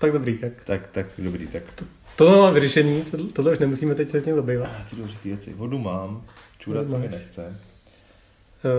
Tak 0.00 0.12
dobrý, 0.12 0.38
tak. 0.38 0.52
Tak, 0.64 0.86
tak 0.86 1.06
dobrý, 1.18 1.46
tak. 1.46 1.62
To, 1.74 1.84
tohle 2.16 2.38
mám 2.38 2.54
vyřešení, 2.54 3.02
to, 3.02 3.26
tohle 3.26 3.52
už 3.52 3.58
nemusíme 3.58 3.94
teď 3.94 4.10
se 4.10 4.20
s 4.20 4.24
tím 4.24 4.34
zabývat. 4.34 4.66
A 4.66 4.86
ty 4.90 4.96
důležité 4.96 5.28
věci. 5.28 5.52
Vodu 5.54 5.78
mám, 5.78 6.24
čůrat 6.58 6.90
se 6.90 6.98
mi 6.98 7.08
nechce. 7.08 7.60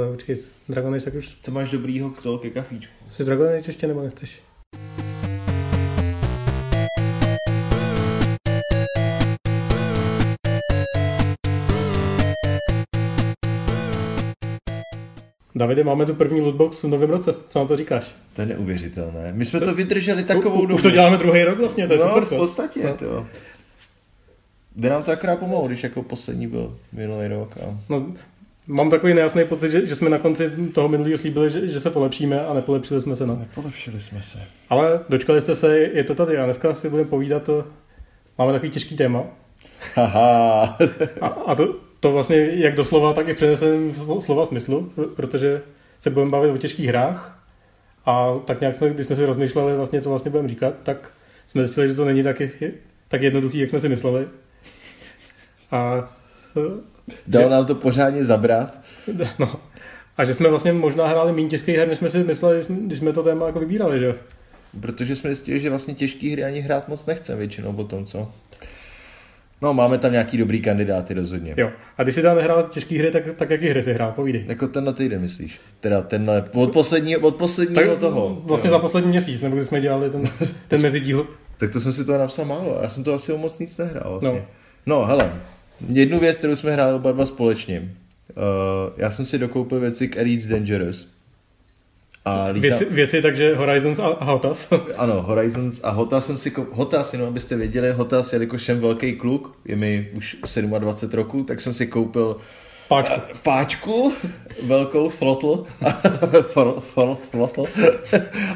Uh, 0.08 0.16
počkej, 0.16 0.38
Dragon 0.70 0.94
Age, 0.94 1.05
tak 1.05 1.13
už... 1.13 1.38
Co 1.42 1.52
máš 1.52 1.71
dobrýho 1.71 2.12
co 2.12 2.38
ke 2.38 2.50
kafíčku? 2.50 2.94
Jsi 3.12 3.24
Dragon 3.24 3.47
Age 3.47 3.70
ještě 3.70 3.88
nebo 3.88 4.04
nechceš? 4.04 4.42
Davide, 15.60 15.83
máme 15.83 16.05
tu 16.05 16.13
první 16.13 16.41
lootbox 16.41 16.84
v 16.84 16.88
novém 16.88 17.09
roce. 17.09 17.35
Co 17.49 17.59
na 17.59 17.66
to 17.66 17.77
říkáš? 17.77 18.16
To 18.34 18.41
je 18.41 18.48
neuvěřitelné. 18.48 19.31
My 19.34 19.45
jsme 19.45 19.59
to 19.59 19.73
vydrželi 19.73 20.23
takovou 20.23 20.62
dobu. 20.62 20.75
Už 20.75 20.81
to 20.81 20.91
děláme 20.91 21.17
druhý 21.17 21.43
rok 21.43 21.59
vlastně, 21.59 21.88
to 21.88 21.93
je 21.93 21.99
no, 21.99 22.07
super. 22.07 22.23
v 22.23 22.30
podstatě, 22.30 22.84
no. 22.84 22.93
to. 22.93 23.27
Jde 24.75 24.89
nám 24.89 25.03
to 25.03 25.11
akorát 25.11 25.39
pomalu, 25.39 25.67
když 25.67 25.84
jako 25.84 26.03
poslední 26.03 26.48
byl 26.48 26.77
minulý 26.91 27.27
rok. 27.27 27.57
A... 27.57 27.79
No, 27.89 28.13
mám 28.67 28.89
takový 28.89 29.13
nejasný 29.13 29.45
pocit, 29.45 29.71
že, 29.71 29.87
že 29.87 29.95
jsme 29.95 30.09
na 30.09 30.17
konci 30.17 30.51
toho 30.73 30.87
minulého 30.87 31.17
slíbili, 31.17 31.49
že, 31.49 31.67
že 31.67 31.79
se 31.79 31.89
polepšíme 31.89 32.45
a 32.45 32.53
nepolepšili 32.53 33.01
jsme 33.01 33.15
se. 33.15 33.26
No. 33.26 33.35
Nepolepšili 33.35 34.01
jsme 34.01 34.23
se. 34.23 34.39
Ale 34.70 34.99
dočkali 35.09 35.41
jste 35.41 35.55
se, 35.55 35.77
je 35.79 36.03
to 36.03 36.15
tady 36.15 36.37
a 36.37 36.45
dneska 36.45 36.76
si 36.76 36.89
budeme 36.89 37.09
povídat, 37.09 37.43
to, 37.43 37.65
máme 38.37 38.51
takový 38.51 38.71
těžký 38.71 38.98
téma. 38.98 39.23
Haha. 39.95 40.77
a, 41.21 41.27
a 41.27 41.55
to, 41.55 41.88
to 41.99 42.12
vlastně 42.12 42.38
jak 42.38 42.76
doslova, 42.76 43.13
tak 43.13 43.27
i 43.27 43.34
přenesem 43.34 43.94
slova 44.20 44.45
smyslu, 44.45 44.91
protože 45.16 45.62
se 45.99 46.09
budeme 46.09 46.31
bavit 46.31 46.52
o 46.52 46.57
těžkých 46.57 46.88
hrách 46.88 47.44
a 48.05 48.34
tak 48.45 48.62
nějak 48.62 48.76
jsme, 48.76 48.90
když 48.90 49.05
jsme 49.05 49.16
si 49.16 49.26
rozmýšleli 49.26 49.76
vlastně, 49.76 50.02
co 50.02 50.09
vlastně 50.09 50.31
budeme 50.31 50.49
říkat, 50.49 50.73
tak 50.84 51.12
jsme 51.48 51.63
zjistili, 51.63 51.88
že 51.88 51.93
to 51.93 52.05
není 52.05 52.23
tak, 52.23 52.41
tak 53.07 53.21
jednoduchý, 53.21 53.59
jak 53.59 53.70
jsme 53.70 53.80
si 53.80 53.90
mysleli. 53.90 54.27
A, 55.71 56.10
Dal 57.27 57.43
že, 57.43 57.49
nám 57.49 57.65
to 57.65 57.76
pořádně 57.76 58.23
zabrat. 58.23 58.79
No. 59.40 59.55
A 60.18 60.26
že 60.26 60.34
jsme 60.34 60.49
vlastně 60.49 60.73
možná 60.73 61.07
hráli 61.07 61.32
méně 61.32 61.48
těžkých 61.48 61.77
her, 61.77 61.88
než 61.88 61.98
jsme 61.98 62.10
si 62.10 62.23
mysleli, 62.23 62.66
když 62.70 62.99
jsme 62.99 63.13
to 63.13 63.23
téma 63.23 63.45
jako 63.45 63.60
vybírali, 63.60 63.99
že 63.99 64.16
Protože 64.82 65.16
jsme 65.16 65.30
zjistili, 65.30 65.60
že 65.60 65.70
vlastně 65.70 65.94
těžké 65.94 66.32
hry 66.32 66.44
ani 66.44 66.60
hrát 66.60 66.88
moc 66.88 67.06
nechceme 67.06 67.38
většinou 67.38 67.73
potom, 67.73 68.06
co? 68.06 68.32
No, 69.62 69.74
máme 69.74 69.98
tam 69.98 70.12
nějaký 70.12 70.38
dobrý 70.38 70.62
kandidáty 70.62 71.14
rozhodně. 71.14 71.54
Jo. 71.58 71.70
A 71.98 72.04
když 72.04 72.16
jsi 72.16 72.22
tam 72.22 72.38
nehrál 72.38 72.64
těžké 72.64 73.00
hry, 73.00 73.12
tak, 73.12 73.24
tak 73.36 73.50
jaký 73.50 73.68
hry 73.68 73.84
jsi 73.84 73.94
hrál? 73.94 74.12
Povídej. 74.12 74.46
Jako 74.48 74.68
tenhle 74.68 74.94
týden, 74.94 75.22
myslíš? 75.22 75.60
Teda 75.80 76.02
tenhle, 76.02 76.44
od, 76.54 76.74
poslední, 76.74 77.18
od 77.18 77.36
posledního 77.36 77.92
tak, 77.92 78.00
toho. 78.00 78.42
Vlastně 78.44 78.68
jo. 78.68 78.72
za 78.72 78.80
poslední 78.80 79.10
měsíc, 79.10 79.42
nebo 79.42 79.56
když 79.56 79.68
jsme 79.68 79.82
dělali 79.82 80.10
ten, 80.10 80.30
ten 80.68 80.82
mezidíl. 80.82 81.28
tak 81.58 81.72
to 81.72 81.80
jsem 81.80 81.94
si 81.94 82.06
to 82.06 82.18
napsal 82.18 82.46
málo, 82.46 82.80
já 82.84 82.90
jsem 82.90 83.04
to 83.04 83.14
asi 83.14 83.34
o 83.34 83.38
moc 83.38 83.60
nic 83.60 83.78
nehrál 83.78 84.20
vlastně. 84.20 84.46
No, 84.86 85.00
no 85.00 85.06
hele, 85.06 85.34
jednu 85.88 86.20
věc, 86.20 86.38
kterou 86.38 86.56
jsme 86.56 86.72
hráli 86.72 86.94
oba 86.94 87.12
dva 87.12 87.26
společně. 87.26 87.80
Uh, 87.80 88.94
já 88.98 89.12
jsem 89.12 89.26
si 89.26 89.38
dokoupil 89.38 89.80
věci 89.80 90.08
k 90.08 90.18
Elite 90.18 90.48
Dangerous. 90.48 91.08
A 92.30 92.48
líta... 92.48 92.68
věci, 92.68 92.86
věci, 92.86 93.22
takže 93.22 93.56
Horizons 93.56 94.00
a 94.00 94.26
Hotas. 94.26 94.74
ano, 94.98 95.22
Horizons 95.22 95.82
a 95.84 95.90
Hotas 95.90 96.26
jsem 96.26 96.38
si... 96.38 96.54
Hotas, 96.72 97.14
jenom 97.14 97.28
abyste 97.28 97.56
věděli, 97.56 97.92
Hotas, 97.92 98.34
jelikož 98.34 98.64
jsem 98.64 98.80
velký 98.80 99.14
kluk, 99.14 99.56
je 99.66 99.76
mi 99.76 100.10
už 100.16 100.38
27 100.80 101.18
roků, 101.18 101.44
tak 101.44 101.62
jsem 101.62 101.74
si 101.74 101.88
koupil 101.88 102.38
Páčku. 102.88 103.14
A, 103.14 103.22
páčku, 103.44 104.14
velkou 104.64 105.10
throttle, 105.10 105.58
throttle, 107.32 107.66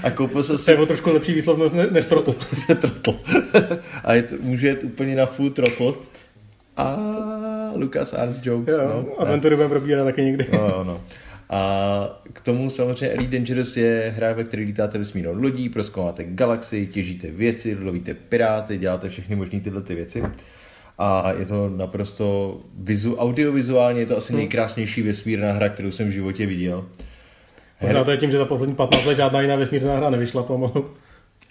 a 0.04 0.12
koupil 0.12 0.44
jsem 0.44 0.58
si... 0.58 0.66
To 0.66 0.72
je 0.72 0.78
o 0.78 0.86
trošku 0.86 1.14
lepší 1.14 1.34
výslovnost 1.34 1.76
než 1.92 2.06
throttle. 2.06 2.34
throttle. 2.76 3.14
a 4.04 4.14
je 4.14 4.24
to, 4.24 4.36
může 4.40 4.68
jet 4.68 4.84
úplně 4.84 5.16
na 5.16 5.26
full 5.26 5.50
throttle. 5.50 5.94
A 6.78 6.98
Lucas 7.76 8.14
Arts 8.14 8.46
Jokes. 8.46 8.74
Jo, 8.74 8.88
no, 8.88 9.22
aventury 9.22 9.56
budeme 9.56 9.70
probírat 9.70 10.06
taky 10.06 10.22
někdy. 10.22 10.48
No, 10.54 10.83
no. 10.83 11.02
A 11.53 12.21
k 12.33 12.41
tomu 12.41 12.69
samozřejmě 12.69 13.08
Elite 13.08 13.37
Dangerous 13.37 13.77
je 13.77 14.14
hra, 14.15 14.33
ve 14.33 14.43
které 14.43 14.64
lítáte 14.64 14.97
vesmírnou 14.97 15.33
lodí, 15.33 15.69
proskoumáte 15.69 16.23
galaxii, 16.23 16.87
těžíte 16.87 17.31
věci, 17.31 17.77
lovíte 17.81 18.14
piráty, 18.14 18.77
děláte 18.77 19.09
všechny 19.09 19.36
možné 19.36 19.59
tyhle 19.59 19.81
ty 19.81 19.95
věci. 19.95 20.23
A 20.97 21.31
je 21.39 21.45
to 21.45 21.69
naprosto 21.69 22.58
vizu, 22.77 23.15
audiovizuálně 23.15 23.99
je 23.99 24.05
to 24.05 24.17
asi 24.17 24.33
hmm. 24.33 24.39
nejkrásnější 24.39 25.02
vesmírná 25.02 25.52
hra, 25.52 25.69
kterou 25.69 25.91
jsem 25.91 26.08
v 26.08 26.11
životě 26.11 26.45
viděl. 26.45 26.86
Možná 27.81 28.03
to 28.03 28.11
je 28.11 28.17
tím, 28.17 28.31
že 28.31 28.37
za 28.37 28.45
poslední 28.45 28.75
15 28.75 29.05
let 29.05 29.15
žádná 29.15 29.41
jiná 29.41 29.55
vesmírná 29.55 29.95
hra 29.95 30.09
nevyšla 30.09 30.43
pomalu. 30.43 30.89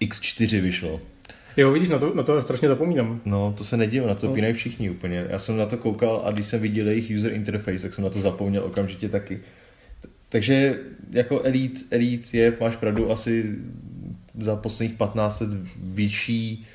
X4 0.01 0.61
vyšlo. 0.61 1.01
Jo, 1.57 1.73
vidíš, 1.73 1.89
na 1.89 1.99
to, 1.99 2.15
na 2.15 2.23
to 2.23 2.43
strašně 2.43 2.69
zapomínám. 2.69 3.21
No, 3.25 3.55
to 3.59 3.65
se 3.65 3.77
nedívám, 3.77 4.09
na 4.09 4.15
to 4.15 4.27
no. 4.27 4.35
pínají 4.35 4.55
všichni 4.55 4.91
úplně. 4.91 5.27
Já 5.29 5.39
jsem 5.39 5.57
na 5.57 5.67
to 5.67 5.77
koukal 5.77 6.23
a 6.25 6.31
když 6.31 6.47
jsem 6.47 6.61
viděl 6.61 6.89
jejich 6.89 7.19
user 7.19 7.33
interface, 7.33 7.79
tak 7.79 7.95
jsem 7.95 8.05
na 8.05 8.11
to 8.11 8.21
zapomněl 8.21 8.65
okamžitě 8.65 9.09
taky. 9.09 9.41
Takže 10.33 10.81
jako 11.11 11.43
Elite, 11.45 11.81
Elite 11.91 12.37
je, 12.37 12.57
máš 12.61 12.77
pravdu, 12.77 13.11
asi 13.11 13.57
za 14.39 14.57
posledních 14.57 14.97
15 14.97 15.41
let 15.41 15.51
vyšší 15.77 16.67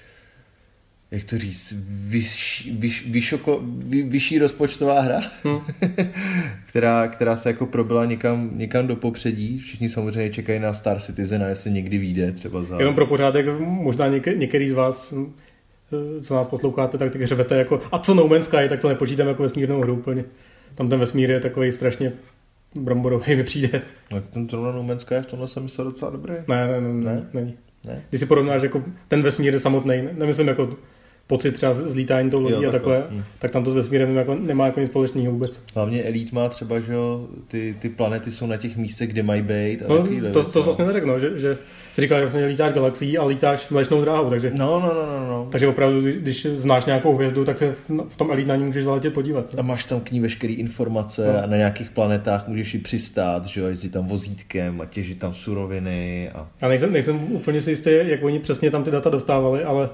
jak 1.12 1.24
to 1.24 1.38
říct, 1.38 1.76
vyš, 1.90 2.70
vyš, 2.80 3.08
vyšoko, 3.10 3.62
vy, 3.64 4.04
vyšší 4.04 4.40
rozpočtová 4.40 5.02
hra, 5.02 5.22
hmm. 5.44 5.60
která, 6.66 7.08
která 7.08 7.36
se 7.36 7.50
jako 7.50 7.66
probila 7.66 8.06
někam, 8.06 8.50
někam 8.54 8.88
do 8.88 8.96
popředí. 8.96 9.58
Všichni 9.58 9.90
samozřejmě 9.90 10.34
čekají 10.34 10.60
na 10.60 10.74
Star 10.74 11.00
Citizen 11.00 11.44
a 11.44 11.48
jestli 11.48 11.72
někdy 11.72 11.98
vyjde 11.98 12.32
třeba 12.32 12.64
za... 12.64 12.80
Jenom 12.80 12.96
pro 12.96 13.06
pořádek, 13.06 13.46
možná 13.60 14.08
něk, 14.08 14.26
některý 14.38 14.70
z 14.70 14.74
vás 14.74 15.14
co 16.22 16.36
nás 16.36 16.48
posloucháte, 16.48 16.98
tak, 16.98 17.12
tak 17.12 17.24
řvete 17.24 17.58
jako 17.58 17.82
a 17.92 18.00
co 18.00 18.14
No 18.14 18.28
Man's 18.28 18.46
Sky, 18.46 18.70
tak 18.70 18.82
to 18.82 18.90
nepočítám 18.90 19.28
jako 19.28 19.44
vesmírnou 19.44 19.82
hru 19.82 19.94
úplně. 19.94 20.26
Tam 20.76 20.90
ten 20.90 21.00
vesmír 21.00 21.30
je 21.30 21.40
takový 21.40 21.72
strašně 21.72 22.14
bramborový 22.84 23.36
mi 23.36 23.44
přijde. 23.44 23.82
No, 24.12 24.22
ten 24.22 24.50
zrovna 24.50 24.82
Man's 24.82 25.02
Sky 25.02 25.16
v 25.22 25.26
tomhle 25.26 25.48
jsem 25.48 25.64
myslel 25.64 25.88
docela 25.88 26.12
dobrý. 26.12 26.34
Ne, 26.48 26.68
ne, 26.68 26.82
ne, 26.82 27.04
ne, 27.04 27.30
není. 27.34 27.58
Ne? 27.86 28.04
Když 28.10 28.20
si 28.20 28.26
porovnáš 28.26 28.62
jako 28.62 28.84
ten 29.08 29.22
vesmír 29.22 29.60
samotný, 29.60 30.10
nemyslím 30.12 30.48
jako 30.48 30.78
pocit 31.28 31.52
třeba 31.52 31.74
z 31.74 31.96
lítání 31.96 32.30
tou 32.30 32.42
lodí 32.42 32.64
jo, 32.64 32.70
a 32.70 32.72
takhle, 32.72 33.04
hmm. 33.10 33.24
tak 33.40 33.52
tam 33.52 33.64
to 33.64 33.72
s 33.72 33.76
vesmírem 33.76 34.16
jako, 34.16 34.36
nemá 34.36 34.66
jako 34.66 34.80
nic 34.80 34.90
společného 34.90 35.32
vůbec. 35.32 35.64
Hlavně 35.76 36.04
Elite 36.04 36.36
má 36.36 36.50
třeba, 36.50 36.80
že 36.80 36.94
jo, 36.94 37.28
ty, 37.48 37.76
ty 37.80 37.90
planety 37.90 38.32
jsou 38.32 38.48
na 38.48 38.58
těch 38.58 38.78
místech, 38.78 39.10
kde 39.10 39.24
mají 39.24 39.42
být. 39.42 39.82
A 39.82 39.86
no, 39.88 40.08
to, 40.34 40.44
to, 40.44 40.52
to 40.52 40.64
vlastně 40.64 40.86
neřeknu, 40.86 41.14
no, 41.14 41.20
že, 41.20 41.40
že 41.40 41.58
si 41.94 42.02
říká, 42.02 42.16
že 42.16 42.22
vlastně 42.22 42.46
lítáš 42.46 42.74
galaxií 42.74 43.18
a 43.18 43.26
lítáš 43.26 43.70
mlečnou 43.70 44.02
dráhou, 44.02 44.30
takže, 44.30 44.52
no, 44.56 44.80
no, 44.80 44.94
no, 44.94 45.20
no, 45.20 45.28
no. 45.28 45.48
takže 45.52 45.68
opravdu, 45.68 46.02
když 46.02 46.46
znáš 46.46 46.86
nějakou 46.86 47.16
hvězdu, 47.16 47.46
tak 47.46 47.58
se 47.58 47.76
v 48.08 48.18
tom 48.18 48.32
Elite 48.32 48.50
na 48.50 48.56
ní 48.56 48.64
můžeš 48.64 48.84
zaletět 48.84 49.14
podívat. 49.14 49.54
No. 49.54 49.60
A 49.60 49.62
máš 49.62 49.86
tam 49.86 50.00
k 50.00 50.12
ní 50.12 50.20
veškeré 50.20 50.54
informace 50.54 51.34
no. 51.34 51.44
a 51.44 51.46
na 51.46 51.58
nějakých 51.58 51.90
planetách 51.90 52.48
můžeš 52.48 52.74
i 52.74 52.78
přistát, 52.78 53.46
že 53.46 53.62
jo, 53.62 53.68
jezdit 53.68 53.90
tam 53.90 54.08
vozítkem 54.08 54.82
a 54.82 54.86
těžit 54.86 55.20
tam 55.20 55.34
suroviny. 55.34 56.30
A, 56.30 56.48
a 56.62 56.68
nejsem, 56.68 56.94
nejsem 56.94 57.32
úplně 57.32 57.62
si 57.62 57.72
jistý, 57.72 57.90
jak 58.04 58.24
oni 58.24 58.40
přesně 58.40 58.72
tam 58.72 58.84
ty 58.84 58.92
data 58.92 59.10
dostávali, 59.10 59.64
ale 59.64 59.90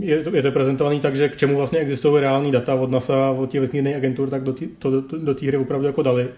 je 0.00 0.22
to, 0.22 0.36
je 0.36 0.42
to 0.42 0.52
prezentovaný 0.52 1.00
tak, 1.00 1.16
že 1.16 1.28
k 1.28 1.36
čemu 1.36 1.56
vlastně 1.56 1.78
existují 1.78 2.20
reální 2.20 2.52
data 2.52 2.74
od 2.74 2.90
NASA 2.90 3.30
od 3.30 3.50
těch 3.50 3.60
vesmírných 3.60 3.96
agentur, 3.96 4.30
tak 4.30 4.42
do 4.42 4.52
té 4.52 4.64
do, 4.80 5.00
do, 5.00 5.34
hry 5.46 5.56
opravdu 5.56 5.86
jako 5.86 6.02
dali. 6.02 6.28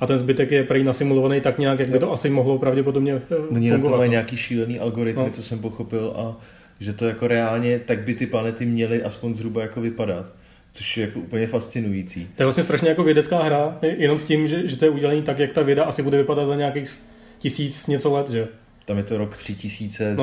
A 0.00 0.06
ten 0.06 0.18
zbytek 0.18 0.50
je 0.50 0.64
prý 0.64 0.84
nasimulovaný 0.84 1.40
tak 1.40 1.58
nějak, 1.58 1.78
jak 1.78 1.88
by 1.88 1.98
to 1.98 2.12
asi 2.12 2.30
mohlo 2.30 2.58
pravděpodobně 2.58 3.14
eh, 3.14 3.36
Není 3.50 3.70
na 3.70 3.78
to 3.78 4.04
nějaký 4.04 4.36
šílený 4.36 4.78
algoritmy, 4.78 5.22
no. 5.22 5.30
co 5.30 5.42
jsem 5.42 5.58
pochopil, 5.58 6.12
a 6.16 6.36
že 6.80 6.92
to 6.92 7.04
jako 7.04 7.28
reálně, 7.28 7.78
tak 7.78 7.98
by 7.98 8.14
ty 8.14 8.26
planety 8.26 8.66
měly 8.66 9.02
aspoň 9.02 9.34
zhruba 9.34 9.62
jako 9.62 9.80
vypadat. 9.80 10.32
Což 10.72 10.96
je 10.96 11.06
jako 11.06 11.18
úplně 11.18 11.46
fascinující. 11.46 12.28
To 12.36 12.42
je 12.42 12.46
vlastně 12.46 12.64
strašně 12.64 12.88
jako 12.88 13.04
vědecká 13.04 13.42
hra, 13.42 13.78
jenom 13.82 14.18
s 14.18 14.24
tím, 14.24 14.48
že, 14.48 14.68
že 14.68 14.76
to 14.76 14.84
je 14.84 14.90
udělané 14.90 15.22
tak, 15.22 15.38
jak 15.38 15.52
ta 15.52 15.62
věda 15.62 15.84
asi 15.84 16.02
bude 16.02 16.18
vypadat 16.18 16.46
za 16.46 16.56
nějakých 16.56 16.98
tisíc 17.38 17.86
něco 17.86 18.12
let, 18.12 18.30
že? 18.30 18.48
Tam 18.88 18.96
je 18.96 19.04
to 19.04 19.18
rok 19.18 19.36
3300 19.36 20.16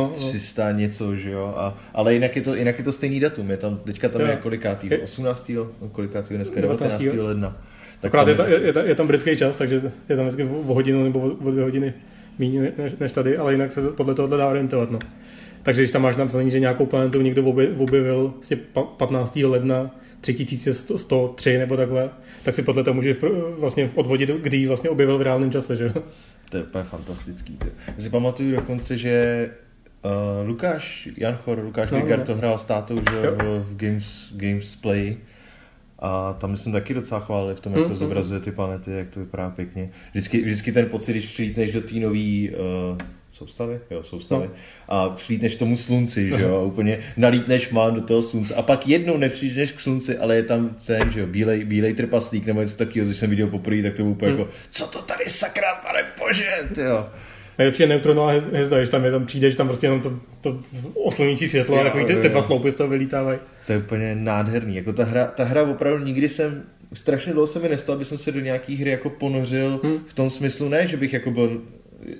no, 0.65 0.73
no. 0.73 0.79
něco, 0.79 1.15
že 1.15 1.31
jo, 1.31 1.53
a, 1.57 1.77
ale 1.94 2.13
jinak 2.13 2.35
je, 2.35 2.41
to, 2.41 2.56
jinak 2.56 2.77
je 2.77 2.83
to 2.83 2.91
stejný 2.91 3.19
datum, 3.19 3.51
je 3.51 3.57
tam, 3.57 3.77
teďka 3.77 4.09
tam 4.09 4.21
jo. 4.21 4.27
je 4.27 4.35
kolikátý, 4.35 4.89
18. 4.97 5.51
No, 5.81 5.89
kolikátý, 5.91 6.35
dneska 6.35 6.62
19. 6.62 7.00
19. 7.00 7.27
ledna. 7.27 7.57
Tak 8.01 8.09
Akorát 8.09 8.27
je, 8.27 8.35
ta, 8.35 8.47
je, 8.47 8.62
je, 8.62 8.73
je, 8.85 8.95
tam 8.95 9.07
britský 9.07 9.38
čas, 9.38 9.57
takže 9.57 9.91
je 10.09 10.15
tam 10.15 10.25
vždycky 10.27 10.44
o 10.44 10.73
hodinu 10.73 11.03
nebo 11.03 11.19
o 11.19 11.51
dvě 11.51 11.63
hodiny 11.63 11.94
méně 12.39 12.73
než, 12.77 12.95
než, 13.00 13.12
tady, 13.12 13.38
ale 13.38 13.51
jinak 13.51 13.71
se 13.71 13.81
podle 13.81 14.15
toho 14.15 14.27
dá 14.27 14.47
orientovat. 14.47 14.91
No. 14.91 15.00
Takže 15.63 15.81
když 15.81 15.91
tam 15.91 16.01
máš 16.01 16.15
napsaný, 16.15 16.51
že 16.51 16.59
nějakou 16.59 16.85
planetu 16.85 17.21
někdo 17.21 17.44
objevil 17.77 18.33
vlastně 18.35 18.57
15. 18.97 19.35
ledna 19.35 19.95
3103 20.21 21.57
nebo 21.57 21.77
takhle, 21.77 22.09
tak 22.44 22.56
si 22.56 22.63
podle 22.63 22.83
toho 22.83 22.94
můžeš 22.94 23.15
vlastně 23.59 23.91
odvodit, 23.95 24.29
kdy 24.29 24.57
ji 24.57 24.68
vlastně 24.68 24.89
objevil 24.89 25.18
v 25.18 25.21
reálném 25.21 25.51
čase, 25.51 25.75
že 25.75 25.94
To 26.56 26.60
je 26.60 26.63
úplně 26.63 26.84
fantastický. 26.84 27.60
Já 27.98 28.04
si 28.04 28.10
pamatuju 28.10 28.56
dokonce, 28.56 28.98
že 28.98 29.50
uh, 30.06 30.48
Lukáš 30.48 31.10
Janchor, 31.18 31.60
Lukáš 31.60 31.92
no, 31.92 32.02
Vigar 32.02 32.19
no. 32.19 32.25
to 32.25 32.36
hrál 32.36 32.57
s 32.57 32.66
tátou 32.66 32.96
že, 32.96 33.31
v 33.31 33.75
Games, 33.75 34.34
Games 34.36 34.75
Play 34.75 35.18
a 36.00 36.34
tam 36.34 36.52
myslím 36.52 36.74
taky 36.74 36.94
docela 36.94 37.19
chválili 37.19 37.56
v 37.56 37.60
tom, 37.60 37.74
jak 37.74 37.84
to 37.84 37.90
mm, 37.90 37.96
zobrazuje 37.96 38.40
ty 38.40 38.52
planety, 38.52 38.92
jak 38.92 39.10
to 39.10 39.19
vypadá 39.19 39.50
pěkně. 39.50 39.90
Vždycky, 40.12 40.42
vždycky 40.42 40.72
ten 40.72 40.86
pocit, 40.86 41.12
když 41.12 41.28
přijíteš 41.28 41.74
do 41.74 41.81
té 41.81 41.96
nový 41.96 42.50
uh, 42.50 42.98
soustavy, 43.35 43.79
jo, 43.91 44.03
soustavy. 44.03 44.47
No. 44.47 44.53
A 44.87 45.09
přilítneš 45.09 45.55
k 45.55 45.59
tomu 45.59 45.77
slunci, 45.77 46.29
že 46.29 46.41
jo, 46.41 46.55
a 46.55 46.61
úplně 46.61 46.99
nalítneš 47.17 47.69
má 47.69 47.89
do 47.89 48.01
toho 48.01 48.21
slunce. 48.21 48.55
A 48.55 48.61
pak 48.61 48.87
jednou 48.87 49.17
nepřijdeš 49.17 49.71
k 49.71 49.79
slunci, 49.79 50.17
ale 50.17 50.35
je 50.35 50.43
tam 50.43 50.75
ten, 50.85 51.11
že 51.11 51.19
jo, 51.19 51.27
bílej, 51.27 51.65
bílej 51.65 51.93
trpaslík 51.93 52.45
nebo 52.45 52.61
něco 52.61 52.77
takového, 52.77 53.05
když 53.05 53.17
jsem 53.17 53.29
viděl 53.29 53.47
poprvé, 53.47 53.83
tak 53.83 53.93
to 53.93 54.01
bylo 54.03 54.11
úplně 54.11 54.31
hmm. 54.31 54.39
jako, 54.39 54.51
co 54.69 54.87
to 54.87 55.01
tady 55.01 55.25
sakra, 55.27 55.75
pane 55.75 56.03
bože, 56.19 56.49
jo. 56.87 57.09
Nejlepší 57.57 57.83
je 57.83 57.87
neutronová 57.87 58.31
hvězda, 58.31 58.77
když 58.77 58.89
tam, 58.89 59.05
je, 59.05 59.11
tam 59.11 59.25
přijdeš, 59.25 59.55
tam 59.55 59.67
prostě 59.67 59.85
jenom 59.85 60.01
to, 60.01 60.19
to 60.41 60.59
oslonící 60.93 61.47
světlo 61.47 61.75
jo, 61.75 61.81
a 61.81 61.83
takový 61.83 62.05
ty, 62.05 62.15
ty 62.15 62.29
dva 62.29 62.41
sloupy 62.41 62.71
z 62.71 62.75
toho 62.75 62.89
vylítávají. 62.89 63.39
To 63.65 63.71
je 63.71 63.77
úplně 63.77 64.15
nádherný. 64.15 64.75
Jako 64.75 64.93
ta 64.93 65.03
hra, 65.03 65.25
ta 65.25 65.43
hra 65.43 65.63
opravdu 65.63 66.05
nikdy 66.05 66.29
jsem 66.29 66.63
strašně 66.93 67.33
dlouho 67.33 67.47
se 67.47 67.59
mi 67.59 67.69
nestalo, 67.69 67.95
aby 67.95 68.05
jsem 68.05 68.17
se 68.17 68.31
do 68.31 68.39
nějaký 68.39 68.75
hry 68.75 68.91
jako 68.91 69.09
ponořil 69.09 69.79
hmm. 69.83 69.99
v 70.07 70.13
tom 70.13 70.29
smyslu, 70.29 70.69
ne, 70.69 70.87
že 70.87 70.97
bych 70.97 71.13
jako 71.13 71.31
byl 71.31 71.61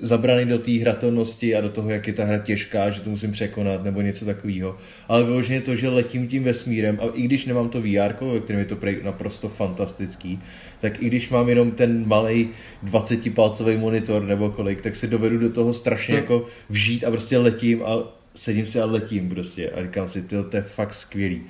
zabraný 0.01 0.45
do 0.45 0.60
té 0.60 0.72
hratelnosti 0.72 1.56
a 1.56 1.62
do 1.62 1.69
toho, 1.69 1.89
jak 1.89 2.07
je 2.07 2.13
ta 2.13 2.25
hra 2.25 2.38
těžká, 2.38 2.89
že 2.89 3.01
to 3.01 3.10
musím 3.10 3.31
překonat 3.31 3.83
nebo 3.83 4.01
něco 4.01 4.25
takového. 4.25 4.77
Ale 5.07 5.24
vyloženě 5.24 5.62
to, 5.62 5.75
že 5.75 5.89
letím 5.89 6.27
tím 6.27 6.44
vesmírem 6.44 7.00
a 7.01 7.06
i 7.13 7.22
když 7.22 7.45
nemám 7.45 7.69
to 7.69 7.81
VR, 7.81 8.16
ve 8.33 8.39
kterém 8.39 8.60
je 8.60 8.66
to 8.66 8.77
naprosto 9.04 9.50
fantastický, 9.50 10.39
tak 10.80 11.04
i 11.04 11.06
když 11.06 11.30
mám 11.30 11.50
jenom 11.50 11.72
ten 11.72 12.07
malý 12.07 12.50
20-palcový 12.86 13.80
monitor 13.80 14.24
nebo 14.24 14.50
kolik, 14.50 14.81
tak 14.81 14.95
se 14.95 15.07
dovedu 15.07 15.38
do 15.38 15.50
toho 15.50 15.74
strašně 15.74 16.13
hmm. 16.13 16.24
jako 16.24 16.45
vžít 16.69 17.04
a 17.04 17.12
prostě 17.12 17.38
letím 17.38 17.83
a 17.83 17.98
sedím 18.36 18.66
si 18.66 18.80
a 18.80 18.86
letím 18.86 19.30
prostě 19.30 19.69
a 19.69 19.83
říkám 19.83 20.10
si, 20.10 20.22
to 20.22 20.56
je 20.56 20.62
fakt 20.62 20.94
skvělý. 20.94 21.42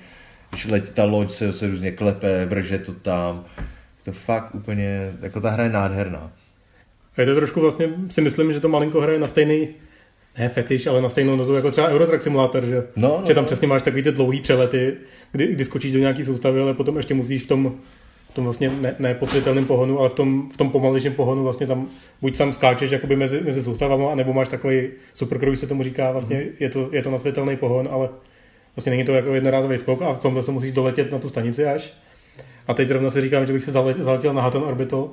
Když 0.50 0.66
letí 0.66 0.90
ta 0.94 1.04
loď 1.04 1.32
se, 1.32 1.54
se 1.54 1.68
různě 1.68 1.92
klepe, 1.92 2.46
vrže 2.46 2.78
to 2.78 2.94
tam, 2.94 3.46
to 4.04 4.12
fakt 4.12 4.56
úplně, 4.56 5.14
jako 5.22 5.42
ta 5.42 5.50
hra 5.50 5.64
je 5.64 5.70
nádherná. 5.70 6.32
A 7.18 7.22
je 7.22 7.28
to 7.28 7.36
trošku 7.36 7.62
vlastně, 7.62 7.90
si 8.10 8.22
myslím, 8.22 8.54
že 8.54 8.60
to 8.60 8.70
malinko 8.70 9.02
hraje 9.02 9.20
na 9.20 9.28
stejný 9.28 9.68
ne 10.38 10.50
fetiš, 10.50 10.88
ale 10.88 11.02
na 11.02 11.10
stejnou 11.10 11.36
notu 11.36 11.54
jako 11.54 11.72
třeba 11.72 11.88
Eurotrack 11.88 12.22
Simulator, 12.22 12.66
že, 12.66 12.84
no, 12.96 13.08
no, 13.08 13.24
že 13.28 13.34
tam 13.34 13.44
no. 13.44 13.46
přesně 13.46 13.68
máš 13.68 13.82
takový 13.82 14.04
ty 14.04 14.12
dlouhý 14.12 14.42
přelety, 14.42 14.94
kdy, 15.32 15.48
kdy 15.48 15.66
skočíš 15.66 15.92
do 15.92 16.00
nějaký 16.00 16.24
soustavy, 16.24 16.62
ale 16.62 16.74
potom 16.74 16.98
ještě 16.98 17.14
musíš 17.14 17.44
v 17.44 17.48
tom, 17.48 17.76
v 18.30 18.34
tom 18.34 18.44
vlastně 18.44 18.72
ne, 18.82 18.96
ne 19.00 19.20
pohonu, 19.68 20.00
ale 20.00 20.10
v 20.10 20.14
tom, 20.14 20.50
v 20.50 20.58
tom 20.58 20.70
pomalejším 20.70 21.14
pohonu 21.14 21.44
vlastně 21.44 21.68
tam 21.68 21.88
buď 22.22 22.36
sám 22.36 22.54
skáčeš 22.54 22.92
jakoby 22.92 23.16
mezi, 23.16 23.42
mezi 23.42 23.64
soustavama, 23.64 24.16
nebo 24.16 24.34
máš 24.34 24.48
takový 24.48 24.90
supercruise 25.14 25.60
se 25.60 25.68
tomu 25.68 25.84
říká, 25.84 26.12
vlastně 26.12 26.38
mm. 26.38 26.44
je, 26.60 26.70
to, 26.70 26.90
je 26.92 27.02
to 27.02 27.12
nasvětelný 27.12 27.58
pohon, 27.58 27.90
ale 27.92 28.10
vlastně 28.76 28.90
není 28.90 29.04
to 29.04 29.14
jako 29.14 29.34
jednorázový 29.34 29.78
skok 29.78 30.02
a 30.02 30.14
v 30.14 30.22
tomhle 30.22 30.44
to 30.44 30.52
musíš 30.52 30.72
doletět 30.72 31.12
na 31.12 31.20
tu 31.20 31.30
stanici 31.30 31.66
až. 31.66 31.94
A 32.68 32.74
teď 32.74 32.88
zrovna 32.88 33.10
si 33.10 33.22
říkám, 33.22 33.46
že 33.46 33.54
bych 33.54 33.64
se 33.64 33.72
zaletěl 34.00 34.34
na 34.34 34.42
Hutton 34.42 34.64
Orbital, 34.64 35.10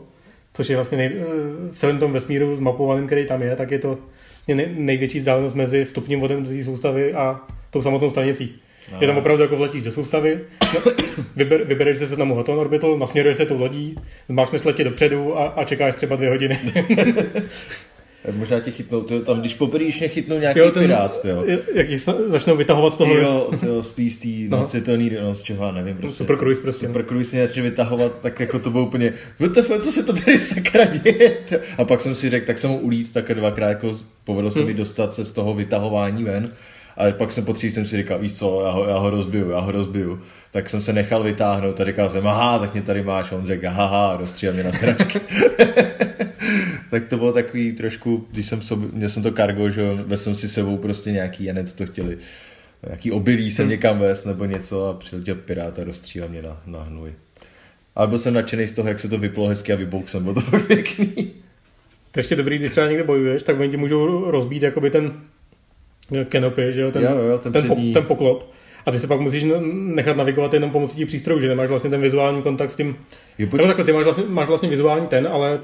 což 0.52 0.68
je 0.68 0.76
vlastně 0.76 0.98
nej, 0.98 1.10
eh, 1.14 1.24
v 1.70 1.74
celém 1.74 1.98
tom 1.98 2.12
vesmíru 2.12 2.56
zmapovaném, 2.56 3.06
který 3.06 3.26
tam 3.26 3.42
je, 3.42 3.56
tak 3.56 3.70
je 3.70 3.78
to 3.78 3.98
vlastně 4.34 4.54
nej, 4.54 4.66
největší 4.76 5.18
vzdálenost 5.18 5.54
mezi 5.54 5.84
vstupním 5.84 6.20
vodem 6.20 6.44
té 6.44 6.64
soustavy 6.64 7.14
a 7.14 7.40
tou 7.70 7.82
samotnou 7.82 8.10
stanicí. 8.10 8.54
No. 8.92 8.98
Je 9.00 9.06
tam 9.06 9.16
opravdu 9.16 9.42
jako 9.42 9.56
vletíš 9.56 9.82
do 9.82 9.90
soustavy, 9.90 10.40
vyber, 11.36 11.64
vybereš 11.64 11.98
se 11.98 12.16
tam 12.16 12.30
Houghton 12.30 12.58
Orbital, 12.58 12.98
nasměruješ 12.98 13.36
se 13.36 13.46
tou 13.46 13.58
lodí, 13.58 13.96
zmáčkneš 14.28 14.64
letě 14.64 14.84
dopředu 14.84 15.38
a, 15.38 15.46
a 15.46 15.64
čekáš 15.64 15.94
třeba 15.94 16.16
dvě 16.16 16.30
hodiny. 16.30 16.58
Možná 18.30 18.60
tě 18.60 18.70
chytnou, 18.70 19.00
to, 19.00 19.20
tam 19.20 19.40
když 19.40 19.54
poprvé 19.54 19.84
mě 19.84 20.08
chytnou 20.08 20.38
nějaký 20.38 20.58
jo, 20.58 20.70
ten, 20.70 20.82
pirát, 20.82 21.24
jo. 21.24 21.44
Jak 21.74 21.90
jich 21.90 22.08
začnou 22.28 22.56
vytahovat 22.56 22.94
z 22.94 22.96
toho. 22.96 23.14
Jo, 23.14 23.50
to, 23.60 23.82
z 23.82 23.92
té 23.92 24.10
z 24.10 24.16
tý 24.16 24.46
no. 24.48 24.66
světelný, 24.66 25.10
no, 25.22 25.34
z 25.34 25.42
čeho, 25.42 25.72
nevím. 25.72 25.96
Prostě. 25.96 26.16
Super 26.16 26.36
cruise 26.36 26.62
prostě. 26.62 26.86
Super 26.86 27.04
cruise 27.04 27.48
mě 27.54 27.62
vytahovat, 27.62 28.20
tak 28.20 28.40
jako 28.40 28.58
to 28.58 28.70
bylo 28.70 28.84
úplně, 28.84 29.12
WTF, 29.38 29.70
co 29.80 29.92
se 29.92 30.02
to 30.02 30.12
tady 30.12 30.38
sakra 30.38 30.84
děje? 30.84 31.36
A 31.78 31.84
pak 31.84 32.00
jsem 32.00 32.14
si 32.14 32.30
řekl, 32.30 32.46
tak 32.46 32.58
jsem 32.58 32.70
mu 32.70 32.78
ulít 32.78 33.12
tak 33.12 33.34
dvakrát, 33.34 33.68
jako 33.68 33.96
povedlo 34.24 34.50
se 34.50 34.58
hmm. 34.58 34.68
mi 34.68 34.74
dostat 34.74 35.14
se 35.14 35.24
z 35.24 35.32
toho 35.32 35.54
vytahování 35.54 36.24
ven. 36.24 36.50
A 36.96 37.10
pak 37.10 37.32
jsem 37.32 37.44
po 37.44 37.54
jsem 37.54 37.86
si 37.86 37.96
říkal, 37.96 38.18
víš 38.18 38.34
co, 38.34 38.62
já 38.64 38.70
ho, 38.70 38.84
já 38.84 38.98
ho 38.98 39.10
rozbiju, 39.10 39.50
já 39.50 39.58
ho 39.58 39.72
rozbiju. 39.72 40.20
Tak 40.50 40.70
jsem 40.70 40.82
se 40.82 40.92
nechal 40.92 41.22
vytáhnout 41.22 41.80
a 41.80 41.84
říkal 41.84 42.10
jsem, 42.10 42.26
aha, 42.26 42.58
tak 42.58 42.72
mě 42.72 42.82
tady 42.82 43.02
máš. 43.02 43.32
A 43.32 43.36
on 43.36 43.46
řekl, 43.46 43.66
haha, 43.66 44.16
rozstřílel 44.16 44.54
mě 44.54 44.64
na 44.64 44.72
stračky. 44.72 45.20
tak 46.92 47.08
to 47.08 47.16
bylo 47.16 47.32
takový 47.32 47.72
trošku, 47.72 48.26
když 48.30 48.46
jsem 48.46 48.62
sobě, 48.62 48.88
měl 48.92 49.08
jsem 49.08 49.22
to 49.22 49.32
kargo, 49.32 49.70
že 49.70 49.82
vezl 49.94 50.24
jsem 50.24 50.34
si 50.34 50.48
sebou 50.48 50.76
prostě 50.76 51.12
nějaký 51.12 51.44
jenec, 51.44 51.74
to 51.74 51.86
chtěli 51.86 52.18
nějaký 52.86 53.12
obilí 53.12 53.50
jsem 53.50 53.62
hmm. 53.62 53.70
někam 53.70 53.98
vést 53.98 54.24
nebo 54.24 54.44
něco 54.44 54.88
a 54.88 54.94
přiletěl 54.94 55.34
pirát 55.34 55.78
a 55.78 55.84
rozstřílel 55.84 56.28
mě 56.28 56.42
na, 56.42 56.62
na 56.66 56.82
hnůj. 56.82 57.12
Ale 57.94 58.06
byl 58.06 58.18
jsem 58.18 58.34
nadšený 58.34 58.68
z 58.68 58.72
toho, 58.72 58.88
jak 58.88 58.98
se 58.98 59.08
to 59.08 59.18
vyplo 59.18 59.46
hezky 59.46 59.72
a 59.72 59.76
vybouk 59.76 60.08
jsem, 60.08 60.22
bylo 60.22 60.34
to 60.34 60.58
pěkný. 60.66 61.32
To 62.10 62.20
ještě 62.20 62.36
dobrý, 62.36 62.58
když 62.58 62.70
třeba 62.70 62.86
někde 62.86 63.04
bojuješ, 63.04 63.42
tak 63.42 63.60
oni 63.60 63.70
ti 63.70 63.76
můžou 63.76 64.30
rozbít 64.30 64.62
jakoby 64.62 64.90
ten 64.90 65.12
canopy, 66.32 66.72
že 66.72 66.80
jo, 66.80 66.90
ten, 66.90 67.02
jo, 67.02 67.18
jo, 67.18 67.38
ten, 67.38 67.52
ten, 67.52 67.62
přední... 67.62 67.92
po, 67.92 68.00
ten 68.00 68.06
poklop. 68.06 68.52
A 68.86 68.90
ty 68.90 68.98
se 68.98 69.06
pak 69.06 69.20
musíš 69.20 69.44
nechat 69.72 70.16
navigovat 70.16 70.54
jenom 70.54 70.70
pomocí 70.70 70.96
těch 70.96 71.06
přístrojů, 71.06 71.40
že 71.40 71.48
nemáš 71.48 71.68
vlastně 71.68 71.90
ten 71.90 72.00
vizuální 72.00 72.42
kontakt 72.42 72.70
s 72.70 72.76
tím. 72.76 72.96
Jo, 73.38 73.46
takhle, 73.62 73.84
ty 73.84 73.92
máš 73.92 74.04
vlastně, 74.04 74.24
máš 74.28 74.48
vlastně 74.48 74.68
vizuální 74.68 75.06
ten, 75.06 75.28
ale 75.32 75.60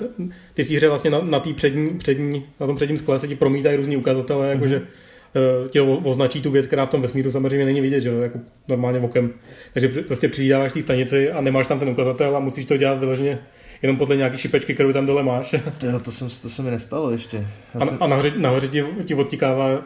ty 0.55 0.65
si 0.65 0.77
hře 0.77 0.89
vlastně 0.89 1.11
na, 1.11 1.21
na, 1.23 1.41
tý 1.41 1.55
přední, 1.55 1.99
přední, 1.99 2.47
na 2.61 2.67
tom 2.67 2.77
předním 2.77 2.99
skle 2.99 3.19
se 3.19 3.29
ti 3.29 3.37
promítají 3.37 3.77
různý 3.77 3.97
ukazatele, 3.97 4.47
mm-hmm. 4.47 4.51
jakože 4.51 4.79
uh, 4.79 5.69
ti 5.69 5.81
označí 5.81 6.43
tu 6.43 6.51
věc, 6.51 6.67
která 6.67 6.87
v 6.87 6.91
tom 6.91 7.03
vesmíru 7.03 7.31
samozřejmě 7.31 7.65
není 7.65 7.81
vidět, 7.81 8.01
že 8.01 8.11
jako 8.11 8.39
normálně 8.69 9.01
okem. 9.01 9.31
Takže 9.73 9.89
prostě 9.89 10.29
přidáváš 10.29 10.73
té 10.73 10.83
stanici 10.83 11.31
a 11.31 11.41
nemáš 11.41 11.67
tam 11.67 11.79
ten 11.79 11.89
ukazatel 11.89 12.37
a 12.37 12.41
musíš 12.41 12.65
to 12.65 12.77
dělat 12.77 12.99
vyloženě 12.99 13.39
jenom 13.83 13.97
podle 13.97 14.17
nějaké 14.17 14.39
šipečky, 14.39 14.75
kterou 14.75 14.93
tam 14.93 15.07
dole 15.07 15.23
máš. 15.23 15.55
To, 15.79 16.01
to, 16.01 16.13
jsem, 16.13 16.29
to 16.43 16.49
se 16.49 16.63
mi 16.63 16.71
nestalo 16.71 17.11
ještě. 17.11 17.47
Já 17.75 17.81
a, 17.81 17.87
jsem... 17.87 17.97
a 18.01 18.07
nahoře, 18.07 18.33
nahoře 18.37 18.69
ti, 18.69 18.85
ti 19.05 19.15
odtikává, 19.15 19.83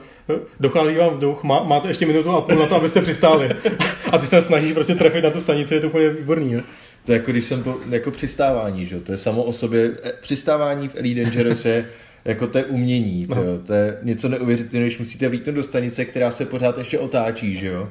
dochází 0.60 0.96
vám 0.96 1.10
vzduch, 1.10 1.44
má, 1.44 1.62
máte 1.62 1.88
ještě 1.88 2.06
minutu 2.06 2.30
a 2.30 2.40
půl 2.40 2.58
na 2.58 2.66
to, 2.66 2.76
abyste 2.76 3.02
přistáli. 3.02 3.48
a 4.12 4.18
ty 4.18 4.26
se 4.26 4.42
snažíš 4.42 4.72
prostě 4.72 4.94
trefit 4.94 5.24
na 5.24 5.30
tu 5.30 5.40
stanici, 5.40 5.74
je 5.74 5.80
to 5.80 5.86
úplně 5.86 6.08
výborný. 6.08 6.54
Ne? 6.54 6.62
To 7.04 7.12
je 7.12 7.18
jako 7.18 7.30
když 7.30 7.44
jsem 7.44 7.62
to, 7.62 7.80
jako 7.90 8.10
přistávání, 8.10 8.86
že? 8.86 9.00
to 9.00 9.12
je 9.12 9.18
samo 9.18 9.42
o 9.42 9.52
sobě, 9.52 9.90
e, 10.04 10.12
přistávání 10.22 10.88
v 10.88 10.96
Elite 10.96 11.22
Dangerous 11.22 11.64
je 11.64 11.88
jako 12.24 12.46
to 12.46 12.58
je 12.58 12.64
umění, 12.64 13.26
to, 13.26 13.34
jo? 13.34 13.58
to 13.66 13.72
je 13.72 13.98
něco 14.02 14.28
neuvěřitelného, 14.28 14.86
když 14.86 14.98
musíte 14.98 15.28
vlítnout 15.28 15.54
do 15.54 15.62
stanice, 15.62 16.04
která 16.04 16.30
se 16.30 16.46
pořád 16.46 16.78
ještě 16.78 16.98
otáčí, 16.98 17.56
že 17.56 17.66
jo? 17.66 17.88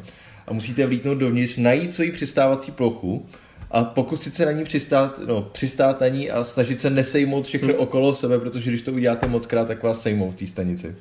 A 0.47 0.53
musíte 0.53 0.85
vlítnout 0.85 1.17
dovnitř, 1.17 1.57
najít 1.57 1.93
svoji 1.93 2.11
přistávací 2.11 2.71
plochu, 2.71 3.25
a 3.71 3.83
pokusit 3.83 4.35
se 4.35 4.45
na 4.45 4.51
ní 4.51 4.63
přistát, 4.63 5.19
no, 5.25 5.41
přistát 5.41 6.01
na 6.01 6.07
ní 6.07 6.31
a 6.31 6.43
snažit 6.43 6.81
se 6.81 6.89
nesejmout 6.89 7.45
všechno 7.45 7.67
hmm. 7.67 7.79
okolo 7.79 8.15
sebe, 8.15 8.39
protože 8.39 8.69
když 8.69 8.81
to 8.81 8.91
uděláte 8.91 9.27
moc 9.27 9.45
krát, 9.45 9.67
tak 9.67 9.83
vás 9.83 10.01
sejmou 10.01 10.31
v 10.31 10.35
té 10.35 10.47
stanici. 10.47 10.95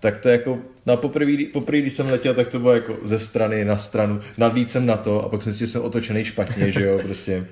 Tak 0.00 0.20
to 0.20 0.28
je 0.28 0.32
jako, 0.32 0.58
na 0.86 0.96
poprvé, 0.96 1.32
poprvé, 1.52 1.78
když 1.78 1.92
jsem 1.92 2.10
letěl, 2.10 2.34
tak 2.34 2.48
to 2.48 2.58
bylo 2.58 2.74
jako 2.74 2.96
ze 3.04 3.18
strany 3.18 3.64
na 3.64 3.76
stranu, 3.76 4.20
nadlít 4.38 4.70
jsem 4.70 4.86
na 4.86 4.96
to 4.96 5.24
a 5.24 5.28
pak 5.28 5.42
jsem 5.42 5.52
si 5.52 5.66
jsem 5.66 5.82
otočený 5.82 6.24
špatně, 6.24 6.70
že 6.70 6.84
jo, 6.84 7.00
prostě. 7.04 7.46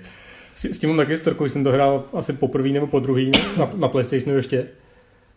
S, 0.55 0.65
s 0.65 0.79
tím 0.79 0.91
mám 0.91 0.97
taky 0.97 1.19
storku, 1.19 1.49
jsem 1.49 1.65
to 1.65 1.71
hrál 1.71 2.05
asi 2.13 2.33
poprvé 2.33 2.69
nebo 2.69 2.87
po 2.87 3.01
druhý 3.01 3.33
na, 3.59 3.71
na 3.77 3.89
PlayStationu 3.89 4.37
ještě. 4.37 4.67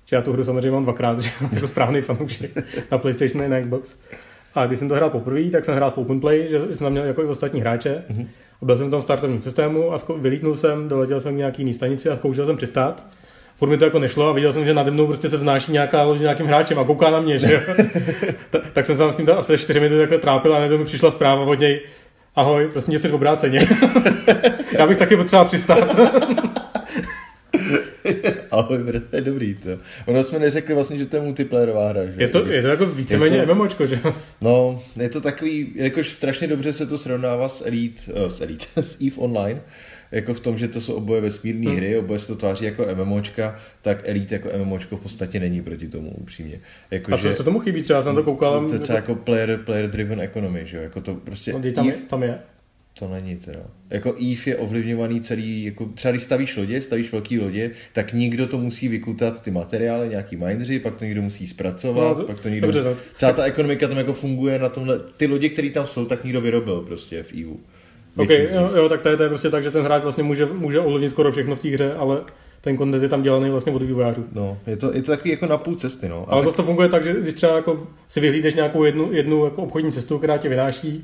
Že 0.06 0.16
já 0.16 0.22
tu 0.22 0.32
hru 0.32 0.44
samozřejmě 0.44 0.72
mám 0.72 0.84
dvakrát, 0.84 1.20
že 1.20 1.32
jako 1.52 1.68
správný 1.68 2.02
fanoušek 2.02 2.52
na 2.92 2.98
PlayStationu 2.98 3.46
i 3.46 3.50
na 3.50 3.62
Xbox. 3.62 3.96
A 4.56 4.66
když 4.66 4.80
jsem 4.80 4.90
to 4.90 4.96
hrál 4.96 5.10
poprvé, 5.10 5.50
tak 5.50 5.66
jsem 5.66 5.76
hrál 5.76 5.92
v 5.92 5.98
Open 5.98 6.20
Play, 6.20 6.48
že 6.50 6.60
jsem 6.60 6.86
tam 6.86 6.92
měl 6.92 7.04
jako 7.04 7.24
i 7.24 7.26
ostatní 7.26 7.62
hráče. 7.62 8.04
Mm-hmm. 8.10 8.28
Byl 8.66 8.78
jsem 8.78 8.88
v 8.88 8.92
tom 8.92 9.02
startovním 9.02 9.42
systému 9.42 9.94
a 9.94 9.98
zko- 9.98 10.20
vylítnul 10.20 10.56
jsem, 10.56 10.88
doletěl 10.88 11.20
jsem 11.20 11.34
k 11.34 11.38
nějaký 11.38 11.62
jiný 11.62 11.74
stanici 11.74 12.10
a 12.10 12.16
zkoušel 12.16 12.46
jsem 12.46 12.58
přistát. 12.58 13.06
Furt 13.56 13.70
mi 13.70 13.78
to 13.78 13.86
jako 13.86 14.00
nešlo 14.00 14.30
a 14.30 14.32
viděl 14.32 14.54
jsem, 14.54 14.66
že 14.66 14.74
nade 14.74 14.92
mnou 14.92 15.08
prostě 15.08 15.30
se 15.30 15.38
vznáší 15.38 15.72
nějaká 15.72 16.04
loď 16.04 16.20
nějakým 16.20 16.46
hráčem 16.46 16.80
a 16.80 16.84
kouká 16.84 17.10
na 17.10 17.20
mě, 17.22 17.38
že 17.38 17.54
jo. 17.54 17.60
Ta, 18.50 18.60
tak 18.74 18.86
jsem 18.86 18.98
se 18.98 19.12
s 19.12 19.16
tím 19.16 19.30
asi 19.38 19.58
4 19.58 19.80
minuty 19.80 20.00
takhle 20.00 20.18
trápil 20.18 20.52
a 20.56 20.58
najednou 20.58 20.78
mi 20.78 20.86
přišla 20.86 21.12
zpráva 21.12 21.42
od 21.42 21.60
něj, 21.60 21.82
ahoj, 22.36 22.68
prostě 22.72 22.92
mě 22.92 23.00
jsi 23.00 23.08
v 23.08 23.16
obráceně. 23.16 23.60
Já 24.72 24.88
bych 24.88 24.98
taky 24.98 25.18
potřeboval 25.18 25.46
přistát. 25.46 26.00
Ahoj, 28.52 28.78
to 29.10 29.16
je 29.16 29.22
dobrý 29.22 29.56
to. 29.56 29.70
Ono 30.06 30.24
jsme 30.24 30.40
neřekli 30.40 30.74
vlastně, 30.76 30.98
že 30.98 31.06
to 31.06 31.16
je 31.16 31.22
multiplayerová 31.22 31.90
hra. 31.90 32.06
Že? 32.06 32.22
Je, 32.22 32.28
to, 32.28 32.46
je 32.46 32.62
to 32.62 32.68
jako 32.68 32.86
víceméně 32.86 33.46
to, 33.46 33.56
MMOčko, 33.56 33.86
že 33.86 34.00
No, 34.42 34.84
je 34.96 35.10
to 35.10 35.22
takový, 35.22 35.72
jakož 35.76 36.10
strašně 36.10 36.48
dobře 36.48 36.74
se 36.74 36.86
to 36.86 36.98
srovnává 36.98 37.50
s 37.50 37.66
Elite, 37.68 38.14
uh, 38.14 38.30
s 38.30 38.42
Elite, 38.42 38.66
s 38.82 39.02
EVE 39.02 39.16
Online, 39.18 39.62
jako 40.12 40.34
v 40.34 40.40
tom, 40.40 40.58
že 40.58 40.68
to 40.68 40.82
jsou 40.82 40.94
oboje 40.94 41.22
vesmírné 41.22 41.70
hmm. 41.70 41.78
hry, 41.78 41.98
oboje 41.98 42.20
se 42.20 42.28
to 42.28 42.36
tváří 42.36 42.66
jako 42.66 42.86
MMOčka, 42.96 43.60
tak 43.82 44.10
Elite 44.10 44.36
jako 44.36 44.50
MMOčko 44.58 44.98
v 44.98 45.02
podstatě 45.02 45.40
není 45.40 45.62
proti 45.62 45.88
tomu 45.88 46.10
upřímně. 46.10 46.60
Jako, 46.92 47.14
A 47.14 47.18
co 47.18 47.28
že, 47.28 47.34
se 47.34 47.44
tomu 47.44 47.60
chybí? 47.60 47.84
Třeba 47.84 48.02
jsem 48.02 48.16
to 48.16 48.24
koukal. 48.24 48.68
To 48.68 48.74
je 48.74 48.80
třeba 48.80 48.96
jako 48.96 49.16
player, 49.16 49.58
player 49.58 49.90
driven 49.90 50.22
economy, 50.22 50.66
že 50.66 50.78
jo? 50.78 50.84
Jako 50.84 51.02
to 51.02 51.16
prostě... 51.16 51.54
No, 51.54 51.72
tam, 51.72 51.88
je, 51.88 51.94
tam 51.94 52.24
je. 52.24 52.40
To 53.00 53.08
není 53.08 53.36
teda. 53.36 53.60
Jako 53.90 54.14
EVE 54.14 54.42
je 54.46 54.58
ovlivňovaný 54.58 55.22
celý, 55.22 55.64
jako 55.64 55.86
třeba 55.86 56.12
když 56.12 56.24
stavíš 56.24 56.58
lodě, 56.58 56.82
stavíš 56.82 57.12
velký 57.12 57.40
lodě, 57.40 57.72
tak 57.94 58.14
nikdo 58.14 58.48
to 58.48 58.58
musí 58.58 58.88
vykutat 58.88 59.44
ty 59.44 59.52
materiály, 59.52 60.10
nějaký 60.10 60.36
mindři, 60.36 60.80
pak 60.80 60.96
to 60.96 61.06
někdo 61.06 61.22
musí 61.22 61.48
zpracovat, 61.48 62.18
no, 62.18 62.24
pak 62.24 62.40
to 62.40 62.50
někdo... 62.50 62.68
Dobře, 62.68 62.84
tak. 62.84 62.98
Celá 63.16 63.34
ta 63.34 63.44
ekonomika 63.44 63.88
tam 63.88 63.98
jako 63.98 64.14
funguje 64.14 64.60
na 64.60 64.70
tomhle, 64.70 65.00
ty 65.18 65.28
lodě, 65.28 65.50
které 65.50 65.70
tam 65.70 65.88
jsou, 65.88 66.06
tak 66.06 66.24
někdo 66.24 66.42
vyrobil 66.42 66.82
prostě 66.82 67.24
v 67.24 67.34
EVE. 67.34 67.56
Ok, 68.18 68.30
jo, 68.30 68.72
jo, 68.76 68.90
tak 68.90 69.02
to 69.02 69.10
je, 69.10 69.18
to 69.18 69.24
je 69.24 69.30
prostě 69.30 69.50
tak, 69.50 69.64
že 69.64 69.72
ten 69.72 69.82
hráč 69.82 70.04
vlastně 70.04 70.24
může, 70.24 70.46
může 70.46 70.80
ovlivnit 70.80 71.10
skoro 71.10 71.32
všechno 71.32 71.56
v 71.56 71.62
té 71.62 71.70
hře, 71.70 71.94
ale 71.94 72.22
ten 72.62 72.78
content 72.78 73.04
je 73.04 73.10
tam 73.10 73.22
dělaný 73.22 73.50
vlastně 73.50 73.72
od 73.74 73.82
vývojářů. 73.82 74.26
No, 74.34 74.58
je 74.68 74.78
to, 74.78 74.94
je 74.94 75.02
to 75.02 75.12
takový 75.12 75.30
jako 75.30 75.46
na 75.46 75.58
půl 75.58 75.76
cesty, 75.76 76.10
no. 76.10 76.26
A 76.28 76.32
Ale 76.32 76.42
tak, 76.42 76.46
zase 76.46 76.58
to 76.58 76.64
funguje 76.64 76.90
tak, 76.90 77.04
že 77.04 77.14
když 77.22 77.34
třeba 77.34 77.56
jako 77.56 77.88
si 78.08 78.20
vyhlídeš 78.20 78.56
nějakou 78.56 78.84
jednu, 78.84 79.14
jednu 79.14 79.46
jako 79.46 79.64
obchodní 79.64 79.92
cestu, 79.92 80.18
která 80.18 80.38
tě 80.38 80.50
vynáší, 80.50 81.02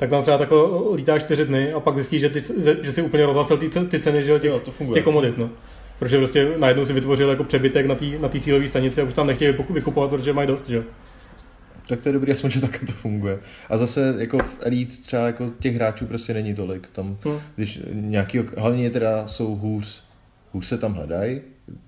tak 0.00 0.10
tam 0.10 0.22
třeba 0.22 0.38
takhle 0.38 0.58
lítáš 0.94 1.22
čtyři 1.22 1.44
dny 1.44 1.72
a 1.72 1.80
pak 1.80 1.94
zjistíš, 1.94 2.20
že, 2.20 2.28
ty, 2.28 2.42
že 2.82 2.92
si 2.92 3.02
úplně 3.02 3.26
rozhasil 3.26 3.56
ty, 3.56 3.68
ty 3.68 4.00
ceny 4.00 4.22
že, 4.22 4.38
těch, 4.38 4.50
Jo, 4.50 4.60
to 4.60 4.70
funguje. 4.70 4.94
těch 4.94 5.04
komodit. 5.04 5.38
No. 5.38 5.50
Protože 5.98 6.16
prostě 6.18 6.48
najednou 6.58 6.84
si 6.84 6.92
vytvořil 6.92 7.30
jako 7.30 7.44
přebytek 7.44 7.86
na 7.86 7.94
té 7.94 8.04
na 8.20 8.28
tý 8.28 8.40
cílové 8.40 8.68
stanici 8.68 9.00
a 9.00 9.04
už 9.04 9.12
tam 9.12 9.26
nechtějí 9.26 9.52
vyku- 9.52 9.72
vykupovat, 9.72 10.10
protože 10.10 10.32
mají 10.32 10.48
dost. 10.48 10.68
Že? 10.68 10.76
jo. 10.76 10.82
tak 11.88 12.00
to 12.00 12.08
je 12.08 12.12
dobrý, 12.12 12.32
aspoň, 12.32 12.50
že 12.50 12.60
takhle 12.60 12.86
to 12.86 12.92
funguje. 12.92 13.38
A 13.70 13.76
zase 13.76 14.14
jako 14.18 14.38
v 14.38 14.56
Elite 14.60 14.96
třeba 15.02 15.26
jako 15.26 15.50
těch 15.60 15.74
hráčů 15.74 16.06
prostě 16.06 16.34
není 16.34 16.54
tolik. 16.54 16.88
Tam, 16.92 17.18
Hm. 17.28 17.38
když 17.56 17.80
nějaký, 17.92 18.40
hlavně 18.56 18.90
teda 18.90 19.26
jsou 19.26 19.54
hůř, 19.56 20.02
hůř 20.52 20.66
se 20.66 20.78
tam 20.78 20.92
hledají. 20.94 21.40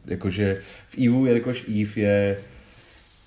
Jakože 0.06 0.60
v 0.88 1.06
EVE, 1.06 1.28
jelikož 1.28 1.64
EVE 1.68 2.00
je 2.00 2.38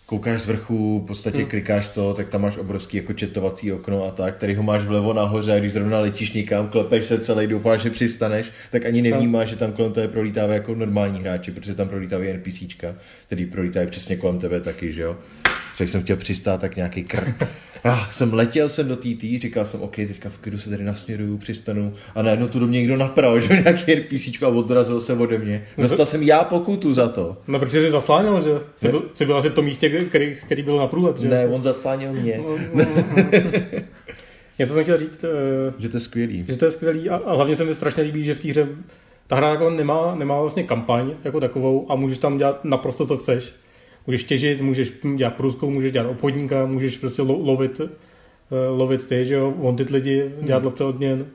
koukáš 0.06 0.42
z 0.42 0.46
vrchu, 0.46 1.00
v 1.00 1.08
podstatě 1.08 1.38
Hmm. 1.38 1.48
klikáš 1.48 1.88
to, 1.88 2.14
tak 2.14 2.30
tam 2.30 2.42
máš 2.42 2.58
obrovský 2.58 2.98
jako 2.98 3.14
četovací 3.14 3.72
okno 3.72 4.06
a 4.06 4.12
tak, 4.12 4.36
který 4.38 4.56
ho 4.56 4.64
máš 4.64 4.82
vlevo 4.82 5.14
nahoře 5.14 5.54
a 5.54 5.60
když 5.60 5.72
zrovna 5.74 6.00
letíš 6.00 6.34
někam, 6.34 6.68
klepeš 6.68 7.06
se 7.06 7.20
celý, 7.20 7.48
doufáš, 7.48 7.82
že 7.82 7.90
přistaneš, 7.90 8.52
tak 8.72 8.86
ani 8.86 9.02
nevnímáš, 9.02 9.50
že 9.50 9.56
tam 9.56 9.72
kolem 9.72 9.94
tebe 9.94 10.08
prolítávají 10.08 10.58
jako 10.58 10.76
normální 10.76 11.20
hráči, 11.20 11.52
protože 11.52 11.76
tam 11.76 11.88
prolítávají 11.88 12.34
NPCčka, 12.34 12.96
který 13.28 13.46
prolítají 13.46 13.88
přesně 13.88 14.16
kolem 14.16 14.40
tebe 14.40 14.62
taky, 14.62 14.94
že 14.94 15.02
jo. 15.02 15.18
Třeba 15.74 15.88
jsem 15.88 16.04
chtěl 16.04 16.18
přistát, 16.18 16.62
tak 16.62 16.76
nějaký 16.76 17.04
kr. 17.04 17.34
Ah, 17.88 18.08
jsem 18.12 18.34
letěl 18.34 18.70
jsem 18.70 18.88
do 18.88 18.96
TT, 18.96 19.22
říkal 19.42 19.65
jsem, 19.65 19.82
OK, 19.82 19.96
teďka 19.96 20.30
v 20.30 20.38
klidu 20.38 20.58
se 20.58 20.70
tady 20.70 20.84
nasměruju, 20.84 21.38
přistanu 21.38 21.94
a 22.15 22.22
najednou 22.22 22.48
tu 22.48 22.60
do 22.60 22.68
mě 22.68 22.80
někdo 22.80 22.98
napravo, 22.98 23.39
že 23.39 23.48
nějaký 23.54 23.96
NPCčko 23.96 24.46
a 24.46 24.50
odrazil 24.50 25.01
se 25.01 25.13
ode 25.13 25.38
mě. 25.38 25.65
Dostal 25.77 26.06
jsem 26.06 26.24
já 26.24 26.44
pokutu 26.44 26.94
za 26.94 27.08
to. 27.08 27.38
No, 27.48 27.60
protože 27.60 27.82
jsi 27.82 27.92
zasláněl, 27.92 28.42
že 28.42 28.50
jsi 28.75 28.88
byl, 28.89 29.04
jsi 29.13 29.25
byl 29.25 29.38
asi 29.38 29.50
v 29.50 29.54
tom 29.54 29.65
místě, 29.65 30.06
který, 30.06 30.36
který 30.46 30.63
byl 30.63 30.77
na 30.77 30.88
průlet. 30.88 31.20
Že? 31.20 31.27
Ne, 31.27 31.48
on 31.48 31.62
zasánil 31.62 32.13
mě. 32.13 32.39
Něco 34.60 34.74
jsem 34.74 34.84
chtěl 34.84 34.98
říct, 34.98 35.24
eh, 35.24 35.74
Že 35.77 35.89
to 35.89 35.98
je 35.98 36.01
skvělý. 36.01 36.46
že 36.48 36.58
to 36.58 36.65
je 36.65 36.72
skvělý 36.72 37.10
a, 37.10 37.15
a 37.15 37.36
hlavně 37.36 37.56
se 37.56 37.65
mi 37.65 37.75
strašně 37.75 38.04
líbí, 38.04 38.24
že 38.24 38.36
v 38.36 38.39
té 38.39 38.50
hře 38.50 38.68
ta 39.27 39.36
hra 39.36 39.50
jako 39.50 39.70
nemá, 39.70 40.15
nemá 40.15 40.42
vlastně 40.42 40.63
kampaň 40.63 41.13
jako 41.24 41.39
takovou 41.39 41.92
a 41.92 41.96
můžeš 41.96 42.18
tam 42.18 42.38
dělat 42.38 42.65
naprosto 42.65 43.06
co 43.06 43.18
chceš. 43.18 43.54
Můžeš 44.08 44.24
těžit, 44.24 44.62
můžeš 44.62 44.94
dělat 45.16 45.36
průzkum, 45.36 45.74
můžeš 45.74 45.92
dělat 45.92 46.10
obchodníka, 46.10 46.66
můžeš 46.66 46.98
prostě 46.98 47.22
lo, 47.22 47.40
lovit, 47.40 47.82
eh, 47.82 47.90
lovit 48.70 49.06
ty, 49.06 49.26
že 49.26 49.34
jo, 49.34 49.54
wanted 49.58 49.90
lidi, 49.90 50.32
dělat 50.42 50.64
lovce 50.64 50.84
odměn. 50.84 51.26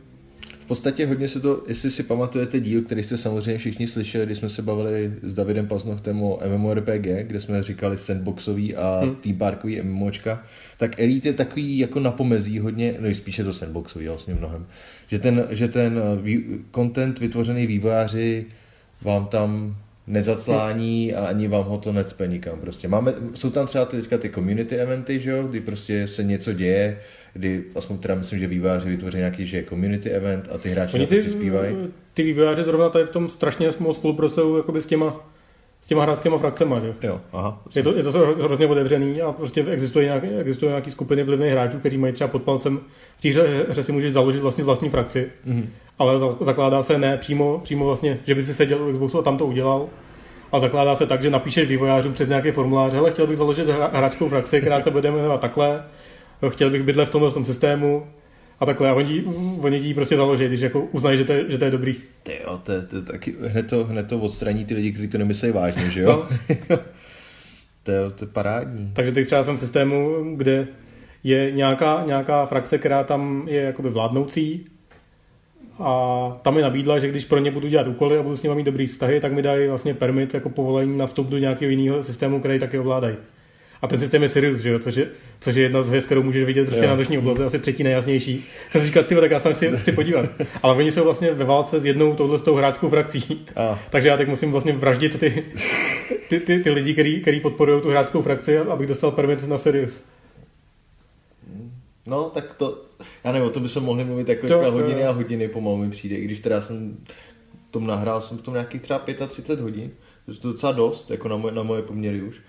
V 0.58 0.64
podstatě 0.70 1.06
hodně 1.06 1.28
se 1.28 1.40
to, 1.40 1.62
jestli 1.68 1.90
si 1.90 2.02
pamatujete 2.02 2.60
díl, 2.60 2.82
který 2.82 3.02
jste 3.02 3.16
samozřejmě 3.16 3.58
všichni 3.58 3.86
slyšeli, 3.86 4.26
když 4.26 4.38
jsme 4.38 4.48
se 4.48 4.62
bavili 4.62 5.12
s 5.22 5.34
Davidem 5.34 5.66
Paznochtem 5.66 6.22
o 6.22 6.40
MMORPG, 6.56 7.06
kde 7.22 7.40
jsme 7.40 7.62
říkali 7.62 7.98
sandboxový 7.98 8.76
a 8.76 9.00
Hmm. 9.02 9.14
team 9.14 9.36
parkový 9.36 9.82
MMOčka, 9.82 10.42
tak 10.78 11.00
Elite 11.00 11.28
je 11.28 11.32
takový 11.32 11.78
jako 11.78 12.00
na 12.00 12.10
pomezí 12.10 12.58
hodně, 12.58 12.96
no 13.00 13.08
i 13.08 13.14
spíše 13.14 13.44
to 13.44 13.52
sandboxový 13.52 14.08
vlastně 14.08 14.34
mnohem, 14.34 14.66
že 15.06 15.18
ten, 15.18 15.46
že 15.50 15.68
ten 15.68 16.00
eh, 16.26 16.40
content 16.74 17.18
vytvořený 17.18 17.66
vývojáři 17.66 18.46
vám 19.02 19.26
tam 19.26 19.76
nezaclání 20.10 21.14
a 21.14 21.26
ani 21.26 21.48
vám 21.48 21.64
ho 21.64 21.78
to 21.78 21.92
necpe 21.92 22.26
nikam. 22.26 22.58
Prostě 22.60 22.88
máme, 22.88 23.14
jsou 23.34 23.50
tam 23.50 23.66
třeba 23.66 23.84
teďka 23.84 24.18
ty 24.18 24.30
community 24.30 24.76
eventy, 24.76 25.18
že 25.20 25.30
jo, 25.30 25.42
kdy 25.42 25.60
prostě 25.60 26.08
se 26.08 26.24
něco 26.24 26.52
děje, 26.52 26.98
kdy, 27.34 27.62
aspoň 27.74 27.98
teda 27.98 28.14
myslím, 28.14 28.38
že 28.38 28.46
vývojáři 28.46 28.90
vytvoří 28.90 29.16
nějaký, 29.18 29.46
že 29.46 29.64
community 29.68 30.10
event 30.10 30.48
a 30.54 30.58
ty 30.58 30.68
hráči 30.68 30.94
Oni 30.94 31.02
na 31.04 31.08
to 31.08 31.14
ty, 31.14 31.20
přispívají. 31.20 31.76
ty 32.14 32.22
vývojáři 32.22 32.64
zrovna 32.64 32.88
tady 32.88 33.04
v 33.04 33.10
tom 33.10 33.28
strašně 33.28 33.70
moc 33.78 33.96
spolupracují 33.96 34.56
jakoby 34.56 34.80
s 34.80 34.86
těma, 34.86 35.30
s 35.80 35.86
těma 35.86 36.02
hráčskýma 36.02 36.38
frakcema, 36.38 36.80
že? 36.80 36.86
jo. 36.86 36.94
Jo, 37.02 37.20
aha. 37.32 37.62
Je 37.74 37.82
to, 37.82 37.96
je 37.96 38.02
to 38.02 38.10
hro- 38.10 38.42
hrozně 38.42 38.66
otevřený 38.66 39.22
a 39.22 39.32
prostě 39.32 39.64
existuje 39.70 40.04
nějaké, 40.04 40.38
existuje 40.38 40.68
nějaký 40.68 40.90
skupiny 40.90 41.22
vlivných 41.22 41.52
hráčů, 41.52 41.78
kteří 41.78 41.98
mají 41.98 42.12
třeba 42.12 42.28
pod 42.28 42.42
palcem 42.42 42.80
v 43.18 43.22
té 43.22 43.28
hře, 43.28 43.66
hře 43.68 43.82
si 43.82 43.92
můžeš 43.92 44.12
založit 44.12 44.40
vlastně 44.40 44.64
vlastní 44.64 44.90
frakci, 44.90 45.26
Mhm. 45.44 45.68
Ale 46.00 46.18
za, 46.18 46.26
zakládá 46.40 46.82
se 46.82 46.98
ne 46.98 47.16
přímo, 47.16 47.60
přímo 47.62 47.86
vlastně, 47.86 48.18
že 48.26 48.34
by 48.34 48.42
si 48.42 48.54
seděl 48.54 48.88
u 48.88 48.92
Xboxu 48.92 49.18
a 49.18 49.22
tam 49.22 49.38
to 49.38 49.46
udělal, 49.46 49.88
a 50.52 50.60
zakládá 50.60 50.94
se 50.94 51.06
tak, 51.06 51.22
že 51.22 51.30
napíšeš 51.30 51.68
vývojářům 51.68 52.12
přes 52.12 52.28
nějaký 52.28 52.50
formulář, 52.50 52.92
hele, 52.92 53.10
chtěl 53.10 53.26
bych 53.26 53.36
založit 53.36 53.68
hra, 53.68 53.90
hráčkou 53.94 54.28
frakci, 54.28 54.60
která 54.60 54.82
se 54.82 54.90
bude 54.90 55.10
jmenovat 55.10 55.40
takhle, 55.40 55.84
chtěl 56.48 56.70
bych 56.70 56.82
bydlet 56.82 57.08
v 57.08 57.12
tomhle 57.12 57.30
tom 57.30 57.44
systému 57.44 58.06
a 58.60 58.66
takhle. 58.66 58.88
A 58.90 58.94
oni, 58.94 59.24
oni 59.60 59.80
ti 59.80 59.94
prostě 59.94 60.16
založí, 60.16 60.48
když 60.48 60.60
jako 60.60 60.80
uznají, 60.80 61.18
že 61.18 61.24
to 61.24 61.32
je, 61.32 61.44
že 61.50 61.58
to 61.58 61.64
je 61.64 61.70
dobrý. 61.70 61.96
Ty 62.22 62.38
jo, 62.44 62.60
to, 62.62 62.72
je- 62.72 62.82
to, 62.82 63.02
taky, 63.02 63.34
hned, 63.46 63.66
to, 63.66 63.84
hned 63.84 64.08
to 64.08 64.18
odstraní 64.18 64.64
ty 64.64 64.74
lidi, 64.74 64.92
kteří 64.92 65.08
to 65.08 65.18
nemyslí 65.18 65.50
vážně, 65.50 65.90
že 65.90 66.00
jo? 66.00 66.26
to, 67.82 67.90
je, 67.90 68.10
to 68.10 68.24
je 68.24 68.28
parádní. 68.32 68.90
Takže 68.94 69.12
teď 69.12 69.26
třeba 69.26 69.42
jsem 69.42 69.56
v 69.56 69.60
systému, 69.60 70.14
kde 70.36 70.68
je 71.24 71.52
nějaká, 71.52 72.02
nějaká 72.06 72.46
frakce, 72.46 72.78
která 72.78 73.04
tam 73.04 73.44
je 73.48 73.60
jakoby 73.62 73.90
vládnoucí 73.90 74.64
a 75.80 76.38
tam 76.42 76.54
mi 76.54 76.62
nabídla, 76.62 76.98
že 76.98 77.08
když 77.08 77.24
pro 77.24 77.38
ně 77.38 77.50
budu 77.50 77.68
dělat 77.68 77.88
úkoly 77.88 78.18
a 78.18 78.22
budu 78.22 78.36
s 78.36 78.42
nimi 78.42 78.54
mít 78.54 78.64
dobrý 78.64 78.86
vztahy, 78.86 79.20
tak 79.20 79.32
mi 79.32 79.42
dají 79.42 79.68
vlastně 79.68 79.94
permit 79.94 80.34
jako 80.34 80.50
povolení 80.50 80.98
na 80.98 81.06
vstup 81.06 81.26
do 81.26 81.38
nějakého 81.38 81.70
jiného 81.70 82.02
systému, 82.02 82.38
který 82.38 82.58
taky 82.58 82.78
ovládají. 82.78 83.16
A 83.82 83.86
ten 83.86 84.00
systém 84.00 84.22
je 84.22 84.28
Sirius, 84.28 84.58
že 84.58 84.70
jo? 84.70 84.78
Což, 84.78 84.94
je, 84.94 85.06
což 85.40 85.54
je 85.54 85.62
jedna 85.62 85.82
z 85.82 85.88
hvězd, 85.88 86.06
kterou 86.06 86.22
můžeš 86.22 86.44
vidět 86.44 86.64
prostě 86.64 86.84
Jo. 86.84 86.90
na 86.90 86.96
noční 86.96 87.18
obloze, 87.18 87.44
asi 87.44 87.58
třetí 87.58 87.82
nejjasnější. 87.82 88.44
Jsem 88.70 88.80
si 88.80 88.86
říkal, 88.86 89.02
ty, 89.02 89.14
tak 89.14 89.30
já 89.30 89.38
se 89.40 89.54
chci, 89.54 89.70
chci 89.76 89.92
podívat. 89.92 90.30
Ale 90.62 90.74
oni 90.74 90.92
jsou 90.92 91.04
vlastně 91.04 91.32
ve 91.32 91.44
válce 91.44 91.80
s 91.80 91.86
jednou 91.86 92.14
touhle 92.14 92.38
s 92.38 92.42
tou 92.42 92.54
hráčskou 92.54 92.88
frakcí. 92.88 93.46
A 93.56 93.78
Takže 93.90 94.08
já 94.08 94.16
teď 94.16 94.28
musím 94.28 94.52
vlastně 94.52 94.72
vraždit 94.72 95.18
ty, 95.18 95.44
ty, 96.28 96.40
ty, 96.40 96.58
ty 96.58 96.70
lidi, 96.70 96.92
který, 96.92 97.20
který 97.20 97.40
podporují 97.40 97.82
tu 97.82 97.90
hráčskou 97.90 98.22
frakci, 98.22 98.58
abych 98.58 98.86
dostal 98.86 99.10
permit 99.10 99.48
na 99.48 99.56
Sirius. 99.56 100.04
No, 102.06 102.24
tak 102.34 102.54
to, 102.54 102.84
já 103.24 103.32
nevím, 103.32 103.48
o 103.48 103.50
tom 103.50 103.62
bychom 103.62 103.82
mohli 103.84 104.04
mluvit 104.04 104.28
jako 104.28 104.46
To- 104.46 104.54
to, 104.58 104.64
to- 104.64 104.72
hodiny 104.72 105.04
a 105.04 105.10
hodiny 105.10 105.48
pomalu 105.48 105.76
mi 105.76 105.90
přijde, 105.90 106.16
i 106.16 106.24
když 106.24 106.40
teda 106.40 106.60
jsem 106.60 106.96
tom 107.70 107.86
nahrál 107.86 108.20
jsem 108.20 108.38
v 108.38 108.42
tom 108.42 108.54
nějakých 108.54 108.80
třeba 108.82 108.98
35 109.28 109.62
hodin, 109.62 109.90
což 110.26 110.36
je 110.36 110.42
to 110.42 110.48
docela 110.48 110.72
dost, 110.72 111.10
jako 111.10 111.28
na 111.28 111.36
moje, 111.36 111.54
na 111.54 111.62
moje 111.62 111.82
poměry 111.82 112.22
už. 112.22 112.40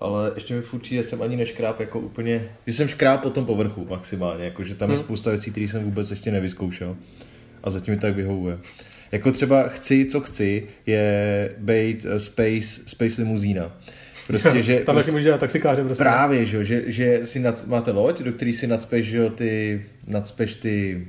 Ale 0.00 0.32
ještě 0.34 0.54
mi 0.54 0.62
furt 0.62 0.80
přijde, 0.80 1.02
že 1.02 1.08
jsem 1.08 1.22
ani 1.22 1.36
neškráp 1.36 1.80
jako 1.80 2.00
úplně, 2.00 2.48
že 2.66 2.72
jsem 2.72 2.88
škráp 2.88 3.22
po 3.22 3.30
tom 3.30 3.46
povrchu 3.46 3.86
maximálně, 3.90 4.44
jako 4.44 4.64
že 4.64 4.74
tam 4.74 4.90
je 4.90 4.96
Hmm. 4.96 5.04
spousta 5.04 5.30
věcí, 5.30 5.50
které 5.50 5.68
jsem 5.68 5.84
vůbec 5.84 6.10
ještě 6.10 6.30
nevyzkoušel. 6.30 6.96
A 7.64 7.70
zatím 7.70 7.94
mi 7.94 8.00
tak 8.00 8.14
vyhovuje. 8.16 8.58
Jako 9.12 9.32
třeba 9.32 9.62
chci, 9.68 10.04
co 10.06 10.20
chci, 10.20 10.68
je 10.86 11.54
být 11.58 12.06
eh, 12.08 12.20
space, 12.20 12.80
space 12.86 13.22
limuzína. 13.22 13.76
Prostě, 14.26 14.62
že 14.62 14.80
Tam 14.80 14.96
taky 14.96 15.10
můžeš 15.10 15.24
dělat 15.24 15.40
taxikáře 15.40 15.84
prostě. 15.84 16.04
Právě, 16.04 16.46
že, 16.46 16.64
že, 16.64 16.82
že 16.86 17.20
si 17.24 17.40
nad, 17.40 17.66
máte 17.66 17.90
loď, 17.90 18.22
do 18.22 18.32
který 18.32 18.52
si 18.52 18.66
nacpeš, 18.66 19.06
že 19.06 19.30
ty, 19.30 19.82
nacpeš 20.06 20.56
ty 20.56 21.06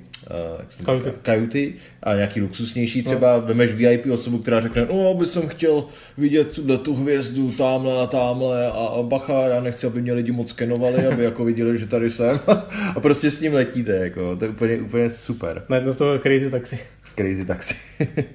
uh, 0.79 0.85
Kajuty. 0.85 1.11
kajuty 1.21 1.73
a 2.03 2.15
nějaký 2.15 2.41
luxusnější 2.41 3.03
třeba, 3.03 3.37
no. 3.37 3.47
vemeš 3.47 3.71
VIP 3.71 4.05
osobu, 4.11 4.37
která 4.37 4.61
řekne, 4.61 4.87
no, 4.89 5.09
aby 5.09 5.25
jsem 5.25 5.47
chtěl 5.47 5.85
vidět 6.17 6.51
tuhle 6.51 6.77
tu 6.77 6.95
hvězdu 6.95 7.51
tamhle 7.51 8.01
a 8.01 8.07
tamhle 8.07 8.67
a, 8.67 8.71
a 8.71 9.01
bacha, 9.03 9.47
já 9.47 9.61
nechci, 9.61 9.87
aby 9.87 10.01
mě 10.01 10.13
lidi 10.13 10.31
moc 10.31 10.49
skenovali, 10.49 11.07
aby 11.07 11.23
jako 11.23 11.45
viděli, 11.45 11.77
že 11.77 11.87
tady 11.87 12.11
jsem 12.11 12.39
a 12.95 12.99
prostě 12.99 13.31
s 13.31 13.41
ním 13.41 13.53
letíte, 13.53 13.91
jako, 13.91 14.35
to 14.35 14.45
je 14.45 14.51
úplně, 14.51 14.77
úplně 14.77 15.09
super. 15.09 15.63
Najednou 15.69 15.93
z 15.93 15.95
toho 15.95 16.19
crazy 16.19 16.49
taxi. 16.49 16.79
Crazy 17.15 17.45
taxi. 17.45 17.75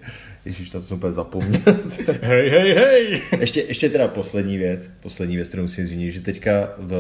Ježíš, 0.45 0.71
to 0.71 0.83
jsem 0.83 0.97
úplně 0.97 1.13
zapomněl. 1.13 1.61
Hej, 2.23 2.51
hej, 2.51 2.75
hej! 2.75 3.23
Ještě, 3.41 3.61
ještě 3.61 3.89
teda 3.91 4.09
poslední 4.09 4.59
věc, 4.59 4.91
poslední 5.03 5.37
věc, 5.37 5.49
kterou 5.49 5.63
musím 5.63 5.87
zmínit, 5.87 6.11
že 6.11 6.21
teďka 6.21 6.69
v 6.79 6.93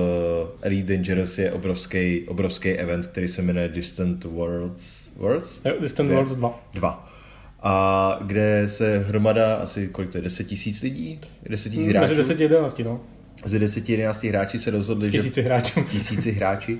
Elite 0.62 0.92
Dangerous 0.96 1.38
je 1.38 1.52
obrovský, 1.52 2.22
obrovský 2.28 2.68
event, 2.70 3.06
který 3.06 3.28
se 3.28 3.42
jmenuje 3.42 3.68
Distant 3.68 4.24
Worlds, 4.24 5.08
Worlds? 5.16 5.60
Jo, 5.64 5.74
Distant 5.80 6.08
Ne. 6.08 6.14
Worlds 6.14 6.36
2. 6.36 6.60
2. 6.74 7.12
A 7.62 8.18
kde 8.26 8.64
se 8.68 8.98
hromada, 8.98 9.54
asi 9.54 9.88
kolik 9.88 10.10
to 10.10 10.18
je, 10.18 10.22
10 10.22 10.44
tisíc 10.44 10.82
lidí? 10.82 11.20
10 11.48 11.70
tisíc 11.70 11.86
hráčů? 11.88 12.00
Mezi 12.00 12.16
10 12.16 12.40
a 12.40 12.42
11, 12.42 12.78
no. 12.84 13.00
Z 13.44 13.58
10 13.58 13.88
11 13.88 14.24
hráči 14.24 14.58
se 14.58 14.70
rozhodli, 14.70 15.10
že 15.10 15.18
Tisíci 15.18 15.42
hráčů. 15.42 15.82
tisíci 15.90 16.30
hráči 16.32 16.78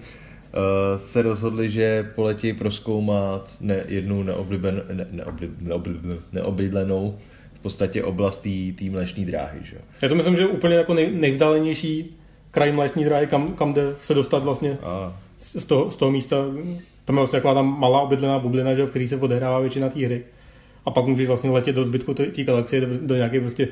se 0.97 1.23
rozhodli, 1.23 1.71
že 1.71 2.13
poletí 2.15 2.53
proskoumat 2.53 3.57
ne, 3.61 3.85
jednu 3.89 4.23
neobliben, 4.23 4.83
ne, 4.93 5.07
neoblib, 5.11 5.51
neoblib, 5.61 5.97
neobydlenou 6.33 7.19
v 7.55 7.59
podstatě 7.59 8.05
oblast 8.05 8.47
té 8.79 8.85
mlečné 8.91 9.25
dráhy. 9.25 9.61
Že? 9.63 9.77
Já 10.03 10.09
to 10.09 10.15
myslím, 10.15 10.37
že 10.37 10.47
úplně 10.47 10.75
jako 10.75 10.95
nej, 10.95 11.11
nejvzdálenější 11.13 12.17
kraj 12.51 12.73
mléční 12.73 13.05
dráhy, 13.05 13.27
kam, 13.27 13.49
kam 13.49 13.73
jde 13.73 13.83
se 14.01 14.15
dostat 14.15 14.43
vlastně 14.45 14.79
A 14.83 15.21
z 15.39 15.65
toho, 15.65 15.91
z 15.91 15.97
toho 15.97 16.11
místa. 16.11 16.37
Tam 17.05 17.17
je 17.17 17.19
vlastně 17.19 17.37
taková 17.37 17.55
tam 17.55 17.81
malá 17.81 18.01
obydlená 18.01 18.39
bublina, 18.39 18.75
že, 18.75 18.87
v 18.87 18.91
který 18.91 19.09
se 19.09 19.17
odehrává 19.17 19.59
většina 19.59 19.89
té 19.89 20.07
hry. 20.07 20.25
A 20.85 20.91
pak 20.91 21.07
můžeš 21.07 21.27
vlastně 21.27 21.51
letět 21.51 21.77
do 21.77 21.85
zbytku 21.85 22.15
té 22.15 22.45
galaxie, 22.45 22.81
do, 22.81 22.87
do 23.07 23.17
nějaké 23.17 23.41
prostě 23.41 23.69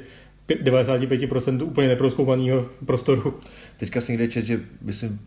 pě- 0.48 0.62
95% 0.62 1.62
úplně 1.62 1.88
neproskoumaného 1.88 2.66
prostoru. 2.86 3.34
teďka 3.76 4.00
si 4.00 4.12
někde 4.12 4.28
čet, 4.28 4.44
že 4.44 4.60
myslím, 4.82 5.20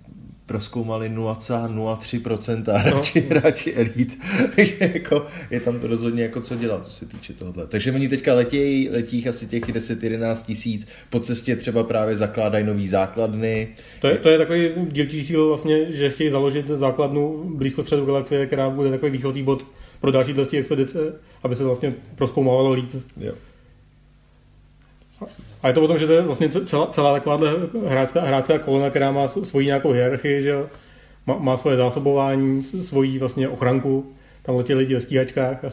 proskoumali 0.52 1.10
0,03% 1.10 2.78
hráči, 2.78 3.22
no. 3.30 3.40
hráči 3.40 3.74
elit. 3.74 4.20
Takže 4.56 4.92
jako 4.94 5.26
je 5.52 5.60
tam 5.60 5.80
to 5.80 5.88
rozhodně 5.88 6.24
jako 6.24 6.42
co 6.42 6.56
dělat, 6.56 6.86
co 6.86 6.92
se 6.92 7.06
týče 7.06 7.34
tohohle. 7.34 7.68
Takže 7.68 7.92
oni 7.92 8.10
teďka 8.10 8.34
letějí, 8.34 8.90
letí 8.90 9.30
asi 9.30 9.48
těch 9.48 9.64
10-11 9.64 10.46
tisíc, 10.46 10.88
po 11.10 11.20
cestě 11.20 11.56
třeba 11.56 11.84
právě 11.84 12.18
zakládají 12.18 12.66
nový 12.66 12.88
základny. 12.88 13.68
To 14.00 14.08
je, 14.08 14.18
to 14.18 14.30
je 14.30 14.38
takový 14.38 14.70
dílčí 14.92 15.24
cíl 15.24 15.48
vlastně, 15.48 15.92
že 15.92 16.10
chtějí 16.10 16.30
založit 16.30 16.68
základnu 16.68 17.44
blízko 17.56 17.82
středu 17.82 18.06
galaxie, 18.06 18.46
která 18.46 18.70
bude 18.70 18.90
takový 18.90 19.12
výchozí 19.12 19.44
bod 19.44 19.66
pro 20.00 20.12
další 20.12 20.36
expedice, 20.58 21.14
aby 21.44 21.56
se 21.56 21.64
vlastně 21.64 21.94
proskoumávalo 22.16 22.72
líp. 22.72 22.90
Jo. 23.18 23.34
A 25.64 25.68
je 25.68 25.74
to 25.74 25.82
o 25.82 25.88
tom, 25.88 25.98
že 25.98 26.08
to 26.08 26.14
je 26.14 26.22
vlastně 26.22 26.50
celá, 26.50 26.88
celá 26.88 27.14
takováhle 27.14 27.56
hráčská, 27.88 28.22
hráčská 28.22 28.60
kolona, 28.60 28.90
která 28.90 29.12
má 29.12 29.28
svoji 29.28 29.66
nějakou 29.66 29.92
hierarchii, 29.92 30.42
že 30.42 30.56
má, 31.28 31.38
má 31.38 31.58
svoje 31.58 31.78
zásobování, 31.78 32.62
svoji 32.62 33.20
vlastně 33.20 33.50
ochranku, 33.50 34.12
tam 34.44 34.56
letí 34.56 34.74
lidi 34.74 34.94
ve 34.94 35.00
stíhačkách. 35.00 35.66
A... 35.66 35.72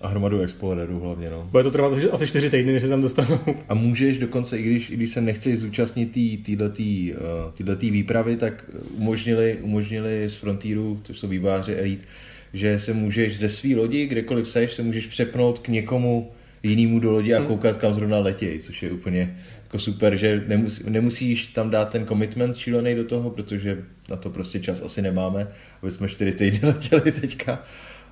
A 0.00 0.08
hromadu 0.08 0.40
exploderů 0.40 1.00
hlavně, 1.00 1.30
no. 1.30 1.48
Bude 1.50 1.64
to 1.64 1.70
trvat 1.70 1.92
asi 2.12 2.26
čtyři 2.26 2.50
týdny, 2.50 2.72
než 2.72 2.82
se 2.82 2.88
tam 2.88 3.00
dostanou. 3.00 3.38
A 3.68 3.74
můžeš 3.74 4.18
dokonce, 4.18 4.58
i 4.58 4.62
když, 4.62 4.90
i 4.90 4.96
když 4.96 5.10
se 5.10 5.20
nechceš 5.20 5.58
zúčastnit 5.58 6.18
této 6.46 7.74
uh, 7.84 7.92
výpravy, 7.92 8.36
tak 8.36 8.64
umožnili, 8.90 9.58
umožnili 9.62 10.30
z 10.30 10.36
Frontieru, 10.36 11.00
což 11.04 11.18
jsou 11.18 11.28
výváři 11.28 11.74
Elite, 11.74 12.04
že 12.52 12.78
se 12.80 12.92
můžeš 12.92 13.38
ze 13.38 13.48
své 13.48 13.76
lodi, 13.76 14.06
kdekoliv 14.06 14.48
seš, 14.48 14.74
se 14.74 14.82
můžeš 14.82 15.06
přepnout 15.06 15.58
k 15.58 15.68
někomu 15.68 16.30
jinému 16.62 16.98
do 16.98 17.12
lodi 17.12 17.34
a 17.34 17.38
hmm. 17.38 17.46
koukat, 17.46 17.76
kam 17.76 17.94
zrovna 17.94 18.18
letějí, 18.18 18.60
což 18.60 18.82
je 18.82 18.92
úplně 18.92 19.36
jako 19.62 19.78
super, 19.78 20.16
že 20.16 20.44
nemus, 20.46 20.84
nemusíš 20.84 21.46
tam 21.46 21.70
dát 21.70 21.90
ten 21.90 22.06
commitment 22.06 22.56
šílený 22.56 22.94
do 22.94 23.04
toho, 23.04 23.30
protože 23.30 23.84
na 24.08 24.16
to 24.16 24.30
prostě 24.30 24.60
čas 24.60 24.82
asi 24.82 25.02
nemáme, 25.02 25.48
aby 25.82 25.90
jsme 25.90 26.08
čtyři 26.08 26.32
týdny 26.32 26.60
letěli 26.68 27.12
teďka, 27.12 27.62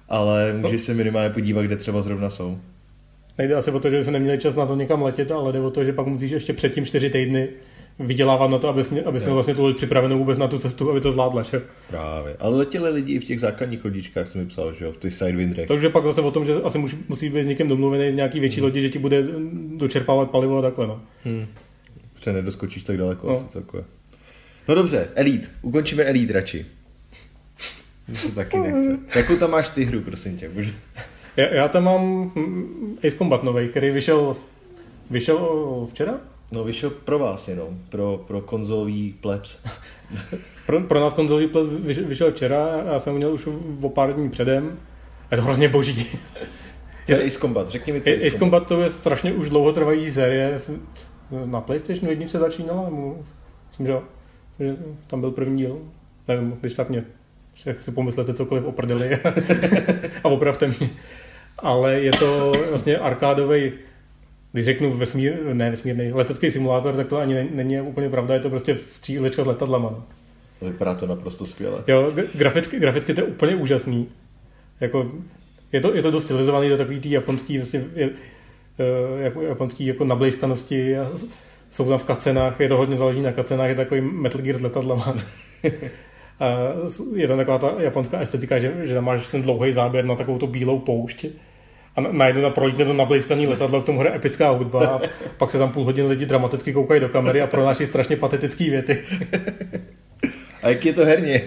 ale 0.09 0.53
můžeš 0.53 0.83
se 0.83 0.95
minimálně 0.95 1.31
podívat, 1.31 1.63
kde 1.63 1.77
třeba 1.77 2.03
zrovna 2.03 2.31
jsou. 2.31 2.59
Nejde 3.39 3.55
asi 3.55 3.71
o 3.71 3.81
to, 3.81 3.91
že 3.91 4.03
jsme 4.03 4.13
neměli 4.13 4.39
čas 4.39 4.57
na 4.57 4.67
to 4.67 4.77
někam 4.77 5.03
letět, 5.03 5.31
ale 5.31 5.53
jde 5.53 5.61
o 5.61 5.71
to, 5.71 5.85
že 5.85 5.93
pak 5.93 6.07
musíš 6.07 6.31
ještě 6.31 6.53
předtím 6.53 6.85
čtyři 6.85 7.11
týdny 7.11 7.49
vydělávat 7.99 8.51
na 8.51 8.59
to, 8.59 8.69
aby 8.69 8.85
jsi, 8.85 9.05
aby 9.05 9.21
jsi 9.21 9.27
měl 9.27 9.35
vlastně 9.35 9.55
tu 9.55 9.75
připravenou 9.75 10.19
vůbec 10.19 10.39
na 10.39 10.49
tu 10.49 10.59
cestu, 10.59 10.91
aby 10.91 11.01
to 11.01 11.13
zvládla, 11.13 11.43
že? 11.43 11.63
Právě. 11.91 12.37
Ale 12.39 12.57
letěli 12.57 12.91
lidi 12.91 13.13
i 13.13 13.21
v 13.21 13.25
těch 13.25 13.41
základních 13.41 13.85
lodičkách, 13.85 14.27
jsem 14.27 14.41
mi 14.41 14.47
psal, 14.47 14.73
že 14.73 14.85
jo, 14.85 14.93
v 14.93 14.97
těch 14.97 15.15
sidewindrech. 15.15 15.69
Takže 15.69 15.89
pak 15.89 16.05
zase 16.05 16.21
o 16.21 16.31
tom, 16.31 16.45
že 16.45 16.55
asi 16.55 16.79
musí, 16.79 16.99
musí 17.09 17.29
být 17.29 17.45
s 17.45 17.47
někým 17.47 17.69
domluvený 17.69 18.11
z 18.11 18.15
nějaký 18.15 18.41
větší 18.41 18.57
hmm. 18.57 18.65
lodi, 18.65 18.81
že 18.81 18.89
ti 18.89 18.99
bude 18.99 19.25
dočerpávat 19.77 20.31
palivo 20.31 20.59
a 20.59 20.63
takhle, 20.63 20.87
no. 20.87 21.01
Hmm. 21.25 21.47
Protože 22.15 22.33
nedoskočíš 22.33 22.83
tak 22.83 22.97
daleko, 22.97 23.27
no. 23.27 23.33
asi 23.33 23.45
takové. 23.45 23.85
No 24.69 24.75
dobře, 24.75 25.09
Elite. 25.15 25.49
Ukončíme 25.63 26.05
Elite 26.05 26.33
radši. 26.33 26.67
Mně 28.09 28.17
se 28.17 28.35
taky 28.35 28.59
nechce. 28.59 28.99
Jakou 29.15 29.37
tam 29.37 29.51
máš 29.51 29.71
ty 29.71 29.85
hru, 29.85 30.01
prosím 30.01 30.39
tě? 30.39 30.49
Bože. 30.49 30.75
Já, 31.37 31.55
já 31.55 31.69
tam 31.69 31.85
mám 31.85 32.33
Ace 33.07 33.17
Combat 33.17 33.43
nový, 33.43 33.69
který 33.69 33.91
vyšel, 33.91 34.37
vyšel 35.11 35.87
včera? 35.91 36.21
No 36.53 36.65
vyšel 36.65 36.91
pro 36.91 37.19
vás 37.19 37.49
jenom, 37.49 37.79
pro, 37.89 38.25
pro 38.27 38.41
konzolový 38.41 39.13
plebs. 39.21 39.59
pro, 40.67 40.81
pro 40.81 41.01
nás 41.01 41.13
konzolový 41.13 41.47
plebs 41.47 41.69
vyšel 42.07 42.33
včera, 42.33 42.83
já 42.93 42.99
jsem 42.99 43.15
měl 43.15 43.33
už 43.33 43.49
o 43.83 43.89
pár 43.89 44.13
dní 44.13 44.31
předem. 44.31 44.79
Je 45.31 45.37
to 45.37 45.43
hrozně 45.43 45.69
boží. 45.69 46.07
Co 47.07 47.13
je 47.13 47.25
Ace 47.27 47.39
Combat? 47.39 47.69
Řekni 47.69 47.93
mi, 47.93 48.01
co 48.01 48.11
je 48.11 48.17
Ace, 48.17 48.27
Ace 48.27 48.39
Combat. 48.39 48.67
to 48.67 48.83
je 48.83 48.91
strašně 48.91 49.33
už 49.33 49.49
dlouhotrvající 49.49 50.13
série. 50.13 50.59
Na 51.45 51.61
PlayStationu 51.61 52.11
jednice 52.11 52.39
začínala, 52.39 52.91
myslím, 53.69 53.87
že, 53.87 53.93
že 54.59 54.77
tam 55.07 55.21
byl 55.21 55.31
první 55.31 55.59
díl. 55.59 55.79
Nevím, 56.29 56.57
když 56.61 56.75
tak 56.75 56.89
mě 56.89 57.05
si 57.79 57.93
pomyslete 57.93 58.35
cokoliv 58.35 58.65
o 58.65 58.73
prdeli 58.73 59.19
a 60.25 60.29
opravte 60.29 60.67
mě. 60.69 60.91
Ale 61.59 61.95
je 61.95 62.13
to 62.13 62.53
vlastně 62.71 62.99
arkádový 62.99 63.73
když 64.53 64.65
řeknu 64.65 64.93
vesmír, 64.93 65.39
ne 65.53 65.71
vesmírný, 65.71 66.13
letecký 66.13 66.51
simulátor, 66.51 66.97
tak 66.97 67.07
to 67.07 67.19
ani 67.19 67.49
není 67.55 67.81
úplně 67.81 68.09
pravda, 68.09 68.35
je 68.35 68.41
to 68.41 68.51
prostě 68.51 68.77
střílečka 68.91 69.45
s 69.45 69.47
letadlama. 69.47 69.91
No. 69.91 70.05
Vypadá 70.69 70.95
to 70.95 71.07
naprosto 71.07 71.47
skvěle. 71.47 71.85
Jo, 71.87 72.13
graficky, 72.35 72.79
graficky 72.79 73.15
to 73.15 73.21
je 73.21 73.27
úplně 73.27 73.57
úžasný. 73.57 74.09
Jako, 74.81 75.13
je, 75.73 75.81
to, 75.81 75.95
je 75.95 76.03
to 76.03 76.11
dost 76.11 76.25
stylizovaný 76.25 76.69
do 76.69 76.77
takový 76.77 77.01
tý 77.01 77.11
japonský, 77.11 77.59
vlastně, 77.59 77.85
je, 77.95 78.11
uh, 79.37 79.43
japonský 79.43 79.87
jako 79.87 80.05
nablejskanosti 80.05 80.99
a 80.99 81.11
jsou 81.71 81.89
tam 81.89 81.99
v 81.99 82.05
kacenách, 82.05 82.61
je 82.61 82.69
to 82.69 82.77
hodně 82.77 82.97
záleží 82.97 83.21
na 83.21 83.33
kacenách, 83.33 83.69
je 83.69 83.75
takový 83.75 84.01
Metal 84.01 84.41
Gear 84.41 84.59
s 84.59 84.63
letadlama. 84.63 85.15
a 86.41 86.49
je 87.15 87.29
tam 87.29 87.37
taková 87.37 87.59
ta 87.59 87.75
japonská 87.79 88.19
estetika, 88.19 88.59
že, 88.59 88.75
že 88.83 88.95
tam 88.95 89.05
máš 89.05 89.29
ten 89.29 89.43
dlouhý 89.43 89.73
záběr 89.73 90.05
na 90.05 90.15
takovou 90.15 90.39
tu 90.39 90.47
bílou 90.47 90.79
poušť 90.79 91.27
a 91.99 92.01
najednou 92.01 92.43
na 92.43 92.51
projítne 92.51 92.87
to 92.87 92.95
nablízkaný 92.95 93.47
letadlo, 93.47 93.83
k 93.83 93.87
tomu 93.87 93.99
hraje 93.99 94.17
epická 94.17 94.51
hudba 94.51 94.87
a 94.87 95.01
pak 95.37 95.51
se 95.51 95.59
tam 95.59 95.73
půl 95.73 95.85
hodiny 95.85 96.09
lidi 96.09 96.27
dramaticky 96.27 96.73
koukají 96.73 97.01
do 97.01 97.09
kamery 97.09 97.43
a 97.43 97.47
pronáší 97.47 97.87
strašně 97.87 98.17
patetické 98.17 98.65
věty. 98.65 98.99
A 100.63 100.69
jak 100.69 100.85
je 100.87 100.93
to 100.93 101.05
herně? 101.05 101.43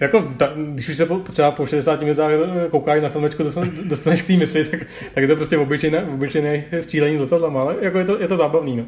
Jako, 0.00 0.22
ta, 0.36 0.52
když 0.56 0.88
už 0.88 0.96
se 0.96 1.06
po, 1.06 1.18
třeba 1.18 1.50
po 1.50 1.66
60 1.66 2.00
minutách 2.00 2.30
koukáš 2.70 3.02
na 3.02 3.08
filmečku, 3.08 3.42
dostaneš 3.84 4.22
k 4.22 4.26
té 4.26 4.32
misi, 4.32 4.64
tak, 4.64 4.80
tak 5.14 5.22
je 5.22 5.28
to 5.28 5.36
prostě 5.36 5.58
obyčejné, 5.58 6.04
obyčejné 6.04 6.64
střílení 6.80 7.18
letadlama, 7.18 7.60
ale 7.60 7.76
jako 7.80 7.98
je 7.98 8.04
to, 8.04 8.20
je 8.20 8.28
to 8.28 8.36
zábavný. 8.36 8.76
No. 8.76 8.84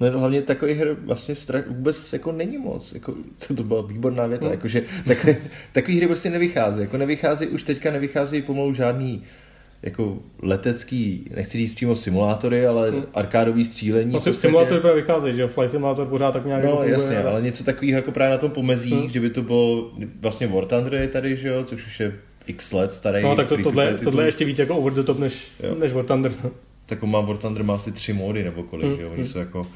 No, 0.00 0.18
hlavně 0.18 0.42
takový 0.42 0.74
her 0.74 0.96
vlastně 1.04 1.34
strach 1.34 1.66
vůbec 1.68 2.12
jako 2.12 2.32
není 2.32 2.58
moc. 2.58 2.92
Jako, 2.92 3.14
to, 3.46 3.54
to 3.54 3.62
byla 3.62 3.82
výborná 3.82 4.26
věta. 4.26 4.44
No. 4.44 4.50
Jakože, 4.50 4.82
takový, 5.06 5.36
takový 5.72 5.96
hry 5.96 6.06
prostě 6.06 6.30
nevychází. 6.30 6.80
Jako 6.80 6.96
nevychází, 6.96 7.46
už 7.46 7.62
teďka 7.62 7.90
nevychází 7.90 8.42
pomalu 8.42 8.72
žádný 8.72 9.22
jako 9.82 10.18
letecký, 10.42 11.30
nechci 11.36 11.58
říct 11.58 11.74
přímo 11.74 11.96
simulátory, 11.96 12.66
ale 12.66 12.90
hmm. 12.90 13.02
arkádový 13.14 13.64
střílení. 13.64 14.12
No, 14.12 14.12
podstatě... 14.12 14.36
simulátory 14.36 14.80
právě 14.80 15.00
vycházejí, 15.00 15.36
že 15.36 15.46
Flight 15.46 15.72
Simulator 15.72 16.06
pořád 16.06 16.32
tak 16.32 16.46
nějak 16.46 16.64
No 16.64 16.70
jako 16.70 16.84
jasně, 16.84 17.18
ale... 17.18 17.30
ale 17.30 17.42
něco 17.42 17.64
takového 17.64 17.96
jako 17.96 18.12
právě 18.12 18.30
na 18.30 18.38
tom 18.38 18.50
pomezí, 18.50 18.94
hmm. 18.94 19.08
že 19.08 19.20
by 19.20 19.30
to 19.30 19.42
bylo 19.42 19.92
vlastně 20.20 20.46
War 20.46 20.64
Thunder 20.64 20.94
je 20.94 21.08
tady, 21.08 21.36
že 21.36 21.48
jo, 21.48 21.64
což 21.64 21.86
už 21.86 22.00
je 22.00 22.12
x 22.46 22.72
let 22.72 22.92
starý. 22.92 23.22
No 23.22 23.36
tak 23.36 23.46
to, 23.46 23.56
tohle, 23.62 23.94
tohle 23.94 24.22
je 24.22 24.28
ještě 24.28 24.44
víc 24.44 24.58
jako 24.58 24.76
over 24.76 24.92
the 24.92 25.02
top 25.02 25.18
než, 25.18 25.48
než 25.78 25.92
War 25.92 26.04
Thunder. 26.04 26.32
No. 26.44 26.50
Tak 26.86 27.02
on 27.02 27.10
má 27.10 27.20
War 27.20 27.36
Thunder 27.36 27.64
má 27.64 27.74
asi 27.74 27.92
tři 27.92 28.12
módy 28.12 28.44
nebo 28.44 28.62
kolik, 28.62 28.86
hmm. 28.86 28.96
že 28.96 29.02
jo, 29.02 29.08
oni 29.08 29.16
hmm. 29.16 29.26
jsou 29.26 29.38
jako 29.38 29.66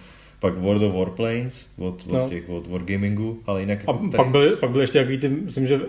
pak 0.41 0.59
World 0.59 0.83
of 0.83 0.95
Warplanes 0.95 1.67
od, 1.79 2.07
od, 2.07 2.13
no. 2.13 2.29
těch, 2.29 2.49
od 2.49 2.67
Wargamingu, 2.67 3.41
ale 3.47 3.61
jinak... 3.61 3.79
A 3.87 3.93
jako 3.93 4.17
pak, 4.17 4.29
byly, 4.29 4.57
pak 4.57 4.71
byly 4.71 4.83
ještě 4.83 4.99
jaký 4.99 5.19
ty, 5.19 5.29
myslím, 5.29 5.67
že 5.67 5.81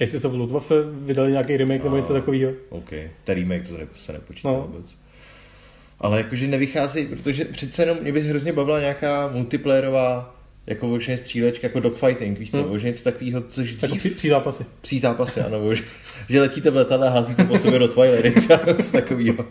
Jestli 0.00 0.20
se 0.20 0.28
v 0.28 0.34
Luftwaffe 0.34 0.74
vydali 0.90 1.30
nějaký 1.30 1.56
remake 1.56 1.84
nebo 1.84 1.96
něco 1.96 2.12
takového. 2.12 2.52
OK, 2.68 2.90
ten 3.24 3.34
remake 3.34 3.68
to 3.68 3.74
se 3.94 4.12
nepočítá 4.12 4.48
no. 4.48 4.68
vůbec. 4.68 4.96
Ale 5.98 6.18
jakože 6.18 6.48
nevychází, 6.48 7.06
protože 7.06 7.44
přece 7.44 7.82
jenom 7.82 7.98
mě 8.02 8.12
by 8.12 8.20
hrozně 8.20 8.52
bavila 8.52 8.80
nějaká 8.80 9.28
multiplayerová 9.28 10.34
jako 10.66 10.86
možná 10.86 11.16
střílečka, 11.16 11.66
jako 11.66 11.80
dogfighting, 11.80 12.38
víš 12.38 12.50
co, 12.50 12.62
hmm. 12.62 12.84
něco 12.84 13.04
takového, 13.04 13.40
což 13.40 13.76
dřív... 13.76 13.82
Jako 13.82 13.96
pří, 13.96 14.10
pří 14.10 14.28
zápasy. 14.28 14.66
Pří 14.80 14.98
zápasy, 14.98 15.40
ano, 15.40 15.60
bož, 15.60 15.84
že 16.28 16.40
letíte 16.40 16.70
v 16.70 16.76
letadle 16.76 17.08
a 17.08 17.10
házíte 17.10 17.44
po 17.44 17.58
sobě 17.58 17.78
do 17.78 17.88
Twilight, 17.88 18.48
něco 18.66 18.92
takového 18.92 19.46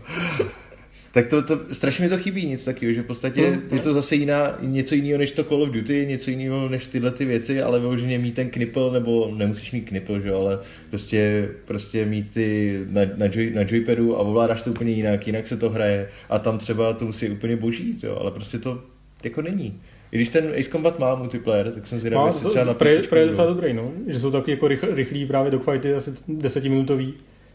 tak 1.14 1.28
to, 1.28 1.42
to 1.42 1.60
strašně 1.72 2.04
mi 2.04 2.10
to 2.10 2.18
chybí 2.18 2.46
nic 2.46 2.66
takového, 2.66 2.94
že 2.94 3.02
v 3.02 3.06
podstatě 3.06 3.42
hmm. 3.42 3.62
je 3.72 3.80
to 3.80 3.94
zase 3.94 4.16
jiná, 4.16 4.58
něco 4.62 4.96
jiného 4.96 5.18
než 5.18 5.32
to 5.32 5.44
Call 5.44 5.64
of 5.64 5.70
Duty, 5.70 6.06
něco 6.10 6.32
jiného 6.32 6.70
než 6.70 6.88
tyhle 6.88 7.12
ty 7.12 7.26
věci, 7.26 7.62
ale 7.62 7.80
vyloženě 7.80 8.20
mít 8.20 8.36
ten 8.36 8.50
knipl, 8.50 8.92
nebo 8.92 9.32
nemusíš 9.36 9.72
mít 9.72 9.82
knipl, 9.82 10.20
že 10.20 10.32
ale 10.32 10.60
prostě, 10.90 11.50
prostě 11.66 12.06
mít 12.06 12.32
ty 12.32 12.80
na, 12.90 13.02
na, 13.18 13.26
joy, 13.26 13.52
na 13.56 13.62
joypadu 13.68 14.18
a 14.18 14.20
ovládáš 14.20 14.62
to 14.62 14.72
úplně 14.72 14.92
jinak, 14.92 15.28
jinak 15.28 15.48
se 15.48 15.58
to 15.58 15.70
hraje 15.70 16.10
a 16.30 16.40
tam 16.40 16.58
třeba 16.58 16.94
to 16.94 17.06
musí 17.06 17.30
úplně 17.30 17.56
boží, 17.56 17.98
jo, 18.04 18.18
ale 18.20 18.32
prostě 18.32 18.58
to 18.58 18.82
jako 19.24 19.42
není. 19.42 19.82
I 20.12 20.16
když 20.16 20.30
ten 20.30 20.52
Ace 20.60 20.70
Combat 20.70 21.00
má 21.00 21.16
multiplayer, 21.16 21.72
tak 21.72 21.88
jsem 21.88 22.00
zvědavý, 22.00 22.26
jestli 22.26 22.50
třeba 22.50 22.66
na 22.66 22.74
pre, 22.74 22.98
pre 22.98 23.20
je 23.20 23.28
docela 23.28 23.48
dobrý, 23.48 23.74
no. 23.74 23.92
Že 24.08 24.20
jsou 24.20 24.32
taky 24.32 24.52
jako 24.52 24.68
rychlý 24.68 25.26
právě 25.26 25.52
dogfighty, 25.52 25.94
asi 25.94 26.12
desetiminutový, 26.28 27.14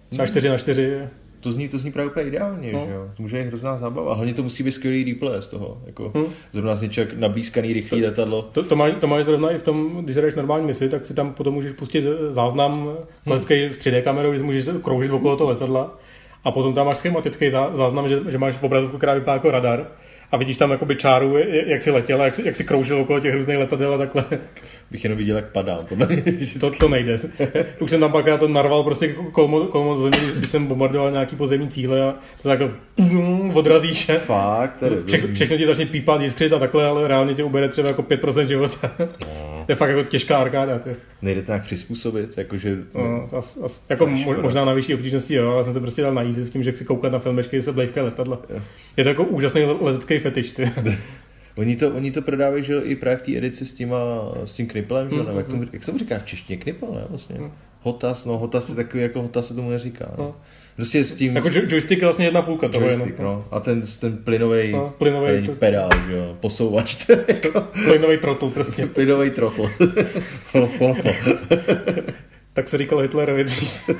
třeba 0.09 0.27
4 0.27 0.49
hmm. 0.49 0.53
na 0.53 0.59
4 0.59 0.99
to 1.41 1.53
zní, 1.53 1.69
to 1.69 1.79
zní 1.79 1.93
právě 1.93 2.11
úplně 2.11 2.27
ideálně, 2.27 2.73
no. 2.73 2.85
že 2.87 2.93
jo? 2.93 3.11
To 3.17 3.23
může 3.23 3.37
být 3.37 3.47
hrozná 3.47 3.77
zábava. 3.77 4.15
Hlavně 4.15 4.35
to 4.35 4.43
musí 4.43 4.63
být 4.63 4.73
skvělý 4.73 5.13
replay 5.13 5.43
z 5.43 5.49
toho. 5.49 5.83
Jako, 5.87 6.13
hmm. 6.15 6.27
Zrovna 6.53 6.77
z 6.77 6.83
něčeho 6.83 7.09
nablízkaný 7.17 7.73
rychlý 7.73 8.01
to, 8.01 8.07
letadlo. 8.07 8.43
To, 8.43 8.63
to, 8.63 8.77
máš, 8.77 8.93
to 9.01 9.07
máš 9.07 9.25
zrovna 9.25 9.51
i 9.51 9.59
v 9.59 9.63
tom, 9.63 10.05
když 10.05 10.17
jdeš 10.17 10.35
normální 10.35 10.67
misi, 10.67 10.89
tak 10.89 11.07
si 11.07 11.15
tam 11.15 11.33
potom 11.33 11.55
můžeš 11.55 11.73
pustit 11.73 12.05
záznam 12.29 12.91
klasický 13.25 13.63
hmm. 13.63 13.73
s 13.73 13.79
3D 13.79 14.03
kamerou, 14.03 14.35
že 14.35 14.43
můžeš 14.43 14.69
kroužit 14.83 15.11
okolo 15.11 15.37
toho 15.37 15.51
letadla. 15.51 15.99
A 16.45 16.51
potom 16.51 16.75
tam 16.75 16.87
máš 16.87 16.97
schematický 16.97 17.51
záznam, 17.51 18.09
že, 18.09 18.21
že 18.29 18.39
máš 18.39 18.55
v 18.55 18.63
obrazovku, 18.63 18.97
která 18.97 19.15
vypadá 19.15 19.33
jako 19.33 19.51
radar 19.51 19.87
a 20.33 20.37
vidíš 20.37 20.57
tam 20.57 20.71
jakoby 20.71 20.97
čáru, 20.97 21.39
jak 21.67 21.83
si 21.83 21.91
letěl, 21.91 22.21
jak 22.21 22.35
si, 22.35 22.47
jak 22.47 22.57
si 22.57 22.65
kroužil 22.65 23.01
okolo 23.01 23.21
těch 23.21 23.35
různých 23.35 23.59
letadel 23.59 23.95
a 23.95 23.99
takhle. 23.99 24.25
Bych 24.91 25.05
jenom 25.05 25.19
viděl, 25.19 25.37
jak 25.37 25.53
padá. 25.53 25.79
to, 26.61 26.71
to 26.71 26.89
nejde. 26.89 27.17
Už 27.81 27.91
jsem 27.91 28.01
tam 28.01 28.13
pak 28.13 28.27
já 28.27 28.37
to 28.37 28.49
narval 28.49 28.85
prostě 28.85 29.09
kolmo, 29.33 29.65
kolmo 29.65 29.97
země, 29.97 30.19
když 30.37 30.51
jsem 30.51 30.67
bombardoval 30.67 31.11
nějaký 31.11 31.37
pozemní 31.37 31.69
cíle 31.69 32.03
a 32.03 32.15
to 32.43 32.49
tak 32.49 32.61
pum, 32.95 33.53
odrazíš. 33.55 34.11
Fakt? 34.19 34.83
Vše, 35.07 35.33
všechno 35.33 35.57
ti 35.57 35.67
začne 35.67 35.87
pípat, 35.87 36.21
jiskřit 36.21 36.53
a 36.53 36.59
takhle, 36.59 36.87
ale 36.87 37.09
reálně 37.09 37.35
tě 37.35 37.45
ubere 37.45 37.69
třeba 37.69 37.89
jako 37.89 38.03
5% 38.03 38.47
života. 38.47 38.91
No. 38.99 39.58
To 39.69 39.73
je 39.73 39.77
fakt 39.77 39.89
jako 39.91 40.03
těžká 40.03 40.39
arkáda. 40.39 40.79
Ty. 40.79 40.97
Nejde 41.23 41.43
to 41.43 41.51
nějak 41.53 41.63
přizpůsobit, 41.65 42.39
jakože... 42.39 42.77
No, 42.95 43.29
as, 43.39 43.59
as, 43.65 43.83
jako 43.89 44.05
To 44.05 44.11
je 44.11 44.17
mo, 44.17 44.23
škoda. 44.23 44.43
možná 44.43 44.65
na 44.65 44.73
vyšší 44.73 44.95
obtížnosti, 44.95 45.35
jo, 45.35 45.51
ale 45.51 45.65
jsem 45.65 45.73
se 45.73 45.81
prostě 45.81 46.03
dal 46.03 46.15
na 46.15 46.23
easy 46.23 46.45
s 46.45 46.51
tím, 46.51 46.63
že 46.63 46.73
chci 46.73 46.85
koukat 46.85 47.13
na 47.13 47.19
filmečky, 47.19 47.57
kde 47.57 47.63
se 47.63 47.73
blejskají 47.73 48.05
letadla. 48.05 48.41
Jo. 48.51 48.61
Je 48.97 49.05
to 49.05 49.09
jako 49.11 49.25
úžasný 49.25 49.65
le- 49.65 49.77
letecký 49.81 50.19
fetiš, 50.19 50.53
ty. 50.53 50.73
Oni 51.57 51.77
to, 51.77 51.91
oni 51.91 52.11
to 52.11 52.23
prodávají, 52.23 52.65
že 52.65 52.73
jo, 52.73 52.81
i 52.85 52.97
právě 52.97 53.17
v 53.17 53.23
té 53.23 53.37
edici 53.37 53.67
s, 53.67 53.73
těma, 53.73 53.97
s 54.45 54.55
tím 54.55 54.67
kniplem, 54.67 55.09
že 55.11 55.15
jo, 55.17 55.21
Mm, 55.21 55.27
nebo 55.27 55.39
jak, 55.39 55.49
mm, 55.49 55.53
tomu, 55.53 55.65
jak 55.73 55.83
se 55.83 55.87
tomu 55.87 55.99
říká 55.99 56.19
v 56.19 56.25
češtině, 56.27 56.57
knipel, 56.59 56.89
ne, 56.95 57.01
vlastně. 57.11 57.39
Mm. 57.39 57.51
Hotas, 57.83 58.25
no, 58.25 58.39
hotas 58.39 58.69
je 58.69 58.75
takový, 58.75 59.03
jako 59.03 59.23
hotas 59.23 59.49
se 59.49 59.55
tomu 59.55 59.71
neříká. 59.71 60.15
No. 60.19 60.25
No. 60.25 60.35
Prostě 60.79 61.05
s 61.05 61.15
tím 61.15 61.37
Jako 61.37 61.49
jo- 61.49 61.63
joystick 61.69 62.01
je 62.03 62.07
vlastně 62.07 62.25
jedna 62.25 62.43
půlka 62.43 62.69
toho 62.69 62.85
jenom. 62.85 63.01
joystick, 63.01 63.19
no. 63.21 63.45
A 63.51 63.61
ten, 63.61 63.83
ten 64.01 64.17
plynový 64.17 64.73
No, 64.73 64.95
plynovej 64.99 65.43
to- 65.43 65.53
pedál, 65.53 65.91
jo, 66.09 66.37
posouvač, 66.41 67.09
jako 67.29 67.61
Plynový 67.61 68.17
trotl 68.17 68.51
prostě. 68.51 68.87
plynový 68.95 69.31
trotl. 69.31 69.71
Tak 72.53 72.69
se 72.69 72.79
říkal 72.79 72.99
Hitlerovi 72.99 73.45
dřív. 73.45 73.91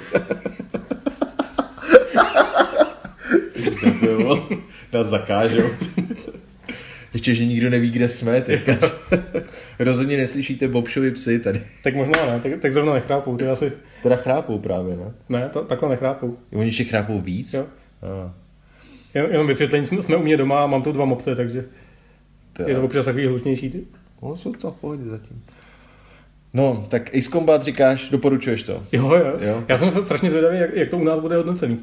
Nás 4.93 5.07
zakážou. 5.07 5.63
Ještě, 7.13 7.35
že 7.35 7.47
nikdo 7.47 7.71
neví, 7.71 7.91
kde 7.91 8.09
jsme 8.09 8.41
teďka. 8.41 8.73
Rozhodně 9.79 10.17
neslyšíte 10.17 10.69
Bobšovi 10.69 11.11
psy 11.11 11.39
tady. 11.39 11.63
Tak 11.85 11.95
možná 11.95 12.27
ne, 12.27 12.41
tak, 12.41 12.53
tak 12.61 12.73
zrovna 12.73 12.95
nechrápou, 12.95 13.37
ty 13.37 13.47
asi, 13.47 13.73
Teda 14.03 14.17
chrápou 14.17 14.59
právě, 14.59 14.97
ne? 14.97 15.13
ne, 15.29 15.49
ta, 15.53 15.61
takhle 15.63 15.89
nechrápou. 15.89 16.37
Oni 16.53 16.67
ještě 16.67 16.85
chrápou 16.85 17.21
víc? 17.21 17.55
Jo. 17.55 17.67
A, 18.03 18.35
Jen, 19.15 19.27
jenom 19.31 19.47
vysvětlení, 19.47 19.87
jsme 19.87 20.17
u 20.17 20.23
mě 20.23 20.37
doma 20.37 20.65
a 20.65 20.67
mám 20.67 20.83
tu 20.83 20.93
dva 20.93 21.05
mopse, 21.05 21.35
takže 21.37 21.65
to 22.53 22.69
je 22.69 22.75
to 22.75 22.83
občas 22.85 23.05
takový 23.05 23.27
hlučnější. 23.27 23.71
Ty. 23.71 23.85
No, 24.23 24.37
jsou 24.37 24.53
v 24.53 24.81
pohodě 24.81 25.05
zatím. 25.05 25.43
No, 26.55 26.87
tak 26.91 27.15
Ace 27.15 27.31
Combat 27.31 27.63
říkáš, 27.63 28.09
doporučuješ 28.11 28.63
to? 28.63 28.73
Jo, 28.93 29.15
jo, 29.15 29.15
Jo. 29.15 29.39
jo. 29.41 29.65
Já 29.69 29.79
jsem 29.79 29.91
strašně 30.05 30.31
zvědavý, 30.31 30.59
jak, 30.59 30.75
jak 30.75 30.91
to 30.91 30.99
u 30.99 31.05
nás 31.05 31.21
bude 31.21 31.37
hodnocený. 31.37 31.81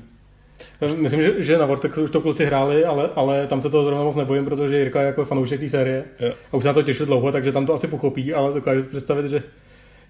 Myslím, 0.96 1.22
že, 1.22 1.34
že 1.38 1.58
na 1.58 1.66
Vortexu 1.66 2.04
už 2.04 2.12
to 2.12 2.22
kluci 2.22 2.46
hráli, 2.46 2.86
ale, 2.86 3.10
ale 3.16 3.48
tam 3.48 3.62
se 3.62 3.70
toho 3.70 3.84
zrovna 3.84 4.04
moc 4.04 4.16
nebojím, 4.16 4.46
protože 4.46 4.78
Jirka 4.78 5.02
je 5.02 5.08
jako 5.08 5.26
fanoušek 5.26 5.60
té 5.60 5.70
série 5.70 6.04
Jo. 6.20 6.34
a 6.52 6.58
už 6.58 6.64
se 6.64 6.68
na 6.68 6.74
to 6.74 6.84
těšil 6.84 7.06
dlouho, 7.06 7.32
takže 7.32 7.52
tam 7.52 7.66
to 7.66 7.74
asi 7.74 7.88
pochopí, 7.88 8.34
ale 8.34 8.54
dokážu 8.54 8.84
si 8.84 8.90
představit, 8.90 9.30
že, 9.30 9.44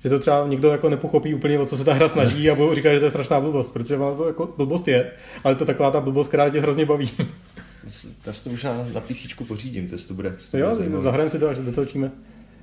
že 0.03 0.09
to 0.09 0.19
třeba 0.19 0.47
nikdo 0.47 0.71
jako 0.71 0.89
nepochopí 0.89 1.33
úplně, 1.33 1.59
o 1.59 1.65
co 1.65 1.77
se 1.77 1.83
ta 1.83 1.93
hra 1.93 2.07
snaží 2.07 2.49
a 2.49 2.55
budou 2.55 2.75
říkat, 2.75 2.93
že 2.93 2.99
to 2.99 3.05
je 3.05 3.09
strašná 3.09 3.39
blbost, 3.39 3.71
protože 3.73 3.97
ona 3.97 4.17
to 4.17 4.27
jako 4.27 4.53
blbost 4.57 4.87
je, 4.87 5.11
ale 5.43 5.55
to 5.55 5.63
je 5.63 5.67
taková 5.67 5.91
ta 5.91 5.99
blbost, 5.99 6.27
která 6.27 6.49
tě 6.49 6.61
hrozně 6.61 6.85
baví. 6.85 7.11
Já 8.25 8.33
si 8.33 8.43
to 8.43 8.49
možná 8.49 8.85
na 8.93 9.01
PC 9.01 9.47
pořídím, 9.47 9.89
to, 9.89 9.95
to 10.07 10.13
bude, 10.13 10.35
to 10.51 10.57
jo, 10.57 10.77
zahrajeme 10.95 11.29
si 11.29 11.39
to, 11.39 11.49
až 11.49 11.57
dotočíme. 11.57 12.11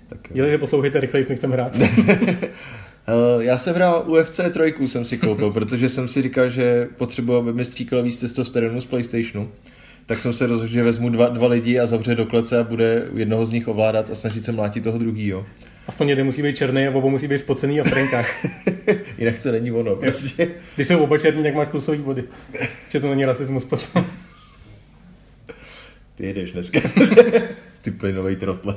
Tak 0.08 0.18
jo. 0.30 0.34
Dělejte, 0.34 0.58
poslouchejte 0.58 1.00
rychleji, 1.00 1.26
než 1.28 1.38
chceme 1.38 1.54
hrát. 1.54 1.78
Uh, 3.08 3.42
já 3.42 3.58
jsem 3.58 3.74
hrál 3.74 4.04
UFC 4.06 4.40
3, 4.52 4.88
jsem 4.88 5.04
si 5.04 5.18
koupil, 5.18 5.50
protože 5.52 5.88
jsem 5.88 6.08
si 6.08 6.22
říkal, 6.22 6.50
že 6.50 6.88
potřebuji, 6.96 7.36
aby 7.36 7.52
mi 7.52 7.64
stříkalo 7.64 8.02
víc 8.02 8.20
testosteronu 8.20 8.80
z 8.80 8.84
Playstationu. 8.84 9.50
Tak 10.06 10.18
jsem 10.18 10.32
se 10.32 10.46
rozhodl, 10.46 10.72
že 10.72 10.82
vezmu 10.82 11.10
dva, 11.10 11.28
dva 11.28 11.48
lidi 11.48 11.78
a 11.78 11.86
zavře 11.86 12.14
do 12.14 12.26
klece 12.26 12.58
a 12.58 12.64
bude 12.64 13.08
jednoho 13.14 13.46
z 13.46 13.52
nich 13.52 13.68
ovládat 13.68 14.10
a 14.10 14.14
snažit 14.14 14.44
se 14.44 14.52
mlátit 14.52 14.84
toho 14.84 14.98
druhýho. 14.98 15.46
Aspoň 15.86 16.08
jeden 16.08 16.26
musí 16.26 16.42
být 16.42 16.56
černý 16.56 16.86
a 16.86 16.90
oba 16.90 17.08
musí 17.08 17.28
být 17.28 17.38
spocený 17.38 17.80
a 17.80 17.84
v 17.84 17.90
trenkách. 17.90 18.46
Jinak 19.18 19.38
to 19.38 19.52
není 19.52 19.72
ono, 19.72 19.96
prostě. 19.96 20.48
Když 20.74 20.88
jsou 20.88 20.98
oba 20.98 21.18
černý, 21.18 21.42
tak 21.42 21.54
máš 21.54 21.68
plusový 21.68 21.98
body. 21.98 22.24
Že 22.88 23.00
to 23.00 23.08
není 23.08 23.24
rasismus 23.24 23.64
potom. 23.64 24.04
Ty 26.14 26.26
jedeš 26.26 26.52
dneska. 26.52 26.80
Ty 27.82 27.90
plynový 27.90 28.36
trotle. 28.36 28.74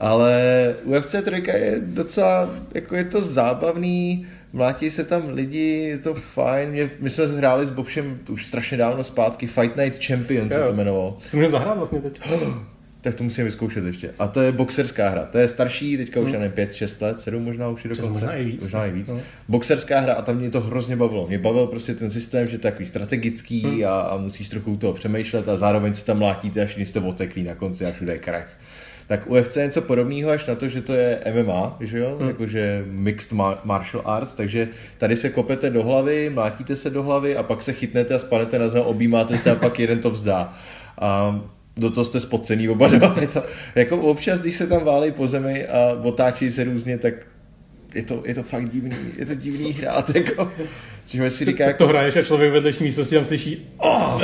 Ale 0.00 0.74
UFC 0.84 1.14
3 1.24 1.42
je 1.46 1.80
docela, 1.82 2.50
jako 2.74 2.96
je 2.96 3.04
to 3.04 3.20
zábavný, 3.20 4.26
mlátí 4.52 4.90
se 4.90 5.04
tam 5.04 5.28
lidi, 5.28 5.68
je 5.88 5.98
to 5.98 6.14
fajn. 6.14 6.70
Mě, 6.70 6.90
my 7.00 7.10
jsme 7.10 7.26
hráli 7.26 7.66
s 7.66 7.70
Bobšem 7.70 8.18
už 8.30 8.46
strašně 8.46 8.76
dávno 8.76 9.04
zpátky, 9.04 9.46
Fight 9.46 9.76
Night 9.76 10.04
Champion 10.06 10.50
se 10.50 10.58
to 10.60 10.72
jmenovalo. 10.72 11.18
Co 11.30 11.36
můžeme 11.36 11.52
zahrát 11.52 11.76
vlastně 11.76 12.00
teď? 12.00 12.20
Tak 13.00 13.14
to 13.14 13.24
musím 13.24 13.44
vyzkoušet 13.44 13.84
ještě. 13.84 14.10
A 14.18 14.28
to 14.28 14.40
je 14.40 14.52
boxerská 14.52 15.08
hra. 15.08 15.24
To 15.24 15.38
je 15.38 15.48
starší, 15.48 15.96
teďka 15.96 16.20
už 16.20 16.32
nevím, 16.32 16.50
5, 16.52 16.74
6 16.74 17.00
let, 17.02 17.20
7 17.20 17.44
možná 17.44 17.68
už 17.68 17.84
je 17.84 17.90
dokonce. 17.90 18.10
možná 18.10 18.34
i 18.34 18.44
víc. 18.44 18.62
Možná 18.62 18.86
i 18.86 18.90
víc. 18.90 19.08
No. 19.08 19.20
Boxerská 19.48 20.00
hra 20.00 20.14
a 20.14 20.22
tam 20.22 20.36
mě 20.36 20.50
to 20.50 20.60
hrozně 20.60 20.96
bavilo. 20.96 21.26
Mě 21.28 21.38
bavil 21.38 21.66
prostě 21.66 21.94
ten 21.94 22.10
systém, 22.10 22.48
že 22.48 22.58
to 22.58 22.66
je 22.66 22.70
takový 22.72 22.86
strategický 22.86 23.62
Hmm. 23.62 23.84
a, 23.84 24.00
a, 24.00 24.16
musíš 24.16 24.48
trochu 24.48 24.76
toho 24.76 24.92
přemýšlet 24.92 25.48
a 25.48 25.56
zároveň 25.56 25.94
si 25.94 26.04
tam 26.04 26.18
mlátíte, 26.18 26.62
až 26.62 26.76
jste 26.76 27.00
oteklí 27.00 27.42
na 27.42 27.54
konci 27.54 27.86
a 27.86 27.92
všude 27.92 28.12
je 28.12 28.18
krev. 28.18 28.56
Tak 29.08 29.30
UFC 29.30 29.56
je 29.56 29.66
něco 29.66 29.82
podobného 29.82 30.30
až 30.30 30.46
na 30.46 30.54
to, 30.54 30.68
že 30.68 30.82
to 30.82 30.92
je 30.92 31.18
MMA, 31.42 31.76
že 31.80 31.98
jo, 31.98 32.16
Hmm. 32.18 32.28
jakože 32.28 32.84
Mixed 32.86 33.32
ma- 33.32 33.58
Martial 33.64 34.02
Arts, 34.06 34.34
takže 34.34 34.68
tady 34.98 35.16
se 35.16 35.28
kopete 35.30 35.70
do 35.70 35.82
hlavy, 35.84 36.30
mlátíte 36.30 36.76
se 36.76 36.90
do 36.90 37.02
hlavy 37.02 37.36
a 37.36 37.42
pak 37.42 37.62
se 37.62 37.72
chytnete 37.72 38.14
a 38.14 38.18
spadnete 38.18 38.58
na 38.58 38.68
zem, 38.68 38.82
objímáte 38.82 39.38
se 39.38 39.50
a 39.50 39.54
pak 39.54 39.80
jeden 39.80 39.98
to 39.98 40.10
vzdá. 40.10 40.54
A 41.00 41.40
do 41.76 41.90
toho 41.90 42.04
jste 42.04 42.20
spocený 42.20 42.68
oba 42.68 42.88
dva. 42.88 43.16
Je 43.20 43.26
to, 43.26 43.42
jako 43.74 43.96
občas, 43.96 44.40
když 44.40 44.56
se 44.56 44.66
tam 44.66 44.84
válej 44.84 45.12
po 45.12 45.26
zemi 45.28 45.66
a 45.66 45.92
otáčí 46.02 46.50
se 46.50 46.64
různě, 46.64 46.98
tak 46.98 47.14
je 47.94 48.02
to, 48.02 48.22
je 48.26 48.34
to 48.34 48.42
fakt 48.42 48.68
divný, 48.68 48.96
je 49.16 49.26
to 49.26 49.34
divný 49.34 49.72
hrát, 49.72 50.14
jako, 50.14 50.50
že 51.10 51.30
si 51.30 51.44
říká, 51.44 51.64
Tak 51.64 51.66
jako, 51.66 51.78
to 51.84 51.88
hraješ 51.88 52.16
a 52.16 52.22
člověk 52.22 52.52
vedlejší 52.52 52.84
místnosti 52.84 53.14
tam 53.14 53.24
slyší 53.24 53.68
oh, 53.78 54.22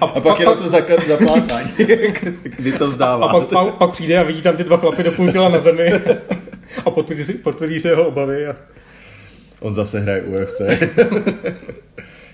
a 0.00 0.06
pak 0.06 0.40
jenom 0.40 0.58
to 0.58 0.64
zak- 0.64 1.08
zaplácání, 1.08 1.68
kdy 2.56 2.72
to 2.72 2.88
vzdává. 2.88 3.26
a 3.26 3.32
pak, 3.40 3.48
pak, 3.48 3.74
pak, 3.74 3.90
přijde 3.90 4.18
a 4.18 4.22
vidí 4.22 4.42
tam 4.42 4.56
ty 4.56 4.64
dva 4.64 4.76
chlapy 4.76 5.02
do 5.02 5.12
půl 5.12 5.32
těla 5.32 5.48
na 5.48 5.60
zemi 5.60 5.92
a 6.84 6.90
potvrdí 6.90 7.24
si, 7.24 7.34
potvrdí 7.34 7.80
si 7.80 7.88
jeho 7.88 8.08
obavy. 8.08 8.46
A... 8.46 8.56
On 9.60 9.74
zase 9.74 10.00
hraje 10.00 10.22
UFC. 10.22 10.60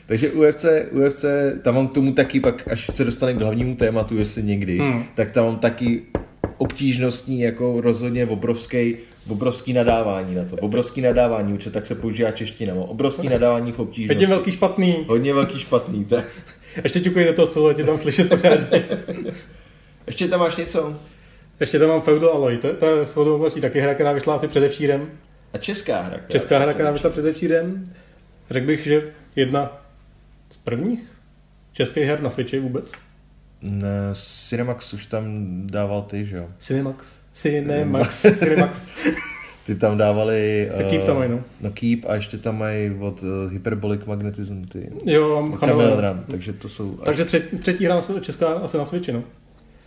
Takže 0.07 0.31
UFC, 0.31 0.65
UFC, 0.93 1.25
tam 1.63 1.75
mám 1.75 1.89
k 1.89 1.93
tomu 1.93 2.13
taky 2.13 2.41
pak, 2.41 2.69
až 2.73 2.91
se 2.95 3.05
dostane 3.05 3.35
k 3.35 3.41
hlavnímu 3.41 3.75
tématu, 3.77 4.19
jestli 4.19 4.43
někdy, 4.43 4.79
Hmm. 4.79 5.05
tak 5.15 5.31
tam 5.31 5.45
mám 5.45 5.57
taky 5.59 6.03
obtížnostní, 6.59 7.41
jako 7.41 7.81
rozhodně 7.81 8.27
obrovský, 8.27 8.97
obrovský 9.31 9.73
nadávání 9.73 10.35
na 10.35 10.45
to. 10.45 10.57
Obrovský 10.57 11.01
nadávání, 11.01 11.53
určitě 11.53 11.71
tak 11.71 11.87
se 11.87 11.95
používá 11.95 12.31
čeština. 12.31 12.75
Mám 12.75 12.83
obrovský 12.85 13.29
nadávání 13.29 13.73
v 13.73 13.79
obtížnosti. 13.79 14.15
Hodně 14.15 14.27
velký 14.27 14.51
špatný. 14.53 15.05
Hodně 15.09 15.35
velký 15.35 15.59
špatný. 15.59 16.05
Tak. 16.05 16.25
Ještě 16.85 17.01
ťukej 17.01 17.25
do 17.25 17.33
toho 17.33 17.47
stolu, 17.47 17.69
ať 17.69 17.77
tě 17.77 17.85
tam 17.85 17.99
slyšet 17.99 18.29
pořádně. 18.29 18.85
Ještě 20.07 20.29
tam 20.29 20.41
máš 20.41 20.57
něco? 20.57 20.97
Ještě 21.61 21.79
tam 21.79 21.89
mám 21.89 22.01
Feudal 22.01 22.31
Alloy, 22.31 22.57
to, 22.57 22.75
to 22.75 22.87
je 22.87 23.07
shodou 23.07 23.35
okolností 23.35 23.61
taky 23.61 23.81
hra, 23.81 23.95
která 23.95 24.13
vyšla 24.13 24.35
asi 24.35 24.49
předevčírem. 24.49 25.11
A 25.53 25.59
česká 25.59 26.01
hra. 26.03 26.17
která- 26.17 26.29
Česká 26.29 26.59
hra, 26.59 26.73
která 26.73 26.91
vyšla 26.91 27.11
předevčírem. 27.11 27.93
Řekl 28.51 28.67
bych, 28.67 28.85
že 28.87 29.03
jedna 29.37 29.83
z 30.51 30.57
prvních 30.57 31.13
českých 31.73 32.05
her 32.05 32.21
na 32.23 32.31
Switchi 32.31 32.59
vůbec. 32.61 32.93
Ne, 33.63 33.89
Cinemax 34.15 34.93
už 34.93 35.07
tam 35.07 35.25
dával 35.67 36.03
ty, 36.03 36.25
že 36.25 36.37
jo? 36.37 36.49
Cinemax. 36.59 37.19
Cinemax. 37.43 38.27
Cinemax. 38.39 38.83
Ty 39.67 39.75
tam 39.75 39.99
dávali... 39.99 40.71
Tak 40.77 40.87
Keep 40.87 41.05
tam 41.05 41.17
mají, 41.17 41.31
no. 41.31 41.45
No 41.61 41.71
Keep 41.71 42.05
a 42.09 42.15
ještě 42.15 42.39
tam 42.39 42.59
mají 42.59 42.91
od 43.01 43.23
uh, 43.23 43.29
Hyperbolic 43.53 44.05
Magnetism 44.05 44.63
ty. 44.63 44.91
Jo. 45.05 45.43
Run, 46.01 46.25
takže 46.31 46.53
to 46.53 46.69
jsou... 46.69 46.91
Takže 47.05 47.25
třetí, 47.25 47.59
třetí 47.59 47.85
hra 47.85 48.01
česká 48.21 48.49
asi 48.49 48.79
na 48.79 48.85
Switchi, 48.85 49.13
no. 49.13 49.23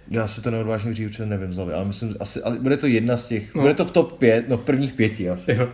Já 0.10 0.28
si 0.28 0.42
to 0.42 0.52
neodvážně 0.52 0.94
říct, 0.94 1.10
protože 1.12 1.26
nevím 1.26 1.54
z 1.54 1.56
hlavy, 1.56 1.74
ale 1.74 1.86
myslím, 1.86 2.16
asi, 2.20 2.42
ale 2.42 2.60
bude 2.60 2.78
to 2.78 2.88
jedna 2.88 3.18
z 3.18 3.26
těch, 3.28 3.56
No. 3.56 3.62
bude 3.62 3.74
to 3.74 3.86
v 3.86 3.92
top 3.92 4.18
5, 4.18 4.50
no 4.50 4.58
v 4.58 4.66
prvních 4.66 4.94
pěti 4.94 5.30
asi. 5.30 5.52
Jo. 5.52 5.70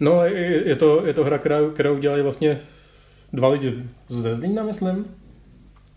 No, 0.00 0.24
je, 0.24 0.68
je, 0.68 0.76
to, 0.76 1.06
je 1.06 1.14
to 1.14 1.24
hra, 1.24 1.38
která, 1.38 1.56
kterou 1.74 1.98
dělají 1.98 2.22
vlastně 2.22 2.60
dva 3.32 3.48
lidi 3.48 3.82
ze 4.08 4.34
Zlína, 4.34 4.62
myslím. 4.62 5.04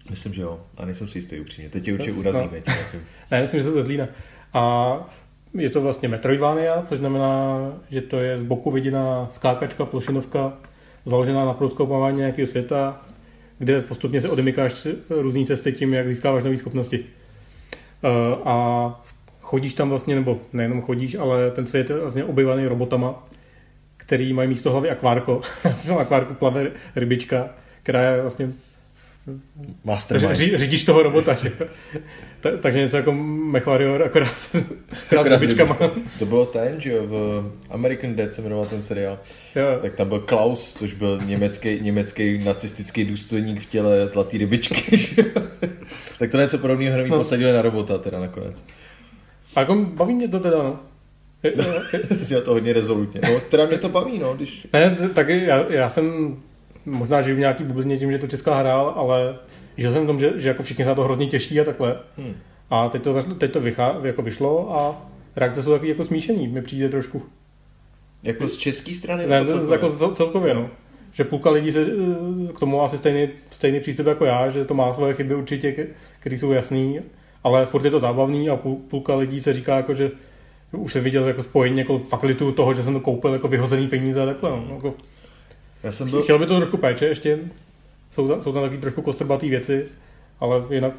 Myslím, 0.09 0.33
že 0.33 0.41
jo, 0.41 0.59
a 0.77 0.85
nejsem 0.85 1.07
si 1.07 1.17
jistý 1.17 1.39
upřímně, 1.39 1.69
teď 1.69 1.83
tě 1.83 1.93
určitě 1.93 2.11
No. 2.13 2.19
urazíme. 2.19 2.61
No. 2.67 2.73
Ne, 3.31 3.41
myslím, 3.41 3.59
že 3.59 3.63
jsou 3.63 3.73
ze 3.73 3.83
Zlína. 3.83 4.07
A 4.53 4.95
je 5.53 5.69
to 5.69 5.81
vlastně 5.81 6.09
Metroidvania, 6.09 6.81
což 6.81 6.99
znamená, 6.99 7.57
že 7.89 8.01
to 8.01 8.19
je 8.19 8.39
z 8.39 8.43
boku 8.43 8.71
viděná 8.71 9.27
skákačka, 9.29 9.85
plošinovka, 9.85 10.53
založená 11.05 11.45
na 11.45 11.53
průzkoumávání 11.53 12.17
nějakého 12.17 12.47
světa, 12.47 13.01
kde 13.59 13.81
postupně 13.81 14.21
se 14.21 14.29
odemykáš 14.29 14.87
různý 15.09 15.45
cesty 15.45 15.71
tím, 15.71 15.93
jak 15.93 16.09
získáváš 16.09 16.43
nové 16.43 16.57
schopnosti. 16.57 17.05
Eh, 18.03 18.35
A 18.45 19.01
chodíš 19.41 19.73
tam 19.73 19.89
vlastně, 19.89 20.15
nebo 20.15 20.39
nejenom 20.53 20.81
chodíš, 20.81 21.15
ale 21.15 21.51
ten 21.51 21.65
svět 21.65 21.89
je 21.89 21.99
vlastně 21.99 22.23
obyvaný 22.23 22.67
robotama, 22.67 23.27
který 23.97 24.33
mají 24.33 24.49
místo 24.49 24.71
hlavy 24.71 24.89
akvárko. 24.89 25.41
v 25.75 25.87
tom 25.87 25.97
akvárku 25.97 26.33
plave 26.33 26.71
rybička, 26.95 27.49
která 27.83 28.01
je 28.01 28.21
vlastně 28.21 28.53
Mastermind. 29.83 30.35
Ři, 30.35 30.57
řídíš 30.57 30.83
toho 30.83 31.03
robota? 31.03 31.37
Ta, 32.43 32.49
takže 32.57 32.79
něco 32.79 32.97
jako 32.97 33.11
MechWarrior, 33.13 34.03
akorát, 34.03 34.39
s- 34.39 34.55
rybičkama. 35.39 35.77
To 36.19 36.25
bylo 36.25 36.45
ten, 36.45 36.81
že 36.81 36.91
jo, 36.91 37.03
v 37.07 37.43
American 37.69 38.15
Dead 38.15 38.33
se 38.33 38.41
jmenoval 38.41 38.65
ten 38.65 38.81
seriál. 38.81 39.19
Jo. 39.55 39.65
Tak 39.81 39.93
tam 39.95 40.09
byl 40.09 40.19
Klaus, 40.19 40.73
což 40.73 40.93
byl 40.93 41.19
německý, 41.25 41.79
německý 41.81 42.37
nacistický 42.43 43.05
důstojník 43.05 43.61
v 43.61 43.65
těle 43.65 44.07
zlatý 44.07 44.37
rybičky. 44.37 44.97
tak 46.19 46.31
to 46.31 46.37
něco 46.37 46.57
podobného 46.57 46.93
hned 46.95 47.07
No. 47.07 47.17
posadili 47.17 47.53
na 47.53 47.61
robota 47.61 47.97
teda 47.97 48.19
nakonec. 48.19 48.63
A 49.55 49.59
jako 49.59 49.75
baví 49.75 50.13
mě 50.13 50.27
to 50.27 50.39
teda, 50.39 50.57
no. 50.63 50.79
Jsi 52.23 52.41
to 52.45 52.51
hodně 52.53 52.73
rezolutně. 52.73 53.21
No, 53.23 53.39
teda 53.39 53.65
mě 53.65 53.77
to 53.77 53.89
baví, 53.89 54.19
no, 54.19 54.33
když... 54.33 54.67
Ne, 54.73 54.95
taky 55.13 55.45
já, 55.45 55.65
já 55.69 55.89
jsem 55.89 56.35
možná 56.85 57.21
žiju 57.21 57.35
v 57.35 57.39
nějaký 57.39 57.63
bublině 57.63 57.97
tím, 57.97 58.11
že 58.11 58.19
to 58.19 58.27
česká 58.27 58.55
hra, 58.55 58.73
ale 58.73 59.35
žil 59.77 59.93
jsem 59.93 60.03
v 60.03 60.07
tom, 60.07 60.19
že, 60.19 60.31
že 60.35 60.47
jako 60.47 60.63
všichni 60.63 60.83
se 60.83 60.89
na 60.89 60.95
to 60.95 61.03
hrozně 61.03 61.27
těší 61.27 61.59
a 61.59 61.63
takhle. 61.63 61.97
Hm. 62.17 62.35
A 62.69 62.89
teď 62.89 63.01
to, 63.01 63.13
zašlo- 63.13 63.37
teď 63.37 63.51
to 63.51 63.59
vychá, 63.61 63.95
jako 64.03 64.21
vyšlo 64.21 64.79
a 64.79 65.05
reakce 65.35 65.63
jsou 65.63 65.71
takový 65.71 65.89
jako 65.89 66.03
smíšený, 66.03 66.47
mi 66.47 66.61
přijde 66.61 66.89
trošku. 66.89 67.21
Jako 68.23 68.47
z 68.47 68.57
české 68.57 68.93
strany? 68.93 69.27
Ne, 69.27 69.45
celkově? 69.45 69.71
jako 69.71 69.89
cel- 69.89 70.13
celkově, 70.13 70.53
no. 70.53 70.69
Že 71.13 71.23
půlka 71.23 71.49
lidí 71.49 71.71
se 71.71 71.81
eh, 71.81 72.53
k 72.53 72.59
tomu 72.59 72.77
má 72.77 72.85
asi 72.85 72.97
stejný, 72.97 73.29
stejný 73.51 73.79
přístup 73.79 74.07
jako 74.07 74.25
já, 74.25 74.49
že 74.49 74.65
to 74.65 74.73
má 74.73 74.93
svoje 74.93 75.13
chyby 75.13 75.35
určitě, 75.35 75.87
které 76.19 76.37
jsou 76.37 76.51
jasný, 76.51 76.99
ale 77.43 77.65
furt 77.65 77.85
je 77.85 77.91
to 77.91 77.99
zábavný 77.99 78.49
a 78.49 78.55
půl, 78.55 78.75
půlka 78.75 79.15
lidí 79.15 79.41
se 79.41 79.53
říká 79.53 79.75
jako, 79.77 79.93
že 79.93 80.11
už 80.71 80.93
jsem 80.93 81.03
viděl 81.03 81.27
jako 81.27 81.43
spojení 81.43 81.79
jako 81.79 81.99
fakt 81.99 82.23
lituju 82.23 82.51
toho, 82.51 82.73
že 82.73 82.83
jsem 82.83 82.93
to 82.93 82.99
koupil 82.99 83.33
jako 83.33 83.47
vyhozený 83.47 83.87
peníze 83.87 84.21
a 84.23 84.25
takhle. 84.25 84.49
No. 84.49 84.67
Jako, 84.75 84.93
Já 85.83 85.91
jsem 85.91 86.09
byl... 86.09 86.21
Chtěl 86.21 86.39
by 86.39 86.45
to 86.45 86.57
trošku 86.57 86.77
péče 86.77 87.05
ještě, 87.05 87.39
jsou 88.13 88.27
tam, 88.27 88.41
jsou 88.41 88.53
tam 88.53 88.63
taky 88.63 88.77
trošku 88.77 89.01
kostrbatý 89.01 89.49
věci, 89.49 89.85
ale 90.39 90.63
jinak 90.69 90.93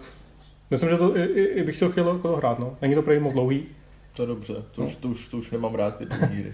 myslím, 0.70 0.90
že 0.90 0.96
to 0.96 1.16
i, 1.16 1.22
i, 1.44 1.62
bych 1.62 1.78
to 1.78 1.90
chtěl 1.90 2.08
jako 2.08 2.36
hrát, 2.36 2.58
no. 2.58 2.76
Není 2.82 2.94
to 2.94 3.02
prý 3.02 3.18
moc 3.18 3.32
dlouhý. 3.32 3.64
To 4.16 4.22
je 4.22 4.26
dobře, 4.26 4.54
to, 4.54 4.80
No. 4.80 4.86
už, 4.86 4.96
to, 4.96 5.08
už, 5.08 5.28
to 5.28 5.36
už 5.36 5.50
nemám 5.50 5.74
rád 5.74 5.96
ty 5.96 6.06
hry. 6.10 6.52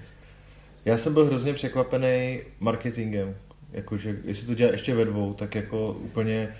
Já 0.84 0.98
jsem 0.98 1.14
byl 1.14 1.24
hrozně 1.24 1.52
překvapený 1.52 2.40
marketingem. 2.60 3.36
Jakože, 3.72 4.18
jestli 4.24 4.46
to 4.46 4.54
dělá 4.54 4.72
ještě 4.72 4.94
ve 4.94 5.04
dvou, 5.04 5.34
tak 5.34 5.54
jako 5.54 5.84
úplně... 5.84 6.56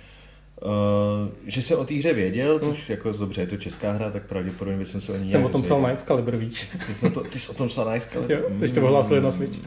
Uh, 0.63 1.29
že 1.47 1.63
jsem 1.63 1.79
o 1.79 1.85
té 1.85 1.95
hře 1.95 2.13
věděl, 2.13 2.59
což 2.59 2.91
jako 2.91 3.13
dobře, 3.13 3.41
je 3.41 3.47
to 3.47 3.57
česká 3.57 3.93
hra, 3.93 4.11
tak 4.11 4.27
pravděpodobně 4.27 4.79
bych 4.79 4.89
jsem 4.89 5.01
se 5.01 5.13
o 5.13 5.15
ní 5.15 5.21
Hmm. 5.21 5.31
Jsem 5.31 5.45
o 5.45 5.49
tom 5.49 5.63
psal 5.63 5.83
na. 5.83 5.91
Excalibur, 5.91 6.37
víš. 6.37 6.71
Ty 6.87 6.95
jsi, 6.95 7.11
to, 7.11 7.21
ty 7.21 7.39
jsi 7.39 7.51
o 7.51 7.55
tom 7.55 7.69
psal 7.69 7.85
na 7.85 7.95
Excalibur? 7.95 8.33
Jo, 8.33 8.43
když 8.51 8.71
to 8.73 8.81
vyhlásili 8.81 9.21
na 9.21 9.31
Switch. 9.31 9.59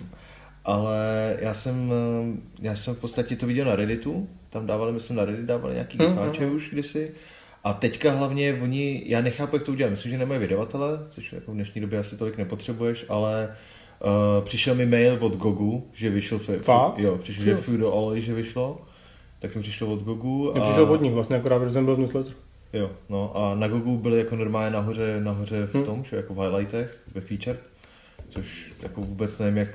Ale 0.66 0.98
já 1.40 1.54
jsem, 1.54 1.92
eh, 1.94 2.38
já 2.62 2.76
jsem 2.76 2.96
v 2.96 3.00
podstatě 3.00 3.36
to 3.36 3.46
viděl 3.48 3.66
na 3.66 3.76
Redditu, 3.76 4.28
tam 4.50 4.66
dávali, 4.68 4.92
myslím, 4.92 5.18
na 5.18 5.26
Reddit 5.26 5.46
dávali 5.46 5.74
nějaký 5.74 5.98
Hmm, 5.98 6.08
gifáče 6.12 6.46
už 6.46 6.70
kdysi. 6.70 7.12
A 7.64 7.74
teďka 7.74 8.12
hlavně 8.12 8.60
oni, 8.62 9.04
já 9.06 9.22
nechápu, 9.22 9.56
jak 9.56 9.64
to 9.66 9.72
udělali, 9.72 9.92
myslím, 9.92 10.12
že 10.12 10.18
nemají 10.18 10.40
vydavatele, 10.40 11.00
což 11.10 11.34
jako 11.34 11.52
v 11.52 11.54
dnešní 11.54 11.82
době 11.82 12.00
asi 12.00 12.18
tolik 12.18 12.38
nepotřebuješ, 12.38 13.06
ale 13.10 13.56
uh, 14.40 14.46
přišel 14.46 14.76
mi 14.76 14.86
mail 14.86 15.18
od 15.20 15.36
Gogu, 15.38 15.88
že 15.94 16.10
vyšel, 16.10 16.40
fe, 16.40 16.58
Fakt? 16.58 16.94
jo, 17.00 17.18
přišel, 17.18 17.44
že 17.46 17.56
Food 17.56 17.80
Olej, 17.84 18.22
že 18.22 18.34
vyšlo, 18.34 18.82
tak 19.40 19.56
mi 19.56 19.62
přišlo 19.62 19.88
od 19.94 20.04
Gogu. 20.04 20.52
Mě 20.52 20.62
přišel 20.62 20.84
od 20.84 21.02
nich 21.02 21.14
vlastně, 21.14 21.36
akorát, 21.36 21.64
že 21.64 21.72
jsem 21.72 21.86
byl 21.86 21.96
v 21.96 22.00
newsletteru. 22.00 22.36
Jo, 22.74 22.92
no 23.10 23.38
a 23.38 23.56
na 23.56 23.68
Gogu 23.68 23.98
byly 23.98 24.18
jako 24.18 24.36
normálně 24.36 24.70
nahoře, 24.72 25.18
nahoře 25.24 25.66
v 25.66 25.74
Hmm. 25.74 25.86
tom, 25.86 26.04
že 26.04 26.16
jako 26.16 26.34
v 26.34 26.40
highlightech, 26.40 26.98
ve 27.16 27.22
feature, 27.22 27.58
což 28.30 28.74
jako 28.84 29.02
vůbec 29.02 29.40
nevím, 29.40 29.58
jak, 29.58 29.70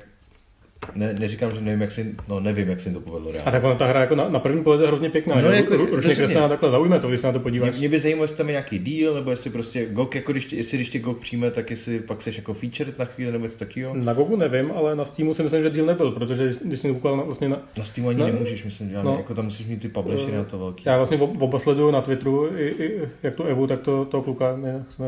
ne, 0.95 1.13
neříkám, 1.13 1.51
že 1.55 1.61
nevím, 1.61 1.81
jak 1.81 1.91
si, 1.91 2.15
no 2.27 2.39
nevím, 2.39 2.69
jak 2.69 2.79
si 2.81 2.93
to 2.93 2.99
povedlo 2.99 3.29
A 3.29 3.33
reálně. 3.33 3.51
tak 3.51 3.63
ona, 3.63 3.75
ta 3.75 3.85
hra 3.87 4.01
jako 4.01 4.15
na, 4.15 4.29
na 4.29 4.39
první 4.39 4.63
pohled 4.63 4.81
je 4.81 4.87
hrozně 4.87 5.09
pěkná, 5.09 5.35
No, 5.35 5.41
že? 5.41 5.47
jako, 5.55 5.75
Ručně 5.77 6.15
kreslená 6.15 6.47
takhle 6.49 6.71
zaujme 6.71 6.99
to, 6.99 7.07
když 7.07 7.19
se 7.19 7.27
na 7.27 7.33
to 7.33 7.39
Mě, 7.39 7.43
podíváš. 7.43 7.77
mě 7.79 7.89
by 7.89 7.99
zajímalo, 7.99 8.23
jestli 8.23 8.37
tam 8.37 8.47
je 8.47 8.51
nějaký 8.51 8.79
deal, 8.79 9.13
nebo 9.13 9.31
jestli 9.31 9.49
prostě 9.49 9.85
GOG, 9.85 10.15
jako 10.15 10.31
když 10.31 10.51
jestli 10.51 10.77
když 10.77 10.89
tě 10.89 10.99
GOG 10.99 11.19
přijme, 11.19 11.51
tak 11.51 11.71
jestli 11.71 11.99
pak 11.99 12.21
seš 12.21 12.37
jako 12.37 12.53
featured 12.53 12.99
na 12.99 13.05
chvíli, 13.05 13.31
nebo 13.31 13.43
něco 13.45 13.59
takového. 13.59 13.93
Na 13.95 14.13
Gogu 14.13 14.35
nevím, 14.35 14.71
ale 14.75 14.95
na 14.95 15.05
Steamu 15.05 15.33
si 15.33 15.43
myslím, 15.43 15.63
že 15.63 15.69
deal 15.69 15.87
nebyl, 15.87 16.11
protože 16.11 16.51
když 16.65 16.79
jsem 16.79 16.93
koukal 16.93 17.17
na, 17.17 17.23
vlastně 17.23 17.49
na, 17.49 17.61
Na 17.77 17.83
Steamu 17.83 18.09
ani 18.09 18.19
No, 18.19 18.25
nemůžeš, 18.25 18.63
myslím, 18.65 18.89
že 18.89 18.95
no. 19.03 19.17
jako 19.17 19.33
tam 19.35 19.45
musíš 19.45 19.67
mít 19.67 19.81
ty 19.81 19.87
publishery 19.87 20.37
na 20.37 20.43
to 20.43 20.59
velký. 20.59 20.83
já 20.85 20.97
vlastně 20.97 21.17
ob- 21.17 21.41
oba 21.41 21.59
sleduju 21.59 21.91
na 21.91 22.01
Twitteru, 22.01 22.49
i, 22.57 22.67
i, 22.67 22.99
jak 23.23 23.35
tu 23.35 23.43
Evu, 23.43 23.67
tak 23.67 23.81
to, 23.81 24.05
to 24.05 24.21
kluka, 24.21 24.57
ne, 24.57 24.85
jsme, 24.89 25.07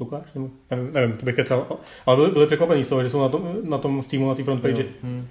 Lukáš? 0.00 0.22
Nebo, 0.34 0.50
nevím, 0.70 0.92
nevím, 0.92 1.16
to 1.16 1.24
bych 1.26 1.34
kecal, 1.36 1.66
ale 2.06 2.16
byli, 2.16 2.30
byli 2.30 2.46
překvapení 2.46 2.84
z 2.84 2.88
toho, 2.88 3.02
že 3.02 3.10
jsou 3.10 3.20
na 3.22 3.28
tom, 3.28 3.56
na 3.64 3.78
tom 3.78 4.02
Steamu, 4.02 4.28
na 4.28 4.34
té 4.34 4.44
frontpage. 4.44 4.82
Jo, 4.82 4.88
hm. 5.02 5.26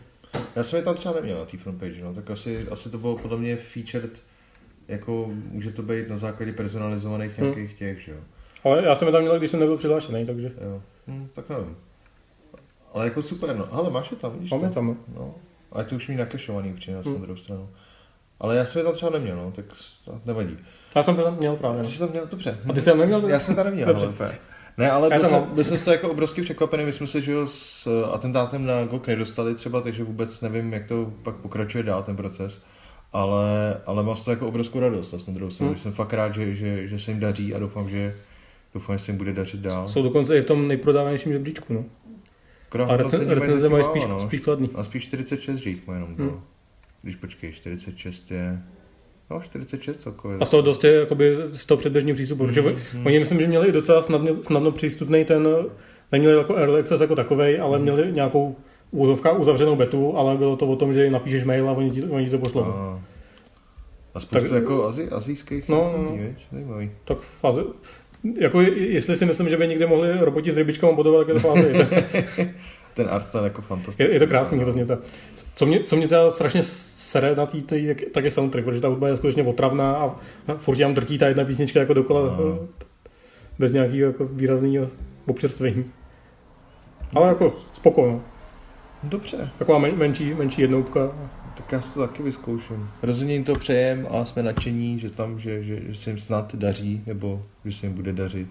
Já 0.55 0.63
jsem 0.63 0.77
je 0.77 0.83
tam 0.83 0.95
třeba 0.95 1.15
neměl 1.15 1.39
na 1.39 1.45
té 1.45 1.57
frontpage, 1.57 2.03
no, 2.03 2.13
tak 2.13 2.31
asi, 2.31 2.67
asi 2.71 2.89
to 2.89 2.97
bylo 2.97 3.17
podle 3.17 3.37
mě 3.37 3.55
featured, 3.55 4.21
jako 4.87 5.29
může 5.51 5.71
to 5.71 5.81
být 5.81 6.09
na 6.09 6.17
základě 6.17 6.53
personalizovaných 6.53 7.31
Hm. 7.37 7.43
nějakých 7.43 7.73
těch, 7.73 7.99
že 8.01 8.11
jo. 8.11 8.17
Ale 8.63 8.83
já 8.85 8.95
jsem 8.95 9.07
je 9.07 9.11
tam 9.11 9.21
měl, 9.21 9.37
když 9.37 9.51
jsem 9.51 9.59
nebyl 9.59 9.77
přihlášený, 9.77 10.25
takže 10.25 10.51
jo. 10.61 10.81
Hm, 11.07 11.27
tak 11.33 11.49
nevím. 11.49 11.77
Ale 12.93 13.05
jako 13.05 13.21
super, 13.21 13.55
no. 13.55 13.67
Ale 13.71 13.89
máš 13.89 14.11
je 14.11 14.17
tam, 14.17 14.31
vidíš 14.33 14.51
mám 14.51 14.63
je 14.63 14.69
tam. 14.69 14.97
no. 15.15 15.35
Ale 15.71 15.83
to 15.85 15.95
už 15.95 16.07
mi 16.07 16.15
nakešovaný 16.15 16.71
upřímně 16.73 16.95
na 16.97 17.01
Hm. 17.05 17.13
hmm. 17.13 17.21
druhou 17.21 17.37
stranu. 17.37 17.69
Ale 18.39 18.55
já 18.57 18.65
jsem 18.65 18.79
je 18.79 18.83
tam 18.85 18.93
třeba 18.93 19.11
neměl, 19.11 19.35
no, 19.35 19.51
tak 19.51 19.65
nevadí. 20.25 20.57
Já 20.95 21.03
jsem 21.03 21.15
to 21.15 21.23
tam 21.23 21.37
měl 21.37 21.55
právě. 21.55 21.81
Ty 21.81 21.85
No. 21.87 21.91
jsi 21.91 21.99
tam 21.99 22.09
měl, 22.09 22.27
dobře. 22.31 22.57
A 22.69 22.73
ty 22.73 22.79
jsi 22.79 22.85
tam 22.85 22.97
neměl? 22.97 23.27
Já 23.29 23.39
jsem 23.39 23.55
tam 23.55 23.65
neměl, 23.65 23.87
Dobře. 23.87 24.05
ale. 24.19 24.35
Ne, 24.77 24.91
ale 24.91 25.09
byl 25.09 25.25
jsem, 25.25 25.43
byl 25.53 25.63
jsem 25.63 25.77
z 25.77 25.83
toho 25.83 25.93
jako 25.93 26.09
obrovsky 26.09 26.41
překvapený. 26.41 26.85
My 26.85 26.93
jsme 26.93 27.07
se, 27.07 27.21
že 27.21 27.31
jo, 27.31 27.47
s 27.47 27.87
eh, 27.87 28.11
atentátem 28.11 28.65
na 28.65 28.85
GOK 28.85 29.07
nedostali 29.07 29.55
třeba, 29.55 29.81
takže 29.81 30.03
vůbec 30.03 30.41
nevím, 30.41 30.73
jak 30.73 30.87
to 30.87 31.13
pak 31.23 31.35
pokračuje 31.35 31.83
dál 31.83 32.03
ten 32.03 32.15
proces. 32.15 32.61
Ale, 33.13 33.81
ale 33.85 34.03
mám 34.03 34.15
z 34.15 34.25
toho 34.25 34.33
jako 34.33 34.47
obrovskou 34.47 34.79
radost, 34.79 35.27
na 35.27 35.33
druhou 35.33 35.51
stranu, 35.51 35.71
Hmm. 35.71 35.79
jsem 35.81 35.91
fakt 35.91 36.13
rád, 36.13 36.33
že, 36.33 36.55
že, 36.55 36.87
že 36.87 36.99
se 36.99 37.11
jim 37.11 37.19
daří 37.19 37.53
a 37.53 37.59
doufám, 37.59 37.89
že 37.89 38.15
doufám, 38.73 38.97
že 38.97 39.03
se 39.03 39.11
jim 39.11 39.17
bude 39.17 39.33
dařit 39.33 39.59
dál. 39.59 39.89
Jsou 39.89 40.03
dokonce 40.03 40.37
i 40.37 40.41
v 40.41 40.45
tom 40.45 40.67
nejprodávanějším 40.67 41.33
žebříčku, 41.33 41.73
no. 41.73 41.85
Akorát 42.67 42.89
A 42.89 42.97
recenze 42.97 43.59
zatím 43.59 43.71
mají 43.71 43.83
spíš, 43.83 44.05
no. 44.05 44.19
spíš 44.19 44.39
kladný. 44.39 44.69
A 44.75 44.83
spíš 44.83 45.03
46, 45.03 45.57
že 45.59 45.69
jich 45.69 45.87
jenom 45.93 46.15
Hmm. 46.15 46.29
hmm. 46.29 46.41
Když 47.01 47.15
počkej, 47.15 47.51
46 47.51 48.31
je... 48.31 48.61
No, 49.29 49.41
46 49.41 49.97
celkově. 50.01 50.37
A 50.41 50.45
z 50.45 50.49
toho 50.49 50.61
dost 50.61 50.83
je 50.83 50.93
jakoby 50.93 51.37
z 51.51 51.65
toho 51.65 51.77
předběžního 51.77 52.15
přístupu, 52.15 52.45
protože 52.45 52.61
Mhm, 52.61 53.05
oni- 53.05 53.19
myslím, 53.19 53.39
že 53.39 53.47
měli 53.47 53.71
docela 53.71 54.01
snadno, 54.01 54.43
snadno 54.43 54.71
přístupný 54.71 55.25
ten, 55.25 55.47
neměli 56.11 56.37
jako 56.37 56.55
early 56.55 56.79
access 56.79 57.01
jako 57.01 57.15
takovej, 57.15 57.59
ale 57.61 57.79
měli 57.79 58.11
nějakou 58.11 58.55
úzovka 58.91 59.31
uzavřenou 59.31 59.75
betu, 59.75 60.17
ale 60.17 60.35
bylo 60.37 60.55
to 60.55 60.67
o 60.67 60.75
tom, 60.75 60.93
že 60.93 61.09
napíšeš 61.09 61.43
mail 61.43 61.69
a 61.69 61.71
oni 61.71 61.91
ti, 61.91 62.03
oni 62.03 62.25
ti 62.25 62.31
to 62.31 62.37
pošlou. 62.37 62.63
A, 62.63 62.99
a 64.15 64.19
spoustu 64.19 64.49
Tak- 64.49 64.55
jako 64.61 64.85
azi, 64.85 65.09
azijských 65.09 65.69
No, 65.69 65.81
recenzí, 65.83 66.37
no. 66.51 66.79
Tak 67.05 67.19
fáze, 67.19 67.63
jako 68.39 68.61
je- 68.61 68.91
jestli 68.93 69.15
si 69.15 69.25
myslím, 69.25 69.49
že 69.49 69.57
by 69.57 69.67
někde 69.67 69.87
mohli 69.87 70.13
roboti 70.19 70.51
s 70.51 70.57
rybičkama 70.57 70.93
bodovat, 70.93 71.19
tak 71.27 71.35
je 71.35 71.41
to 71.41 71.47
fáze. 71.47 71.73
Ten 72.93 73.07
art 73.09 73.25
jako 73.43 73.61
fantastický. 73.61 74.03
Je, 74.03 74.13
je 74.13 74.19
to 74.19 74.27
krásný 74.27 74.59
hrozně. 74.59 74.85
To. 74.85 74.97
Co 75.55 75.65
mě, 75.65 75.79
co 75.83 75.95
mě 75.95 76.07
teda 76.07 76.29
strašně 76.31 76.63
sere 77.07 77.35
na 77.35 77.45
té, 77.45 77.61
tý, 77.61 77.85
jak- 77.85 78.03
tak 78.13 78.23
je 78.23 78.31
soundtrack, 78.31 78.65
protože 78.65 78.81
ta 78.81 78.87
hudba 78.87 79.07
je 79.07 79.15
skutečně 79.15 79.43
otravná 79.43 79.95
a, 79.95 80.15
furt 80.57 80.77
tam 80.77 80.93
drtí 80.93 81.17
ta 81.17 81.27
jedna 81.27 81.45
písnička 81.45 81.79
jako 81.79 81.93
dokola 81.93 82.27
Aha. 82.27 82.43
bez 83.59 83.71
nějakého 83.71 84.07
jako 84.11 84.25
výrazného 84.25 84.87
občerstvení. 85.25 85.85
Ale 87.15 87.27
jako 87.27 87.55
spoko, 87.73 88.07
no. 88.07 88.21
Dobře, 89.03 89.49
Taková 89.57 89.77
men, 89.79 89.97
menší, 89.97 90.33
menší 90.33 90.61
jednoubka. 90.61 91.11
tak 91.57 91.71
já 91.71 91.81
si 91.81 91.93
to 91.93 91.99
taky 92.07 92.23
vyzkouším. 92.23 92.89
Rozhodně 93.03 93.33
jim 93.33 93.43
to 93.43 93.53
přejem 93.55 94.07
a 94.11 94.25
jsme 94.25 94.43
nadšení, 94.43 94.99
že 94.99 95.09
tam, 95.09 95.39
že, 95.39 95.63
že, 95.63 95.79
že 95.87 95.95
se 95.99 96.09
jim 96.09 96.19
snad 96.19 96.55
daří, 96.55 97.03
nebo 97.05 97.43
že 97.65 97.77
se 97.79 97.85
jim 97.85 97.95
bude 97.95 98.13
dařit, 98.13 98.47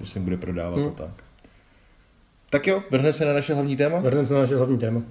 že 0.00 0.06
se 0.06 0.18
jim 0.18 0.24
bude 0.24 0.36
prodávat 0.36 0.76
Hmm. 0.78 0.88
a 0.88 0.90
tak. 0.90 1.10
Tak 2.50 2.66
jo, 2.66 2.82
vrhne 2.90 3.12
se 3.12 3.24
na 3.24 3.32
naše 3.32 3.54
hlavní 3.54 3.76
téma. 3.76 3.98
Vrhneme 4.00 4.26
se 4.26 4.34
na 4.34 4.40
naše 4.40 4.56
hlavní 4.56 4.78
téma. 4.78 5.02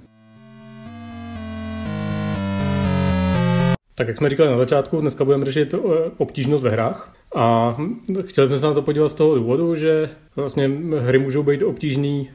Tak 3.99 4.07
jak 4.07 4.17
jsme 4.17 4.29
říkali 4.29 4.51
na 4.51 4.57
začátku, 4.57 5.01
dneska 5.01 5.25
budeme 5.25 5.45
řešit 5.45 5.73
eh, 5.73 5.77
obtížnost 6.17 6.63
ve 6.63 6.69
hrách. 6.69 7.13
A 7.35 7.77
chtěli 8.25 8.47
jsme 8.47 8.59
se 8.59 8.65
na 8.65 8.73
to 8.73 8.81
podívat 8.81 9.09
z 9.09 9.13
toho 9.13 9.35
důvodu, 9.35 9.75
že 9.75 10.09
vlastně 10.35 10.71
hry 10.99 11.19
můžou 11.19 11.43
být 11.43 11.63
obtížný 11.63 12.29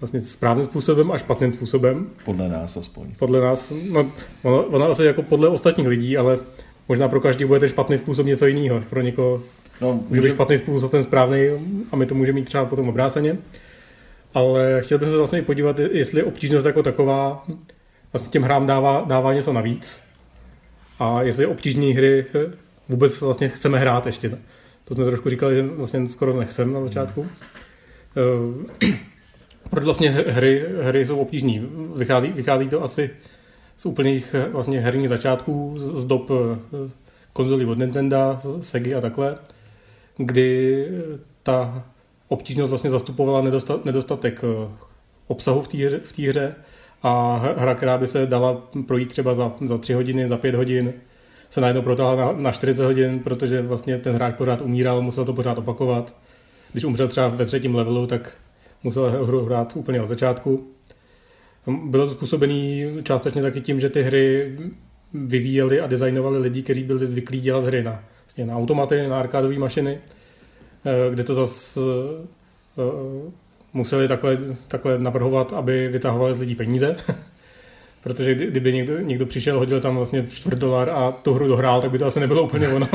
vlastně 0.00 0.20
správným 0.20 0.66
způsobem 0.66 1.12
a 1.12 1.18
špatným 1.18 1.52
způsobem. 1.52 2.06
Podle 2.24 2.48
nás 2.48 2.76
aspoň. 2.76 3.06
Podle 3.18 3.40
nás, 3.40 3.72
no, 3.90 4.12
ono, 4.42 4.62
ono 4.62 4.88
asi 4.88 5.04
jako 5.04 5.22
podle 5.22 5.48
ostatních 5.48 5.86
lidí, 5.86 6.16
ale 6.16 6.38
možná 6.88 7.08
pro 7.08 7.20
každý 7.20 7.44
bude 7.44 7.60
ten 7.60 7.68
špatný 7.68 7.98
způsob 7.98 8.26
něco 8.26 8.46
jiného. 8.46 8.82
Pro 8.90 9.00
někoho 9.00 9.42
No, 9.80 10.00
může 10.08 10.20
být 10.20 10.30
špatný 10.30 10.58
způsob 10.58 10.90
ten 10.90 11.02
správný 11.02 11.48
a 11.92 11.96
my 11.96 12.06
to 12.06 12.14
můžeme 12.14 12.36
mít 12.36 12.44
třeba 12.44 12.64
potom 12.64 12.88
obráceně. 12.88 13.38
Ale 14.34 14.82
chtěl 14.84 14.98
bych 14.98 15.08
se 15.08 15.16
vlastně 15.16 15.42
podívat, 15.42 15.78
jestli 15.78 16.22
obtížnost 16.22 16.66
jako 16.66 16.82
taková 16.82 17.44
vlastně 18.12 18.30
těm 18.30 18.42
hrám 18.42 18.66
dává, 18.66 19.04
dává 19.06 19.32
něco 19.32 19.52
navíc. 19.52 20.03
A 20.98 21.22
jestli 21.22 21.46
obtížné 21.46 21.86
hry 21.86 22.26
eh, 22.34 22.52
vůbec 22.88 23.20
vlastně 23.20 23.48
chceme 23.48 23.78
hrát 23.78 24.06
ještě. 24.06 24.38
To 24.84 24.94
jsme 24.94 25.04
trošku 25.04 25.30
říkali, 25.30 25.54
že 25.54 25.62
vlastně 25.62 26.06
skoro 26.06 26.40
nechcem 26.40 26.72
na 26.72 26.84
začátku. 26.84 27.26
Eh, 28.16 28.92
Proč 29.70 29.84
vlastně 29.84 30.10
hry, 30.10 30.66
hry 30.82 31.06
jsou 31.06 31.18
obtížné? 31.18 31.60
Vychází, 31.96 32.32
vychází 32.32 32.68
to 32.68 32.82
asi 32.82 33.10
z 33.76 33.86
úplných 33.86 34.34
eh, 34.34 34.48
vlastně 34.48 34.80
herních 34.80 35.08
začátků, 35.08 35.74
z 35.78 36.04
dob 36.04 36.30
konzolí 37.32 37.64
od 37.64 37.78
Nintendo, 37.78 38.40
Sega 38.60 38.98
a 38.98 39.00
takhle, 39.00 39.38
kdy 40.16 40.88
ta 41.42 41.84
obtížnost 42.28 42.70
vlastně 42.70 42.90
zastupovala 42.90 43.42
nedostat, 43.42 43.84
nedostatek 43.84 44.42
obsahu 45.26 45.62
v 45.62 45.68
té 45.68 45.78
hře, 45.78 46.00
v 46.04 46.12
té 46.12 46.22
hře 46.22 46.54
a 47.04 47.36
hra, 47.56 47.74
která 47.74 47.98
by 47.98 48.06
se 48.06 48.26
dala 48.26 48.62
projít 48.86 49.08
třeba 49.08 49.34
za, 49.34 49.52
za 49.60 49.78
3 49.78 49.92
hodiny, 49.92 50.28
za 50.28 50.36
5 50.36 50.54
hodin, 50.54 50.92
se 51.50 51.60
najednou 51.60 51.82
protáhla 51.82 52.16
na, 52.16 52.32
na 52.32 52.52
40 52.52 52.84
hodin, 52.84 53.18
protože 53.18 53.62
vlastně 53.62 53.98
ten 53.98 54.14
hráč 54.14 54.34
pořád 54.34 54.60
umíral, 54.60 55.02
musel 55.02 55.24
to 55.24 55.32
pořád 55.32 55.58
opakovat. 55.58 56.14
když 56.72 56.84
umřel 56.84 57.08
třeba 57.08 57.28
ve 57.28 57.46
třetím 57.46 57.74
levelu, 57.74 58.06
tak 58.06 58.36
musel 58.82 59.10
hru 59.10 59.44
hrát 59.44 59.76
úplně 59.76 60.02
od 60.02 60.08
začátku. 60.08 60.70
Bylo 61.84 62.06
to 62.06 62.12
způsobený 62.12 62.86
částečně 63.02 63.42
taky 63.42 63.60
tím, 63.60 63.80
že 63.80 63.90
ty 63.90 64.02
hry 64.02 64.56
vyvíjeli 65.14 65.80
a 65.80 65.86
designovali 65.86 66.38
lidi, 66.38 66.62
kteří 66.62 66.82
byli 66.82 67.06
zvyklí 67.06 67.40
dělat 67.40 67.64
hry 67.64 67.82
na, 67.82 68.04
vlastně 68.24 68.46
na 68.46 68.56
automaty, 68.56 69.08
na 69.08 69.20
arkádové 69.20 69.58
mašiny, 69.58 69.98
eh, 70.84 71.14
kde 71.14 71.24
to 71.24 71.34
zase 71.34 71.80
eh, 72.78 73.43
museli 73.74 74.08
takhle, 74.08 74.38
takhle 74.68 74.98
navrhovat, 74.98 75.52
aby 75.52 75.88
vytahovali 75.88 76.34
z 76.34 76.38
lidí 76.38 76.54
peníze. 76.54 76.96
Protože 78.02 78.34
kdyby 78.34 78.72
někdo, 78.72 78.98
někdo 78.98 79.26
přišel, 79.26 79.58
hodil 79.58 79.80
tam 79.80 79.96
vlastně 79.96 80.26
čtvrt 80.30 80.58
dolar 80.58 80.90
a 80.90 81.12
tu 81.12 81.34
hru 81.34 81.48
dohrál, 81.48 81.80
tak 81.80 81.90
by 81.90 81.98
to 81.98 82.06
asi 82.06 82.20
nebylo 82.20 82.42
úplně 82.42 82.68
ono. 82.68 82.88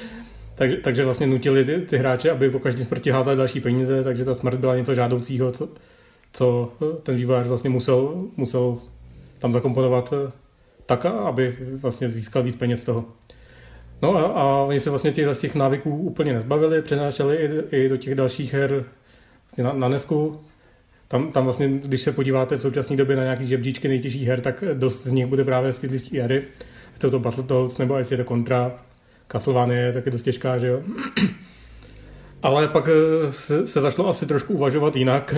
tak, 0.54 0.70
takže 0.82 1.04
vlastně 1.04 1.26
nutili 1.26 1.64
ty, 1.64 1.80
ty 1.80 1.98
hráče, 1.98 2.30
aby 2.30 2.50
po 2.50 2.58
každém 2.58 2.86
smrti 2.86 3.10
házeli 3.10 3.36
další 3.36 3.60
peníze, 3.60 4.04
takže 4.04 4.24
ta 4.24 4.34
smrt 4.34 4.58
byla 4.58 4.76
něco 4.76 4.94
žádoucího, 4.94 5.52
co, 5.52 5.68
co 6.32 6.72
ten 7.02 7.16
vývojář 7.16 7.46
vlastně 7.46 7.70
musel, 7.70 8.24
musel 8.36 8.78
tam 9.38 9.52
zakomponovat 9.52 10.12
eh, 10.12 10.32
tak, 10.86 11.06
aby 11.06 11.56
vlastně 11.80 12.08
získal 12.08 12.42
víc 12.42 12.56
peněz 12.56 12.80
z 12.80 12.84
toho. 12.84 13.04
No 14.02 14.16
a, 14.16 14.22
a 14.22 14.44
oni 14.62 14.80
se 14.80 14.90
vlastně 14.90 15.12
těch, 15.12 15.34
z 15.34 15.38
těch 15.38 15.54
návyků 15.54 15.96
úplně 15.96 16.32
nezbavili, 16.32 16.82
přenášeli 16.82 17.36
i, 17.36 17.76
i 17.76 17.88
do 17.88 17.96
těch 17.96 18.14
dalších 18.14 18.54
her 18.54 18.84
na, 19.58 19.72
na 19.72 19.88
Nesku. 19.88 20.40
Tam, 21.08 21.32
tam 21.32 21.44
vlastně, 21.44 21.68
když 21.68 22.02
se 22.02 22.12
podíváte 22.12 22.56
v 22.56 22.62
současné 22.62 22.96
době 22.96 23.16
na 23.16 23.22
nějaký 23.22 23.46
žebříčky 23.46 23.88
nejtěžších 23.88 24.28
her, 24.28 24.40
tak 24.40 24.64
dost 24.74 25.02
z 25.02 25.12
nich 25.12 25.26
bude 25.26 25.44
právě 25.44 25.72
těch 25.72 26.12
hry. 26.12 26.42
Jsou 27.00 27.10
to 27.10 27.18
Battletoads 27.18 27.78
nebo 27.78 27.96
jestli 27.96 28.14
je 28.14 28.24
to 28.24 28.28
Contra, 28.28 28.72
Castlevania 29.32 29.80
je 29.80 29.92
taky 29.92 30.10
dost 30.10 30.22
těžká, 30.22 30.58
že 30.58 30.66
jo. 30.66 30.82
Ale 32.42 32.68
pak 32.68 32.88
eh, 32.88 33.32
se, 33.32 33.66
se 33.66 33.80
zašlo 33.80 34.08
asi 34.08 34.26
trošku 34.26 34.54
uvažovat 34.54 34.96
jinak 34.96 35.34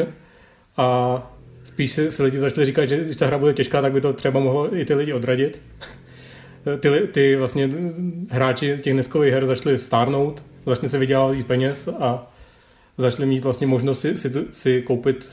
a 0.77 1.19
spíš 1.65 1.93
si, 1.93 2.11
si 2.11 2.23
lidi 2.23 2.39
začali 2.39 2.67
říkat, 2.67 2.87
že 2.87 3.05
když 3.05 3.17
ta 3.17 3.27
hra 3.27 3.39
bude 3.39 3.53
těžká, 3.53 3.83
tak 3.83 3.93
by 3.93 4.01
to 4.01 4.13
třeba 4.13 4.41
mohlo 4.41 4.77
i 4.77 4.85
ty 4.85 4.95
lidi 4.95 5.13
odradit. 5.13 5.63
Ty, 6.81 6.89
ty 7.13 7.37
vlastně 7.37 7.71
hráči 8.31 8.79
těch 8.83 8.95
neskových 8.95 9.33
her 9.33 9.47
začali 9.47 9.79
stárnout, 9.79 10.45
začali 10.67 10.89
se 10.89 10.99
vydělávat 10.99 11.33
víc 11.33 11.47
peněz 11.47 11.89
a 11.89 12.34
začali 12.99 13.27
mít 13.27 13.45
vlastně 13.45 13.67
možnost 13.67 14.01
si, 14.01 14.15
si, 14.15 14.31
si 14.51 14.83
koupit 14.83 15.31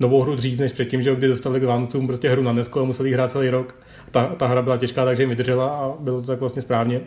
novou 0.00 0.22
hru 0.22 0.34
dřív 0.34 0.58
než 0.58 0.72
předtím, 0.72 1.02
že 1.02 1.14
kdy 1.14 1.28
dostali 1.28 1.60
k 1.60 1.64
Vánocům 1.64 2.06
prostě 2.06 2.28
hru 2.30 2.42
na 2.42 2.52
Nesko 2.52 2.80
a 2.80 2.84
museli 2.84 3.12
hrát 3.12 3.30
celý 3.30 3.50
rok. 3.50 3.74
Ta, 4.10 4.26
ta 4.26 4.46
hra 4.46 4.62
byla 4.62 4.76
těžká, 4.76 5.04
takže 5.04 5.22
jim 5.22 5.30
vydržela 5.30 5.68
a 5.68 5.94
bylo 6.00 6.20
to 6.20 6.26
tak 6.26 6.40
vlastně 6.40 6.62
správně. 6.62 7.00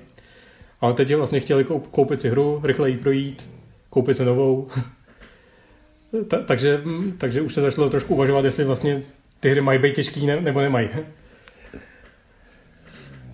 Ale 0.82 0.94
teď 0.94 1.16
vlastně 1.16 1.40
chtěli 1.40 1.66
koupit 1.92 2.22
si 2.22 2.30
hru, 2.30 2.62
rychle 2.64 2.90
ji 2.90 2.98
projít, 2.98 3.50
koupit 3.90 4.18
si 4.18 4.26
novou. 4.26 4.68
Ta, 6.28 6.38
takže, 6.38 6.82
takže 7.18 7.42
už 7.42 7.54
se 7.54 7.62
začalo 7.62 7.90
trošku 7.90 8.16
uvažovat, 8.16 8.46
jestli 8.46 8.64
vlastně 8.64 9.04
ty 9.40 9.50
hry 9.50 9.62
mají 9.62 9.80
být 9.80 9.96
těžký 9.96 10.26
ne, 10.26 10.42
nebo 10.42 10.62
nemají. 10.62 10.90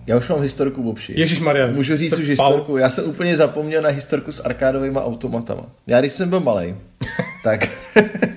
Já 0.06 0.16
už 0.16 0.28
mám 0.28 0.40
historku 0.40 0.82
Bobši. 0.82 1.14
Ježíš 1.16 1.40
Maria. 1.40 1.66
Můžu 1.66 1.96
říct 1.96 2.18
už 2.18 2.28
historku. 2.28 2.76
Já 2.76 2.90
jsem 2.90 3.04
úplně 3.04 3.36
zapomněl 3.36 3.82
na 3.82 3.88
historku 3.88 4.32
s 4.32 4.44
arkádovými 4.44 4.98
automatama. 4.98 5.66
Já 5.86 6.00
když 6.00 6.12
jsem 6.12 6.28
byl 6.28 6.40
malý, 6.40 6.74
tak, 7.44 7.68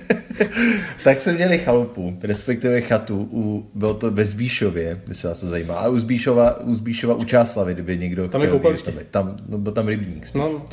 tak 1.04 1.22
jsme 1.22 1.32
měli 1.32 1.58
chalupu, 1.58 2.18
respektive 2.22 2.80
chatu, 2.80 3.28
u, 3.32 3.70
bylo 3.74 3.94
to 3.94 4.10
ve 4.10 4.24
Zbíšově, 4.24 5.00
by 5.08 5.14
se 5.14 5.28
vás 5.28 5.40
to 5.40 5.46
zajímá, 5.46 5.74
a 5.74 5.88
u 5.88 5.98
Zbíšova, 5.98 6.60
u 6.60 6.74
Zbíšova 6.74 7.14
u 7.14 7.24
Čáslavy, 7.24 7.74
kdyby 7.74 7.98
někdo 7.98 8.28
tam 8.28 8.40
chtěl 8.40 8.70
je 8.70 8.78
tam, 8.78 8.94
tam, 9.10 9.36
no, 9.48 9.58
byl 9.58 9.72
tam 9.72 9.88
rybník. 9.88 10.28
No. 10.34 10.66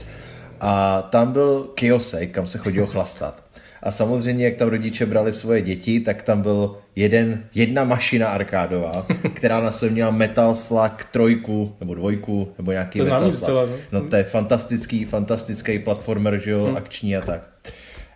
A 0.60 1.02
tam 1.02 1.32
byl 1.32 1.70
kiosek, 1.76 2.32
kam 2.32 2.48
se 2.48 2.58
chodilo 2.58 2.88
chlastat. 2.88 3.44
A 3.84 3.92
samozřejmě, 3.92 4.46
jak 4.46 4.56
tam 4.56 4.70
rodiče 4.70 5.06
brali 5.06 5.34
svoje 5.34 5.62
děti, 5.62 6.00
tak 6.00 6.22
tam 6.22 6.42
byl 6.42 6.78
jeden, 6.96 7.44
jedna 7.56 7.84
mašina 7.84 8.28
arkádová, 8.28 9.08
která 9.34 9.60
na 9.60 9.72
sobě 9.72 9.94
měla 9.94 10.12
Metal 10.12 10.56
Slug 10.56 11.06
trojku, 11.12 11.76
nebo 11.80 11.96
dvojku, 11.96 12.54
nebo 12.58 12.72
nějaký 12.72 13.00
to 13.00 13.06
Metal 13.06 13.32
Slug. 13.32 13.46
Celé, 13.46 13.68
no? 13.68 13.76
no 13.92 14.10
to 14.10 14.16
je 14.16 14.24
fantastický, 14.24 15.06
fantastický 15.06 15.80
platformer, 15.80 16.40
že 16.40 16.52
jo, 16.52 16.66
hmm. 16.66 16.78
akční 16.78 17.16
a 17.16 17.22
tak. 17.22 17.48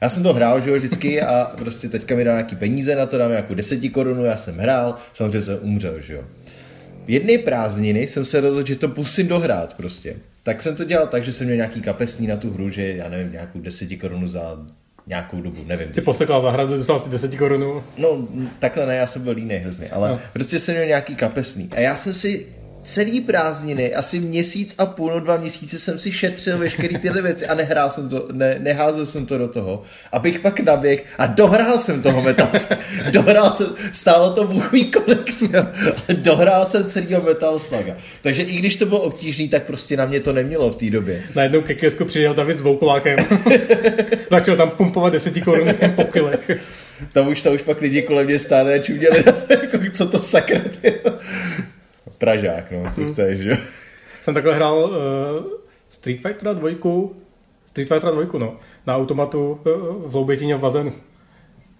Já 0.01 0.09
jsem 0.09 0.23
to 0.23 0.33
hrál, 0.33 0.61
že 0.61 0.69
jo, 0.69 0.75
vždycky 0.75 1.21
a 1.21 1.51
prostě 1.57 1.89
teďka 1.89 2.15
mi 2.15 2.23
dá 2.23 2.31
nějaký 2.31 2.55
peníze 2.55 2.95
na 2.95 3.05
to, 3.05 3.17
dám 3.17 3.29
nějakou 3.31 3.55
korunu, 3.91 4.25
já 4.25 4.37
jsem 4.37 4.57
hrál, 4.57 4.95
samozřejmě 5.13 5.41
jsem 5.41 5.59
umřel, 5.61 5.99
že 5.99 6.13
jo. 6.13 6.23
V 7.05 7.09
jedné 7.09 7.37
prázdniny 7.37 8.07
jsem 8.07 8.25
se 8.25 8.41
rozhodl, 8.41 8.67
že 8.67 8.75
to 8.75 8.87
musím 8.97 9.27
dohrát 9.27 9.73
prostě. 9.73 10.15
Tak 10.43 10.61
jsem 10.61 10.75
to 10.75 10.83
dělal 10.83 11.07
tak, 11.07 11.23
že 11.23 11.33
jsem 11.33 11.45
měl 11.45 11.55
nějaký 11.55 11.81
kapesní 11.81 12.27
na 12.27 12.37
tu 12.37 12.53
hru, 12.53 12.69
že 12.69 12.95
já 12.95 13.09
nevím, 13.09 13.31
nějakou 13.31 13.59
deseti 13.59 13.97
korunu 13.97 14.27
za 14.27 14.65
nějakou 15.07 15.41
dobu, 15.41 15.57
nevím. 15.65 15.93
Jsi 15.93 16.01
posekal 16.01 16.41
zahradu, 16.41 16.77
dostal 16.77 16.95
asi 16.95 17.09
10 17.09 17.35
korunů. 17.35 17.83
No, 17.97 18.27
takhle 18.59 18.85
ne, 18.85 18.95
já 18.95 19.07
jsem 19.07 19.23
byl 19.23 19.33
línej 19.33 19.59
hrozně, 19.59 19.89
ale 19.89 20.09
no. 20.09 20.19
prostě 20.33 20.59
jsem 20.59 20.75
měl 20.75 20.87
nějaký 20.87 21.15
kapesný. 21.15 21.69
A 21.71 21.79
já 21.79 21.95
jsem 21.95 22.13
si 22.13 22.47
celý 22.85 23.21
prázdniny, 23.21 23.95
asi 23.95 24.19
měsíc 24.19 24.75
a 24.77 24.85
půl, 24.85 25.11
no 25.11 25.19
dva 25.19 25.37
měsíce 25.37 25.79
jsem 25.79 25.97
si 25.97 26.11
šetřil 26.11 26.57
veškeré 26.57 26.99
tyhle 26.99 27.21
věci 27.21 27.47
a 27.47 27.53
nehrál 27.53 27.89
jsem 27.89 28.09
to, 28.09 28.27
ne, 28.31 28.55
neházel 28.59 29.05
jsem 29.05 29.25
to 29.25 29.37
do 29.37 29.47
toho, 29.47 29.81
abych 30.11 30.39
pak 30.39 30.59
naběh 30.59 31.05
a 31.17 31.25
dohrál 31.25 31.77
jsem 31.77 32.01
toho 32.01 32.21
Metal 32.21 32.49
Dohrál 33.11 33.53
jsem, 33.53 33.67
stálo 33.91 34.33
to 34.33 34.47
buchví 34.47 34.91
kolik, 34.91 35.33
dohrál 36.13 36.65
jsem 36.65 36.83
celýho 36.83 37.21
Metal 37.21 37.59
Sluga. 37.59 37.97
Takže 38.21 38.41
i 38.41 38.53
když 38.53 38.75
to 38.75 38.85
bylo 38.85 38.99
obtížný, 38.99 39.49
tak 39.49 39.63
prostě 39.63 39.97
na 39.97 40.05
mě 40.05 40.19
to 40.19 40.33
nemělo 40.33 40.71
v 40.71 40.75
té 40.75 40.89
době. 40.89 41.23
Najednou 41.35 41.61
ke 41.61 41.73
Kesku 41.73 42.05
přijel 42.05 42.33
David 42.33 42.57
s 42.57 42.61
Voukolákem. 42.61 43.17
Začal 44.31 44.55
tam 44.55 44.69
pumpovat 44.69 45.13
deseti 45.13 45.41
korun 45.41 45.73
po 45.95 46.03
kilech. 46.03 46.51
Tam 47.13 47.27
už, 47.27 47.41
tam 47.41 47.53
už 47.53 47.61
pak 47.61 47.81
lidi 47.81 48.01
kolem 48.01 48.25
mě 48.25 48.39
stále 48.39 48.73
a 48.73 48.79
čuměli 48.79 49.23
na 49.25 49.31
to, 49.31 49.53
jako, 49.53 49.77
co 49.91 50.07
to 50.07 50.19
sakra, 50.19 50.59
Pražák, 52.25 52.71
no, 52.71 52.91
co 52.95 53.01
hmm. 53.01 53.09
chceš, 53.09 53.39
že 53.39 53.57
Jsem 54.21 54.33
takhle 54.33 54.55
hrál 54.55 54.77
uh, 54.77 54.95
Street 55.89 56.21
Fighter 56.21 56.55
2, 56.55 56.69
Street 57.65 57.87
Fighter 57.87 58.13
2, 58.13 58.39
no, 58.39 58.57
na 58.87 58.95
automatu 58.95 59.51
uh, 59.51 60.11
v 60.11 60.15
Loubětině 60.15 60.55
v 60.55 60.59
bazénu. 60.59 60.93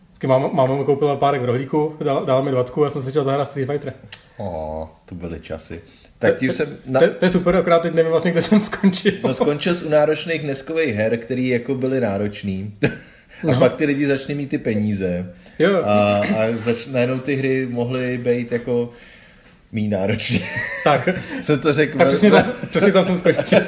Vždycky 0.05 0.27
máma, 0.27 0.47
máma 0.47 0.75
mi 0.75 0.83
koupila 0.83 1.15
párek 1.15 1.41
v 1.41 1.45
rohlíku, 1.45 1.95
dala, 2.03 2.23
dala 2.23 2.41
mi 2.41 2.51
dvacku 2.51 2.85
a 2.85 2.89
jsem 2.89 3.01
se 3.01 3.09
chtěl 3.09 3.23
zahrát 3.23 3.47
Street 3.47 3.69
Fighter. 3.69 3.93
Oh, 4.37 4.87
to 5.05 5.15
byly 5.15 5.39
časy. 5.39 5.81
Tak 6.19 6.37
tím 6.37 6.51
jsem... 6.51 6.77
Na... 6.85 6.99
To, 6.99 7.07
to, 7.07 7.25
je 7.25 7.29
super, 7.29 7.55
akorát 7.55 7.79
teď 7.79 7.93
nevím 7.93 8.11
vlastně, 8.11 8.31
kde 8.31 8.41
jsem 8.41 8.61
skončil. 8.61 9.13
No 9.23 9.33
skončil 9.33 9.73
u 9.85 9.89
náročných 9.89 10.43
neskových 10.43 10.95
her, 10.95 11.17
který 11.17 11.47
jako 11.47 11.75
byly 11.75 12.01
náročný. 12.01 12.73
No. 13.43 13.55
A 13.55 13.59
pak 13.59 13.75
ty 13.75 13.85
lidi 13.85 14.05
začali 14.05 14.35
mít 14.35 14.49
ty 14.49 14.57
peníze. 14.57 15.33
Jo. 15.59 15.83
A, 15.83 16.17
a 16.17 16.51
zač, 16.57 16.85
najednou 16.85 17.19
ty 17.19 17.35
hry 17.35 17.67
mohly 17.69 18.17
být 18.17 18.51
jako 18.51 18.91
mý 19.75 19.87
náročný. 19.87 20.45
Tak. 20.83 21.09
jsem 21.41 21.59
to 21.59 21.73
řekl. 21.73 21.97
Tak 21.97 22.07
přesně, 22.07 22.31
tam, 22.31 22.45
přesně 22.69 22.91
tam 22.91 23.05
jsem 23.05 23.17
skončil. 23.17 23.59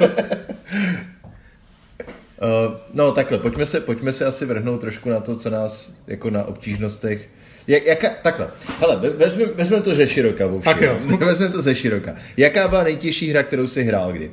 Uh, 2.42 2.74
no 2.94 3.12
takhle, 3.12 3.38
pojďme 3.38 3.66
se, 3.66 3.80
pojďme 3.80 4.12
se 4.12 4.26
asi 4.26 4.46
vrhnout 4.46 4.80
trošku 4.80 5.10
na 5.10 5.20
to, 5.20 5.36
co 5.36 5.50
nás 5.50 5.90
jako 6.06 6.30
na 6.30 6.44
obtížnostech 6.44 7.28
jak, 7.68 7.86
jaká, 7.86 8.08
takhle, 8.22 8.50
hele, 8.80 8.96
vezmeme 8.96 9.52
vezmem 9.52 9.82
to 9.82 9.94
ze 9.94 10.08
široka. 10.08 10.44
Tak 10.64 10.80
jo. 10.80 10.98
vezmeme 11.18 11.52
to 11.52 11.62
ze 11.62 11.74
široka. 11.74 12.14
Jaká 12.36 12.68
byla 12.68 12.84
nejtěžší 12.84 13.30
hra, 13.30 13.42
kterou 13.42 13.68
jsi 13.68 13.82
hrál 13.82 14.12
kdy? 14.12 14.30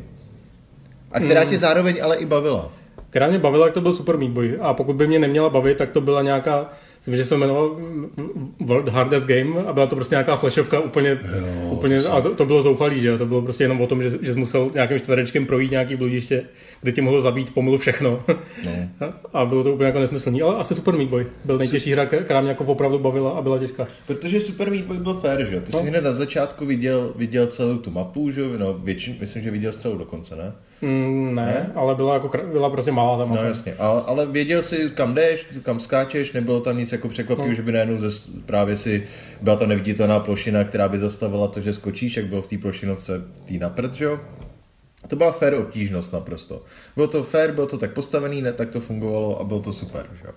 A 1.11 1.19
která 1.19 1.41
hmm. 1.41 1.49
tě 1.49 1.57
zároveň 1.57 1.99
ale 2.03 2.15
i 2.15 2.25
bavila? 2.25 2.73
Která 3.15 3.27
mě 3.27 3.39
bavila, 3.39 3.65
tak 3.65 3.73
to 3.73 3.81
byl 3.81 3.93
Super 3.93 4.17
Meat 4.17 4.31
Boy. 4.31 4.57
A 4.61 4.73
pokud 4.73 4.95
by 4.95 5.07
mě 5.07 5.19
neměla 5.19 5.49
bavit, 5.49 5.77
tak 5.77 5.91
to 5.91 6.01
byla 6.01 6.21
nějaká 6.21 6.69
Myslím, 7.07 7.17
že 7.17 7.25
se 7.25 7.37
jmenoval 7.37 7.77
World 8.59 8.89
Hardest 8.89 9.25
Game 9.25 9.63
a 9.67 9.73
byla 9.73 9.87
to 9.87 9.95
prostě 9.95 10.15
nějaká 10.15 10.35
flashovka 10.35 10.79
úplně, 10.79 11.09
jo, 11.09 11.69
úplně 11.71 12.01
to 12.01 12.13
a 12.13 12.21
to, 12.21 12.35
to, 12.35 12.45
bylo 12.45 12.61
zoufalý, 12.61 13.01
že 13.01 13.07
jo? 13.07 13.17
to 13.17 13.25
bylo 13.25 13.41
prostě 13.41 13.63
jenom 13.63 13.81
o 13.81 13.87
tom, 13.87 14.03
že, 14.03 14.09
že 14.21 14.33
jsi 14.33 14.39
musel 14.39 14.71
nějakým 14.73 14.99
čtverečkem 14.99 15.45
projít 15.45 15.71
nějaký 15.71 15.95
bludiště, 15.95 16.43
kde 16.81 16.91
ti 16.91 17.01
mohlo 17.01 17.21
zabít 17.21 17.53
pomalu 17.53 17.77
všechno. 17.77 18.23
No. 18.65 18.71
a 19.33 19.45
bylo 19.45 19.63
to 19.63 19.73
úplně 19.73 19.85
jako 19.85 19.99
nesmyslný, 19.99 20.41
ale 20.41 20.55
asi 20.55 20.75
Super 20.75 20.95
Meat 20.95 21.09
Boy 21.09 21.27
byl 21.45 21.57
nejtěžší 21.57 21.91
hra, 21.91 22.05
která 22.05 22.41
mě 22.41 22.49
jako 22.49 22.63
opravdu 22.63 22.99
bavila 22.99 23.31
a 23.31 23.41
byla 23.41 23.59
těžká. 23.59 23.87
Protože 24.07 24.41
Super 24.41 24.71
Meat 24.71 24.85
Boy 24.85 24.97
byl 24.97 25.13
fair, 25.13 25.45
že 25.45 25.55
jo? 25.55 25.61
Ty 25.61 25.71
no. 25.73 25.79
jsi 25.79 25.85
hned 25.85 26.03
na 26.03 26.11
začátku 26.11 26.65
viděl, 26.65 27.13
viděl 27.15 27.47
celou 27.47 27.77
tu 27.77 27.91
mapu, 27.91 28.31
že 28.31 28.41
jo? 28.41 28.47
No, 28.57 28.73
většin, 28.73 29.15
myslím, 29.19 29.43
že 29.43 29.51
viděl 29.51 29.71
celou 29.71 29.97
dokonce, 29.97 30.35
ne? 30.35 30.53
Mm, 30.85 31.35
ne, 31.35 31.45
ne, 31.45 31.71
ale 31.75 31.95
byla, 31.95 32.13
jako, 32.13 32.31
byla 32.51 32.69
prostě 32.69 32.91
malá 32.91 33.17
tam. 33.17 33.35
No 33.35 33.43
jasně, 33.43 33.75
ale, 33.79 34.03
ale 34.05 34.25
věděl 34.25 34.63
jsi, 34.63 34.89
kam 34.89 35.13
jdeš, 35.13 35.47
kam 35.63 35.79
skáčeš, 35.79 36.31
nebylo 36.31 36.59
tam 36.59 36.77
nic 36.77 36.91
jako 36.91 37.09
překvapivého, 37.09 37.49
no. 37.49 37.55
že 37.55 37.61
by 37.61 37.71
najednou 37.71 37.99
ze, 37.99 38.31
právě 38.45 38.77
si 38.77 39.07
byla 39.41 39.55
to 39.55 39.67
neviditelná 39.67 40.19
plošina, 40.19 40.63
která 40.63 40.89
by 40.89 40.99
zastavila 40.99 41.47
to, 41.47 41.61
že 41.61 41.73
skočíš, 41.73 42.17
jak 42.17 42.25
bylo 42.25 42.41
v 42.41 42.47
té 42.47 42.57
plošinovce 42.57 43.21
tý 43.45 43.57
napřed, 43.57 43.93
že 43.93 44.05
jo? 44.05 44.19
To 45.07 45.15
byla 45.15 45.31
fair 45.31 45.53
obtížnost 45.53 46.13
naprosto. 46.13 46.63
Bylo 46.95 47.07
to 47.07 47.23
fair, 47.23 47.51
bylo 47.51 47.67
to 47.67 47.77
tak 47.77 47.93
postavený, 47.93 48.41
ne, 48.41 48.53
tak 48.53 48.69
to 48.69 48.79
fungovalo 48.79 49.41
a 49.41 49.43
bylo 49.43 49.59
to 49.59 49.73
super, 49.73 50.05
že 50.13 50.27
jo? 50.27 50.33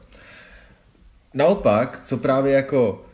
Naopak, 1.35 2.01
co 2.05 2.17
právě 2.17 2.53
jako 2.53 3.05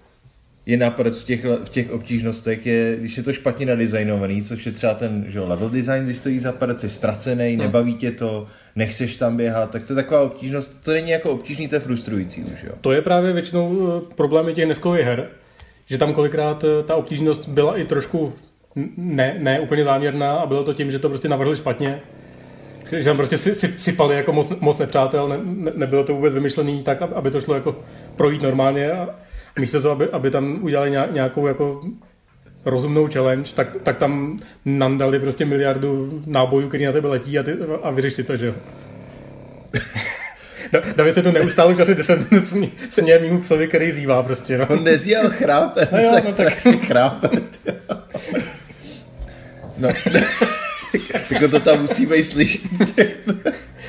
je 0.67 0.77
napad 0.77 1.07
v 1.07 1.25
těch, 1.25 1.45
v 1.45 1.69
těch 1.69 1.91
obtížnostech, 1.91 2.67
je, 2.67 2.97
když 2.97 3.17
je 3.17 3.23
to 3.23 3.33
špatně 3.33 3.67
nadizajnovaný, 3.67 4.43
což 4.43 4.67
je 4.67 4.73
třeba 4.73 4.95
ten 4.95 5.25
že 5.29 5.41
level 5.41 5.71
design, 5.71 6.05
když 6.05 6.17
stojí 6.17 6.39
za 6.39 6.53
pad, 6.53 6.81
jsi 6.81 6.91
ztracený, 6.91 7.57
no. 7.57 7.65
nebaví 7.65 7.95
tě 7.95 8.11
to, 8.11 8.47
nechceš 8.77 9.17
tam 9.17 9.37
běhat, 9.37 9.71
tak 9.71 9.85
to 9.85 9.93
je 9.93 9.95
taková 9.95 10.21
obtížnost, 10.21 10.85
to 10.85 10.91
není 10.91 11.11
jako 11.11 11.31
obtížný, 11.31 11.69
to 11.69 11.75
je 11.75 11.81
frustrující 11.81 12.43
už, 12.43 12.65
jo. 12.65 12.73
To 12.81 12.93
je 12.93 13.03
právě 13.03 13.33
většinou 13.33 13.89
eh, 13.89 14.15
problémy 14.15 14.55
těch 14.55 14.67
neskových 14.67 15.05
her, 15.05 15.29
že 15.87 15.99
tam 15.99 16.13
kolikrát 16.15 16.65
eh, 16.65 16.83
ta 16.83 16.97
obtížnost 16.97 17.49
byla 17.49 17.79
i 17.79 17.85
trošku 17.85 18.33
ne, 18.97 19.37
ne 19.39 19.61
úplně 19.61 19.85
záměrná 19.85 20.37
a 20.37 20.47
bylo 20.47 20.65
to 20.65 20.75
tím, 20.75 20.91
že 20.91 20.99
to 20.99 21.09
prostě 21.09 21.29
navrhli 21.29 21.57
špatně. 21.57 22.01
Že 22.93 23.05
tam 23.05 23.17
prostě 23.17 23.39
si, 23.39 23.55
si, 23.55 23.75
sypali 23.79 24.17
jako 24.17 24.33
moc, 24.33 24.53
moc 24.61 24.79
nepřátel, 24.79 25.29
ne, 25.29 25.39
ne, 25.43 25.73
nebylo 25.75 26.05
to 26.05 26.15
vůbec 26.15 26.35
vymyšlené 26.35 26.83
tak, 26.83 27.03
aby 27.03 27.31
to 27.31 27.41
šlo 27.41 27.55
jako 27.55 27.77
projít 28.17 28.43
normálně 28.43 28.93
a 28.93 29.09
místo 29.59 29.83
toho, 29.83 29.93
aby, 29.93 30.09
aby 30.11 30.31
tam 30.31 30.59
udělali 30.63 30.91
nějakou 30.91 31.47
jako 31.47 31.81
rozumnou 32.65 33.09
challenge, 33.13 33.53
tak, 33.55 33.77
tak 33.83 33.97
tam 33.97 34.39
nandali 34.65 35.19
prostě 35.19 35.45
miliardu 35.45 36.23
nábojů, 36.27 36.69
který 36.69 36.85
na 36.85 36.93
tebe 36.93 37.09
letí 37.09 37.39
a, 37.39 37.43
ty, 37.43 37.53
a 37.83 37.91
vyřeš 37.91 38.15
si 38.15 38.25
to, 38.25 38.37
že 38.37 38.47
jo. 38.47 38.55
David 40.97 41.15
se 41.15 41.23
to 41.23 41.33
neustále 41.33 41.73
už 41.73 41.81
asi 41.81 41.95
10 41.95 42.31
minut 42.31 42.47
směje 42.91 43.19
mýmu 43.19 43.41
psovi, 43.41 43.69
který 43.69 43.93
zývá 43.93 44.23
prostě. 44.23 44.59
No. 44.59 44.67
On 44.67 44.85
nezjel 44.85 45.31
chrápet, 45.31 45.93
no 45.93 45.99
jo, 46.03 46.13
no, 46.25 46.33
tak... 46.33 46.55
chrápet. 46.87 47.43
No. 49.79 49.89
tak 51.29 51.51
to 51.51 51.61
tam 51.61 51.81
musíme 51.81 52.23
slyšet. 52.23 52.61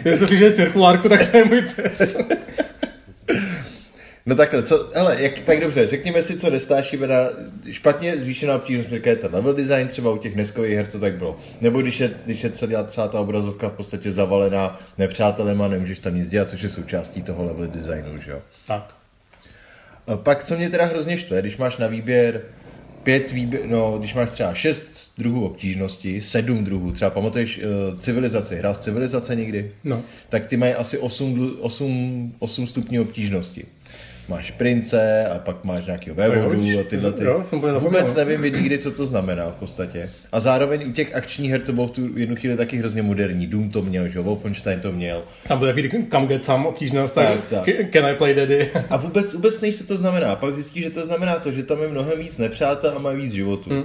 Když 0.02 0.20
se 0.20 0.28
slyšet 0.28 0.56
cirkulárku, 0.56 1.10
tak 1.10 1.32
to 1.32 1.38
je 1.38 1.46
můj 1.46 1.62
pes. 1.62 2.16
No 4.28 4.36
takhle, 4.36 4.64
co, 4.64 4.90
hele, 4.96 5.22
jak, 5.22 5.40
tak 5.40 5.60
dobře, 5.60 5.88
řekněme 5.88 6.24
si, 6.24 6.38
co 6.38 6.50
nestášíme 6.50 7.08
na 7.08 7.16
špatně 7.72 8.18
zvýšená 8.18 8.56
obtížnost, 8.56 8.92
jako 8.92 9.10
je 9.10 9.16
ten 9.16 9.36
level 9.36 9.54
design, 9.54 9.88
třeba 9.88 10.12
u 10.12 10.18
těch 10.18 10.36
neskových 10.36 10.76
her, 10.76 10.88
co 10.88 11.00
tak 11.00 11.14
bylo. 11.14 11.38
Nebo 11.62 11.82
když 11.82 12.00
je, 12.00 12.14
když 12.26 12.44
je 12.44 12.50
celá, 12.50 12.84
celá 12.84 13.08
ta 13.08 13.20
obrazovka 13.20 13.70
v 13.70 13.74
podstatě 13.74 14.12
zavalená 14.12 14.80
nepřátelema, 14.98 15.68
nemůžeš 15.68 16.00
tam 16.00 16.16
nic 16.16 16.30
dělat, 16.30 16.50
což 16.50 16.62
je 16.62 16.70
součástí 16.70 17.22
toho 17.22 17.46
level 17.46 17.68
designu, 17.68 18.22
že 18.22 18.32
jo? 18.32 18.42
Tak. 18.68 18.96
A 20.08 20.18
pak, 20.18 20.44
co 20.44 20.56
mě 20.58 20.70
teda 20.70 20.86
hrozně 20.86 21.18
štve, 21.18 21.42
když 21.42 21.58
máš 21.58 21.78
na 21.78 21.88
výběr 21.88 22.42
pět 23.04 23.32
výběr, 23.32 23.62
no, 23.66 23.98
když 24.00 24.14
máš 24.14 24.30
třeba 24.30 24.54
šest 24.54 25.12
druhů 25.18 25.46
obtížnosti, 25.46 26.22
sedm 26.22 26.64
druhů, 26.64 26.92
třeba 26.92 27.12
pamatuješ 27.12 27.58
uh, 27.58 28.00
civilizaci, 28.00 28.56
hrál 28.56 28.74
z 28.76 28.80
civilizace 28.80 29.36
někdy? 29.36 29.72
No. 29.84 30.04
Tak 30.30 30.46
ty 30.46 30.58
mají 30.58 30.74
asi 30.74 30.98
8, 30.98 31.58
8, 31.62 32.36
8 32.40 32.68
stupňů 32.68 33.02
obtížnosti 33.02 33.66
máš 34.30 34.52
prince 34.52 35.28
a 35.28 35.40
pak 35.40 35.64
máš 35.64 35.86
nějaký 35.86 36.10
vévodu 36.10 36.80
a 36.80 36.84
tyhle 36.84 37.12
ty. 37.12 37.24
Jo, 37.24 37.44
jsem 37.50 37.60
Vůbec 37.60 38.16
nevím 38.16 38.42
nikdy, 38.42 38.78
co 38.78 38.92
to 38.92 39.06
znamená 39.06 39.50
v 39.50 39.56
podstatě. 39.56 40.10
A 40.32 40.40
zároveň 40.40 40.90
u 40.90 40.92
těch 40.92 41.16
akčních 41.16 41.52
her 41.52 41.62
to 41.62 41.74
bylo 41.74 41.88
v 41.88 41.92
tu 41.92 42.18
jednu 42.18 42.36
chvíli 42.36 42.58
taky 42.58 42.78
hrozně 42.78 43.02
moderní. 43.02 43.48
Doom 43.48 43.70
to 43.70 43.82
měl, 43.82 44.08
že 44.08 44.20
Wolfenstein 44.20 44.80
to 44.80 44.92
měl. 44.92 45.24
Tam 45.48 45.60
byl 45.60 45.68
takový 45.68 46.06
kam 46.10 46.28
get 46.28 46.46
some 46.46 46.68
obtížnost, 46.68 47.16
tak, 47.16 47.28
tak, 47.50 47.66
tak. 47.66 47.92
can 47.94 48.06
I 48.06 48.16
play 48.16 48.34
daddy? 48.34 48.72
a 48.90 48.98
vůbec, 48.98 49.34
vůbec 49.34 49.62
nevíš, 49.62 49.78
co 49.78 49.88
to 49.88 49.98
znamená. 49.98 50.36
Pak 50.36 50.56
zjistíš, 50.56 50.84
že 50.84 50.90
to 50.90 51.06
znamená 51.06 51.36
to, 51.36 51.52
že 51.52 51.64
tam 51.64 51.82
je 51.82 51.88
mnohem 51.88 52.20
víc 52.20 52.38
nepřátel 52.38 52.94
a 52.96 53.00
má 53.00 53.12
víc 53.12 53.32
životů. 53.32 53.70
Hmm. 53.70 53.84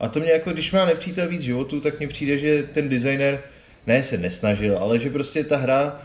A 0.00 0.08
to 0.08 0.20
mě 0.20 0.30
jako, 0.30 0.50
když 0.50 0.72
má 0.72 0.84
nepřítel 0.84 1.28
víc 1.28 1.40
životů, 1.40 1.80
tak 1.80 1.98
mně 1.98 2.08
přijde, 2.08 2.38
že 2.38 2.62
ten 2.62 2.88
designer 2.88 3.40
ne 3.86 4.02
se 4.02 4.18
nesnažil, 4.18 4.78
ale 4.78 4.98
že 4.98 5.10
prostě 5.10 5.44
ta 5.44 5.56
hra 5.56 6.00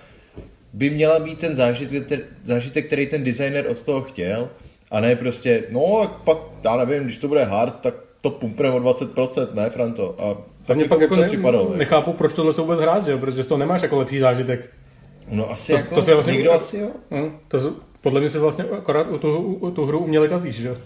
by 0.74 0.90
měla 0.90 1.20
být 1.20 1.40
ten 1.40 1.56
zážitek, 1.56 2.20
zážitek, 2.44 2.88
který 2.88 3.08
ten 3.08 3.24
designer 3.24 3.68
od 3.68 3.82
toho 3.82 4.02
chtěl, 4.02 4.50
a 4.92 5.00
ne 5.00 5.16
prostě, 5.16 5.64
no 5.70 6.12
pak, 6.24 6.38
já 6.64 6.76
nevím, 6.76 7.04
když 7.04 7.18
to 7.18 7.28
bude 7.28 7.44
hard, 7.44 7.80
tak 7.80 7.94
to 8.22 8.30
pumpne 8.30 8.72
o 8.72 8.80
20%, 8.80 9.48
ne, 9.54 9.70
Franto? 9.70 10.16
A 10.22 10.38
tak 10.66 10.78
mě 10.78 10.86
pak 10.86 11.02
jako 11.02 11.16
ne, 11.16 11.30
vypadalo, 11.30 11.74
nechápu, 11.76 12.14
proč 12.14 12.34
tohle 12.34 12.54
se 12.54 12.62
vůbec 12.62 12.80
hrát, 12.80 13.06
že 13.06 13.18
protože 13.18 13.44
z 13.44 13.48
toho 13.48 13.60
nemáš 13.60 13.82
jako 13.82 13.98
lepší 13.98 14.20
zážitek. 14.20 14.70
No 15.32 15.52
asi 15.52 15.72
to, 15.72 15.78
jako, 15.78 15.96
to 15.96 16.02
se 16.02 16.14
vlastně, 16.14 16.34
někdo 16.34 16.52
asi 16.52 16.78
jo. 16.78 16.90
Hm, 17.12 17.32
to, 17.48 17.74
podle 18.02 18.20
mě 18.20 18.30
se 18.30 18.40
vlastně 18.40 18.64
akorát 18.64 19.08
u 19.10 19.18
tu, 19.18 19.38
u 19.38 19.72
tu 19.72 19.86
hru 19.86 20.00
uměle 20.00 20.28
kazíš, 20.28 20.56
že 20.56 20.68
jo? 20.68 20.78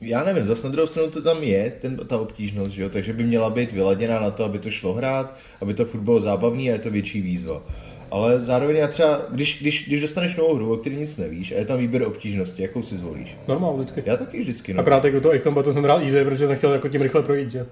Já 0.00 0.24
nevím, 0.24 0.46
zase 0.46 0.66
na 0.66 0.72
druhou 0.72 0.86
stranu 0.86 1.10
to 1.10 1.22
tam 1.22 1.42
je, 1.42 1.72
ten, 1.80 1.96
ta 1.96 2.18
obtížnost, 2.18 2.70
že 2.70 2.82
jo? 2.82 2.88
takže 2.88 3.12
by 3.12 3.24
měla 3.24 3.50
být 3.50 3.72
vyladěná 3.72 4.20
na 4.20 4.30
to, 4.30 4.44
aby 4.44 4.58
to 4.58 4.70
šlo 4.70 4.92
hrát, 4.92 5.34
aby 5.60 5.74
to 5.74 5.84
furt 5.84 6.00
bylo 6.00 6.20
zábavný 6.20 6.70
a 6.70 6.72
je 6.72 6.78
to 6.78 6.90
větší 6.90 7.20
výzva. 7.20 7.62
Ale 8.10 8.40
zároveň 8.40 8.76
já 8.76 8.88
třeba, 8.88 9.22
když, 9.30 9.60
když, 9.60 9.86
když 9.86 10.00
dostaneš 10.00 10.36
novou 10.36 10.54
hru, 10.54 10.72
o 10.72 10.76
který 10.76 10.96
nic 10.96 11.16
nevíš, 11.16 11.52
a 11.52 11.54
je 11.54 11.64
tam 11.64 11.78
výběr 11.78 12.02
obtížnosti, 12.02 12.62
jakou 12.62 12.82
si 12.82 12.96
zvolíš? 12.96 13.36
Normál, 13.48 13.76
vždycky. 13.76 14.02
Já 14.06 14.16
taky 14.16 14.40
vždycky. 14.40 14.74
No. 14.74 14.80
Akorát 14.80 15.04
jako 15.04 15.20
to 15.20 15.34
Icon 15.34 15.54
to 15.54 15.72
jsem 15.72 15.82
hrál 15.82 16.00
easy, 16.00 16.24
protože 16.24 16.46
jsem 16.46 16.56
chtěl 16.56 16.72
jako 16.72 16.88
tím 16.88 17.02
rychle 17.02 17.22
projít, 17.22 17.50
že? 17.50 17.66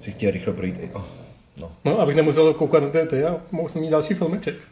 Jsi 0.00 0.10
chtěl 0.10 0.30
rychle 0.30 0.52
projít? 0.52 0.80
Oh, 0.92 1.02
no. 1.56 1.72
no, 1.84 2.00
abych 2.00 2.16
nemusel 2.16 2.54
koukat 2.54 2.82
na 2.82 2.88
ty, 2.88 2.98
ty 3.06 3.16
já 3.16 3.36
mohl 3.52 3.68
jsem 3.68 3.80
mít 3.80 3.90
další 3.90 4.14
filmeček. 4.14 4.54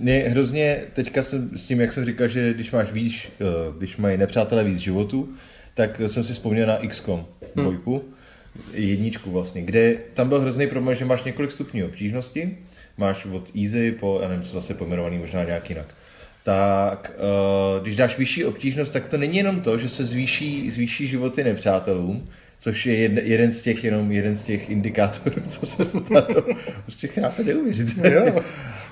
Mě 0.00 0.18
hrozně, 0.18 0.82
teďka 0.92 1.22
jsem 1.22 1.48
s 1.56 1.66
tím, 1.66 1.80
jak 1.80 1.92
jsem 1.92 2.04
říkal, 2.04 2.28
že 2.28 2.54
když 2.54 2.72
máš 2.72 2.92
víc, 2.92 3.14
eh, 3.40 3.44
když 3.78 3.96
mají 3.96 4.16
nepřátelé 4.18 4.64
víc 4.64 4.78
životu, 4.78 5.28
tak 5.74 6.00
jsem 6.06 6.24
si 6.24 6.32
vzpomněl 6.32 6.66
na 6.66 6.76
XCOM 6.76 7.26
dvojku. 7.54 7.92
Hmm 7.92 8.14
jedničku 8.72 9.30
vlastně, 9.30 9.62
kde 9.62 9.96
tam 10.14 10.28
byl 10.28 10.40
hrozný 10.40 10.66
problém, 10.66 10.96
že 10.96 11.04
máš 11.04 11.24
několik 11.24 11.50
stupňů 11.50 11.86
obtížnosti, 11.86 12.58
máš 12.96 13.26
od 13.26 13.50
easy 13.62 13.92
po, 13.92 14.18
já 14.22 14.28
nevím, 14.28 14.44
co 14.44 14.54
zase 14.54 14.74
pojmenovaný, 14.74 15.18
možná 15.18 15.44
nějak 15.44 15.70
jinak. 15.70 15.94
Tak 16.42 17.12
uh, 17.16 17.82
když 17.82 17.96
dáš 17.96 18.18
vyšší 18.18 18.44
obtížnost, 18.44 18.92
tak 18.92 19.08
to 19.08 19.18
není 19.18 19.36
jenom 19.36 19.60
to, 19.60 19.78
že 19.78 19.88
se 19.88 20.04
zvýší, 20.04 20.70
zvýší 20.70 21.06
životy 21.08 21.44
nepřátelům, 21.44 22.24
což 22.60 22.86
je 22.86 22.96
jeden, 22.96 23.24
jeden 23.24 23.50
z 23.50 23.62
těch, 23.62 23.84
jenom 23.84 24.12
jeden 24.12 24.34
z 24.34 24.42
těch 24.42 24.70
indikátorů, 24.70 25.42
co 25.48 25.66
se 25.66 25.84
stalo. 25.84 26.44
prostě 26.82 27.06
chrápe 27.06 27.44
neuvěřitelně. 27.44 28.32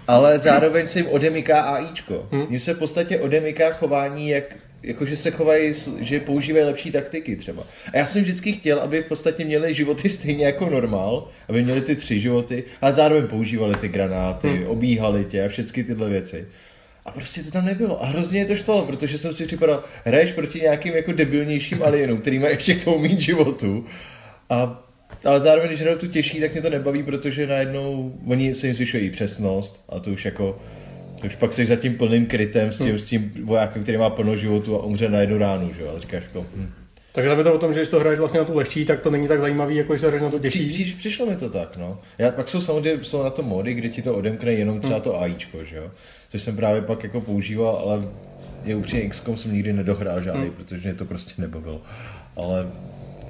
Ale 0.09 0.39
zároveň 0.39 0.89
se 0.89 0.99
jim 0.99 1.09
odemyká 1.09 1.63
AIčko. 1.63 2.29
Hmm. 2.33 2.47
Mně 2.49 2.61
se 2.61 2.75
v 2.75 2.79
podstatě 2.79 3.21
odemyká 3.21 3.71
chování, 3.73 4.29
jak 4.29 4.45
jakože 4.83 5.17
se 5.17 5.31
chovají, 5.31 5.75
že 6.01 6.21
používají 6.21 6.65
lepší 6.65 6.91
taktiky 6.91 7.37
třeba. 7.37 7.67
A 7.93 7.99
já 7.99 8.07
jsem 8.07 8.23
vždycky 8.23 8.53
chtěl, 8.53 8.81
aby 8.81 9.03
v 9.03 9.07
podstatě 9.07 9.45
měli 9.45 9.75
životy 9.75 10.09
stejně 10.19 10.47
jako 10.47 10.71
normál, 10.71 11.29
aby 11.49 11.63
měli 11.63 11.81
ty 11.81 11.97
tři 11.97 12.21
životy 12.21 12.65
a 12.81 12.93
zároveň 12.93 13.27
používali 13.27 13.75
ty 13.75 13.89
granáty, 13.89 14.49
hmm. 14.49 14.67
obíhali 14.67 15.25
tě 15.25 15.45
a 15.45 15.49
všechny 15.49 15.85
tyhle 15.85 16.11
věci. 16.11 16.47
A 17.05 17.11
prostě 17.11 17.43
to 17.43 17.51
tam 17.51 17.65
nebylo. 17.65 18.03
A 18.03 18.07
hrozně 18.07 18.39
je 18.41 18.45
to 18.47 18.57
štvalo, 18.57 18.87
protože 18.87 19.19
jsem 19.19 19.33
si 19.33 19.47
připadal, 19.47 19.85
hraješ 20.05 20.33
proti 20.33 20.61
nějakým 20.61 20.95
jako 20.95 21.13
debilnějším 21.13 21.83
alienům, 21.83 22.21
který 22.21 22.39
má 22.39 22.49
ještě 22.49 22.75
k 22.75 22.85
tomu 22.85 22.99
mít 22.99 23.21
životu. 23.21 23.87
A 24.51 24.89
ale 25.25 25.41
zároveň, 25.41 25.69
když 25.69 25.81
hraju 25.81 25.99
tu 25.99 26.07
těžší, 26.07 26.41
tak 26.41 26.53
mě 26.53 26.63
to 26.63 26.71
nebaví, 26.71 27.03
protože 27.03 27.47
najednou 27.47 28.15
oni 28.27 28.55
se 28.55 28.67
jim 28.67 28.75
zvyšují 28.75 29.11
přesnost 29.11 29.85
a 29.89 30.01
to 30.01 30.11
už 30.11 30.25
jako 30.25 30.59
už 31.25 31.37
pak 31.37 31.53
jsi 31.53 31.67
za 31.67 31.77
tím 31.77 31.99
plným 31.99 32.27
krytem 32.27 32.73
s 32.73 32.79
tím, 32.79 32.87
hmm. 32.87 32.99
s 32.99 33.07
tím 33.07 33.33
vojákem, 33.45 33.83
který 33.83 33.99
má 33.99 34.11
plno 34.11 34.37
životu 34.37 34.77
a 34.77 34.85
umře 34.85 35.09
na 35.09 35.19
jednu 35.19 35.39
ránu, 35.39 35.71
že 35.79 35.89
A 35.89 35.99
říkáš 35.99 36.23
jako, 36.23 36.47
hm. 36.57 36.69
Takže 37.13 37.29
tam 37.29 37.39
je 37.39 37.45
to 37.45 37.55
o 37.55 37.59
tom, 37.59 37.75
že 37.75 37.81
když 37.81 37.89
to 37.89 38.01
hraješ 38.01 38.19
vlastně 38.19 38.41
na 38.41 38.47
tu 38.47 38.55
lehčí, 38.57 38.85
tak 38.85 39.01
to 39.01 39.11
není 39.11 39.29
tak 39.29 39.41
zajímavý, 39.41 39.77
jako 39.77 39.93
když 39.93 40.01
to 40.01 40.07
hraješ 40.07 40.23
na 40.23 40.31
to 40.31 40.39
těžší. 40.39 40.69
Při, 40.69 40.85
při, 40.85 40.95
přišlo 40.95 41.27
mi 41.27 41.37
to 41.37 41.51
tak, 41.51 41.77
no. 41.77 41.99
Já, 42.19 42.31
pak 42.31 42.49
jsou 42.49 42.61
samozřejmě 42.61 43.05
jsou 43.05 43.23
na 43.23 43.31
to 43.31 43.43
mody, 43.43 43.75
kde 43.75 43.89
ti 43.89 44.03
to 44.03 44.15
odemkne 44.15 44.53
jenom 44.53 44.81
třeba 44.81 44.95
hmm. 44.95 45.03
to 45.03 45.21
AIčko, 45.21 45.65
že 45.65 45.77
jo. 45.77 45.91
Což 46.29 46.43
jsem 46.43 46.57
právě 46.57 46.83
pak 46.83 47.05
jako 47.05 47.21
používal, 47.21 47.77
ale 47.85 48.09
je 48.65 48.77
upřímně 48.77 49.09
XCOM 49.09 49.37
jsem 49.37 49.53
nikdy 49.53 49.73
nedohrál 49.73 50.21
žádný, 50.21 50.43
hmm. 50.43 50.53
protože 50.53 50.81
mě 50.89 50.95
to 50.95 51.05
prostě 51.05 51.43
nebavilo. 51.43 51.81
Ale 52.37 52.67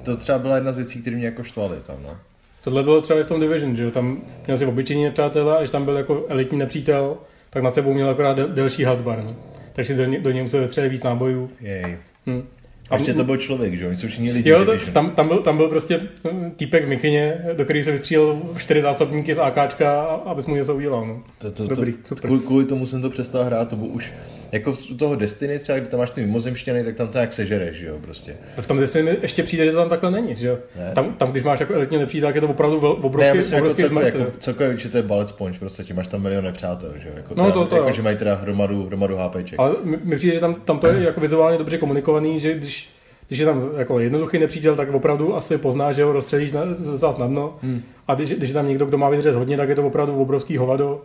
to 0.03 0.17
třeba 0.17 0.37
byla 0.37 0.55
jedna 0.55 0.73
z 0.73 0.77
věcí, 0.77 1.01
které 1.01 1.15
mě 1.15 1.25
jako 1.25 1.43
štvaly 1.43 1.77
tam, 1.87 1.97
no. 2.03 2.17
Tohle 2.63 2.83
bylo 2.83 3.01
třeba 3.01 3.19
i 3.19 3.23
v 3.23 3.27
tom 3.27 3.39
Division, 3.39 3.75
že 3.75 3.83
jo, 3.83 3.91
tam 3.91 4.21
měl 4.45 4.57
si 4.57 4.65
obyčejní 4.65 5.03
nepřátelé, 5.03 5.55
a 5.55 5.59
když 5.59 5.69
tam 5.69 5.85
byl 5.85 5.97
jako 5.97 6.25
elitní 6.29 6.57
nepřítel, 6.57 7.17
tak 7.53 7.63
nad 7.63 7.73
sebou 7.73 7.93
měl 7.93 8.09
akorát 8.09 8.37
del, 8.37 8.47
delší 8.47 8.83
hardbar. 8.83 9.23
No. 9.23 9.35
Takže 9.73 9.95
do, 9.95 10.05
ně, 10.05 10.19
do 10.19 10.31
něj 10.31 10.43
musel 10.43 10.61
vystřelit 10.61 10.91
víc 10.91 11.03
nábojů. 11.03 11.49
Jej. 11.61 11.97
Hm. 12.27 12.43
A 12.89 12.95
ještě 12.97 13.13
to 13.13 13.23
byl 13.23 13.37
člověk, 13.37 13.77
že? 13.77 13.87
Oni 13.87 13.95
jsou 13.95 14.07
všichni 14.07 14.31
lidi. 14.31 14.49
Jo, 14.49 14.65
to, 14.65 14.71
tam, 14.93 15.11
tam, 15.11 15.27
byl, 15.27 15.37
tam 15.37 15.57
byl 15.57 15.67
prostě 15.67 15.99
hm, 16.31 16.51
týpek 16.51 16.85
v 16.85 16.87
mikině, 16.87 17.45
do 17.53 17.63
který 17.63 17.83
se 17.83 17.91
vystřílel 17.91 18.41
čtyři 18.57 18.81
zásobníky 18.81 19.35
z 19.35 19.39
AKčka, 19.39 20.01
abys 20.03 20.45
mu 20.45 20.55
něco 20.55 20.75
udělal. 20.75 21.05
No. 21.05 21.21
To, 21.37 21.51
to, 21.51 21.67
Dobrý, 21.67 21.93
to, 21.93 21.99
super. 22.03 22.31
Kvůli 22.39 22.65
tomu 22.65 22.85
jsem 22.85 23.01
to 23.01 23.09
přestal 23.09 23.43
hrát, 23.43 23.69
to 23.69 23.75
byl 23.75 23.87
už 23.87 24.13
jako 24.53 24.77
u 24.91 24.97
toho 24.97 25.15
Destiny 25.15 25.59
třeba, 25.59 25.79
kdy 25.79 25.87
tam 25.87 25.99
máš 25.99 26.11
ty 26.11 26.21
mimozemštěny, 26.21 26.83
tak 26.83 26.95
tam 26.95 27.07
to 27.07 27.17
jak 27.17 27.33
sežereš, 27.33 27.77
že 27.77 27.87
jo, 27.87 27.97
prostě. 28.01 28.37
V 28.57 28.67
tom 28.67 28.79
Destiny 28.79 29.17
ještě 29.21 29.43
přijde, 29.43 29.65
že 29.65 29.71
to 29.71 29.77
tam 29.77 29.89
takhle 29.89 30.11
není, 30.11 30.35
že 30.35 30.47
jo. 30.47 30.57
Tam, 30.93 31.13
tam, 31.13 31.31
když 31.31 31.43
máš 31.43 31.59
jako 31.59 31.73
elitně 31.73 31.99
nepřítel, 31.99 32.29
tak 32.29 32.35
je 32.35 32.41
to 32.41 32.47
opravdu 32.47 32.79
obrovský, 32.79 33.31
ne, 33.31 33.33
myslím, 33.33 33.59
obrovský 33.59 33.81
jako 33.81 33.93
celkově, 33.95 34.19
jako, 34.19 34.31
celkově, 34.39 34.77
že 34.77 34.89
to 34.89 34.97
je 34.97 35.03
balec 35.03 35.29
sponge, 35.29 35.59
prostě 35.59 35.83
ti 35.83 35.93
máš 35.93 36.07
tam 36.07 36.21
milion 36.21 36.43
nepřátel, 36.43 36.93
že 36.97 37.09
jo. 37.09 37.13
Jako, 37.17 37.33
no, 37.37 37.51
to, 37.51 37.65
to, 37.65 37.75
jako, 37.75 37.91
že 37.91 38.01
mají 38.01 38.17
teda 38.17 38.35
hromadu, 38.35 38.85
hromadu 38.85 39.17
HPček. 39.17 39.59
Ale 39.59 39.75
mi 40.03 40.15
přijde, 40.15 40.33
že 40.33 40.39
tam, 40.39 40.55
tam 40.55 40.79
to 40.79 40.87
je 40.87 41.03
jako 41.03 41.21
vizuálně 41.21 41.57
dobře 41.57 41.77
komunikovaný, 41.77 42.39
že 42.39 42.53
když 42.53 42.89
když 43.27 43.39
je 43.39 43.45
tam 43.45 43.69
jako 43.77 43.99
jednoduchý 43.99 44.39
nepřítel, 44.39 44.75
tak 44.75 44.93
opravdu 44.93 45.35
asi 45.35 45.57
pozná, 45.57 45.91
že 45.91 46.03
ho 46.03 46.11
rozstřelíš 46.11 46.51
na, 46.51 46.61
zase 46.79 47.15
snadno. 47.15 47.57
Hmm. 47.61 47.81
A 48.07 48.15
když, 48.15 48.33
když 48.33 48.49
je 48.49 48.53
tam 48.53 48.67
někdo, 48.67 48.85
kdo 48.85 48.97
má 48.97 49.09
vydržet 49.09 49.35
hodně, 49.35 49.57
tak 49.57 49.69
je 49.69 49.75
to 49.75 49.87
opravdu 49.87 50.21
obrovský 50.21 50.57
hovado 50.57 51.01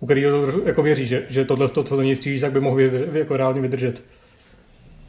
u 0.00 0.06
kterého 0.06 0.66
jako 0.66 0.82
věří, 0.82 1.06
že, 1.06 1.22
že 1.28 1.44
tohle, 1.44 1.68
to, 1.68 1.82
co 1.82 1.96
do 1.96 2.02
něj 2.02 2.16
střílíš, 2.16 2.40
tak 2.40 2.52
by 2.52 2.60
mohl 2.60 2.76
vydržet, 2.76 3.14
jako 3.14 3.36
reálně 3.36 3.60
vydržet. 3.60 4.02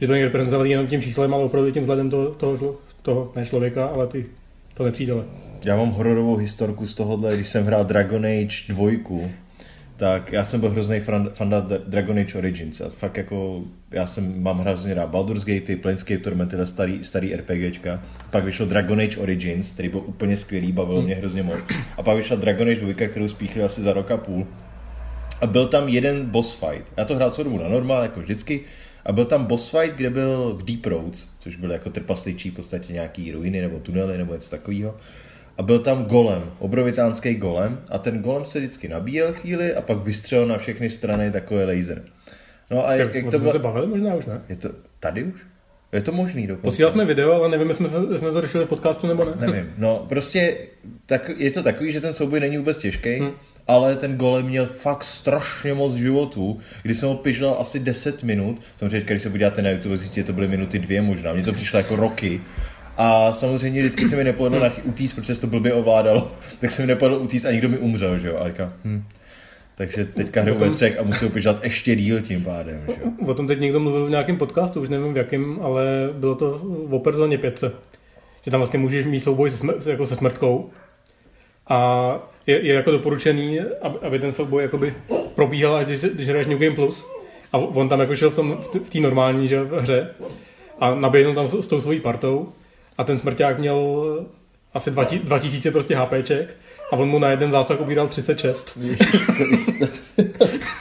Že 0.02 0.08
to 0.08 0.14
není 0.14 0.26
reprezentovaný 0.26 0.72
jenom 0.72 0.88
tím 0.88 1.02
číslem, 1.02 1.34
ale 1.34 1.44
opravdu 1.44 1.72
tím 1.72 1.82
vzhledem 1.82 2.10
toho, 2.10 2.30
toho, 2.30 2.76
toho 3.02 3.32
ne 3.36 3.46
člověka, 3.46 3.86
ale 3.86 4.08
ty, 4.08 4.26
to 4.74 4.84
nepřítele. 4.84 5.24
Já 5.64 5.76
mám 5.76 5.90
hororovou 5.90 6.36
historku 6.36 6.88
z 6.88 6.96
tohohle, 6.96 7.36
když 7.36 7.48
jsem 7.48 7.66
hrál 7.66 7.86
Dragon 7.86 8.26
Age 8.26 8.74
2, 8.74 8.90
tak 9.98 10.32
já 10.32 10.44
jsem 10.44 10.60
byl 10.60 10.70
hrozný 10.70 11.00
fanda 11.34 11.68
Dragon 11.88 12.20
Age 12.20 12.38
Origins 12.38 12.82
a 12.82 12.90
fakt 12.90 13.18
jako 13.18 13.64
já 13.92 14.08
jsem, 14.08 14.44
mám 14.44 14.60
hrozně 14.60 14.94
rád 14.94 15.10
Baldur's 15.10 15.46
Gate, 15.46 15.76
Planescape 15.76 16.18
Torment, 16.18 16.50
tyhle 16.50 16.68
starý, 16.68 17.04
starý 17.04 17.36
RPGčka. 17.36 18.04
Pak 18.30 18.44
vyšlo 18.44 18.66
Dragon 18.66 19.00
Age 19.00 19.18
Origins, 19.18 19.72
který 19.72 19.90
byl 19.90 20.02
úplně 20.06 20.38
skvělý, 20.38 20.72
bavil 20.72 21.02
mě 21.02 21.16
hrozně 21.16 21.44
moc. 21.44 21.60
A 21.98 22.04
pak 22.04 22.18
vyšla 22.18 22.36
Dragon 22.36 22.70
Age 22.70 22.80
2, 22.80 23.08
kterou 23.08 23.28
spíchli 23.28 23.64
asi 23.64 23.82
za 23.82 23.94
rok 23.94 24.12
a 24.12 24.18
půl. 24.18 24.48
A 25.42 25.48
byl 25.48 25.68
tam 25.68 25.90
jeden 25.90 26.26
boss 26.26 26.54
fight. 26.54 26.92
Já 26.98 27.06
to 27.06 27.16
hrál 27.16 27.32
co 27.32 27.44
dobu 27.44 27.58
na 27.58 27.70
normál, 27.70 28.02
jako 28.02 28.20
vždycky. 28.20 28.62
A 29.06 29.12
byl 29.12 29.26
tam 29.26 29.46
boss 29.46 29.70
fight, 29.70 29.96
kde 29.96 30.10
byl 30.10 30.54
v 30.60 30.64
Deep 30.64 30.86
Roads, 30.86 31.28
což 31.40 31.56
byl 31.56 31.72
jako 31.72 31.90
trpasličí 31.90 32.50
v 32.50 32.54
podstatě 32.54 32.94
nějaký 32.94 33.32
ruiny 33.32 33.62
nebo 33.62 33.80
tunely 33.80 34.18
nebo 34.18 34.34
něco 34.34 34.50
takového 34.50 34.96
a 35.58 35.64
byl 35.64 35.80
tam 35.80 36.06
golem, 36.06 36.52
obrovitánský 36.60 37.36
golem 37.36 37.80
a 37.90 37.98
ten 37.98 38.22
golem 38.22 38.46
se 38.46 38.60
vždycky 38.60 38.88
nabíjel 38.88 39.34
chvíli 39.34 39.76
a 39.76 39.82
pak 39.82 39.98
vystřelil 39.98 40.48
na 40.48 40.58
všechny 40.58 40.90
strany 40.90 41.32
takový 41.32 41.64
laser. 41.64 42.04
No 42.72 42.88
a 42.88 42.96
jak, 42.96 43.16
jak 43.16 43.30
to 43.32 43.40
bylo... 43.40 43.52
se 43.52 43.60
bavili 43.60 43.88
možná 43.88 44.16
už, 44.16 44.26
ne? 44.26 44.42
Je 44.50 44.56
to 44.56 44.70
tady 45.00 45.24
už? 45.24 45.46
Je 45.94 46.02
to 46.02 46.12
možný 46.12 46.48
dokonce. 46.48 46.64
Posílal 46.64 46.92
jsme 46.92 47.06
video, 47.06 47.34
ale 47.34 47.50
nevím, 47.50 47.68
jestli 47.68 47.88
jsme, 47.88 48.18
jsme 48.18 48.32
to 48.32 48.42
řešili 48.42 48.66
v 48.66 48.68
podcastu 48.68 49.08
nebo 49.08 49.26
ne. 49.26 49.32
Nevím. 49.40 49.74
No, 49.78 50.06
prostě 50.10 50.58
tak, 51.06 51.32
je 51.38 51.52
to 51.52 51.64
takový, 51.64 51.92
že 51.92 52.02
ten 52.02 52.14
souboj 52.14 52.40
není 52.40 52.58
vůbec 52.58 52.78
těžký, 52.78 53.16
hmm. 53.16 53.32
Ale 53.68 53.96
ten 53.96 54.18
golem 54.18 54.46
měl 54.46 54.66
fakt 54.66 55.04
strašně 55.04 55.74
moc 55.74 55.94
životů, 55.94 56.60
když 56.84 56.98
jsem 56.98 57.10
ho 57.10 57.16
pižlal 57.16 57.58
asi 57.60 57.80
10 57.80 58.24
minut, 58.24 58.62
samozřejmě, 58.80 59.06
když 59.06 59.22
se 59.22 59.30
podíváte 59.30 59.62
na 59.62 59.70
YouTube, 59.70 59.98
zjistíte, 59.98 60.28
to 60.28 60.34
byly 60.34 60.48
minuty 60.48 60.80
dvě 60.80 61.02
možná, 61.02 61.34
mně 61.34 61.44
to 61.44 61.54
přišlo 61.54 61.78
jako 61.78 61.96
roky, 61.96 62.42
a 62.98 63.34
samozřejmě 63.34 63.80
vždycky 63.80 64.08
se 64.08 64.16
mi 64.16 64.24
nepovedlo 64.24 64.60
na 64.60 64.72
utíct, 64.84 65.16
protože 65.16 65.36
se 65.36 65.42
to 65.42 65.48
blbě 65.48 65.74
ovládalo, 65.74 66.32
tak 66.60 66.72
se 66.72 66.82
mi 66.82 66.88
nepovedlo 66.88 67.20
utíct 67.20 67.46
a 67.46 67.52
nikdo 67.52 67.70
mi 67.70 67.78
umřel, 67.78 68.18
že 68.18 68.28
jo. 68.28 68.38
A 68.38 68.48
říkám, 68.48 68.74
hm. 68.86 69.04
Takže 69.76 70.06
teďka 70.06 70.42
hraju 70.42 70.58
tom... 70.58 70.68
ve 70.68 70.74
třech 70.74 71.00
a 71.00 71.04
musím 71.04 71.28
upěžat 71.28 71.64
ještě 71.64 71.96
díl 71.96 72.22
tím 72.22 72.44
pádem. 72.44 72.84
Že? 72.88 72.96
O 73.26 73.34
tom 73.34 73.48
teď 73.48 73.60
někdo 73.60 73.80
mluvil 73.80 74.06
v 74.06 74.10
nějakém 74.10 74.38
podcastu, 74.38 74.82
už 74.82 74.90
nevím 74.90 75.14
v 75.14 75.18
jakém, 75.18 75.60
ale 75.62 76.10
bylo 76.14 76.36
to 76.36 76.62
v 76.88 76.94
Operzone 76.94 77.38
5. 77.38 77.64
Že 78.46 78.52
tam 78.52 78.60
vlastně 78.60 78.80
můžeš 78.80 79.06
mít 79.06 79.20
souboj 79.20 79.52
se, 79.52 79.64
smr- 79.64 79.90
jako 79.90 80.08
se 80.08 80.16
smrtkou. 80.16 80.70
A 81.68 82.20
je, 82.48 82.66
je 82.66 82.74
jako 82.74 82.92
doporučený, 82.92 83.60
aby, 83.82 83.98
aby 84.02 84.20
ten 84.20 84.34
souboj 84.34 84.64
jakoby 84.64 84.96
probíhal, 85.36 85.76
až 85.76 85.86
když, 85.86 86.02
když 86.02 86.28
hraješ 86.28 86.48
New 86.48 86.60
Game 86.60 86.76
Plus. 86.76 87.08
A 87.54 87.58
on 87.58 87.90
tam 87.90 88.00
jako 88.00 88.16
šel 88.16 88.30
v 88.30 88.36
té 88.72 88.80
v 88.80 88.90
v 88.90 89.02
normální 89.02 89.48
že, 89.48 89.64
v 89.64 89.82
hře 89.82 90.10
a 90.80 90.96
naběhnul 90.96 91.36
tam 91.36 91.48
s, 91.48 91.54
s 91.54 91.68
tou 91.68 91.82
svojí 91.82 92.00
partou 92.00 92.48
a 92.98 93.04
ten 93.04 93.18
smrťák 93.18 93.60
měl 93.60 94.04
asi 94.74 94.92
2000 94.92 95.72
prostě 95.72 95.96
HPček 95.96 96.58
a 96.92 96.96
on 96.96 97.10
mu 97.10 97.20
na 97.20 97.30
jeden 97.30 97.52
zásah 97.52 97.82
ubíral 97.82 98.08
36. 98.08 98.80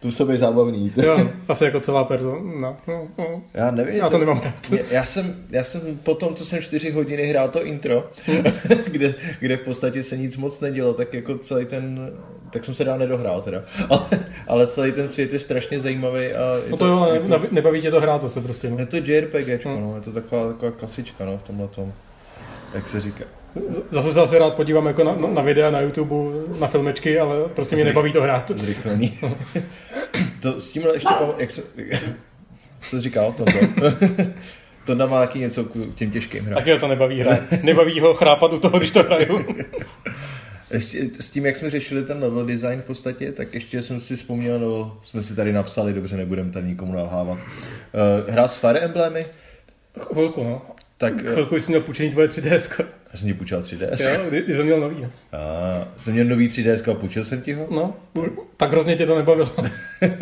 tu 0.00 0.10
se 0.10 0.24
být 0.24 0.38
zábavný. 0.38 0.92
jo, 0.96 1.30
asi 1.48 1.64
jako 1.64 1.80
celá 1.80 2.04
persona. 2.04 2.40
No, 2.60 2.76
no, 2.88 3.08
no. 3.18 3.42
Já 3.54 3.70
nevím. 3.70 3.96
Já 3.96 4.04
to, 4.04 4.10
to 4.10 4.18
nemám 4.18 4.40
rád. 4.40 4.72
Já 4.90 5.04
jsem, 5.04 5.46
já 5.50 5.64
jsem 5.64 5.98
po 6.02 6.14
tom, 6.14 6.34
co 6.34 6.44
jsem 6.44 6.62
čtyři 6.62 6.90
hodiny 6.90 7.22
hrál 7.22 7.48
to 7.48 7.64
intro, 7.64 8.10
hmm. 8.24 8.44
kde, 8.86 9.14
kde 9.40 9.56
v 9.56 9.60
podstatě 9.60 10.02
se 10.02 10.16
nic 10.16 10.36
moc 10.36 10.60
nedělo, 10.60 10.94
tak 10.94 11.14
jako 11.14 11.38
celý 11.38 11.66
ten, 11.66 12.12
tak 12.50 12.64
jsem 12.64 12.74
se 12.74 12.84
dál 12.84 12.98
nedohrál 12.98 13.42
teda, 13.42 13.62
ale, 13.90 14.06
ale 14.46 14.66
celý 14.66 14.92
ten 14.92 15.08
svět 15.08 15.32
je 15.32 15.38
strašně 15.38 15.80
zajímavý. 15.80 16.26
A 16.32 16.54
je 16.64 16.70
no 16.70 16.76
to, 16.76 16.84
to 16.84 16.86
jo, 16.86 17.08
jako, 17.12 17.46
nebaví 17.50 17.80
tě 17.80 17.90
to 17.90 18.00
hrát 18.00 18.20
to 18.20 18.28
se 18.28 18.40
prostě. 18.40 18.70
No. 18.70 18.78
Je 18.78 18.86
to 18.86 18.96
JRPG, 18.96 19.64
hmm. 19.64 19.80
no, 19.80 19.94
je 19.94 20.00
to 20.00 20.12
taková, 20.12 20.52
taková 20.52 20.72
klasička 20.72 21.24
no, 21.24 21.38
v 21.38 21.42
tomhle 21.42 21.68
tom, 21.68 21.92
jak 22.74 22.88
se 22.88 23.00
říká. 23.00 23.24
Zase 23.90 24.12
se 24.12 24.20
asi 24.20 24.38
rád 24.38 24.54
podívám 24.54 24.86
jako 24.86 25.04
na, 25.04 25.16
na 25.34 25.42
videa 25.42 25.70
na 25.70 25.80
YouTube, 25.80 26.14
na 26.60 26.66
filmečky, 26.66 27.20
ale 27.20 27.48
prostě 27.48 27.76
mě 27.76 27.84
nebaví 27.84 28.12
to 28.12 28.22
hrát. 28.22 28.50
Zrychlení. 28.54 29.18
to 30.40 30.60
s 30.60 30.70
tímhle 30.70 30.94
ještě, 30.94 31.14
jak 31.38 31.50
se, 31.50 31.62
co 32.80 32.96
jsi 32.96 33.00
říkal, 33.02 33.32
to, 33.36 33.44
to 34.84 35.08
má 35.08 35.20
taky 35.20 35.38
něco 35.38 35.64
k 35.64 35.94
těm 35.94 36.10
těžkým 36.10 36.44
hrám. 36.44 36.54
Taky 36.54 36.72
ho 36.72 36.78
to 36.78 36.88
nebaví 36.88 37.20
hrát. 37.20 37.40
Nebaví 37.62 38.00
ho 38.00 38.14
chrápat 38.14 38.52
u 38.52 38.58
toho, 38.58 38.78
když 38.78 38.90
to 38.90 39.02
hraju. 39.02 39.46
Ještě 40.70 41.10
s 41.20 41.30
tím, 41.30 41.46
jak 41.46 41.56
jsme 41.56 41.70
řešili 41.70 42.02
ten 42.02 42.22
level 42.22 42.46
design 42.46 42.80
v 42.80 42.84
podstatě, 42.84 43.32
tak 43.32 43.54
ještě 43.54 43.82
jsem 43.82 44.00
si 44.00 44.16
vzpomněl, 44.16 44.58
no, 44.58 44.98
jsme 45.02 45.22
si 45.22 45.36
tady 45.36 45.52
napsali, 45.52 45.92
dobře, 45.92 46.16
nebudeme 46.16 46.50
tady 46.50 46.66
nikomu 46.66 46.92
nalhávat. 46.92 47.38
Uh, 47.38 48.32
hrál 48.32 48.48
s 48.48 48.56
Fire 48.56 48.80
Emblemy? 48.80 49.26
Chvilku, 49.98 50.44
no. 50.44 50.62
Tak, 50.98 51.22
Chvilku 51.32 51.60
jsem 51.60 51.72
měl 51.72 51.80
půjčený 51.80 52.10
tvoje 52.10 52.28
3DS. 52.28 52.84
Já 53.12 53.18
jsem 53.18 53.28
ti 53.28 53.34
půjčil 53.34 53.60
3DS. 53.60 54.12
Jo, 54.12 54.28
kdy, 54.28 54.42
kdy 54.42 54.54
jsem 54.54 54.64
měl 54.64 54.80
nový. 54.80 55.06
A, 55.32 55.88
jsem 55.98 56.12
měl 56.12 56.24
nový 56.24 56.48
3DS 56.48 56.90
a 56.90 56.94
půjčil 56.94 57.24
jsem 57.24 57.40
ti 57.40 57.52
ho? 57.52 57.68
No, 57.70 57.94
tak 58.56 58.70
hrozně 58.70 58.96
tě 58.96 59.06
to 59.06 59.16
nebavilo. 59.16 59.50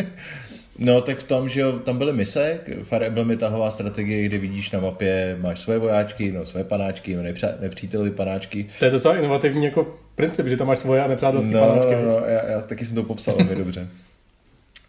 no, 0.79 1.01
tak 1.01 1.19
v 1.19 1.23
tom, 1.23 1.49
že 1.49 1.61
jo, 1.61 1.73
tam 1.79 1.99
byly 1.99 2.13
mise, 2.13 2.61
Fire 2.83 3.07
Emblem 3.07 3.31
je 3.31 3.37
tahová 3.37 3.71
strategie, 3.71 4.25
kde 4.25 4.39
vidíš 4.39 4.71
na 4.71 4.81
mapě, 4.81 5.37
máš 5.41 5.61
svoje 5.61 5.79
vojáčky, 5.79 6.33
no, 6.33 6.47
svoje 6.47 6.65
panáčky, 6.65 7.17
no, 7.17 7.23
nepřítelové 7.61 8.11
panáčky. 8.11 8.67
To 8.79 8.85
je 8.85 8.91
docela 8.91 9.17
inovativní 9.17 9.65
jako 9.65 9.99
princip, 10.15 10.47
že 10.47 10.57
tam 10.57 10.67
máš 10.67 10.79
svoje 10.79 11.05
a 11.05 11.07
nepřátelské 11.07 11.53
no, 11.53 11.61
panáčky. 11.61 11.95
No, 11.95 12.03
no, 12.03 12.27
já, 12.27 12.51
já, 12.51 12.61
taky 12.61 12.85
jsem 12.85 12.95
to 12.95 13.03
popsal 13.03 13.37
velmi 13.37 13.55
dobře. 13.55 13.89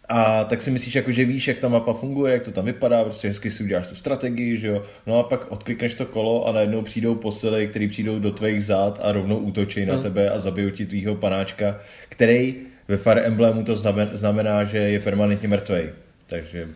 A 0.08 0.44
tak 0.44 0.62
si 0.62 0.70
myslíš, 0.70 0.94
jako, 0.94 1.12
že 1.12 1.24
víš, 1.24 1.48
jak 1.48 1.58
ta 1.58 1.68
mapa 1.68 1.92
funguje, 1.92 2.32
jak 2.32 2.42
to 2.42 2.50
tam 2.50 2.64
vypadá, 2.64 3.04
prostě 3.04 3.28
hezky 3.28 3.50
si 3.50 3.64
uděláš 3.64 3.86
tu 3.86 3.94
strategii, 3.94 4.58
že 4.58 4.68
jo. 4.68 4.82
No 5.06 5.18
a 5.18 5.22
pak 5.22 5.52
odklikneš 5.52 5.94
to 5.94 6.06
kolo 6.06 6.48
a 6.48 6.52
najednou 6.52 6.82
přijdou 6.82 7.14
posily, 7.14 7.66
které 7.66 7.88
přijdou 7.88 8.18
do 8.18 8.30
tvých 8.30 8.64
zád 8.64 9.00
a 9.02 9.12
rovnou 9.12 9.36
útočí 9.36 9.86
na 9.86 9.94
hmm. 9.94 10.02
tebe 10.02 10.30
a 10.30 10.38
zabijou 10.38 10.70
ti 10.70 10.86
tvýho 10.86 11.14
panáčka, 11.14 11.80
který 12.08 12.54
ve 12.88 12.96
Fire 12.96 13.20
Emblemu 13.20 13.64
to 13.64 13.76
znamená, 14.12 14.64
že 14.64 14.78
je 14.78 15.00
permanentně 15.00 15.48
mrtvý. 15.48 15.82
Takže 16.26 16.68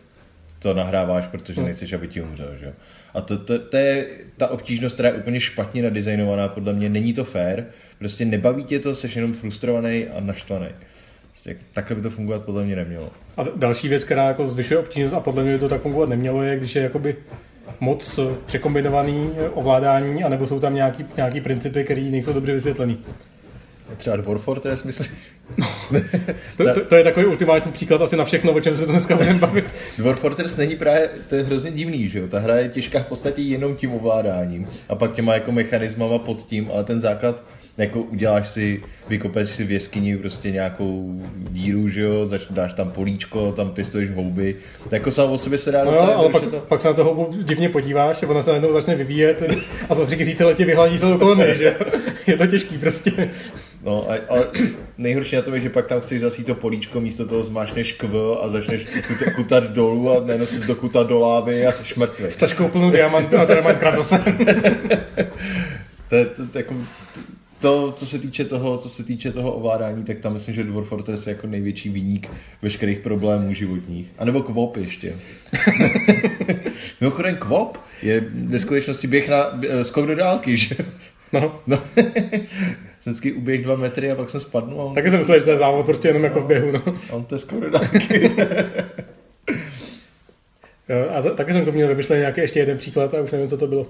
to 0.59 0.73
nahráváš, 0.73 1.27
protože 1.27 1.61
hmm. 1.61 1.67
nechceš, 1.67 1.93
aby 1.93 2.07
ti 2.07 2.21
umřel, 2.21 2.55
že 2.59 2.65
jo. 2.65 2.71
A 3.13 3.21
to, 3.21 3.37
to, 3.37 3.59
to, 3.59 3.77
je 3.77 4.07
ta 4.37 4.47
obtížnost, 4.47 4.93
která 4.93 5.09
je 5.09 5.15
úplně 5.15 5.39
špatně 5.39 5.83
nadizajnovaná, 5.83 6.47
podle 6.47 6.73
mě 6.73 6.89
není 6.89 7.13
to 7.13 7.23
fair, 7.23 7.63
prostě 7.99 8.25
nebaví 8.25 8.63
tě 8.63 8.79
to, 8.79 8.95
jsi 8.95 9.09
jenom 9.15 9.33
frustrovaný 9.33 10.07
a 10.07 10.19
naštvaný. 10.19 10.67
Prostě 11.31 11.57
takhle 11.73 11.95
by 11.95 12.01
to 12.01 12.09
fungovat 12.09 12.45
podle 12.45 12.63
mě 12.63 12.75
nemělo. 12.75 13.11
A 13.37 13.43
další 13.55 13.87
věc, 13.87 14.03
která 14.03 14.27
jako 14.27 14.47
zvyšuje 14.47 14.77
obtížnost 14.77 15.13
a 15.13 15.19
podle 15.19 15.43
mě 15.43 15.53
by 15.53 15.59
to 15.59 15.69
tak 15.69 15.81
fungovat 15.81 16.09
nemělo, 16.09 16.43
je, 16.43 16.57
když 16.57 16.75
je 16.75 16.83
jakoby 16.83 17.15
moc 17.79 18.19
překombinovaný 18.45 19.31
ovládání, 19.53 20.23
anebo 20.23 20.45
jsou 20.45 20.59
tam 20.59 20.75
nějaký, 20.75 21.05
nějaký 21.17 21.41
principy, 21.41 21.83
které 21.83 22.01
nejsou 22.01 22.33
dobře 22.33 22.53
vysvětlený. 22.53 22.99
Třeba 23.97 24.15
Dwarf 24.15 24.41
Fortress, 24.41 24.83
myslím. 24.83 25.17
to, 26.57 26.73
to, 26.73 26.85
to, 26.85 26.95
je 26.95 27.03
takový 27.03 27.25
ultimátní 27.25 27.71
příklad 27.71 28.01
asi 28.01 28.17
na 28.17 28.25
všechno, 28.25 28.53
o 28.53 28.59
čem 28.59 28.75
se 28.75 28.85
to 28.85 28.91
dneska 28.91 29.15
budeme 29.15 29.39
bavit. 29.39 29.73
Dwarf 29.97 30.19
Fortress 30.19 30.57
není 30.57 30.75
právě, 30.75 31.09
to 31.29 31.35
je 31.35 31.43
hrozně 31.43 31.71
divný, 31.71 32.09
že 32.09 32.19
jo? 32.19 32.27
Ta 32.27 32.39
hra 32.39 32.55
je 32.55 32.69
těžká 32.69 32.99
v 32.99 33.05
podstatě 33.05 33.41
jenom 33.41 33.75
tím 33.75 33.91
ovládáním 33.91 34.67
a 34.89 34.95
pak 34.95 35.11
těma 35.11 35.33
jako 35.33 35.51
mechanismama 35.51 36.19
pod 36.19 36.43
tím, 36.43 36.71
ale 36.73 36.83
ten 36.83 37.01
základ 37.01 37.43
jako 37.77 38.01
uděláš 38.01 38.49
si, 38.49 38.83
vykopeš 39.09 39.49
si 39.49 39.63
v 39.63 39.71
jeskyni 39.71 40.17
prostě 40.17 40.51
nějakou 40.51 41.21
díru, 41.49 41.89
že 41.89 42.01
jo, 42.01 42.27
zač, 42.27 42.41
dáš 42.49 42.73
tam 42.73 42.91
políčko, 42.91 43.51
tam 43.51 43.71
pěstuješ 43.71 44.11
houby, 44.11 44.55
tak 44.83 44.91
jako 44.91 45.11
sám 45.11 45.31
o 45.31 45.37
sobě 45.37 45.57
se 45.57 45.71
dá 45.71 45.83
no 45.83 45.91
docela, 45.91 46.15
ale 46.15 46.29
pak, 46.29 46.45
to... 46.45 46.59
pak 46.59 46.81
se 46.81 46.87
na 46.87 46.93
to 46.93 47.03
houbu 47.03 47.43
divně 47.43 47.69
podíváš 47.69 48.23
a 48.23 48.27
ona 48.27 48.41
se 48.41 48.49
najednou 48.49 48.71
začne 48.71 48.95
vyvíjet 48.95 49.43
a 49.89 49.95
za 49.95 50.05
tři 50.05 50.17
tisíce 50.17 50.45
letě 50.45 50.65
vyhladí 50.65 50.99
celou 50.99 51.17
kolony, 51.17 51.55
že 51.55 51.77
je 52.27 52.37
to 52.37 52.47
těžký 52.47 52.77
prostě. 52.77 53.11
No, 53.83 54.11
a, 54.11 54.15
ale 54.29 54.47
nejhorší 54.97 55.35
na 55.35 55.41
tom 55.41 55.53
je, 55.53 55.59
že 55.59 55.69
pak 55.69 55.87
tam 55.87 56.01
chceš 56.01 56.21
zasít 56.21 56.45
to 56.45 56.55
políčko, 56.55 57.01
místo 57.01 57.25
toho 57.25 57.43
zmášneš 57.43 57.91
kv 57.91 58.15
a 58.41 58.49
začneš 58.49 58.87
kutat, 59.07 59.33
kutat 59.35 59.63
dolů 59.63 60.11
a 60.11 60.23
najednou 60.25 60.45
si 60.45 60.67
dokutat 60.67 61.07
do 61.07 61.19
lávy 61.19 61.65
a 61.65 61.71
jsi 61.71 61.99
mrtvý. 61.99 62.25
S 62.25 62.35
taškou 62.35 62.67
plnou 62.67 62.91
diamant 62.91 63.33
a 63.33 63.95
zase. 63.95 64.23
to, 66.09 66.15
je, 66.15 66.25
to, 66.25 66.47
to, 66.47 66.57
jako, 66.57 66.75
to, 67.63 67.91
co 67.91 68.07
se 68.07 68.19
týče 68.19 68.45
toho, 68.45 68.77
co 68.77 68.89
se 68.89 69.03
týče 69.03 69.31
toho 69.31 69.51
ovládání, 69.51 70.03
tak 70.03 70.19
tam 70.19 70.33
myslím, 70.33 70.55
že 70.55 70.63
Dwarf 70.63 70.87
Fortress 70.87 71.27
je 71.27 71.33
jako 71.33 71.47
největší 71.47 71.89
výnik 71.89 72.29
veškerých 72.61 72.99
problémů 72.99 73.53
životních. 73.53 74.11
A 74.17 74.25
nebo 74.25 74.41
Kvop 74.41 74.77
ještě. 74.77 75.15
Mimochodem 77.01 77.35
Kvop 77.35 77.77
je 78.01 78.23
ve 78.33 78.59
skutečnosti 78.59 79.07
běh 79.07 79.29
na 79.29 79.59
eh, 79.69 79.83
skok 79.83 80.05
do 80.05 80.15
dálky, 80.15 80.57
že? 80.57 80.75
No. 81.33 81.59
no. 81.67 81.79
Vždycky 83.01 83.33
uběh 83.33 83.63
dva 83.63 83.75
metry 83.75 84.11
a 84.11 84.15
pak 84.15 84.29
jsem 84.29 84.39
spadnul. 84.39 84.81
On... 84.81 84.93
Taky 84.93 85.09
jsem 85.09 85.19
myslel, 85.19 85.39
že 85.39 85.45
to 85.45 85.51
je 85.51 85.57
závod 85.57 85.85
prostě 85.85 86.07
jenom 86.07 86.23
jako 86.23 86.39
v 86.39 86.47
běhu, 86.47 86.71
no. 86.71 86.81
On 87.11 87.25
to 87.25 87.35
je 87.35 87.39
skok 87.39 87.59
do 87.59 87.69
dálky. 87.69 88.31
a 91.15 91.21
taky 91.21 91.53
jsem 91.53 91.65
to 91.65 91.71
měl 91.71 91.87
vymyšlet 91.87 92.19
nějaký 92.19 92.41
ještě 92.41 92.59
jeden 92.59 92.77
příklad 92.77 93.13
a 93.13 93.21
už 93.21 93.31
nevím, 93.31 93.47
co 93.47 93.57
to 93.57 93.67
bylo. 93.67 93.87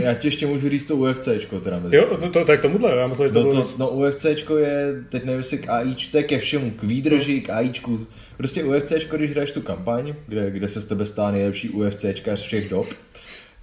Já 0.00 0.14
ti 0.14 0.28
ještě 0.28 0.46
můžu 0.46 0.68
říct 0.68 0.86
to 0.86 0.96
UFCčko 0.96 1.60
teda 1.60 1.78
mezi. 1.78 1.96
Jo, 1.96 2.04
to, 2.20 2.30
to, 2.30 2.44
to 2.44 2.52
je 2.52 2.58
k 2.58 2.62
tomuhle, 2.62 2.96
já 2.96 3.06
myslím, 3.06 3.26
že 3.26 3.32
to 3.32 3.42
No, 3.42 3.52
to, 3.52 3.74
no 3.78 3.88
UFCčko 3.88 4.56
je, 4.56 4.94
teď 5.08 5.24
nevím 5.24 5.38
jestli 5.38 5.58
k 5.58 5.68
AIč, 5.68 6.06
to 6.06 6.16
je 6.16 6.22
ke 6.22 6.38
všemu, 6.38 6.70
k 6.70 6.82
výdrži, 6.82 7.40
k 7.40 7.50
AIčku. 7.50 8.06
Prostě 8.36 8.64
UFCčko, 8.64 9.16
když 9.16 9.30
hraješ 9.30 9.50
tu 9.50 9.62
kampaň, 9.62 10.14
kde, 10.26 10.50
kde 10.50 10.68
se 10.68 10.80
z 10.80 10.84
tebe 10.84 11.06
stane 11.06 11.32
nejlepší 11.32 11.68
UFCčka 11.70 12.36
z 12.36 12.40
všech 12.40 12.68
dob 12.68 12.86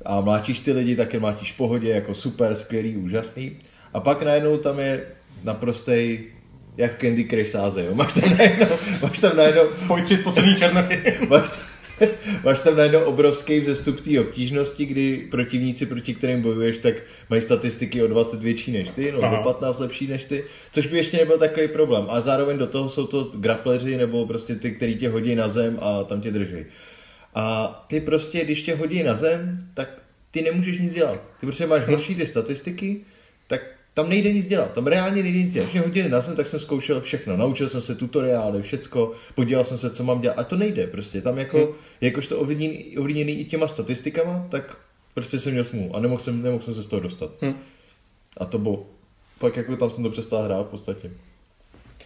a 0.05 0.21
mlátíš 0.21 0.59
ty 0.59 0.71
lidi, 0.71 0.95
tak 0.95 1.13
je 1.13 1.19
mlátíš 1.19 1.51
v 1.51 1.57
pohodě, 1.57 1.89
jako 1.89 2.15
super, 2.15 2.55
skvělý, 2.55 2.97
úžasný. 2.97 3.51
A 3.93 3.99
pak 3.99 4.23
najednou 4.23 4.57
tam 4.57 4.79
je 4.79 5.01
naprostej 5.43 6.23
jak 6.77 7.01
Candy 7.01 7.25
Crush 7.25 7.47
sáze, 7.51 7.85
jo. 7.85 7.95
Máš 7.95 8.13
tam 8.13 8.37
najednou, 8.37 8.67
máš 9.01 9.19
tam 9.19 9.37
najednou, 9.37 9.63
Spojit 9.75 10.07
z 10.07 10.21
poslední 10.21 10.55
černohy. 10.55 11.17
máš, 11.29 11.49
máš 12.43 12.59
tam 12.59 12.77
najednou 12.77 12.99
obrovský 12.99 13.59
vzestup 13.59 14.01
té 14.01 14.19
obtížnosti, 14.19 14.85
kdy 14.85 15.27
protivníci, 15.31 15.85
proti 15.85 16.13
kterým 16.13 16.41
bojuješ, 16.41 16.77
tak 16.77 16.95
mají 17.29 17.41
statistiky 17.41 18.03
o 18.03 18.07
20 18.07 18.39
větší 18.39 18.71
než 18.71 18.89
ty, 18.89 19.11
no, 19.11 19.23
Aha. 19.23 19.39
o 19.39 19.43
15 19.43 19.79
lepší 19.79 20.07
než 20.07 20.25
ty, 20.25 20.43
což 20.73 20.87
by 20.87 20.97
ještě 20.97 21.17
nebyl 21.17 21.37
takový 21.37 21.67
problém. 21.67 22.05
A 22.09 22.21
zároveň 22.21 22.57
do 22.57 22.67
toho 22.67 22.89
jsou 22.89 23.07
to 23.07 23.31
grapleři 23.35 23.97
nebo 23.97 24.25
prostě 24.25 24.55
ty, 24.55 24.71
který 24.71 24.95
tě 24.95 25.09
hodí 25.09 25.35
na 25.35 25.49
zem 25.49 25.77
a 25.81 26.03
tam 26.03 26.21
tě 26.21 26.31
drží. 26.31 26.65
A 27.35 27.85
ty 27.87 28.01
prostě, 28.01 28.45
když 28.45 28.61
tě 28.61 28.75
hodí 28.75 29.03
na 29.03 29.15
zem, 29.15 29.67
tak 29.73 29.89
ty 30.31 30.41
nemůžeš 30.41 30.77
nic 30.77 30.93
dělat. 30.93 31.19
Ty 31.39 31.45
prostě 31.45 31.67
máš 31.67 31.87
horší 31.87 32.15
ty 32.15 32.25
statistiky, 32.25 33.01
tak 33.47 33.61
tam 33.93 34.09
nejde 34.09 34.33
nic 34.33 34.47
dělat, 34.47 34.73
tam 34.73 34.87
reálně 34.87 35.23
nejde 35.23 35.39
nic 35.39 35.51
dělat. 35.51 35.71
Mě 35.71 35.81
hodili 35.81 36.09
na 36.09 36.21
zem, 36.21 36.35
tak 36.35 36.47
jsem 36.47 36.59
zkoušel 36.59 37.01
všechno. 37.01 37.37
Naučil 37.37 37.69
jsem 37.69 37.81
se 37.81 37.95
tutoriály, 37.95 38.61
všecko, 38.61 39.11
podíval 39.35 39.63
jsem 39.63 39.77
se, 39.77 39.89
co 39.89 40.03
mám 40.03 40.21
dělat. 40.21 40.39
A 40.39 40.43
to 40.43 40.55
nejde 40.55 40.87
prostě. 40.87 41.21
Tam 41.21 41.37
jako, 41.37 41.57
hmm. 41.57 41.75
jakož 42.01 42.27
to 42.27 42.39
ovlivněný, 42.39 42.97
ovlivněný 42.97 43.39
i 43.39 43.45
těma 43.45 43.67
statistikama, 43.67 44.47
tak 44.49 44.77
prostě 45.13 45.39
jsem 45.39 45.51
měl 45.51 45.63
smůlu 45.63 45.95
a 45.95 45.99
nemohl 45.99 46.21
jsem, 46.21 46.41
nemohl 46.41 46.63
jsem 46.63 46.75
se 46.75 46.83
z 46.83 46.87
toho 46.87 46.99
dostat. 46.99 47.31
Hm. 47.41 47.53
A 48.37 48.45
to 48.45 48.57
bylo, 48.57 48.85
pak 49.39 49.57
jako 49.57 49.75
tam 49.75 49.89
jsem 49.89 50.03
to 50.03 50.09
přestal 50.09 50.43
hrát 50.43 50.67
v 50.67 50.69
podstatě. 50.69 51.11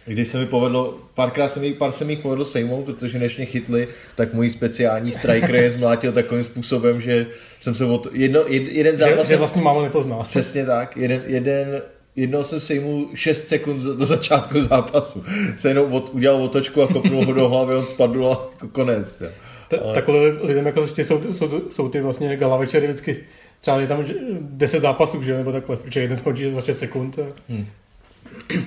Když 0.08 0.28
se 0.28 0.38
mi 0.38 0.46
povedlo, 0.46 0.98
párkrát 1.14 1.48
se 1.48 1.60
mi, 1.60 1.72
pár 1.74 1.92
se 1.92 2.04
mi 2.04 2.12
jich 2.12 2.22
povedlo 2.22 2.44
sejmout, 2.44 2.84
protože 2.84 3.18
než 3.18 3.36
mě 3.36 3.46
chytli, 3.46 3.88
tak 4.16 4.34
můj 4.34 4.50
speciální 4.50 5.12
striker 5.12 5.54
je 5.54 5.70
zmlátil 5.70 6.12
takovým 6.12 6.44
způsobem, 6.44 7.00
že 7.00 7.26
jsem 7.60 7.74
se 7.74 7.84
od, 7.84 8.06
jedno, 8.12 8.40
jed, 8.46 8.62
jeden 8.72 8.92
Že, 8.96 9.04
zápas 9.04 9.28
že 9.28 9.36
vlastně 9.36 9.62
málo 9.62 9.82
nepozná. 9.82 10.18
Přesně 10.28 10.66
tak. 10.66 10.96
Jeden, 10.96 11.22
jeden, 11.26 11.82
jednoho 12.16 12.44
jsem 12.44 12.60
sejmul 12.60 13.08
6 13.14 13.48
sekund 13.48 13.82
do 13.82 14.06
začátku 14.06 14.62
zápasu. 14.62 15.24
Se 15.56 15.68
jenom 15.68 15.92
od, 15.92 16.10
udělal 16.14 16.42
otočku 16.42 16.82
a 16.82 16.86
kopnul 16.86 17.26
ho 17.26 17.32
do 17.32 17.48
hlavy, 17.48 17.74
on 17.74 17.84
spadl 17.86 18.26
a 18.26 18.30
jako 18.52 18.68
konec. 18.68 19.22
Ta- 19.70 19.92
Takhle 19.94 20.18
lidem 20.42 20.66
jako 20.66 20.82
ještě 20.82 21.04
jsou, 21.04 21.20
jsou, 21.32 21.62
jsou 21.70 21.88
ty 21.88 22.00
vlastně 22.00 22.36
gala 22.36 22.56
večery 22.56 22.86
vždycky 22.86 23.16
třeba 23.60 23.80
je 23.80 23.86
tam 23.86 24.06
že- 24.06 24.14
10 24.40 24.80
zápasů, 24.80 25.22
že 25.22 25.36
nebo 25.36 25.52
takhle, 25.52 25.76
protože 25.76 26.00
jeden 26.00 26.16
skončí 26.16 26.50
za 26.50 26.60
6 26.62 26.78
sekund. 26.78 27.18
A... 27.18 27.22
A 27.22 27.62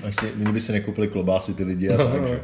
ještě, 0.06 0.26
mě 0.36 0.52
by 0.52 0.60
se 0.60 0.72
nekoupili 0.72 1.08
klobásy 1.08 1.54
ty 1.54 1.64
lidi 1.64 1.90
a 1.90 1.98
No, 1.98 2.12
tak, 2.12 2.22
no. 2.22 2.28
že? 2.28 2.42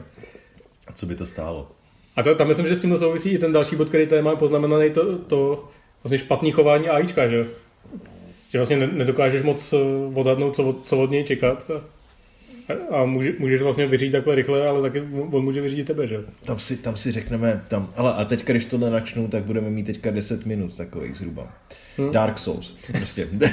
A 0.88 0.94
co 0.94 1.06
by 1.06 1.16
to 1.16 1.26
stálo? 1.26 1.72
A 2.16 2.24
to, 2.24 2.36
tam 2.36 2.48
myslím, 2.48 2.68
že 2.68 2.76
s 2.76 2.82
tím 2.82 2.98
souvisí 2.98 3.30
i 3.30 3.38
ten 3.38 3.52
další 3.54 3.76
bod, 3.76 3.88
který 3.90 4.08
tady 4.08 4.22
máme 4.22 4.38
poznamenaný, 4.38 4.90
to, 4.90 5.18
to 5.18 5.68
vlastně 6.04 6.18
špatný 6.18 6.52
chování 6.52 6.90
AIčka, 6.90 7.28
že? 7.28 7.48
Že 8.50 8.58
vlastně 8.60 8.78
ne- 8.78 8.88
nedokážeš 8.94 9.44
moc 9.44 9.74
eh, 9.74 9.78
odhadnout, 10.20 10.56
co 10.56 10.64
od, 10.64 10.88
co 10.88 10.98
od 10.98 11.12
něj 11.12 11.24
čekat. 11.24 11.72
A, 11.72 12.96
a 12.96 13.06
může, 13.06 13.34
můžeš 13.40 13.62
vlastně 13.62 13.88
vyřídit 13.88 14.12
takhle 14.12 14.36
rychle, 14.36 14.68
ale 14.68 14.82
taky 14.82 15.04
on 15.32 15.44
může 15.44 15.62
vyřídit 15.62 15.88
tebe, 15.88 16.08
že? 16.08 16.18
Tam 16.46 16.60
si, 16.60 16.78
tam 16.78 16.98
si 16.98 17.12
řekneme, 17.12 17.64
tam, 17.68 17.90
ale 17.96 18.14
a 18.14 18.26
teďka, 18.26 18.54
když 18.54 18.66
tohle 18.66 18.90
načnu, 18.90 19.28
tak 19.28 19.44
budeme 19.44 19.70
mít 19.70 19.84
teďka 19.86 20.12
10 20.12 20.46
minut 20.46 20.78
takových 20.78 21.16
zhruba. 21.16 21.54
Hmm. 21.98 22.12
Dark 22.12 22.40
Souls, 22.40 22.76
prostě. 22.92 23.28
Kdo, 23.32 23.48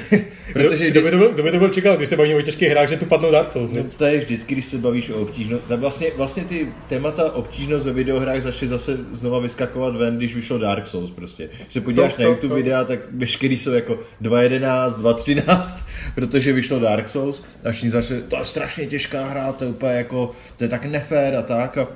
Protože 0.52 0.90
kdo, 0.90 1.00
když, 1.00 1.04
by 1.04 1.10
to 1.10 1.16
byl, 1.16 1.32
kdo 1.32 1.42
by 1.42 1.50
to 1.50 1.58
byl 1.58 1.68
čekal, 1.68 1.96
když 1.96 2.08
se 2.08 2.16
bavíme 2.16 2.34
o 2.38 2.42
těžkých 2.42 2.68
hrách, 2.68 2.88
že 2.88 2.96
tu 2.96 3.06
padnou 3.06 3.30
Dark 3.30 3.52
Souls, 3.52 3.72
No, 3.72 3.76
ne? 3.82 3.84
to 3.96 4.04
je 4.04 4.18
vždycky, 4.18 4.54
když 4.54 4.64
se 4.64 4.78
bavíš 4.78 5.10
o 5.10 5.14
obtížnosti. 5.14 5.68
Tak 5.68 5.80
vlastně, 5.80 6.08
vlastně 6.16 6.44
ty 6.44 6.68
témata 6.88 7.32
obtížnost 7.32 7.86
ve 7.86 7.92
videohrách 7.92 8.42
začaly 8.42 8.68
zase 8.68 8.98
znova 9.12 9.38
vyskakovat 9.38 9.96
ven, 9.96 10.16
když 10.16 10.34
vyšlo 10.34 10.58
Dark 10.58 10.86
Souls 10.86 11.10
prostě. 11.10 11.48
Když 11.60 11.72
se 11.72 11.80
podíváš 11.80 12.12
No, 12.16 12.22
na 12.22 12.24
no, 12.24 12.30
YouTube 12.30 12.50
no. 12.50 12.56
videa, 12.56 12.84
tak 12.84 12.98
veškerý 13.12 13.58
jsou 13.58 13.72
jako 13.72 13.98
2.11, 14.22 14.90
2.13, 14.90 15.84
protože 16.14 16.52
vyšlo 16.52 16.78
Dark 16.78 17.08
Souls 17.08 17.42
a 17.64 17.72
všichni 17.72 17.90
začali, 17.90 18.22
to 18.22 18.36
je 18.36 18.44
strašně 18.44 18.86
těžká 18.86 19.26
hra, 19.26 19.52
to 19.52 19.64
je 19.64 19.70
úplně 19.70 19.92
jako, 19.92 20.32
to 20.56 20.64
je 20.64 20.68
tak 20.68 20.84
nefér 20.84 21.34
a 21.34 21.42
tak 21.42 21.78
a 21.78 21.88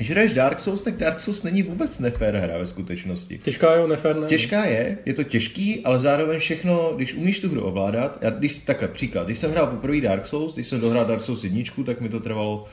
když 0.00 0.10
hraješ 0.10 0.32
Dark 0.32 0.60
Souls, 0.60 0.82
tak 0.82 0.96
Dark 0.96 1.20
Souls 1.20 1.42
není 1.42 1.62
vůbec 1.62 1.98
nefér 1.98 2.36
hra 2.36 2.58
ve 2.58 2.66
skutečnosti. 2.66 3.38
Těžká 3.38 3.74
jo, 3.74 3.86
nefér, 3.86 4.16
ne? 4.16 4.26
Těžká 4.26 4.64
je, 4.64 4.98
je 5.06 5.14
to 5.14 5.24
těžký, 5.24 5.84
ale 5.84 5.98
zároveň 5.98 6.40
všechno, 6.40 6.92
když 6.96 7.14
umíš 7.14 7.40
tu 7.40 7.48
hru 7.48 7.62
ovládat, 7.62 8.18
já, 8.20 8.30
když, 8.30 8.58
takhle 8.58 8.88
příklad, 8.88 9.26
když 9.26 9.38
jsem 9.38 9.50
hrál 9.50 9.66
poprvé 9.66 10.00
Dark 10.00 10.26
Souls, 10.26 10.54
když 10.54 10.68
jsem 10.68 10.80
dohrál 10.80 11.04
Dark 11.04 11.22
Souls 11.22 11.44
jedničku, 11.44 11.84
tak 11.84 12.00
mi 12.00 12.08
to 12.08 12.20
trvalo 12.20 12.68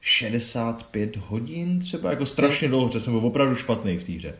65 0.00 1.16
hodin 1.16 1.78
třeba, 1.80 2.10
jako 2.10 2.26
strašně 2.26 2.68
dlouho, 2.68 2.86
protože 2.86 3.00
jsem 3.00 3.12
byl 3.12 3.26
opravdu 3.26 3.54
špatný 3.54 3.98
v 3.98 4.04
té 4.04 4.12
hře. 4.12 4.34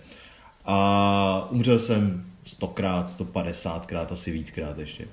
A 0.65 1.49
umřel 1.51 1.79
jsem 1.79 2.25
100krát, 2.47 3.05
150krát, 3.05 4.07
asi 4.11 4.31
víckrát 4.31 4.79
ještě. 4.79 5.05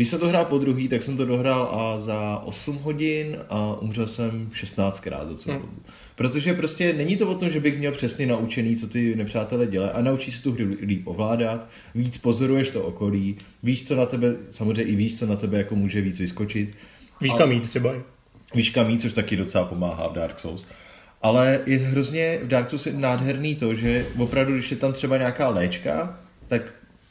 Když 0.00 0.08
jsem 0.08 0.20
to 0.20 0.28
hrál 0.28 0.44
po 0.44 0.58
druhý, 0.58 0.88
tak 0.88 1.02
jsem 1.02 1.16
to 1.16 1.24
dohrál 1.24 1.62
a 1.62 2.00
za 2.00 2.42
8 2.44 2.76
hodin 2.76 3.36
a 3.48 3.80
umřel 3.80 4.06
jsem 4.06 4.48
16krát 4.52 5.28
za 5.28 5.36
celou 5.36 5.56
Hmm. 5.56 5.66
dobu. 5.66 5.82
Protože 6.16 6.54
prostě 6.54 6.92
není 6.92 7.16
to 7.16 7.28
o 7.28 7.34
tom, 7.34 7.50
že 7.50 7.60
bych 7.60 7.78
měl 7.78 7.92
přesně 7.92 8.26
naučený, 8.26 8.76
co 8.76 8.88
ty 8.88 9.14
nepřátelé 9.16 9.66
dělají 9.66 9.92
a 9.92 10.02
naučí 10.02 10.32
se 10.32 10.42
tu 10.42 10.52
hru 10.52 10.64
líp 10.82 11.02
ovládat, 11.06 11.68
víc 11.94 12.18
pozoruješ 12.18 12.70
to 12.70 12.82
okolí, 12.82 13.36
víš, 13.62 13.88
co 13.88 13.96
na 13.96 14.06
tebe, 14.06 14.34
samozřejmě 14.50 14.82
i 14.82 14.94
víš, 14.96 15.18
co 15.18 15.26
na 15.26 15.36
tebe 15.36 15.58
jako 15.58 15.76
může 15.76 16.00
víc 16.00 16.18
vyskočit. 16.20 16.74
Víš 17.20 17.32
kam 17.38 17.52
jít 17.52 17.68
třeba. 17.68 17.94
víš 18.54 18.70
kam 18.70 18.90
jít, 18.90 19.00
což 19.00 19.12
taky 19.12 19.36
docela 19.36 19.64
pomáhá 19.64 20.08
v 20.08 20.12
Dark 20.12 20.38
Souls. 20.38 20.64
Ale 21.22 21.60
je 21.66 21.78
hrozně 21.78 22.38
v 22.42 22.48
Dark 22.48 22.70
Souls 22.70 22.86
je 22.86 22.92
nádherný 22.92 23.54
to, 23.56 23.74
že 23.74 24.06
opravdu, 24.18 24.52
když 24.52 24.70
je 24.70 24.76
tam 24.76 24.92
třeba 24.92 25.16
nějaká 25.16 25.48
léčka, 25.48 26.20
tak 26.46 26.62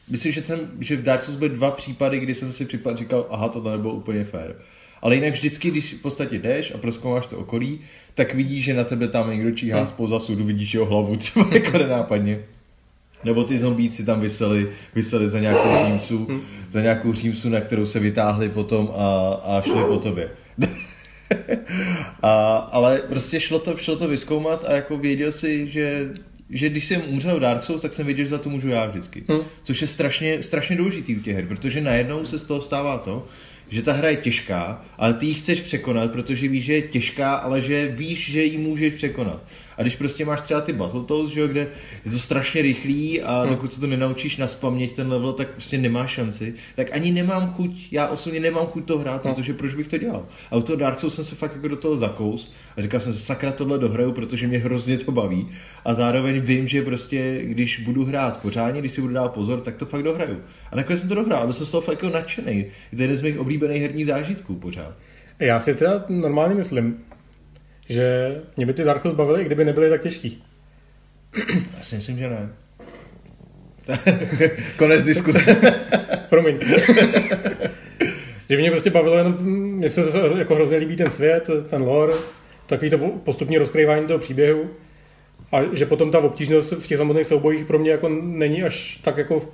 myslím, 0.09 0.31
že, 0.31 0.41
ten, 0.41 0.59
že 0.79 0.97
v 0.97 1.03
Dark 1.03 1.23
Souls 1.23 1.37
byly 1.37 1.49
dva 1.49 1.71
případy, 1.71 2.19
kdy 2.19 2.35
jsem 2.35 2.53
si 2.53 2.65
připad, 2.65 2.97
říkal, 2.97 3.27
aha, 3.29 3.49
to 3.49 3.63
nebylo 3.71 3.93
úplně 3.93 4.23
fér. 4.23 4.55
Ale 5.01 5.15
jinak 5.15 5.33
vždycky, 5.33 5.71
když 5.71 5.93
v 5.93 6.01
podstatě 6.01 6.39
jdeš 6.39 6.71
a 6.75 6.77
proskoumáš 6.77 7.27
to 7.27 7.37
okolí, 7.37 7.79
tak 8.15 8.33
vidíš, 8.33 8.63
že 8.63 8.73
na 8.73 8.83
tebe 8.83 9.07
tam 9.07 9.31
někdo 9.31 9.51
číhá 9.51 9.77
Hmm. 9.77 9.87
spoza 9.87 10.19
sudu, 10.19 10.45
vidíš 10.45 10.73
jeho 10.73 10.85
hlavu 10.85 11.15
třeba 11.15 11.49
jako 11.53 11.77
nenápadně. 11.77 12.39
Nebo 13.23 13.43
ty 13.43 13.57
zombíci 13.57 14.05
tam 14.05 14.21
vyseli, 14.21 14.69
vyseli 14.95 15.29
za 15.29 15.39
nějakou 15.39 15.85
římsu, 15.85 16.27
za 16.71 16.81
nějakou 16.81 17.13
římsu, 17.13 17.49
na 17.49 17.61
kterou 17.61 17.85
se 17.85 17.99
vytáhli 17.99 18.49
potom 18.49 18.91
a, 18.95 19.33
a 19.43 19.61
šli 19.61 19.83
po 19.83 19.97
tobě. 19.97 20.29
a, 22.21 22.55
ale 22.55 22.97
prostě 23.09 23.39
šlo 23.39 23.59
to, 23.59 23.77
šlo 23.77 23.95
to 23.95 24.07
vyzkoumat 24.07 24.65
a 24.67 24.73
jako 24.73 24.97
věděl 24.97 25.31
si, 25.31 25.69
že, 25.69 26.09
že 26.49 26.69
když 26.69 26.85
jsem 26.85 27.01
umřel 27.07 27.37
v 27.37 27.39
Dark 27.39 27.63
Souls, 27.63 27.81
tak 27.81 27.93
jsem 27.93 28.05
věděl, 28.05 28.25
že 28.25 28.31
za 28.31 28.37
to 28.37 28.49
můžu 28.49 28.69
já 28.69 28.85
vždycky. 28.85 29.23
Hmm. 29.27 29.39
Což 29.63 29.81
je 29.81 29.87
strašně, 29.87 30.43
strašně 30.43 30.75
důležitý 30.75 31.15
u 31.15 31.19
těch 31.19 31.35
her, 31.35 31.45
protože 31.45 31.81
najednou 31.81 32.25
se 32.25 32.39
z 32.39 32.43
toho 32.43 32.61
stává 32.61 32.97
to, 32.97 33.27
že 33.69 33.81
ta 33.81 33.93
hra 33.93 34.09
je 34.09 34.15
těžká, 34.15 34.85
ale 34.97 35.13
ty 35.13 35.25
ji 35.25 35.33
chceš 35.33 35.61
překonat, 35.61 36.11
protože 36.11 36.47
víš, 36.47 36.63
že 36.63 36.73
je 36.73 36.81
těžká, 36.81 37.33
ale 37.33 37.61
že 37.61 37.87
víš, 37.87 38.31
že 38.31 38.43
ji 38.43 38.57
můžeš 38.57 38.93
překonat. 38.93 39.43
A 39.79 39.81
když 39.81 39.95
prostě 39.95 40.25
máš 40.25 40.41
třeba 40.41 40.61
ty 40.61 40.73
Battletoads, 40.73 41.33
že 41.33 41.39
jo, 41.39 41.47
kde 41.47 41.67
je 42.05 42.11
to 42.11 42.19
strašně 42.19 42.61
rychlý 42.61 43.21
a 43.21 43.41
Hmm. 43.41 43.49
dokud 43.49 43.71
se 43.73 43.79
to 43.81 43.87
nenaučíš 43.87 44.37
naspamět 44.37 44.93
ten 44.93 45.07
level, 45.11 45.33
tak 45.33 45.49
prostě 45.49 45.77
nemáš 45.77 46.11
šanci, 46.11 46.53
tak 46.75 46.87
ani 46.95 47.11
nemám 47.11 47.53
chuť, 47.53 47.87
já 47.91 48.07
osobně 48.07 48.39
nemám 48.39 48.65
chuť 48.65 48.85
to 48.85 48.97
hrát, 48.99 49.25
No. 49.25 49.33
protože 49.33 49.53
proč 49.53 49.75
bych 49.75 49.87
to 49.87 49.97
dělal? 49.97 50.25
A 50.51 50.55
u 50.57 50.61
toho 50.61 50.75
Dark 50.75 50.99
Souls 50.99 51.15
jsem 51.15 51.25
se 51.25 51.35
fakt 51.35 51.55
jako 51.55 51.67
do 51.67 51.75
toho 51.75 51.97
zakous 51.97 52.51
a 52.77 52.81
říkal 52.81 52.99
jsem 52.99 53.13
si, 53.13 53.19
sakra 53.19 53.51
tohle 53.51 53.79
dohraju, 53.79 54.11
protože 54.11 54.47
mě 54.47 54.57
hrozně 54.57 54.97
to 54.97 55.11
baví 55.11 55.47
a 55.85 55.93
zároveň 55.93 56.39
vím, 56.39 56.67
že 56.67 56.81
prostě 56.81 57.39
když 57.43 57.79
budu 57.79 58.05
hrát 58.05 58.41
pořádně, 58.41 58.79
když 58.81 58.91
si 58.91 59.01
budu 59.01 59.13
dát 59.13 59.33
pozor, 59.33 59.61
tak 59.61 59.75
to 59.75 59.85
fakt 59.85 60.03
dohraju. 60.03 60.37
A 60.71 60.75
nakonec 60.75 60.99
jsem 60.99 61.09
to 61.09 61.15
dohrál, 61.15 61.43
byl 61.43 61.53
jsem 61.53 61.65
z 61.65 61.71
toho 61.71 61.81
fakt 61.81 62.03
jako 62.03 62.15
nadšený. 62.15 62.57
Je 62.91 62.95
to 62.97 63.01
jeden 63.01 63.17
z 63.17 63.21
mých 63.21 63.39
oblíbených 63.39 63.81
herních 63.81 64.05
zážitků 64.05 64.55
pořád. 64.55 64.93
Já 65.39 65.59
si 65.59 65.75
teda 65.75 66.05
normálně 66.09 66.55
myslím, 66.55 66.97
že 67.89 68.35
mě 68.57 68.65
by 68.65 68.73
ty 68.73 68.83
Dark 68.83 69.01
Souls 69.01 69.15
bavily, 69.15 69.43
kdyby 69.43 69.65
nebyly 69.65 69.89
tak 69.89 70.01
těžký. 70.01 70.43
Já 71.77 71.83
si 71.83 71.95
myslím, 71.95 72.17
že 72.17 72.29
ne. 72.29 72.49
Konec 74.77 75.03
diskuse. 75.03 75.39
Promiň. 76.29 76.59
že 78.49 78.57
mě 78.57 78.71
prostě 78.71 78.89
bavilo 78.89 79.17
jenom, 79.17 79.37
mně 79.41 79.89
se 79.89 80.01
jako 80.37 80.55
hrozně 80.55 80.77
líbí 80.77 80.95
ten 80.95 81.09
svět, 81.09 81.49
ten 81.69 81.81
lore, 81.81 82.13
takový 82.67 82.89
to 82.89 82.97
postupní 82.97 83.57
rozkrývání 83.57 84.07
toho 84.07 84.19
příběhu 84.19 84.69
a 85.51 85.75
že 85.75 85.85
potom 85.85 86.11
ta 86.11 86.19
obtížnost 86.19 86.71
v 86.71 86.87
těch 86.87 86.97
samotných 86.97 87.27
soubojích 87.27 87.65
pro 87.65 87.79
mě 87.79 87.91
jako 87.91 88.09
není 88.09 88.63
až 88.63 88.99
tak 89.03 89.17
jako 89.17 89.49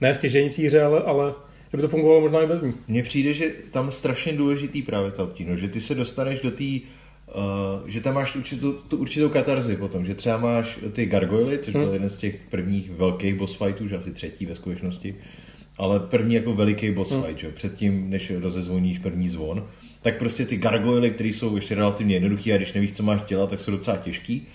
ne 0.00 0.14
stěžející 0.14 0.66
hře, 0.66 0.82
ale, 0.82 1.00
ale 1.00 1.34
že 1.72 1.76
by 1.76 1.82
to 1.82 1.88
fungovalo 1.88 2.20
možná 2.20 2.42
i 2.42 2.46
bez 2.46 2.62
ní. 2.62 2.74
Mně 2.88 3.02
přijde, 3.02 3.32
že 3.32 3.52
tam 3.70 3.92
strašně 3.92 4.32
důležitý 4.32 4.82
právě 4.82 5.10
ta 5.10 5.22
obtížnost, 5.22 5.60
že 5.60 5.68
ty 5.68 5.80
se 5.80 5.94
dostaneš 5.94 6.40
do 6.40 6.50
té, 6.50 6.64
že 7.86 8.00
tam 8.00 8.14
máš 8.14 8.36
určitou, 8.36 8.72
tu 8.72 8.96
určitou 8.96 9.28
katarzi 9.28 9.76
potom, 9.76 10.06
že 10.06 10.14
třeba 10.14 10.38
máš 10.38 10.78
ty 10.92 11.06
gargoyly, 11.06 11.58
což 11.58 11.72
byl 11.72 11.84
Hmm. 11.84 11.92
jeden 11.92 12.10
z 12.10 12.16
těch 12.16 12.36
prvních 12.50 12.90
velkých 12.90 13.34
boss 13.34 13.54
fightů, 13.54 13.88
že 13.88 13.96
asi 13.96 14.10
třetí 14.10 14.46
ve 14.46 14.56
skutečnosti, 14.56 15.14
ale 15.78 16.00
první 16.00 16.34
jako 16.34 16.54
veliký 16.54 16.90
boss 16.90 17.10
hmm. 17.10 17.22
fight, 17.22 17.38
že? 17.38 17.50
předtím, 17.50 18.10
než 18.10 18.32
rozezvoníš 18.40 18.98
první 18.98 19.28
zvon, 19.28 19.66
tak 20.02 20.18
prostě 20.18 20.46
ty 20.46 20.56
gargoyle, 20.56 21.10
které 21.10 21.28
jsou 21.28 21.56
ještě 21.56 21.74
relativně 21.74 22.14
jednoduché 22.14 22.54
a 22.54 22.56
když 22.56 22.72
nevíš, 22.72 22.92
co 22.92 23.02
máš 23.02 23.20
dělat, 23.28 23.50
tak 23.50 23.60
jsou 23.60 23.70
docela 23.70 23.96
těžký 23.96 24.46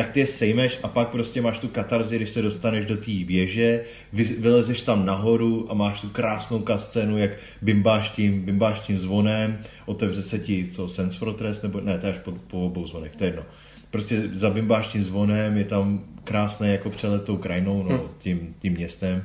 tak 0.00 0.10
ty 0.10 0.20
je 0.20 0.26
sejmeš 0.26 0.78
a 0.82 0.88
pak 0.88 1.08
prostě 1.08 1.42
máš 1.42 1.58
tu 1.58 1.68
katarzi, 1.68 2.16
když 2.16 2.30
se 2.30 2.42
dostaneš 2.42 2.86
do 2.86 2.96
té 2.96 3.10
věže, 3.26 3.84
vylezeš 4.12 4.82
tam 4.82 5.06
nahoru 5.06 5.66
a 5.70 5.74
máš 5.74 6.00
tu 6.00 6.08
krásnou 6.08 6.58
kascénu, 6.58 7.18
jak 7.18 7.30
bimbáš 7.62 8.10
tím, 8.10 8.42
bimbáš 8.42 8.80
tím 8.80 8.98
zvonem, 8.98 9.58
otevře 9.86 10.22
se 10.22 10.38
ti, 10.38 10.68
co, 10.68 10.88
Sense 10.88 11.18
Fortress, 11.18 11.62
nebo 11.62 11.80
ne, 11.80 11.98
to 11.98 12.06
je 12.06 12.12
až 12.12 12.18
po, 12.18 12.32
po 12.32 12.60
obou 12.60 12.86
zvonech, 12.86 13.16
to 13.16 13.24
je 13.24 13.28
jedno. 13.28 13.42
Prostě 13.90 14.22
zabimbáš 14.32 14.86
tím 14.86 15.02
zvonem, 15.02 15.56
je 15.56 15.64
tam 15.64 16.04
krásné 16.24 16.68
jako 16.68 16.90
přelet 16.90 17.24
tou 17.24 17.36
krajinou, 17.36 17.82
no, 17.82 17.98
hm. 17.98 18.08
tím, 18.18 18.54
tím 18.58 18.72
městem. 18.72 19.24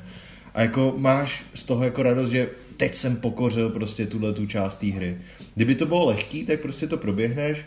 A 0.54 0.62
jako 0.62 0.94
máš 0.98 1.44
z 1.54 1.66
toho 1.66 1.84
jako 1.84 2.04
radost, 2.04 2.30
že 2.30 2.50
teď 2.78 2.94
jsem 2.94 3.16
pokořil 3.16 3.70
prostě 3.70 4.06
tuhle 4.06 4.34
tu 4.34 4.46
část 4.46 4.78
té 4.78 4.88
hry. 4.88 5.18
Kdyby 5.56 5.76
to 5.76 5.86
bylo 5.86 6.06
lehký, 6.06 6.46
tak 6.46 6.60
prostě 6.60 6.88
to 6.88 6.98
proběhneš, 6.98 7.66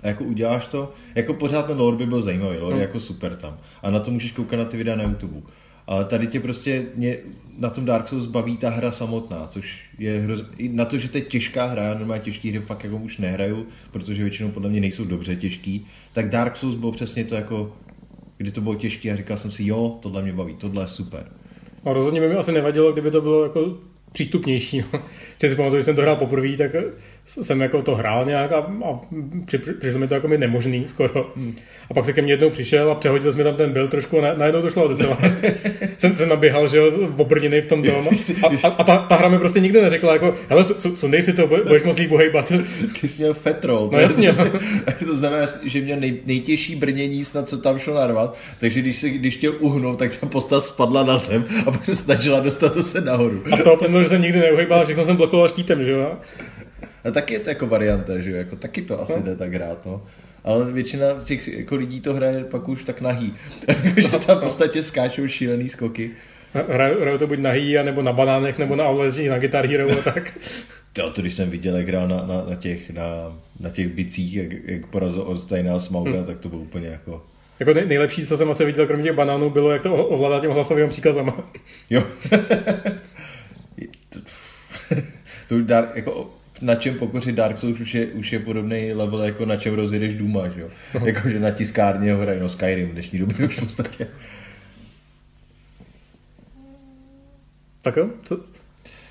a 0.00 0.08
jako 0.08 0.24
uděláš 0.24 0.66
to, 0.66 0.92
jako 1.14 1.34
pořád 1.34 1.66
ten 1.66 1.78
lore 1.78 1.96
by 1.96 2.06
byl 2.06 2.22
zajímavý, 2.22 2.58
lore 2.58 2.76
no. 2.76 2.82
jako 2.82 3.00
super 3.00 3.36
tam. 3.36 3.58
A 3.82 3.90
na 3.90 4.00
to 4.00 4.10
můžeš 4.10 4.30
koukat 4.32 4.58
na 4.58 4.64
ty 4.64 4.76
videa 4.76 4.96
na 4.96 5.04
YouTube. 5.04 5.40
Ale 5.86 6.04
tady 6.04 6.26
tě 6.26 6.40
prostě 6.40 6.86
mě, 6.94 7.16
na 7.58 7.70
tom 7.70 7.84
Dark 7.84 8.08
Souls 8.08 8.26
baví 8.26 8.56
ta 8.56 8.70
hra 8.70 8.92
samotná, 8.92 9.46
což 9.46 9.84
je 9.98 10.20
hroz... 10.20 10.44
na 10.70 10.84
to, 10.84 10.98
že 10.98 11.08
to 11.08 11.18
je 11.18 11.22
těžká 11.22 11.66
hra, 11.66 11.82
já 11.82 11.94
normálně 11.94 12.22
těžký 12.22 12.50
hry 12.50 12.60
fakt 12.60 12.84
jako 12.84 12.96
už 12.96 13.18
nehraju, 13.18 13.66
protože 13.90 14.22
většinou 14.22 14.50
podle 14.50 14.68
mě 14.68 14.80
nejsou 14.80 15.04
dobře 15.04 15.36
těžký, 15.36 15.86
tak 16.12 16.28
Dark 16.28 16.56
Souls 16.56 16.74
bylo 16.74 16.92
přesně 16.92 17.24
to 17.24 17.34
jako, 17.34 17.76
kdy 18.36 18.50
to 18.50 18.60
bylo 18.60 18.74
těžké 18.74 19.12
a 19.12 19.16
říkal 19.16 19.36
jsem 19.36 19.50
si, 19.50 19.66
jo, 19.66 19.98
tohle 20.02 20.22
mě 20.22 20.32
baví, 20.32 20.54
tohle 20.54 20.82
je 20.82 20.88
super. 20.88 21.26
A 21.84 21.92
rozhodně 21.92 22.20
by 22.20 22.28
mi 22.28 22.34
asi 22.34 22.52
nevadilo, 22.52 22.92
kdyby 22.92 23.10
to 23.10 23.20
bylo 23.20 23.42
jako 23.42 23.78
přístupnější. 24.12 24.78
No. 24.92 25.02
Že 25.40 25.48
si 25.48 25.54
pamatuju, 25.54 25.80
že 25.80 25.84
jsem 25.84 25.96
to 25.96 26.02
hrál 26.02 26.16
poprvé, 26.16 26.56
tak 26.56 26.70
jsem 27.28 27.60
jako 27.60 27.82
to 27.82 27.94
hrál 27.94 28.24
nějak 28.24 28.52
a, 28.52 28.56
a 28.58 29.00
při, 29.44 29.58
přišlo 29.58 29.98
mi 29.98 30.08
to 30.08 30.14
jako 30.14 30.28
mi 30.28 30.38
nemožný 30.38 30.84
skoro. 30.88 31.32
Hmm. 31.36 31.56
A 31.90 31.94
pak 31.94 32.06
se 32.06 32.12
ke 32.12 32.22
mně 32.22 32.32
jednou 32.32 32.50
přišel 32.50 32.90
a 32.90 32.94
přehodil 32.94 33.32
jsme 33.32 33.44
tam 33.44 33.56
ten 33.56 33.72
byl 33.72 33.88
trošku 33.88 34.18
a 34.18 34.22
na, 34.22 34.34
najednou 34.34 34.60
to 34.60 34.70
šlo 34.70 34.88
docela. 34.88 35.18
jsem 35.98 36.16
se 36.16 36.26
naběhal, 36.26 36.68
že 36.68 36.78
jo, 36.78 36.90
obrněný 37.16 37.60
v 37.60 37.66
tom 37.66 37.82
tom. 37.88 38.08
A, 38.42 38.66
a, 38.66 38.68
a 38.68 38.84
ta, 38.84 38.98
ta, 38.98 39.16
hra 39.16 39.28
mi 39.28 39.38
prostě 39.38 39.60
nikdy 39.60 39.82
neřekla 39.82 40.12
jako, 40.12 40.34
hele, 40.48 40.64
sundej 40.94 41.22
si 41.22 41.32
to, 41.32 41.46
budeš 41.46 41.82
moc 41.82 41.98
líp 41.98 42.08
pohejbat. 42.08 42.52
Ty 43.00 43.08
jsi 43.08 43.22
měl 43.22 43.34
fetrol. 43.34 43.90
No 43.92 43.98
jasně. 43.98 44.30
to 45.06 45.16
znamená, 45.16 45.46
že 45.64 45.80
měl 45.80 46.00
nej, 46.00 46.20
nejtěžší 46.26 46.76
brnění 46.76 47.24
snad, 47.24 47.48
co 47.48 47.58
tam 47.58 47.78
šlo 47.78 47.94
narvat, 47.94 48.36
takže 48.60 48.80
když, 48.80 48.96
se, 48.96 49.10
když 49.10 49.36
chtěl 49.36 49.54
uhnout, 49.60 49.98
tak 49.98 50.16
ta 50.16 50.26
postava 50.26 50.60
spadla 50.60 51.04
na 51.04 51.18
zem 51.18 51.44
a 51.66 51.70
pak 51.70 51.84
se 51.84 51.96
snažila 51.96 52.40
dostat 52.40 52.84
se 52.84 53.00
nahoru. 53.00 53.42
A 53.52 53.56
z 53.56 53.62
toho 53.62 54.02
že 54.02 54.08
jsem 54.08 54.22
nikdy 54.22 54.40
neuhejbal, 54.40 54.84
všechno 54.84 55.04
jsem 55.04 55.16
blokoval 55.16 55.48
štítem, 55.48 55.84
že 55.84 55.90
jo. 55.90 56.16
A 57.04 57.10
taky 57.10 57.34
je 57.34 57.40
to 57.40 57.48
jako 57.48 57.66
varianta, 57.66 58.18
že 58.18 58.30
jo, 58.30 58.36
jako 58.36 58.56
taky 58.56 58.82
to 58.82 59.02
asi 59.02 59.12
no. 59.12 59.22
jde 59.22 59.36
tak 59.36 59.54
hrát, 59.54 59.86
no. 59.86 60.02
Ale 60.44 60.72
většina 60.72 61.06
těch 61.24 61.48
jako 61.48 61.76
lidí 61.76 62.00
to 62.00 62.14
hraje 62.14 62.44
pak 62.44 62.68
už 62.68 62.84
tak 62.84 63.00
nahý. 63.00 63.34
že 63.96 64.08
tam 64.08 64.38
v 64.38 64.42
podstatě 64.42 64.82
skáčou 64.82 65.26
šílený 65.26 65.68
skoky. 65.68 66.10
Hrajou 66.54 67.18
to 67.18 67.26
buď 67.26 67.38
nahý, 67.38 67.74
nebo 67.74 68.02
na 68.02 68.12
banánech, 68.12 68.58
nebo 68.58 68.76
na 68.76 68.84
ovladačích, 68.84 69.30
na 69.30 69.38
Guitar 69.38 69.66
Hero 69.66 69.90
a 69.90 70.02
tak. 70.02 70.38
To, 70.92 71.10
to, 71.10 71.20
když 71.20 71.34
jsem 71.34 71.50
viděl, 71.50 71.76
jak 71.76 71.88
hrál 71.88 72.08
na, 72.08 72.16
na, 72.16 72.44
na, 72.48 72.56
těch, 72.56 72.90
na, 72.90 73.38
na 73.60 73.70
těch 73.70 73.88
bicích, 73.88 74.36
jak, 74.36 74.52
jak 74.64 74.86
porazil 74.86 75.22
Orsteina 75.22 75.76
a 75.76 75.78
Smauga, 75.78 76.10
hmm. 76.10 76.24
tak 76.24 76.38
to 76.38 76.48
bylo 76.48 76.60
úplně 76.60 76.88
jako... 76.88 77.24
Jako 77.60 77.74
nej, 77.74 77.86
nejlepší, 77.86 78.26
co 78.26 78.36
jsem 78.36 78.50
asi 78.50 78.64
viděl, 78.64 78.86
kromě 78.86 79.04
těch 79.04 79.16
banánů, 79.16 79.50
bylo, 79.50 79.70
jak 79.70 79.82
to 79.82 80.06
ovládá 80.06 80.40
těm 80.40 80.50
hlasovým 80.50 80.88
příkazama. 80.88 81.50
Jo. 81.90 82.02
to, 84.08 84.18
to 85.48 85.62
dar, 85.62 85.88
jako 85.94 86.30
na 86.60 86.74
čem 86.74 86.94
pokořit 86.94 87.34
Dark 87.34 87.58
Souls 87.58 87.80
už 87.80 87.94
je, 87.94 88.06
už 88.06 88.32
je 88.32 88.38
podobný 88.38 88.92
level, 88.92 89.22
jako 89.22 89.44
na 89.44 89.56
čem 89.56 89.74
rozjedeš 89.74 90.14
Duma, 90.14 90.48
že 90.48 90.60
jo? 90.60 90.68
jako, 91.04 91.28
že 91.28 91.40
na 91.40 91.50
tiskárně 91.50 92.12
ho 92.12 92.20
hrají, 92.20 92.40
no 92.40 92.48
Skyrim 92.48 92.88
v 92.88 92.92
dnešní 92.92 93.18
době 93.18 93.46
už 93.46 93.56
v 93.56 93.60
podstatě. 93.60 94.06
Tak 97.82 97.96
jo, 97.96 98.10
co? 98.22 98.40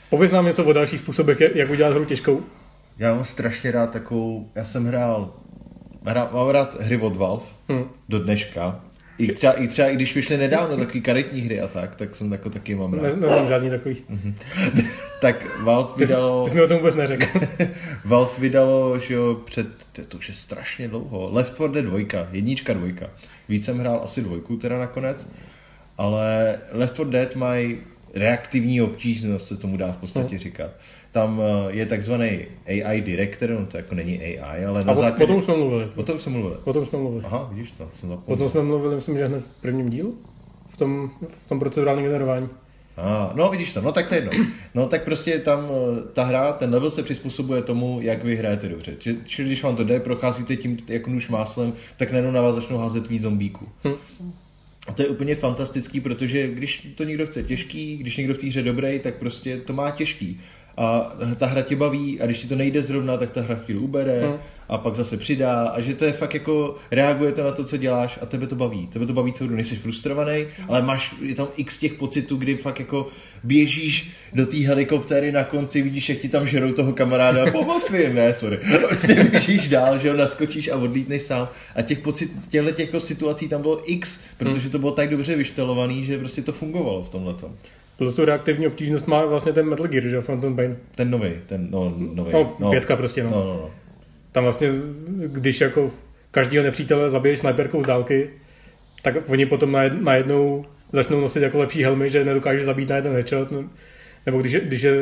Pověz 0.09 0.31
nám 0.31 0.45
něco 0.45 0.65
o 0.65 0.73
dalších 0.73 0.99
způsobech, 0.99 1.41
jak 1.55 1.69
udělat 1.69 1.93
hru 1.93 2.05
těžkou. 2.05 2.43
Já 2.97 3.13
mám 3.13 3.25
strašně 3.25 3.71
rád 3.71 3.91
takovou, 3.91 4.49
já 4.55 4.65
jsem 4.65 4.85
hrál, 4.85 5.33
hrál 6.05 6.29
mám 6.33 6.49
rád 6.49 6.81
hry 6.81 6.97
od 6.97 7.15
Valve 7.15 7.45
hmm. 7.69 7.85
do 8.09 8.19
dneška 8.19 8.83
i 9.17 9.33
třeba, 9.33 9.53
i 9.53 9.67
třeba, 9.67 9.87
i 9.87 9.95
když 9.95 10.15
vyšly 10.15 10.37
nedávno 10.37 10.77
takový 10.77 11.01
karetní 11.01 11.41
hry 11.41 11.61
a 11.61 11.67
tak, 11.67 11.95
tak 11.95 12.15
jsem 12.15 12.31
jako 12.31 12.49
taky 12.49 12.75
mám 12.75 12.93
rád. 12.93 13.01
Ne, 13.01 13.07
neznám 13.07 13.47
žádný 13.47 13.69
takový. 13.69 13.97
Mhm. 14.09 14.35
tak 15.21 15.59
Valve 15.59 15.93
vydalo... 15.97 16.43
Ty, 16.43 16.49
ty 16.49 16.51
jsi 16.51 16.55
mi 16.55 16.63
o 16.63 16.67
tom 16.67 16.77
vůbec 16.77 16.95
neřekl. 16.95 17.39
Valve 18.05 18.31
vydalo, 18.39 18.99
že 18.99 19.13
jo, 19.13 19.35
před, 19.45 19.67
to 20.07 20.17
už 20.17 20.29
je 20.29 20.35
strašně 20.35 20.87
dlouho, 20.87 21.29
Left 21.33 21.55
4 21.55 21.69
Dead 21.69 21.85
2, 21.85 22.27
jednička, 22.31 22.73
dvojka. 22.73 23.09
Víc 23.49 23.65
jsem 23.65 23.79
hrál 23.79 24.01
asi 24.03 24.21
dvojku 24.21 24.57
teda 24.57 24.79
nakonec, 24.79 25.27
ale 25.97 26.57
Left 26.71 26.93
4 26.93 27.09
Dead 27.09 27.35
mají 27.35 27.77
reaktivní 28.13 28.81
obtížnost, 28.81 29.47
se 29.47 29.57
tomu 29.57 29.77
dá 29.77 29.91
v 29.91 29.97
podstatě 29.97 30.35
no. 30.35 30.41
říkat 30.41 30.71
tam 31.17 31.41
eh, 31.41 31.73
je 31.73 31.85
takzvaný 31.85 32.45
AI 32.67 33.01
director, 33.01 33.49
no 33.49 33.65
to 33.65 33.77
jako 33.77 33.95
není 33.95 34.21
AI, 34.21 34.65
ale 34.65 34.83
na 34.83 34.95
základě... 34.95 35.23
O 35.23 35.27
tom 35.27 35.41
jsme 35.41 35.57
mluvili. 35.57 35.87
O 35.95 36.03
tom 36.03 36.19
jsme 36.19 36.31
mluvili. 36.31 36.55
O 36.63 36.73
tom 36.73 36.85
jsme 36.85 36.99
mluvili. 36.99 37.23
Aha, 37.25 37.49
vidíš 37.53 37.71
to, 37.71 37.89
jsem 37.99 38.09
zapomněl. 38.09 38.33
O 38.33 38.37
tom 38.37 38.49
jsme 38.49 38.61
mluvili, 38.61 38.95
myslím, 38.95 39.17
že 39.17 39.27
hned 39.27 39.43
v 39.43 39.61
prvním 39.61 39.89
dílu, 39.89 40.17
v 40.69 40.77
tom, 40.77 41.09
v 41.45 41.49
tom 41.49 41.59
procedurálním 41.59 42.05
generování. 42.05 42.49
Ah, 42.97 43.31
no 43.35 43.49
vidíš 43.49 43.73
to, 43.73 43.81
no 43.81 43.91
tak 43.91 44.07
to 44.07 44.15
je 44.15 44.21
jedno. 44.21 44.45
No 44.75 44.87
tak 44.87 45.03
prostě 45.03 45.39
tam 45.39 45.67
eh, 45.69 46.01
ta 46.13 46.23
hra, 46.23 46.51
ten 46.51 46.73
level 46.73 46.91
se 46.91 47.03
přizpůsobuje 47.03 47.61
tomu, 47.61 47.99
jak 48.01 48.23
vy 48.23 48.35
hrajete 48.35 48.69
dobře. 48.69 48.95
Čili 49.25 49.47
když 49.47 49.63
vám 49.63 49.75
to 49.75 49.83
jde, 49.83 49.99
procházíte 49.99 50.55
tím 50.55 50.77
jako 50.87 51.09
nůž 51.09 51.29
máslem, 51.29 51.73
tak 51.97 52.11
najednou 52.11 52.31
na 52.31 52.41
vás 52.41 52.55
začnou 52.55 52.77
házet 52.77 53.09
víc 53.09 53.21
zombíků. 53.21 53.67
Hm. 53.83 54.31
A 54.87 54.93
to 54.93 55.01
je 55.01 55.07
úplně 55.07 55.35
fantastický, 55.35 55.99
protože 55.99 56.47
když 56.47 56.87
to 56.95 57.03
někdo 57.03 57.25
chce 57.25 57.43
těžký, 57.43 57.97
když 57.97 58.17
někdo 58.17 58.33
v 58.33 58.37
té 58.37 58.47
hře 58.47 58.63
dobrý, 58.63 58.99
tak 58.99 59.15
prostě 59.15 59.57
to 59.57 59.73
má 59.73 59.91
těžký 59.91 60.39
a 60.77 61.11
ta 61.37 61.45
hra 61.45 61.61
tě 61.61 61.75
baví 61.75 62.21
a 62.21 62.25
když 62.25 62.39
ti 62.39 62.47
to 62.47 62.55
nejde 62.55 62.83
zrovna, 62.83 63.17
tak 63.17 63.31
ta 63.31 63.41
hra 63.41 63.55
chvíli 63.55 63.79
ubere 63.79 64.21
hmm. 64.21 64.37
a 64.69 64.77
pak 64.77 64.95
zase 64.95 65.17
přidá 65.17 65.67
a 65.67 65.81
že 65.81 65.95
to 65.95 66.05
je 66.05 66.11
fakt 66.11 66.33
jako 66.33 66.75
reagujete 66.91 67.43
na 67.43 67.51
to, 67.51 67.63
co 67.63 67.77
děláš 67.77 68.19
a 68.21 68.25
tebe 68.25 68.47
to 68.47 68.55
baví. 68.55 68.87
Tebe 68.87 69.05
to 69.05 69.13
baví 69.13 69.33
celou 69.33 69.47
dobu, 69.47 69.55
nejsi 69.55 69.75
frustrovaný, 69.75 70.45
ale 70.67 70.81
máš, 70.81 71.15
je 71.21 71.35
tam 71.35 71.47
x 71.55 71.79
těch 71.79 71.93
pocitů, 71.93 72.35
kdy 72.35 72.57
fakt 72.57 72.79
jako 72.79 73.07
běžíš 73.43 74.11
do 74.33 74.45
té 74.45 74.57
helikoptéry 74.57 75.31
na 75.31 75.43
konci, 75.43 75.81
vidíš, 75.81 76.09
jak 76.09 76.17
ti 76.17 76.29
tam 76.29 76.47
žerou 76.47 76.71
toho 76.71 76.93
kamaráda 76.93 77.43
a 77.43 77.51
pomoz 77.51 77.89
mi, 77.89 78.09
ne, 78.13 78.33
sorry. 78.33 78.59
Si 78.99 79.23
běžíš 79.23 79.69
dál, 79.69 79.99
že 79.99 80.07
jo, 80.07 80.13
naskočíš 80.13 80.67
a 80.67 80.75
odlítneš 80.75 81.23
sám. 81.23 81.49
A 81.75 81.81
těch 81.81 81.99
pocit, 81.99 82.31
těchto 82.49 82.71
těch 82.71 82.85
jako 82.85 82.99
situací 82.99 83.47
tam 83.49 83.61
bylo 83.61 83.91
x, 83.91 84.21
protože 84.37 84.69
to 84.69 84.79
bylo 84.79 84.91
tak 84.91 85.09
dobře 85.09 85.35
vyštelovaný, 85.35 86.03
že 86.03 86.17
prostě 86.17 86.41
to 86.41 86.51
fungovalo 86.51 87.03
v 87.03 87.09
tomhle. 87.09 87.33
Tuhle 87.97 88.13
tu 88.13 88.25
reaktivní 88.25 88.67
obtížnost 88.67 89.07
má 89.07 89.25
vlastně 89.25 89.53
ten 89.53 89.69
Metal 89.69 89.87
Gear, 89.87 90.03
že 90.03 90.21
Phantom 90.21 90.55
Pain. 90.55 90.77
Ten 90.95 91.11
nový, 91.11 91.31
ten 91.45 91.67
no, 91.71 91.93
nový. 92.13 92.31
No, 92.33 92.55
no, 92.59 92.69
pětka 92.69 92.95
prostě, 92.95 93.23
no. 93.23 93.29
no, 93.29 93.43
no, 93.43 93.53
no. 93.53 93.71
Tam 94.31 94.43
vlastně, 94.43 94.71
když 95.27 95.61
jako 95.61 95.91
každýho 96.31 96.63
nepřítele 96.63 97.09
zabiješ 97.09 97.39
sniperkou 97.39 97.83
z 97.83 97.85
dálky, 97.85 98.29
tak 99.01 99.29
oni 99.29 99.45
potom 99.45 99.77
najednou 100.01 100.65
začnou 100.91 101.21
nosit 101.21 101.43
jako 101.43 101.59
lepší 101.59 101.83
helmy, 101.83 102.09
že 102.09 102.25
nedokáže 102.25 102.63
zabít 102.63 102.89
na 102.89 102.95
jeden 102.95 103.13
headshot. 103.13 103.51
No. 103.51 103.69
Nebo 104.25 104.41
když, 104.41 104.55
když, 104.55 104.81
je, 104.81 104.93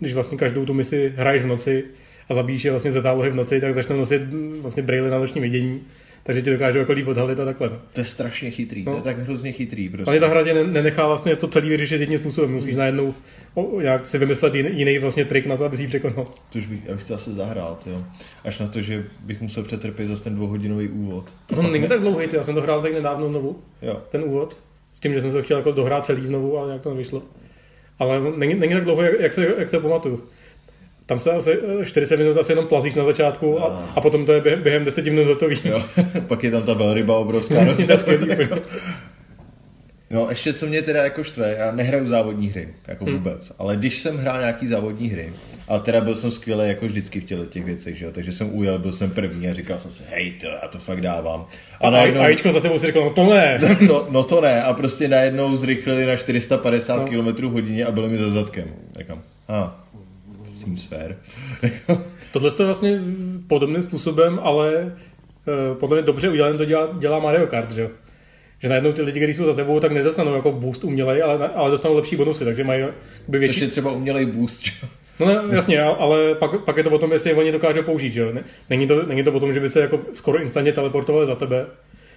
když 0.00 0.14
vlastně 0.14 0.38
každou 0.38 0.64
tu 0.64 0.74
misi 0.74 1.12
hraješ 1.16 1.42
v 1.42 1.46
noci 1.46 1.84
a 2.28 2.34
zabíjíš 2.34 2.64
je 2.64 2.70
vlastně 2.70 2.92
ze 2.92 3.00
zálohy 3.00 3.30
v 3.30 3.34
noci, 3.34 3.60
tak 3.60 3.74
začnou 3.74 3.96
nosit 3.96 4.22
vlastně 4.60 4.82
braille 4.82 5.10
na 5.10 5.18
noční 5.18 5.40
vidění 5.40 5.82
takže 6.26 6.42
ti 6.42 6.50
dokážu 6.50 6.78
jako 6.78 6.92
líp 6.92 7.08
odhalit 7.08 7.40
a 7.40 7.44
takhle. 7.44 7.68
To 7.68 8.00
je 8.00 8.04
strašně 8.04 8.50
chytrý, 8.50 8.84
no. 8.84 8.92
to 8.92 8.98
je 8.98 9.02
tak 9.02 9.18
hrozně 9.18 9.52
chytrý. 9.52 9.88
Prostě. 9.88 10.10
Ani 10.10 10.20
ta 10.20 10.28
hra 10.28 10.44
tě 10.44 10.54
nenechá 10.54 11.06
vlastně 11.06 11.36
to 11.36 11.48
celý 11.48 11.68
vyřešit 11.68 12.00
jedním 12.00 12.18
způsobem. 12.18 12.52
Musíš 12.52 12.72
hmm. 12.72 12.78
najednou 12.78 13.14
o, 13.54 13.80
nějak 13.80 14.06
si 14.06 14.18
vymyslet 14.18 14.54
jiný, 14.54 14.70
jiný 14.78 14.98
vlastně 14.98 15.24
trik 15.24 15.46
na 15.46 15.56
to, 15.56 15.64
aby 15.64 15.76
si 15.76 15.82
ji 15.82 15.88
překonal. 15.88 16.24
To 16.24 16.58
už 16.58 16.66
bych, 16.66 16.84
já 16.84 16.94
bych 16.94 17.04
to 17.04 17.14
asi 17.14 17.32
zahrál, 17.32 17.78
jo. 17.86 18.04
Až 18.44 18.58
na 18.58 18.68
to, 18.68 18.80
že 18.80 19.04
bych 19.20 19.40
musel 19.40 19.62
přetrpět 19.62 20.06
zase 20.06 20.24
ten 20.24 20.34
dvouhodinový 20.34 20.88
úvod. 20.88 21.30
No, 21.56 21.62
není 21.62 21.88
tak 21.88 22.00
dlouhý, 22.00 22.28
já 22.32 22.42
jsem 22.42 22.54
to 22.54 22.60
hrál 22.60 22.82
tak 22.82 22.92
nedávno 22.92 23.28
znovu, 23.28 23.62
jo. 23.82 24.02
ten 24.10 24.24
úvod. 24.24 24.58
S 24.94 25.00
tím, 25.00 25.14
že 25.14 25.20
jsem 25.20 25.32
se 25.32 25.42
chtěl 25.42 25.58
jako 25.58 25.72
dohrát 25.72 26.06
celý 26.06 26.24
znovu, 26.24 26.58
ale 26.58 26.66
nějak 26.66 26.82
to 26.82 26.90
nevyšlo. 26.90 27.22
Ale 27.98 28.20
není, 28.36 28.54
není 28.54 28.72
tak 28.72 28.84
dlouho, 28.84 29.02
jak, 29.02 29.20
jak, 29.20 29.32
se, 29.32 29.54
jak 29.58 29.68
se 29.68 29.80
pamatuju. 29.80 30.22
Tam 31.06 31.18
se 31.18 31.32
asi 31.32 31.58
40 31.84 32.14
eh, 32.14 32.18
minut 32.18 32.36
asi 32.36 32.52
jenom 32.52 32.66
plazíš 32.66 32.94
na 32.94 33.04
začátku 33.04 33.62
a, 33.62 33.92
a 33.96 34.00
potom 34.00 34.26
to 34.26 34.32
je 34.32 34.40
během, 34.40 34.62
během 34.62 34.84
10 34.84 35.04
minut 35.04 35.26
hotový. 35.26 35.60
Jo. 35.64 35.82
Pak 36.26 36.44
je 36.44 36.50
tam 36.50 36.62
ta 36.62 36.74
velryba 36.74 37.18
obrovská. 37.18 37.54
No, 40.10 40.26
ještě 40.28 40.52
co 40.52 40.66
mě 40.66 40.82
teda 40.82 41.04
jako 41.04 41.24
štve, 41.24 41.54
já 41.58 41.72
nehraju 41.72 42.06
závodní 42.06 42.48
hry, 42.48 42.68
jako 42.88 43.04
vůbec, 43.04 43.48
hmm. 43.48 43.56
ale 43.58 43.76
když 43.76 43.98
jsem 43.98 44.16
hrál 44.16 44.40
nějaký 44.40 44.66
závodní 44.66 45.08
hry, 45.08 45.32
a 45.68 45.78
teda 45.78 46.00
byl 46.00 46.16
jsem 46.16 46.30
skvělý 46.30 46.68
jako 46.68 46.86
vždycky 46.86 47.20
v 47.20 47.24
těle 47.24 47.46
těch 47.46 47.64
věcech, 47.64 47.98
že 47.98 48.04
jo? 48.04 48.10
takže 48.14 48.32
jsem 48.32 48.56
ujel, 48.56 48.78
byl 48.78 48.92
jsem 48.92 49.10
první 49.10 49.48
a 49.48 49.54
říkal 49.54 49.78
jsem 49.78 49.92
si, 49.92 50.02
hej, 50.10 50.32
to, 50.40 50.46
já 50.46 50.68
to 50.68 50.78
fakt 50.78 51.00
dávám. 51.00 51.46
A, 51.80 51.86
a 51.86 51.90
najednou... 51.90 52.20
Ajíčko 52.20 52.52
za 52.52 52.60
tebou 52.60 52.78
si 52.78 52.86
řekl, 52.86 53.00
no 53.00 53.10
to 53.10 53.34
ne. 53.34 53.60
no, 53.88 54.06
no, 54.10 54.24
to 54.24 54.40
ne 54.40 54.62
a 54.62 54.72
prostě 54.72 55.08
najednou 55.08 55.56
zrychlili 55.56 56.06
na 56.06 56.16
450 56.16 56.96
no. 56.96 57.04
km 57.04 57.46
hodině 57.46 57.84
a 57.84 57.92
bylo 57.92 58.08
mi 58.08 58.18
za 58.18 58.30
zadkem. 58.30 58.74
Říkám, 58.98 59.22
a, 59.48 59.83
seems 60.64 60.84
fair. 60.88 61.16
Tohle 62.32 62.50
je 62.58 62.64
vlastně 62.64 63.00
podobným 63.46 63.82
způsobem, 63.82 64.40
ale 64.42 64.84
uh, 64.84 65.78
podle 65.78 65.96
mě 65.96 66.06
dobře 66.06 66.28
udělané 66.28 66.58
to 66.58 66.64
dělá, 66.64 66.88
dělá 66.98 67.18
Mario 67.18 67.46
Kart, 67.46 67.70
že 67.70 67.82
jo? 67.82 67.90
že 68.58 68.68
najednou 68.68 68.92
ty 68.92 69.02
lidi, 69.02 69.20
kteří 69.20 69.34
jsou 69.34 69.44
za 69.44 69.54
tebou, 69.54 69.80
tak 69.80 69.92
nedostanou 69.92 70.34
jako 70.34 70.52
boost 70.52 70.84
umělej, 70.84 71.22
ale, 71.22 71.48
ale 71.48 71.70
dostanou 71.70 71.94
lepší 71.94 72.16
bonusy, 72.16 72.44
takže 72.44 72.64
mají 72.64 72.84
by 73.28 73.38
větší... 73.38 73.54
Což 73.54 73.62
je 73.62 73.68
třeba 73.68 73.92
umělej 73.92 74.26
boost, 74.26 74.62
No 75.20 75.26
ne, 75.26 75.56
jasně, 75.56 75.82
ale 75.82 76.34
pak, 76.34 76.64
pak 76.64 76.76
je 76.76 76.82
to 76.82 76.90
o 76.90 76.98
tom, 76.98 77.12
jestli 77.12 77.34
oni 77.34 77.52
dokážou 77.52 77.82
použít, 77.82 78.12
že 78.12 78.20
jo? 78.20 78.32
Není 78.70 78.86
to, 78.86 79.06
není 79.06 79.24
to 79.24 79.32
o 79.32 79.40
tom, 79.40 79.52
že 79.52 79.60
by 79.60 79.68
se 79.68 79.80
jako 79.80 80.00
skoro 80.12 80.42
instantně 80.42 80.72
teleportovali 80.72 81.26
za 81.26 81.34
tebe, 81.34 81.66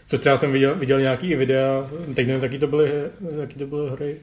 což 0.05 0.19
třeba 0.19 0.37
jsem 0.37 0.51
viděl, 0.51 0.75
viděl 0.75 0.99
nějaký 0.99 1.35
videa, 1.35 1.89
teď 2.13 2.27
nevím, 2.27 2.43
jaký 2.43 2.59
to 2.59 2.67
byly, 2.67 2.91
jaký 3.39 3.59
to 3.59 3.67
byly 3.67 3.89
hry, 3.89 4.15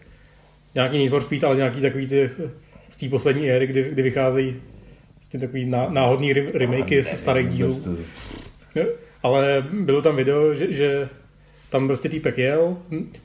nějaký 0.75 0.99
Need 0.99 1.11
for 1.11 1.23
Speed, 1.23 1.45
ale 1.45 1.57
nějaký 1.57 1.81
takový 1.81 2.07
ty 2.07 2.31
z 2.95 2.97
té 2.97 3.09
poslední 3.09 3.51
éry, 3.51 3.67
kdy, 3.67 3.83
kdy 3.83 4.03
vycházejí 4.03 4.57
vlastně 5.17 5.41
takový 5.41 5.67
náhodný 5.89 6.33
remakey 6.33 7.03
z 7.03 7.19
starých 7.19 7.47
dílů. 7.47 7.83
Ale 9.23 9.67
bylo 9.73 10.03
tam 10.03 10.17
video, 10.17 10.55
že, 10.55 10.73
že 10.73 11.09
tam 11.71 11.87
prostě 11.87 12.09
týpek 12.09 12.39
jel, 12.39 12.77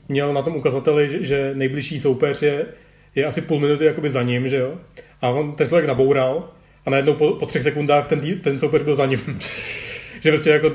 měl 0.08 0.32
na 0.32 0.42
tom 0.42 0.56
ukazateli, 0.56 1.08
že, 1.08 1.22
že 1.22 1.52
nejbližší 1.54 2.00
soupeř 2.00 2.42
je, 2.42 2.66
je 3.14 3.24
asi 3.26 3.40
půl 3.40 3.60
minuty 3.60 3.84
jakoby 3.84 4.10
za 4.10 4.22
ním, 4.22 4.48
že 4.48 4.56
jo? 4.56 4.74
A 5.20 5.28
on 5.28 5.52
ten 5.52 5.68
člověk 5.68 5.88
naboural 5.88 6.48
a 6.86 6.90
najednou 6.90 7.14
po, 7.14 7.32
po 7.32 7.46
třech 7.46 7.62
sekundách 7.62 8.08
ten, 8.08 8.20
tý, 8.20 8.34
ten 8.34 8.58
soupeř 8.58 8.82
byl 8.82 8.94
za 8.94 9.06
ním. 9.06 9.20
že 10.20 10.30
prostě 10.30 10.50
jako 10.50 10.70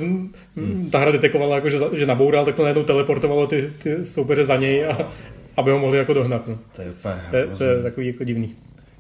hmm. 0.55 0.89
ta 0.91 0.99
hra 0.99 1.11
detekovala, 1.11 1.55
jako, 1.55 1.69
že, 1.69 1.77
že 1.93 2.05
naboural, 2.05 2.45
tak 2.45 2.55
to 2.55 2.63
najednou 2.63 2.83
teleportovalo 2.83 3.47
ty, 3.47 3.73
ty 3.77 4.05
soupeře 4.05 4.43
za 4.43 4.57
něj, 4.57 4.85
a, 4.85 5.11
aby 5.57 5.71
ho 5.71 5.79
mohli 5.79 5.97
jako 5.97 6.13
dohnat. 6.13 6.47
No. 6.47 6.59
To 6.75 6.81
je 6.81 6.91
úplně 6.91 7.15
to, 7.31 7.37
je, 7.37 7.47
to 7.47 7.63
je 7.63 7.83
takový 7.83 8.07
jako 8.07 8.23
divný. 8.23 8.55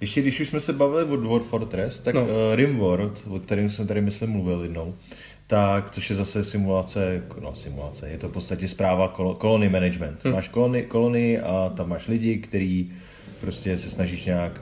Ještě 0.05 0.21
když 0.21 0.39
už 0.39 0.47
jsme 0.47 0.59
se 0.59 0.73
bavili 0.73 1.03
o 1.03 1.15
Dwarf 1.15 1.45
Fortress, 1.45 1.99
tak 1.99 2.15
no. 2.15 2.21
uh, 2.21 2.29
Rimworld, 2.55 3.21
o 3.29 3.39
kterém 3.39 3.69
jsem 3.69 3.87
tady 3.87 4.01
myslím 4.01 4.29
mluvil 4.29 4.61
jednou, 4.61 4.95
tak, 5.47 5.91
což 5.91 6.09
je 6.09 6.15
zase 6.15 6.43
simulace, 6.43 7.23
no 7.41 7.55
simulace, 7.55 8.09
je 8.09 8.17
to 8.17 8.29
v 8.29 8.31
podstatě 8.31 8.67
zpráva 8.67 9.07
kol, 9.07 9.33
kolony 9.33 9.69
management. 9.69 10.19
Hmm. 10.23 10.33
Máš 10.33 10.47
kolony, 10.47 10.83
kolony 10.83 11.39
a 11.39 11.71
tam 11.75 11.89
máš 11.89 12.07
lidi, 12.07 12.37
který 12.37 12.91
prostě 13.41 13.77
se 13.77 13.89
snažíš 13.89 14.25
nějak, 14.25 14.61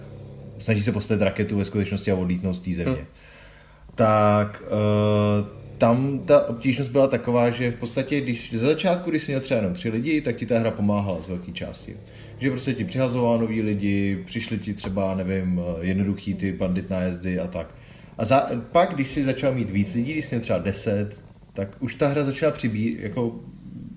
snaží 0.59 0.83
se 0.83 0.91
postavit 0.91 1.21
raketu 1.23 1.57
ve 1.57 1.65
skutečnosti 1.65 2.11
a 2.11 2.15
odlítnout 2.15 2.53
z 2.53 2.59
té 2.59 2.71
země. 2.71 2.93
Hmm. 2.93 3.05
Tak 3.95 4.63
uh, 4.65 5.47
tam 5.77 6.19
ta 6.19 6.49
obtížnost 6.49 6.91
byla 6.91 7.07
taková, 7.07 7.49
že 7.49 7.71
v 7.71 7.75
podstatě, 7.75 8.21
když 8.21 8.53
ze 8.53 8.65
začátku, 8.65 9.09
když 9.09 9.23
jsi 9.23 9.31
měl 9.31 9.41
třeba 9.41 9.57
jenom 9.57 9.73
tři 9.73 9.89
lidi, 9.89 10.21
tak 10.21 10.35
ti 10.35 10.45
ta 10.45 10.59
hra 10.59 10.71
pomáhala 10.71 11.21
z 11.21 11.27
velké 11.27 11.51
části. 11.51 11.97
Že 12.43 12.51
prostě 12.51 12.73
ti 12.73 12.83
přihazovala 12.83 13.37
noví 13.37 13.61
lidi, 13.61 14.23
přišli 14.25 14.57
ti 14.57 14.73
třeba, 14.73 15.15
nevím, 15.15 15.61
jednoduchý 15.81 16.33
ty 16.33 16.51
bandit 16.51 16.89
nájezdy 16.89 17.39
a 17.39 17.47
tak. 17.47 17.75
A 18.17 18.25
za, 18.25 18.49
pak, 18.71 18.93
když 18.93 19.07
si 19.07 19.23
začal 19.23 19.53
mít 19.53 19.69
víc 19.69 19.95
lidí, 19.95 20.13
když 20.13 20.25
jsi 20.25 20.35
měl 20.35 20.41
třeba 20.41 20.59
10, 20.59 21.23
tak 21.53 21.77
už 21.79 21.95
ta 21.95 22.07
hra 22.07 22.23
začala 22.23 22.51
přibít, 22.51 22.99
jako 22.99 23.39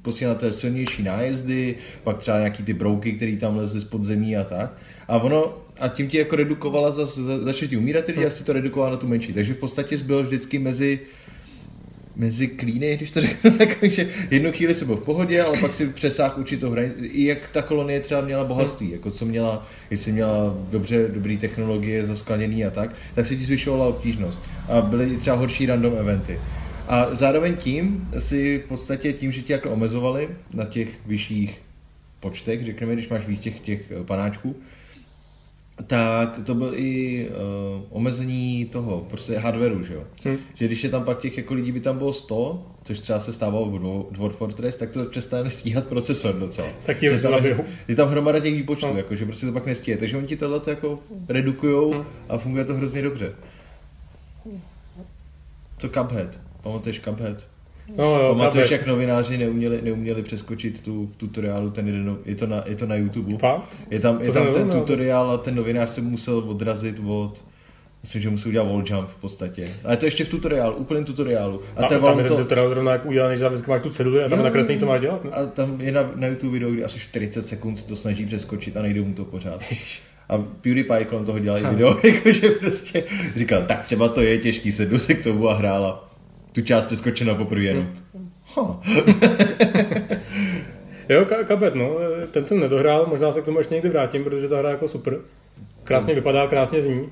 posílat 0.03 0.45
silnější 0.51 1.03
nájezdy, 1.03 1.75
pak 2.03 2.19
třeba 2.19 2.39
nějaký 2.39 2.63
ty 2.63 2.75
brouky, 2.75 3.13
které 3.13 3.37
tam 3.37 3.57
lezly 3.57 3.81
z 3.81 3.85
podzemí 3.85 4.37
a 4.37 4.45
tak. 4.45 4.79
A 5.09 5.19
ono, 5.19 5.59
a 5.81 5.89
tím 5.89 6.09
ti 6.09 6.19
jako 6.19 6.37
redukovala, 6.37 6.91
zase 6.91 7.21
začali 7.23 7.69
ti 7.69 7.77
umírat 7.77 8.05
ty 8.05 8.13
lidi 8.13 8.27
a 8.27 8.31
si 8.31 8.45
to 8.45 8.53
redukovala 8.53 8.93
na 8.93 8.97
tu 8.97 9.07
menší. 9.07 9.33
Takže 9.33 9.55
v 9.55 9.59
podstatě 9.59 9.97
byl 9.97 10.23
vždycky 10.23 10.59
mezi 10.59 11.01
mezi 12.17 12.49
klíny, 12.49 12.97
když 12.97 13.11
to 13.11 13.21
řeknu, 13.21 13.53
jako, 13.61 13.87
že 13.87 14.09
jednu 14.31 14.53
chvíli 14.53 14.75
se 14.75 14.85
byl 14.85 14.97
v 14.97 15.05
pohodě, 15.05 15.43
ale 15.43 15.61
pak 15.61 15.75
si 15.75 15.87
přesáh 15.87 16.39
určitou 16.39 16.71
hranici. 16.71 17.07
I 17.07 17.25
jak 17.25 17.49
ta 17.53 17.63
kolonie 17.63 18.01
třeba 18.01 18.21
měla 18.21 18.45
bohatství, 18.45 18.91
jako 18.91 19.11
co 19.11 19.25
měla, 19.25 19.67
jestli 19.91 20.13
měla 20.13 20.59
dobře, 20.71 21.09
dobré 21.09 21.37
technologie 21.37 22.07
zaskleněný 22.07 22.65
a 22.65 22.71
tak, 22.71 22.97
tak 23.15 23.27
se 23.27 23.37
ti 23.37 23.45
zvyšovala 23.45 23.87
obtížnost. 23.87 24.43
A 24.69 24.81
byly 24.81 25.17
třeba 25.17 25.37
horší 25.37 25.67
random 25.67 25.95
eventy. 25.99 26.41
A 26.89 27.15
zároveň 27.15 27.57
tím 27.57 28.09
si 28.19 28.63
v 28.65 28.69
podstatě 28.69 29.13
tím, 29.13 29.33
že 29.33 29.43
tě 29.43 29.53
jako 29.53 29.71
omezovali 29.71 30.29
na 30.55 30.65
těch 30.65 30.89
vyšších 31.07 31.61
počtech, 32.21 32.65
řekněme, 32.65 32.95
když 32.95 33.09
máš 33.09 33.27
víc 33.27 33.41
těch, 33.41 33.61
těch 33.61 33.93
panáčků, 34.05 34.57
tak 35.87 36.41
to 36.45 36.55
byl 36.55 36.73
i 36.75 37.29
uh, 37.29 37.83
omezení 37.91 38.65
toho, 38.65 39.07
prostě 39.11 39.39
hardwareu, 39.39 39.83
že 39.83 39.95
jo. 39.95 40.05
Hmm. 40.25 40.39
Že 40.55 40.67
když 40.67 40.85
je 40.85 40.91
tam 40.91 41.05
pak 41.05 41.21
těch 41.21 41.39
jako 41.39 41.55
lidí 41.55 41.73
by 41.73 41.81
tam 41.81 41.99
bylo 41.99 42.13
100, 42.13 42.67
což 42.85 43.01
třeba 43.01 43.21
se 43.21 43.33
stávalo 43.33 43.71
v 43.71 44.13
Dwarf 44.13 44.37
Fortress, 44.37 44.77
tak 44.77 44.91
to 44.91 45.05
přestane 45.05 45.51
stíhat 45.51 45.87
procesor 45.87 46.35
docela. 46.35 46.69
Tak 46.87 47.03
je, 47.03 47.21
tam, 47.21 47.45
je, 47.89 47.97
tam 47.97 48.09
hromada 48.09 48.41
těch 48.41 48.55
výpočtů, 48.55 48.87
hmm. 48.87 48.97
jako, 48.97 49.15
že 49.15 49.25
prostě 49.25 49.47
to 49.47 49.53
pak 49.53 49.67
nestíje. 49.67 49.97
Takže 49.97 50.17
oni 50.17 50.27
ti 50.27 50.37
tohle 50.37 50.61
jako 50.67 50.99
redukujou 51.29 51.93
hmm. 51.93 52.05
a 52.29 52.39
funguje 52.39 52.65
to 52.65 52.75
hrozně 52.75 53.03
dobře. 53.03 53.33
To 55.79 55.89
Cuphead. 55.89 56.41
Pamatuješ 56.63 57.01
Cuphead? 57.01 57.56
No, 57.97 58.05
jo, 58.05 58.29
Pamatuješ, 58.29 58.71
jak 58.71 58.87
novináři 58.87 59.39
neuměli, 59.39 59.83
neuměli 59.83 60.23
přeskočit 60.23 60.83
tu 60.83 61.11
tutoriálu, 61.17 61.71
ten 61.71 61.87
jeden, 61.87 62.19
je 62.25 62.35
to 62.37 62.47
na, 62.47 62.63
je 62.67 62.77
to 62.77 62.87
na 62.87 62.95
YouTube. 62.95 63.39
Fakt? 63.39 63.63
Je 63.91 64.01
tam, 64.01 64.23
je 64.23 64.33
tam 64.33 64.55
ten 64.55 64.71
tutoriál 64.71 65.31
a 65.31 65.39
ten 65.39 65.55
novinář 65.55 65.91
se 65.91 66.01
musel 66.01 66.39
odrazit 66.39 67.01
od 67.07 67.43
Myslím, 68.03 68.23
že 68.23 68.31
musel 68.31 68.49
udělat 68.49 68.65
wall 68.65 68.85
jump 68.87 69.09
v 69.09 69.15
podstatě. 69.15 69.69
Ale 69.85 69.97
to 69.97 70.05
ještě 70.05 70.25
v 70.25 70.29
tutoriálu, 70.29 70.77
úplném 70.77 71.05
tutoriálu. 71.05 71.63
A, 71.77 71.85
a 71.85 71.89
trvalo 71.89 72.17
tam 72.17 72.25
je 72.25 72.31
to... 72.31 72.37
tutoriál 72.37 72.69
zrovna 72.69 72.93
jak 72.93 73.07
udělaný, 73.07 73.37
že 73.37 73.43
tam 73.43 73.53
máš 73.69 73.83
tu 73.83 73.91
ceduli 73.91 74.25
a 74.25 74.29
tam 74.29 74.43
nakreslení, 74.43 74.81
co 74.81 74.87
máš 74.87 75.01
dělat. 75.01 75.25
Ne? 75.25 75.31
A 75.31 75.47
tam 75.47 75.81
je 75.81 75.93
na, 75.93 76.11
na 76.15 76.27
YouTube 76.27 76.53
video, 76.53 76.71
kdy 76.71 76.85
asi 76.85 76.99
40 76.99 77.47
sekund 77.47 77.83
to 77.83 77.97
snaží 77.97 78.27
přeskočit 78.27 78.77
a 78.77 78.83
nejde 78.83 79.01
mu 79.01 79.15
to 79.15 79.25
pořád. 79.25 79.61
A 80.29 80.39
PewDiePie 80.39 81.05
kolem 81.05 81.27
toho 81.27 81.39
dělal 81.39 81.71
video, 81.71 81.97
jakože 82.05 82.49
prostě 82.51 83.05
říkal, 83.37 83.63
tak 83.67 83.81
třeba 83.81 84.09
to 84.09 84.21
je 84.21 84.39
těžký, 84.39 84.73
sednu 84.73 84.99
si 84.99 85.15
k 85.15 85.23
tomu 85.23 85.49
a 85.49 85.55
hrála 85.55 86.06
tu 86.57 86.63
část 86.63 86.87
přeskočena 86.87 87.35
poprvé 87.35 87.63
jenom. 87.63 87.89
Huh. 88.55 88.77
jo, 91.09 91.25
kapet, 91.45 91.75
no, 91.75 91.97
ten 92.31 92.47
jsem 92.47 92.61
nedohrál, 92.61 93.07
možná 93.07 93.33
se 93.33 93.41
k 93.41 93.45
tomu 93.45 93.59
ještě 93.59 93.75
někdy 93.75 93.89
vrátím, 93.89 94.25
protože 94.25 94.49
ta 94.49 94.59
hra 94.59 94.71
jako 94.71 94.89
super. 94.89 95.19
Krásně 95.85 96.13
hmm. 96.13 96.21
vypadá, 96.21 96.47
krásně 96.47 96.83
zní. 96.83 97.09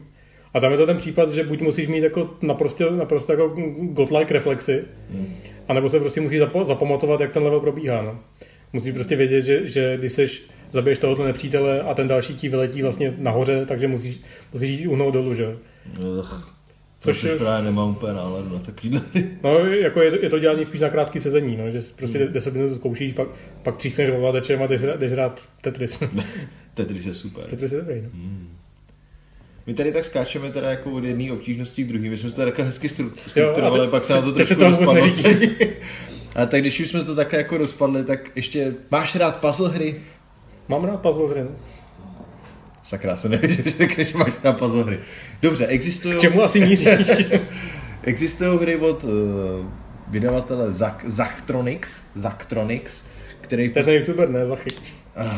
A 0.55 0.61
tam 0.61 0.73
je 0.73 0.79
to 0.79 0.87
ten 0.87 0.97
případ, 0.97 1.31
že 1.31 1.45
buď 1.45 1.61
musíš 1.61 1.89
mít 1.89 2.03
jako 2.03 2.31
naprosto, 2.43 2.91
naprosto 2.91 3.33
jako 3.33 3.55
godlike 3.81 4.35
reflexy, 4.35 4.85
hmm. 5.11 5.35
anebo 5.69 5.89
se 5.89 6.01
prostě 6.01 6.21
musíš 6.21 6.41
zapo- 6.41 6.65
zapamatovat, 6.65 7.21
jak 7.21 7.33
ten 7.33 7.43
level 7.43 7.61
probíhá. 7.61 8.03
No. 8.03 8.19
Musíš 8.73 8.93
prostě 8.93 9.17
vědět, 9.17 9.41
že, 9.41 9.67
že 9.67 9.97
když 9.97 10.13
seš 10.13 10.47
zabiješ 10.73 10.99
tohoto 10.99 11.25
nepřítele 11.25 11.81
a 11.81 11.95
ten 11.95 12.09
další 12.09 12.37
ti 12.37 12.49
vyletí 12.49 12.83
vlastně 12.83 13.15
nahoře, 13.19 13.67
takže 13.67 13.89
musíš, 13.89 14.21
musíš 14.53 14.81
jít 14.81 14.87
uhnout 14.87 15.15
dolů, 15.15 15.35
že? 15.35 15.57
Ugh. 16.19 16.54
Což 17.05 17.23
je, 17.23 17.37
právě 17.37 17.65
nemám 17.65 17.91
úplně 17.91 18.13
náladu 18.13 18.53
na 18.53 18.59
takovýhle. 18.59 19.01
No, 19.43 19.59
jako 19.59 20.03
je, 20.03 20.23
je 20.23 20.31
to 20.31 20.39
dělaný 20.39 20.65
spíš 20.65 20.81
na 20.81 20.89
krátký 20.89 21.21
sezení, 21.21 21.57
no, 21.57 21.71
že 21.71 21.81
prostě 21.97 22.19
hmm. 22.19 22.33
10 22.33 22.55
minut 22.55 22.75
zkoušíš, 22.75 23.13
pak, 23.13 23.29
pak 23.63 23.77
třísneš 23.77 24.11
ovladačem 24.11 24.63
a 24.63 24.67
jdeš, 24.67 24.81
jdeš 24.97 25.13
hrát 25.13 25.49
Tetris. 25.61 26.03
Tetris 26.75 27.07
je 27.07 27.15
super. 27.15 27.45
Tetris 27.45 27.73
je 27.73 27.79
dobrý, 27.79 28.03
no. 28.03 28.09
Hmm. 28.15 28.49
My 29.67 29.75
tady 29.75 29.93
tak 29.93 30.05
skáčeme 30.05 30.51
teda 30.51 30.71
jako 30.71 30.91
od 30.93 31.05
jedné 31.05 31.33
obtížnosti 31.33 31.85
k 31.85 31.89
druhé. 31.89 32.09
My 32.09 32.17
jsme 32.17 32.31
se 32.31 32.37
tady 32.37 32.51
takhle 32.51 32.65
hezky 32.65 32.89
strukturovali, 32.89 33.89
pak 33.89 34.05
se 34.05 34.13
na 34.13 34.23
to 34.23 34.33
trošku 34.33 34.55
rozpadlo 34.65 35.07
A 36.35 36.47
tak 36.47 36.61
když 36.61 36.81
už 36.81 36.89
jsme 36.89 37.05
to 37.05 37.15
takhle 37.15 37.39
jako 37.39 37.57
rozpadli, 37.57 38.05
tak 38.05 38.37
ještě 38.37 38.75
máš 38.91 39.15
rád 39.15 39.41
puzzle 39.41 39.69
hry? 39.69 40.01
Mám 40.69 40.85
rád 40.85 40.97
puzzle 40.97 41.29
hry, 41.29 41.43
no. 41.43 41.51
Sakra, 42.85 43.17
se 43.17 43.29
nevíš, 43.29 43.57
že 43.57 43.71
řekneš, 43.71 44.13
máš 44.13 44.33
na 44.45 44.53
puzzle 44.53 44.85
hry. 44.85 44.99
Dobře, 45.43 45.67
existují... 45.67 46.15
K 46.15 46.21
čemu 46.21 46.43
asi 46.43 46.61
míříš? 46.61 47.27
existují 48.03 48.59
hry 48.59 48.77
od 48.77 49.05
uh, 49.05 49.11
vydavatele 50.09 50.73
Zachtronics, 51.07 52.03
Zachtronics, 52.15 53.05
který... 53.41 53.71
To 53.71 53.79
je 53.79 53.85
ten 53.85 53.95
youtuber, 53.95 54.31
ne? 54.31 54.47
Zachy. 54.47 54.71
Uh, 54.73 55.33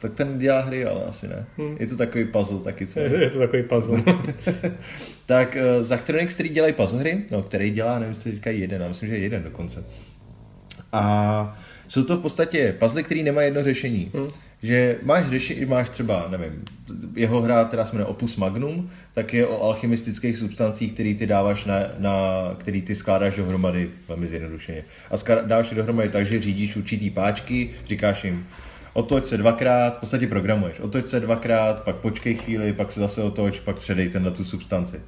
tak 0.00 0.14
ten 0.14 0.38
dělá 0.38 0.60
hry, 0.60 0.84
ale 0.84 1.04
asi 1.04 1.28
ne. 1.28 1.46
Hmm. 1.58 1.76
Je 1.80 1.86
to 1.86 1.96
takový 1.96 2.24
puzzle 2.24 2.60
taky, 2.60 2.86
co? 2.86 3.00
Je, 3.00 3.22
je 3.22 3.30
to 3.30 3.38
takový 3.38 3.62
puzzle. 3.62 4.02
tak 5.26 5.56
uh, 5.56 5.86
Zachtronics, 5.86 6.34
který 6.34 6.48
dělají 6.48 6.72
puzzle 6.72 7.00
hry, 7.00 7.22
no, 7.30 7.42
který 7.42 7.70
dělá, 7.70 7.98
nevím, 7.98 8.14
jestli 8.14 8.32
říkají 8.32 8.60
jeden, 8.60 8.82
já 8.82 8.88
myslím, 8.88 9.08
že 9.08 9.16
jeden 9.16 9.42
dokonce. 9.42 9.84
A 10.92 11.58
jsou 11.88 12.04
to 12.04 12.16
v 12.16 12.22
podstatě 12.22 12.74
puzzle, 12.78 13.02
který 13.02 13.22
nemají 13.22 13.46
jedno 13.46 13.64
řešení. 13.64 14.10
Hmm 14.14 14.30
že 14.62 14.96
máš 15.02 15.28
řešení, 15.28 15.64
máš 15.64 15.88
třeba, 15.88 16.26
nevím, 16.30 16.64
jeho 17.16 17.42
hra, 17.42 17.64
která 17.64 17.84
se 17.84 17.92
jmenuje 17.96 18.10
Opus 18.10 18.36
Magnum, 18.36 18.90
tak 19.14 19.34
je 19.34 19.46
o 19.46 19.62
alchymistických 19.62 20.36
substancích, 20.36 20.92
který 20.92 21.14
ty 21.14 21.26
dáváš 21.26 21.64
na, 21.64 21.74
na 21.98 22.12
který 22.58 22.82
ty 22.82 22.94
skládáš 22.94 23.36
dohromady 23.36 23.90
velmi 24.08 24.26
zjednodušeně. 24.26 24.84
A 25.10 25.42
dáváš 25.42 25.70
je 25.70 25.76
dohromady 25.76 26.08
tak, 26.08 26.26
že 26.26 26.40
řídíš 26.40 26.76
určitý 26.76 27.10
páčky, 27.10 27.70
říkáš 27.88 28.24
jim, 28.24 28.46
otoč 28.92 29.26
se 29.26 29.36
dvakrát, 29.36 29.96
v 29.96 30.00
podstatě 30.00 30.26
programuješ, 30.26 30.80
otoč 30.80 31.08
se 31.08 31.20
dvakrát, 31.20 31.82
pak 31.82 31.96
počkej 31.96 32.34
chvíli, 32.34 32.72
pak 32.72 32.92
se 32.92 33.00
zase 33.00 33.22
otoč, 33.22 33.60
pak 33.60 33.78
předej 33.78 34.08
ten 34.08 34.24
na 34.24 34.30
tu 34.30 34.44
substanci. 34.44 35.00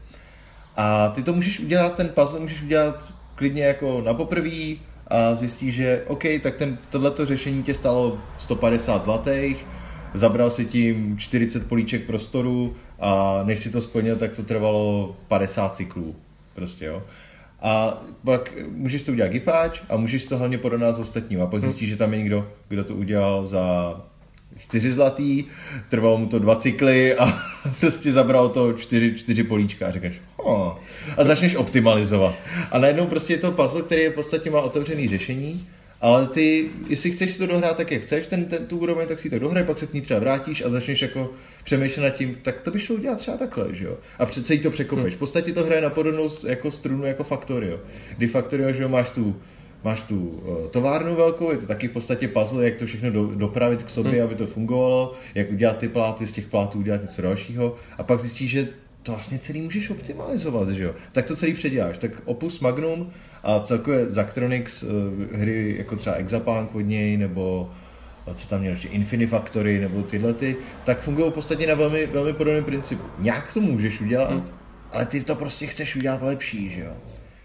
A 0.77 1.09
ty 1.09 1.23
to 1.23 1.33
můžeš 1.33 1.61
udělat, 1.61 1.97
ten 1.97 2.09
puzzle 2.09 2.41
můžeš 2.41 2.63
udělat 2.63 3.13
klidně 3.35 3.65
jako 3.65 4.03
na 4.07 4.15
poprví 4.15 4.81
a 5.13 5.35
zjistíš, 5.35 5.75
že 5.75 6.03
OK, 6.07 6.25
tak 6.43 6.57
ten, 6.57 6.79
tohleto 6.91 7.27
řešení 7.27 7.63
tě 7.63 7.75
stalo 7.75 8.19
150 8.39 9.03
zlatých, 9.03 9.67
zabral 10.15 10.51
si 10.51 10.67
tím 10.67 11.19
40 11.19 11.69
políček 11.69 12.07
prostoru 12.07 12.77
a 13.01 13.41
než 13.45 13.59
si 13.59 13.71
to 13.71 13.81
splnil, 13.81 14.17
tak 14.17 14.33
to 14.33 14.43
trvalo 14.43 15.17
50 15.29 15.77
cyklů. 15.77 16.17
Prostě, 16.55 16.85
jo. 16.85 17.03
A 17.61 18.03
pak 18.25 18.53
můžeš 18.69 19.03
to 19.03 19.13
udělat 19.13 19.33
gifáč 19.33 19.83
a 19.89 19.97
můžeš 19.97 20.27
to 20.27 20.39
hlavně 20.39 20.59
porovnat 20.59 20.97
s 20.97 21.01
ostatním 21.01 21.43
a 21.43 21.47
pak 21.47 21.61
zjistíš, 21.61 21.89
že 21.89 21.97
tam 21.97 22.13
je 22.13 22.19
někdo, 22.19 22.49
kdo 22.69 22.85
to 22.85 22.95
udělal 22.95 23.47
za 23.47 23.97
čtyři 24.59 24.93
zlatý, 24.93 25.45
trvalo 25.89 26.19
mu 26.19 26.27
to 26.27 26.39
dva 26.39 26.57
cykly 26.57 27.15
a 27.15 27.39
prostě 27.81 28.13
zabral 28.13 28.49
to 28.49 28.73
čtyři, 28.73 29.15
čtyři 29.15 29.45
políčka 29.45 29.87
a 29.87 29.91
řekneš, 29.91 30.21
oh. 30.37 30.73
a 31.17 31.25
začneš 31.25 31.55
optimalizovat. 31.55 32.35
A 32.71 32.79
najednou 32.79 33.07
prostě 33.07 33.33
je 33.33 33.39
to 33.39 33.53
puzzle, 33.53 33.83
který 33.83 34.03
je 34.03 34.11
v 34.11 34.15
podstatě 34.15 34.51
má 34.51 34.61
otevřený 34.61 35.09
řešení 35.09 35.67
ale 36.03 36.27
ty, 36.27 36.71
jestli 36.89 37.11
chceš 37.11 37.39
to 37.39 37.47
dohrát 37.47 37.77
tak, 37.77 37.91
jak 37.91 38.03
chceš, 38.03 38.27
ten, 38.27 38.45
ten 38.45 38.67
tu 38.67 38.79
úroveň, 38.79 39.09
tak 39.09 39.19
si 39.19 39.31
to 39.31 39.39
dohraj, 39.39 39.65
pak 39.65 39.79
se 39.79 39.87
k 39.87 39.95
ní 39.95 40.01
třeba 40.01 40.21
vrátíš 40.21 40.63
a 40.65 40.71
začneš 40.71 41.03
jako 41.03 41.31
přemýšlet 41.65 42.03
nad 42.03 42.11
tím, 42.11 42.39
tak 42.43 42.61
to 42.61 42.71
by 42.71 42.79
šlo 42.79 42.97
udělat 42.97 43.19
třeba 43.19 43.37
takhle, 43.37 43.75
že 43.75 43.85
jo? 43.85 43.99
A 44.19 44.27
přece 44.27 44.55
jí 44.55 44.61
to 44.61 44.71
překopeš. 44.71 45.05
Hmm. 45.05 45.17
V 45.17 45.19
podstatě 45.19 45.53
to 45.53 45.65
hraje 45.65 45.81
na 45.81 45.91
podobnou 45.91 46.31
jako 46.47 46.71
strunu 46.71 47.05
jako 47.05 47.25
Factorio. 47.25 47.81
Kdy 48.17 48.27
Factorio, 48.27 48.73
že 48.73 48.83
jo, 48.83 48.89
máš 48.89 49.11
tu 49.11 49.37
máš 49.85 50.03
tu 50.03 50.19
uh, 50.19 50.69
továrnu 50.71 51.15
velkou, 51.15 51.51
je 51.51 51.57
to 51.57 51.67
taky 51.67 51.89
v 51.89 51.93
podstatě 51.93 52.29
puzzle, 52.29 52.65
jak 52.65 52.77
to 52.77 52.87
všechno 52.87 53.11
do, 53.11 53.27
dopravit 53.27 53.83
k 53.83 53.91
sobě, 53.91 54.13
hmm. 54.13 54.23
aby 54.23 54.35
to 54.35 54.47
fungovalo, 54.47 55.13
jak 55.35 55.51
udělat 55.51 55.79
ty 55.79 55.89
pláty, 55.89 56.27
z 56.27 56.33
těch 56.33 56.47
plátů 56.47 56.79
udělat 56.79 57.03
něco 57.03 57.23
dalšího 57.23 57.75
a 57.99 58.03
pak 58.03 58.21
zjistíš, 58.21 58.51
že 58.51 58.69
to 59.03 59.13
vlastně 59.13 59.39
celý 59.39 59.63
můžeš 59.63 59.91
optimalizovat, 59.91 60.69
že 60.69 60.85
jo? 60.85 60.95
Tak 61.13 61.27
to 61.27 61.37
celý 61.37 61.55
předěláš. 61.55 61.99
Tak 61.99 62.11
Opus 62.25 62.61
Magnum 62.61 63.11
a 63.43 63.61
celkově 63.61 64.11
Zactronics, 64.11 64.83
eh, 64.83 65.37
hry 65.37 65.75
jako 65.79 65.97
třeba 65.97 66.17
Exapunk 66.17 66.75
od 66.75 66.81
něj, 66.81 67.17
nebo 67.17 67.71
co 68.35 68.49
tam 68.49 68.61
měl 68.61 68.73
ještě, 68.73 68.89
Infinifactory, 68.89 69.81
nebo 69.81 70.03
tyhle 70.03 70.35
ty, 70.35 70.57
tak 70.85 71.01
fungují 71.01 71.31
v 71.31 71.35
podstatě 71.35 71.67
na 71.67 71.75
velmi, 71.75 72.07
velmi 72.07 72.33
podobném 72.33 72.65
principu. 72.65 73.03
Nějak 73.19 73.55
to 73.55 73.61
můžeš 73.61 74.01
udělat, 74.01 74.31
hmm. 74.31 74.45
ale 74.91 75.07
ty 75.07 75.23
to 75.23 75.35
prostě 75.35 75.67
chceš 75.67 75.97
udělat 75.97 76.23
lepší, 76.23 76.69
že 76.69 76.81
jo? 76.81 76.93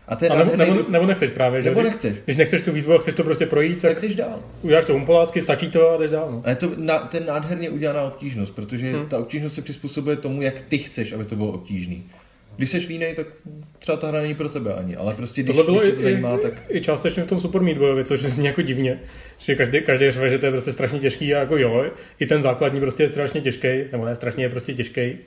A, 0.07 0.15
ten 0.15 0.31
a 0.31 0.35
nebo, 0.35 0.55
nebo, 0.55 0.85
nebo, 0.89 1.05
nechceš 1.05 1.31
právě, 1.31 1.61
že? 1.61 1.69
Nebo 1.69 1.81
nechceš. 1.81 2.15
Když 2.25 2.37
nechceš 2.37 2.61
tu 2.61 2.71
výzvu 2.71 2.93
a 2.93 2.97
chceš 2.97 3.15
to 3.15 3.23
prostě 3.23 3.45
projít, 3.45 3.81
tak, 3.81 3.93
tak 3.93 4.03
jdeš 4.03 4.15
dál. 4.15 4.39
Uděláš 4.61 4.85
to 4.85 4.95
umpolácky, 4.95 5.41
stačí 5.41 5.69
to 5.69 5.89
a 5.89 5.97
jdeš 5.97 6.11
dál. 6.11 6.31
No. 6.31 6.41
A 6.45 6.49
je 6.49 6.55
to 6.55 6.71
na, 6.77 6.99
ten 6.99 7.25
nádherně 7.25 7.69
udělaná 7.69 8.03
obtížnost, 8.03 8.55
protože 8.55 8.91
hmm. 8.91 9.09
ta 9.09 9.19
obtížnost 9.19 9.55
se 9.55 9.61
přizpůsobuje 9.61 10.15
tomu, 10.15 10.41
jak 10.41 10.61
ty 10.61 10.77
chceš, 10.77 11.11
aby 11.11 11.25
to 11.25 11.35
bylo 11.35 11.51
obtížný. 11.51 12.03
Když 12.57 12.69
jsi 12.69 12.77
línej, 12.77 13.15
tak 13.15 13.27
třeba 13.79 13.97
ta 13.97 14.07
hra 14.07 14.21
není 14.21 14.35
pro 14.35 14.49
tebe 14.49 14.73
ani, 14.73 14.95
ale 14.95 15.13
prostě 15.13 15.43
když, 15.43 15.55
Tohle 15.55 15.63
bylo 15.63 15.79
když 15.79 15.89
tě 15.89 15.95
to 15.95 16.01
zajímá, 16.01 16.37
tak... 16.37 16.53
I 16.69 16.81
částečně 16.81 17.23
v 17.23 17.27
tom 17.27 17.39
Super 17.39 17.61
Meat 17.61 17.77
Boyovi, 17.77 18.05
což 18.05 18.19
zní 18.19 18.45
jako 18.45 18.61
divně, 18.61 18.99
že 19.37 19.55
každý, 19.55 19.81
každý 19.81 20.11
řve, 20.11 20.29
že 20.29 20.39
to 20.39 20.45
je 20.45 20.51
prostě 20.51 20.71
strašně 20.71 20.99
těžký 20.99 21.35
a 21.35 21.39
jako 21.39 21.57
jo, 21.57 21.85
i 22.19 22.25
ten 22.25 22.41
základní 22.41 22.79
prostě 22.79 23.03
je 23.03 23.09
strašně 23.09 23.41
těžký, 23.41 23.67
nebo 23.91 24.05
ne, 24.05 24.15
strašně 24.15 24.43
je 24.43 24.49
prostě 24.49 24.73
těžký. 24.73 25.17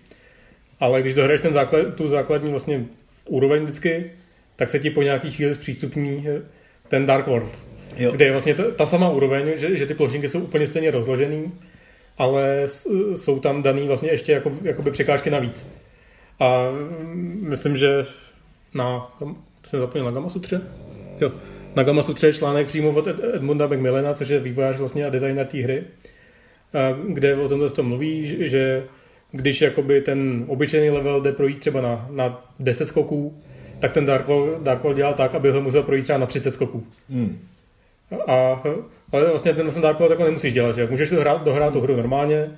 Ale 0.81 1.01
když 1.01 1.15
dohraješ 1.15 1.41
ten 1.41 1.53
základ, 1.53 1.95
tu 1.95 2.07
základní 2.07 2.51
vlastně 2.51 2.85
úroveň 3.29 3.63
vždycky, 3.63 4.11
tak 4.61 4.71
se 4.71 4.79
ti 4.79 4.91
po 4.91 5.03
nějaký 5.03 5.31
chvíli 5.31 5.55
zpřístupní 5.55 6.27
eh, 6.29 6.43
ten 6.89 7.07
Dark 7.07 7.27
World. 7.27 7.65
Jo. 7.97 8.13
Kde 8.13 8.25
je 8.25 8.31
vlastně 8.31 8.55
ta, 8.55 8.63
ta 8.71 8.87
sama 8.87 9.11
úroveň, 9.11 9.53
že, 9.57 9.77
že 9.77 9.87
ty 9.87 9.95
plošinky 9.95 10.29
jsou 10.29 10.41
úplně 10.41 10.67
stejně 10.67 10.91
rozložený, 10.91 11.53
ale 12.19 12.63
jsou 13.15 13.41
tam 13.41 13.63
daný 13.63 13.87
vlastně 13.87 14.11
ještě 14.11 14.33
jako, 14.33 14.53
jakoby 14.63 14.91
překážky 14.91 15.31
navíc. 15.31 15.69
A 16.41 16.65
myslím, 17.41 17.77
že 17.77 18.05
na, 18.75 19.17
jsem 19.69 19.81
zapomněl 19.81 20.05
na 20.05 20.11
Gamasutře? 20.11 20.61
Jo, 21.21 21.33
na 21.77 21.83
Gamasutře 21.83 22.27
je 22.27 22.33
článek 22.33 22.67
přímo 22.67 22.91
od 22.91 23.09
Edmunda 23.35 23.67
McMillena, 23.67 24.15
což 24.15 24.29
je 24.29 24.41
vývojář 24.41 24.77
vlastně 24.77 25.07
a 25.07 25.11
designer 25.11 25.47
té 25.47 25.59
hry, 25.59 25.85
kde 27.09 27.37
o 27.37 27.49
tomhle 27.49 27.71
to 27.71 27.83
mluví, 27.83 28.37
že 28.49 28.85
když 29.33 29.61
jakoby 29.61 30.01
ten 30.01 30.45
obyčejný 30.49 30.91
level 30.91 31.21
jde 31.21 31.33
projít 31.33 31.59
třeba 31.59 31.81
na, 31.81 32.07
na 32.11 32.53
10 32.59 32.87
skoků, 32.87 33.43
tak 33.81 33.93
ten 33.93 34.07
Dark 34.07 34.29
World, 34.29 34.63
Dark 34.63 34.83
World 34.83 34.97
dělá 34.97 35.13
tak, 35.13 35.35
aby 35.35 35.51
ho 35.51 35.61
musel 35.61 35.83
projít 35.83 36.03
třeba 36.03 36.19
na 36.19 36.27
30 36.27 36.55
skoků. 36.55 36.87
Hmm. 37.11 37.39
A, 38.27 38.63
ale 39.13 39.31
vlastně 39.31 39.55
ten, 39.55 39.71
ten 39.71 39.83
Dark 39.83 39.99
World 39.99 40.11
jako 40.11 40.25
nemusíš 40.25 40.55
dělat, 40.55 40.77
že 40.77 40.87
můžeš 40.87 41.11
dohrát, 41.11 41.45
dohrát 41.45 41.73
tu 41.73 41.81
hru 41.81 41.97
normálně 41.97 42.51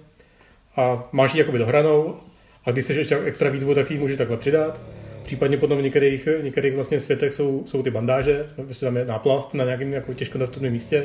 a 0.76 1.08
máš 1.12 1.34
ji 1.34 1.38
jakoby 1.38 1.58
dohranou 1.58 2.16
a 2.64 2.70
když 2.70 2.84
jsi 2.84 2.92
ještě 2.92 3.16
extra 3.16 3.50
výzvu, 3.50 3.74
tak 3.74 3.86
si 3.86 3.94
ji 3.94 4.00
můžeš 4.00 4.16
takhle 4.16 4.36
přidat. 4.36 4.82
Případně 5.22 5.56
potom 5.56 5.78
v 5.78 5.82
některých, 5.82 6.28
některých 6.42 6.74
vlastně 6.74 7.00
světech 7.00 7.32
jsou, 7.32 7.62
jsou 7.66 7.82
ty 7.82 7.90
bandáže, 7.90 8.46
prostě 8.54 8.86
tam 8.86 8.96
je 8.96 9.04
náplast 9.04 9.54
na 9.54 9.64
nějakém 9.64 9.92
jako 9.92 10.14
těžko 10.14 10.38
dostupném 10.38 10.72
místě. 10.72 11.04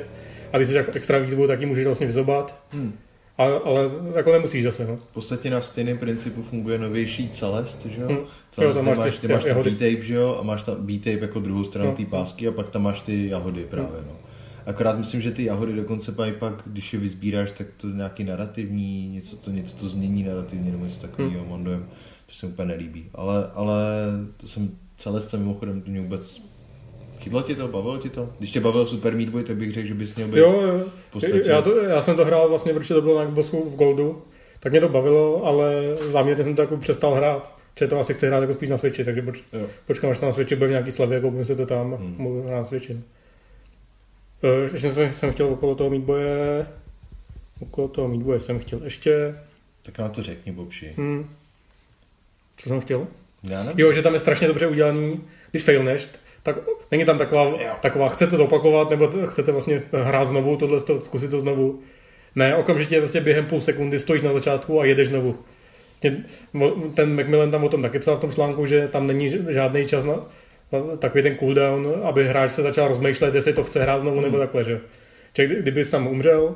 A 0.53 0.57
když 0.57 0.69
jsi 0.69 0.75
jako 0.75 0.91
extra 0.95 1.19
výzvu, 1.19 1.47
tak 1.47 1.59
ji 1.59 1.65
můžeš 1.65 1.85
vlastně 1.85 2.07
vyzobat. 2.07 2.59
Hmm. 2.71 2.93
Ale, 3.37 3.59
ale 3.59 3.89
jako 4.15 4.31
nemusíš 4.31 4.63
zase. 4.63 4.87
No. 4.87 4.97
V 4.97 5.03
podstatě 5.03 5.49
na 5.49 5.61
stejném 5.61 5.97
principu 5.97 6.43
funguje 6.43 6.77
novější 6.77 7.29
Celest, 7.29 7.85
že 7.85 8.01
jo? 8.01 8.07
Hmm. 8.07 8.17
Celest, 8.51 8.77
jo, 8.77 8.83
máš, 8.83 8.97
máš, 8.97 9.17
ty, 9.17 9.27
máš 9.27 9.43
tam 9.43 9.63
B-tape, 9.63 10.01
že 10.01 10.13
jo? 10.13 10.37
A 10.39 10.43
máš 10.43 10.63
tam 10.63 10.75
B-tape 10.85 11.19
jako 11.19 11.39
druhou 11.39 11.63
stranu 11.63 11.89
no. 11.89 11.95
té 11.95 12.05
pásky 12.05 12.47
a 12.47 12.51
pak 12.51 12.69
tam 12.69 12.83
máš 12.83 13.01
ty 13.01 13.27
jahody 13.27 13.63
právě, 13.69 13.99
hmm. 13.99 14.07
no. 14.07 14.15
Akorát 14.65 14.97
myslím, 14.97 15.21
že 15.21 15.31
ty 15.31 15.43
jahody 15.43 15.73
dokonce 15.73 16.13
mají 16.17 16.31
pak, 16.39 16.53
když 16.65 16.93
je 16.93 16.99
vyzbíráš, 16.99 17.51
tak 17.51 17.67
to 17.77 17.87
nějaký 17.87 18.23
narrativní, 18.23 19.09
něco 19.09 19.35
to, 19.35 19.51
něco 19.51 19.77
to 19.77 19.87
změní 19.87 20.23
narrativně 20.23 20.71
nebo 20.71 20.85
něco 20.85 21.01
takového, 21.01 21.41
hmm. 21.41 21.49
mám 21.49 21.63
dojem, 21.63 21.87
to 22.25 22.35
se 22.35 22.45
mi 22.45 22.53
úplně 22.53 22.67
nelíbí. 22.67 23.09
Ale, 23.15 23.49
ale 23.53 23.83
to 24.37 24.47
jsem 24.47 24.71
celé 24.97 25.21
se 25.21 25.37
mimochodem 25.37 25.81
to 25.81 25.91
mě 25.91 26.01
vůbec 26.01 26.41
Chytlo 27.19 27.41
ti 27.41 27.55
to, 27.55 27.67
bavilo 27.67 27.97
ti 27.97 28.09
to? 28.09 28.29
Když 28.37 28.51
tě 28.51 28.59
bavil 28.59 28.85
Super 28.85 29.15
Meat 29.15 29.29
Boy, 29.29 29.43
tak 29.43 29.57
bych 29.57 29.73
řekl, 29.73 29.87
že 29.87 29.93
bys 29.93 30.15
měl 30.15 30.27
být 30.27 30.37
jo, 30.37 30.61
jo. 30.61 30.85
Já, 31.45 31.61
to, 31.61 31.77
já 31.77 32.01
jsem 32.01 32.15
to 32.15 32.25
hrál 32.25 32.49
vlastně, 32.49 32.73
protože 32.73 32.93
to 32.93 33.01
bylo 33.01 33.19
na 33.19 33.25
Xboxu 33.25 33.69
v 33.69 33.75
Goldu, 33.75 34.21
tak 34.59 34.71
mě 34.71 34.81
to 34.81 34.89
bavilo, 34.89 35.45
ale 35.45 35.97
záměrně 36.09 36.43
jsem 36.43 36.55
to 36.55 36.61
jako 36.61 36.77
přestal 36.77 37.13
hrát. 37.13 37.57
Že 37.79 37.87
to 37.87 37.99
asi 37.99 38.13
chci 38.13 38.27
hrát 38.27 38.41
jako 38.41 38.53
spíš 38.53 38.69
na 38.69 38.77
Switchi, 38.77 39.03
takže 39.03 39.21
poč, 39.21 39.43
počkám, 39.85 40.11
až 40.11 40.19
na 40.19 40.31
Switchi 40.31 40.55
bude 40.55 40.69
nějaký 40.69 40.91
slavě, 40.91 41.21
koupím 41.21 41.45
si 41.45 41.55
to 41.55 41.65
tam 41.65 41.93
hmm. 41.93 42.15
můžu 42.17 42.47
hrát 42.47 42.59
na 42.59 42.65
Switchi. 42.65 42.93
Uh, 42.93 44.73
ještě 44.73 44.91
jsem, 44.91 45.13
jsem 45.13 45.33
chtěl 45.33 45.47
okolo 45.47 45.75
toho 45.75 45.89
mít 45.89 46.03
boje, 46.03 46.67
okolo 47.59 47.87
toho 47.87 48.07
mít 48.07 48.23
boje 48.23 48.39
jsem 48.39 48.59
chtěl 48.59 48.83
ještě. 48.83 49.35
Tak 49.83 49.97
nám 49.97 50.11
to 50.11 50.23
řekni, 50.23 50.51
Bobši. 50.51 50.93
Hmm. 50.97 51.29
Co 52.57 52.69
jsem 52.69 52.81
chtěl? 52.81 53.07
Já 53.43 53.63
nevím. 53.63 53.79
Jo, 53.79 53.91
že 53.91 54.01
tam 54.01 54.13
je 54.13 54.19
strašně 54.19 54.47
dobře 54.47 54.67
udělaný, 54.67 55.21
když 55.51 55.63
failneš, 55.63 56.09
tak 56.47 56.55
není 56.91 57.05
tam 57.05 57.17
taková, 57.17 57.53
taková 57.81 58.09
chcete 58.09 58.37
zopakovat, 58.37 58.89
nebo 58.89 59.11
chcete 59.25 59.51
vlastně 59.51 59.83
hrát 59.91 60.27
znovu, 60.27 60.57
tohle 60.57 60.81
to, 60.81 60.99
zkusit 60.99 61.31
to 61.31 61.39
znovu. 61.39 61.79
Ne, 62.35 62.55
okamžitě 62.55 62.99
vlastně 62.99 63.21
během 63.21 63.45
půl 63.45 63.61
sekundy 63.61 63.99
stojíš 63.99 64.23
na 64.23 64.33
začátku 64.33 64.81
a 64.81 64.85
jedeš 64.85 65.07
znovu. 65.07 65.37
Ten 66.95 67.15
Macmillan 67.15 67.51
tam 67.51 67.63
o 67.63 67.69
tom 67.69 67.81
taky 67.81 67.99
psal 67.99 68.17
v 68.17 68.19
tom 68.19 68.31
článku, 68.31 68.65
že 68.65 68.87
tam 68.87 69.07
není 69.07 69.29
žádný 69.49 69.85
čas 69.85 70.05
na, 70.05 70.25
takový 70.99 71.23
ten 71.23 71.37
cooldown, 71.37 72.01
aby 72.03 72.27
hráč 72.27 72.51
se 72.51 72.61
začal 72.61 72.87
rozmýšlet, 72.87 73.35
jestli 73.35 73.53
to 73.53 73.63
chce 73.63 73.81
hrát 73.81 73.99
znovu 73.99 74.21
nebo 74.21 74.37
hmm. 74.37 74.45
takhle, 74.45 74.63
že. 74.63 74.79
Čili 75.33 75.47
kdybys 75.47 75.89
tam 75.89 76.07
umřel 76.07 76.55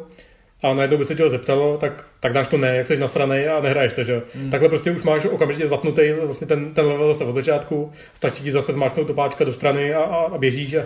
a 0.63 0.73
najednou 0.73 0.97
by 0.97 1.05
se 1.05 1.15
tě 1.15 1.29
zeptalo, 1.29 1.77
tak, 1.77 2.05
tak 2.19 2.33
dáš 2.33 2.47
to 2.47 2.57
ne, 2.57 2.77
jak 2.77 2.87
jsi 2.87 2.97
nasranej 2.97 3.49
a 3.49 3.59
nehraješ 3.61 3.93
to, 3.93 4.03
že 4.03 4.21
hmm. 4.35 4.51
Takhle 4.51 4.69
prostě 4.69 4.91
už 4.91 5.03
máš 5.03 5.25
okamžitě 5.25 5.67
zapnutý 5.67 6.01
vlastně 6.25 6.47
ten, 6.47 6.73
ten 6.73 6.85
level 6.85 7.13
zase 7.13 7.23
od 7.23 7.33
začátku, 7.33 7.91
stačí 8.13 8.43
ti 8.43 8.51
zase 8.51 8.73
zmáčknout 8.73 9.07
to 9.07 9.13
páčka 9.13 9.43
do 9.43 9.53
strany 9.53 9.93
a, 9.93 10.03
a, 10.03 10.15
a 10.15 10.37
běžíš 10.37 10.73
a, 10.73 10.81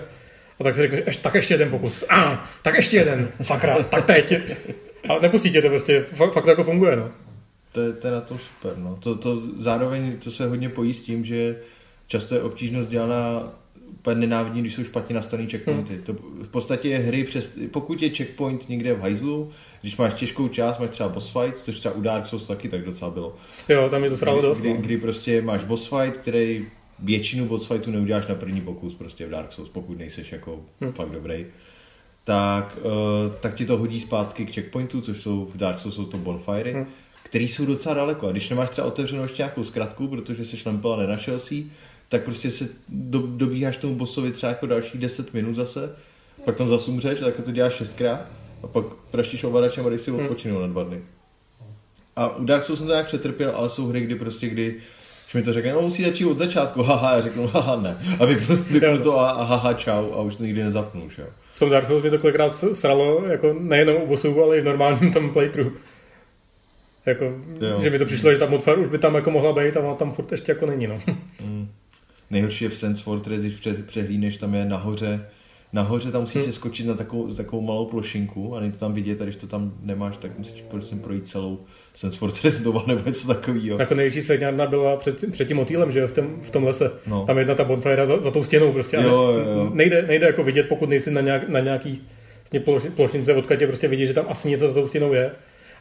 a 0.60 0.64
tak 0.64 0.76
si 0.76 0.82
řekneš, 0.82 1.18
tak 1.18 1.36
ještě 1.36 1.54
jeden 1.54 1.70
pokus. 1.70 2.06
A, 2.10 2.50
tak 2.62 2.76
ještě 2.76 2.98
jeden, 2.98 3.28
sakra, 3.42 3.84
tak 3.84 4.06
teď. 4.06 4.34
A 5.10 5.20
nepustí 5.20 5.52
tě 5.52 5.62
to 5.62 5.70
prostě, 5.70 6.02
fakt, 6.02 6.34
fakt 6.34 6.44
to 6.44 6.50
jako 6.50 6.64
funguje, 6.64 6.96
no. 6.96 7.12
To 7.72 7.82
je, 7.82 7.94
to 7.94 8.08
je 8.08 8.14
na 8.14 8.22
tom 8.22 8.38
super, 8.40 8.78
no. 8.78 8.98
To, 9.04 9.16
to 9.16 9.42
zároveň 9.60 10.20
to 10.20 10.32
se 10.32 10.48
hodně 10.48 10.70
pojí 10.70 10.94
s 10.94 11.02
tím, 11.02 11.26
že 11.26 11.56
často 12.08 12.36
je 12.36 12.42
obtížnost 12.42 12.90
dělaná 12.90 13.54
úplně 13.90 14.16
nenávidí, 14.16 14.62
když 14.62 14.74
jsou 14.74 14.84
špatně 14.84 15.16
nastavený 15.16 15.50
checkpointy. 15.50 15.94
Hmm. 15.94 16.04
To 16.04 16.14
v 16.44 16.48
podstatě 16.48 16.90
je 16.90 16.98
hry 16.98 17.24
přes, 17.24 17.58
pokud 17.72 18.02
je 18.02 18.10
checkpoint 18.10 18.70
někde 18.70 18.94
v 18.94 19.02
hajzlu, 19.02 19.52
když 19.82 19.98
máš 19.98 20.14
těžkou 20.14 20.48
část, 20.48 20.80
máš 20.80 20.90
třeba 20.90 21.10
boss 21.10 21.30
fight, 21.30 21.58
což 21.58 21.80
třeba 21.80 21.96
u 21.96 22.02
Dark 22.02 22.28
Souls 22.28 22.48
taky 22.48 22.70
tak 22.70 22.86
docela 22.86 23.12
bylo. 23.12 23.36
Jo, 23.70 23.90
tam 23.90 24.04
je 24.04 24.10
to 24.10 24.18
srálo 24.18 24.42
dost. 24.42 24.60
Kdy, 24.60 24.74
no. 24.74 24.82
kdy, 24.82 24.98
prostě 24.98 25.42
máš 25.42 25.64
boss 25.64 25.90
fight, 25.90 26.18
který 26.18 26.66
většinu 27.00 27.46
boss 27.46 27.68
fightu 27.68 27.92
neuděláš 27.92 28.28
na 28.28 28.36
první 28.36 28.62
pokus 28.62 28.96
prostě 28.96 29.28
v 29.28 29.30
Dark 29.30 29.52
Souls, 29.52 29.70
pokud 29.70 29.98
nejseš 29.98 30.32
jako 30.32 30.60
hmm. 30.82 30.92
fakt 30.92 31.10
dobrý. 31.12 31.46
Tak, 32.24 32.78
uh, 32.78 33.36
tak 33.40 33.56
ti 33.56 33.66
to 33.66 33.78
hodí 33.78 34.00
zpátky 34.00 34.46
k 34.46 34.54
checkpointu, 34.54 35.02
což 35.02 35.22
jsou 35.22 35.46
v 35.54 35.58
Dark 35.58 35.80
Souls 35.80 35.96
jsou 35.96 36.06
to 36.06 36.18
bonfire, 36.18 36.74
hmm. 36.74 36.86
který 37.24 37.48
jsou 37.48 37.66
docela 37.66 37.96
daleko. 37.96 38.28
A 38.28 38.32
když 38.32 38.50
nemáš 38.50 38.70
třeba 38.70 38.88
otevřenou 38.88 39.24
ještě 39.24 39.42
nějakou 39.42 39.64
zkratku, 39.64 40.08
protože 40.08 40.46
jsi 40.46 40.58
šlempel 40.58 40.94
a 40.94 40.98
nenašel 40.98 41.40
si 41.40 41.66
tak 42.16 42.24
prostě 42.24 42.52
se 42.52 42.68
do, 42.90 43.20
dobíháš 43.28 43.78
tomu 43.78 43.96
bossovi 43.96 44.32
třeba 44.32 44.50
jako 44.50 44.66
další 44.68 44.98
10 44.98 45.34
minut 45.34 45.56
zase, 45.56 45.96
pak 46.46 46.56
tam 46.56 46.68
zase 46.68 46.92
umřeš, 46.92 47.20
tak 47.20 47.42
to 47.46 47.52
děláš 47.52 47.74
šestkrát, 47.74 48.22
a 48.64 48.68
pak 48.68 48.86
praštíš 49.12 49.44
ovladačem 49.44 49.86
a 49.86 49.90
jdeš 49.90 50.02
si 50.02 50.12
Hmm. 50.12 50.20
odpočinout 50.20 50.62
na 50.62 50.68
dva 50.68 50.84
dny. 50.84 51.02
A 52.16 52.36
u 52.36 52.46
Dark 52.46 52.64
Souls 52.64 52.80
jsem 52.80 52.88
to 52.88 52.94
nějak 52.94 53.08
přetrpěl, 53.08 53.52
ale 53.56 53.70
jsou 53.70 53.88
hry, 53.88 54.02
kdy 54.02 54.16
prostě, 54.16 54.48
kdy 54.50 54.76
když 55.26 55.34
mi 55.34 55.44
to 55.44 55.54
řekne, 55.54 55.74
no 55.74 55.82
musí 55.82 56.04
začít 56.04 56.26
od 56.26 56.38
začátku, 56.38 56.84
haha, 56.84 57.16
já 57.16 57.22
řeknu, 57.22 57.48
haha, 57.48 57.76
ne. 57.76 57.98
A 58.20 58.26
vypnu, 58.26 58.56
vypnu 58.56 58.98
to 59.04 59.20
a, 59.20 59.30
a 59.30 59.44
haha, 59.44 59.74
čau 59.74 60.12
a 60.12 60.22
už 60.22 60.36
to 60.36 60.44
nikdy 60.44 60.64
nezapnu, 60.64 61.10
že 61.10 61.22
jo. 61.22 61.28
V 61.54 61.60
tom 61.60 61.70
Dark 61.70 61.88
Souls 61.88 62.02
mě 62.02 62.12
to 62.12 62.18
kolikrát 62.20 62.50
sralo, 62.50 63.26
jako 63.26 63.56
nejenom 63.60 63.96
u 64.02 64.08
bossů, 64.08 64.44
ale 64.44 64.58
i 64.58 64.62
v 64.62 64.66
normálním 64.66 65.14
tom 65.14 65.30
playthrough. 65.30 65.74
Jako, 67.06 67.26
Jo. 67.60 67.82
že 67.82 67.90
mi 67.90 68.00
to 68.00 68.06
přišlo, 68.06 68.34
že 68.34 68.40
ta 68.40 68.46
modfar 68.46 68.80
už 68.80 68.88
by 68.88 68.98
tam 68.98 69.16
jako 69.16 69.32
mohla 69.32 69.54
být 69.54 69.78
a 69.78 69.80
ona 69.80 69.94
tam 69.96 70.12
furt 70.12 70.32
ještě 70.32 70.52
jako 70.52 70.66
není, 70.66 70.88
no. 70.88 70.98
Mm. 71.46 71.68
Nejhorší 72.30 72.64
je 72.64 72.70
v 72.70 72.76
Sense 72.78 73.04
Fortress, 73.04 73.40
když 73.40 73.54
pře, 73.56 73.74
přehlídneš, 73.74 74.38
tam 74.38 74.54
je 74.56 74.66
nahoře, 74.66 75.26
nahoře 75.74 76.12
tam 76.12 76.22
musíš 76.22 76.42
Hmm. 76.42 76.52
si 76.52 76.56
skočit 76.56 76.88
na 76.88 76.94
takovou, 76.94 77.28
takovou 77.34 77.62
malou 77.62 77.86
plošinku 77.86 78.56
a 78.56 78.60
není 78.60 78.72
to 78.72 78.78
tam 78.78 78.94
vidět 78.94 79.22
a 79.22 79.24
když 79.24 79.36
to 79.36 79.48
tam 79.48 79.74
nemáš, 79.82 80.18
tak 80.18 80.38
musíš 80.38 80.62
prostě 80.62 80.96
projít 80.96 81.28
celou 81.28 81.60
Sense 81.94 82.18
Fortress 82.18 82.60
doma 82.60 82.84
nebo 82.88 83.02
něco 83.06 83.28
takového. 83.28 83.80
Jako 83.80 83.96
největší 83.96 84.22
světňárna 84.22 84.66
byla 84.66 84.98
před, 84.98 85.32
před 85.32 85.48
tím 85.48 85.58
motýlem, 85.58 85.92
že 85.92 86.08
v, 86.08 86.12
tom, 86.12 86.28
v 86.42 86.50
tom 86.50 86.64
lese. 86.64 86.92
No. 87.08 87.26
Tam 87.26 87.38
jedna 87.38 87.56
ta 87.56 87.64
bonfire 87.64 88.06
za, 88.08 88.22
za 88.22 88.32
tou 88.32 88.44
stěnou 88.44 88.72
prostě. 88.72 88.98
Jo, 88.98 89.04
jo, 89.04 89.52
jo. 89.56 89.72
Nejde, 89.74 90.02
nejde 90.08 90.26
jako 90.28 90.44
vidět, 90.44 90.64
pokud 90.64 90.90
nejsi 90.90 91.12
na, 91.12 91.22
nějak, 91.22 91.50
na 91.50 91.60
nějaký 91.60 92.02
vlastně 92.42 92.60
ploš, 92.60 92.84
plošince, 92.96 93.34
odkud 93.34 93.56
tě 93.60 93.68
prostě 93.68 93.88
vidí, 93.88 94.08
že 94.08 94.14
tam 94.14 94.26
asi 94.30 94.50
něco 94.50 94.68
za 94.68 94.74
tou 94.74 94.86
stěnou 94.86 95.14
je. 95.14 95.32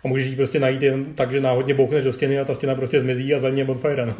A 0.04 0.08
můžeš 0.08 0.26
ji 0.26 0.36
prostě 0.36 0.60
najít 0.60 0.82
jen 0.82 1.04
tak, 1.14 1.32
že 1.32 1.40
náhodně 1.40 1.74
bouchneš 1.74 2.04
do 2.04 2.12
stěny 2.12 2.40
a 2.40 2.44
ta 2.44 2.54
stěna 2.54 2.74
prostě 2.74 3.00
zmizí 3.00 3.34
a 3.34 3.38
za 3.38 3.50
ní 3.50 3.58
je 3.58 3.64
bonfire. 3.64 4.06
No. 4.06 4.14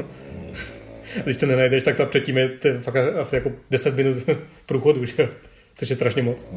Když 1.24 1.36
to 1.36 1.46
nenajdeš, 1.46 1.82
tak 1.82 1.96
ta 1.96 2.06
předtím 2.06 2.38
je 2.38 2.48
to 2.48 2.68
je 2.68 2.80
fakt 2.80 2.96
asi 2.96 3.34
jako 3.34 3.52
10 3.70 3.96
minut 3.96 4.16
průchodu, 4.66 5.04
že. 5.04 5.28
Což 5.74 5.90
je 5.90 5.96
strašně 5.96 6.22
moc. 6.22 6.50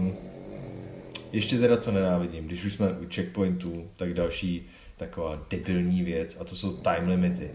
Ještě 1.34 1.58
teda 1.58 1.78
co 1.78 1.91
nenávidím, 1.91 2.45
když 2.47 2.66
už 2.66 2.74
jsme 2.74 2.89
u 2.91 3.05
checkpointů, 3.16 3.88
tak 3.95 4.14
další 4.14 4.68
taková 4.97 5.45
debilní 5.49 6.03
věc 6.03 6.38
a 6.39 6.43
to 6.43 6.55
jsou 6.55 6.78
time 6.78 7.08
limity. 7.08 7.49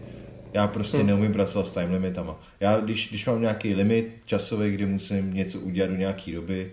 Já 0.53 0.67
prostě 0.67 0.97
Hmm. 0.97 1.07
neumím 1.07 1.33
pracovat 1.33 1.67
s 1.67 1.71
time 1.71 1.91
limitama. 1.93 2.39
Já, 2.59 2.79
když, 2.79 3.09
když 3.09 3.25
mám 3.25 3.41
nějaký 3.41 3.73
limit 3.73 4.09
časový, 4.25 4.71
kdy 4.71 4.85
musím 4.85 5.33
něco 5.33 5.59
udělat 5.59 5.87
do 5.89 5.95
nějaké 5.95 6.31
doby, 6.31 6.71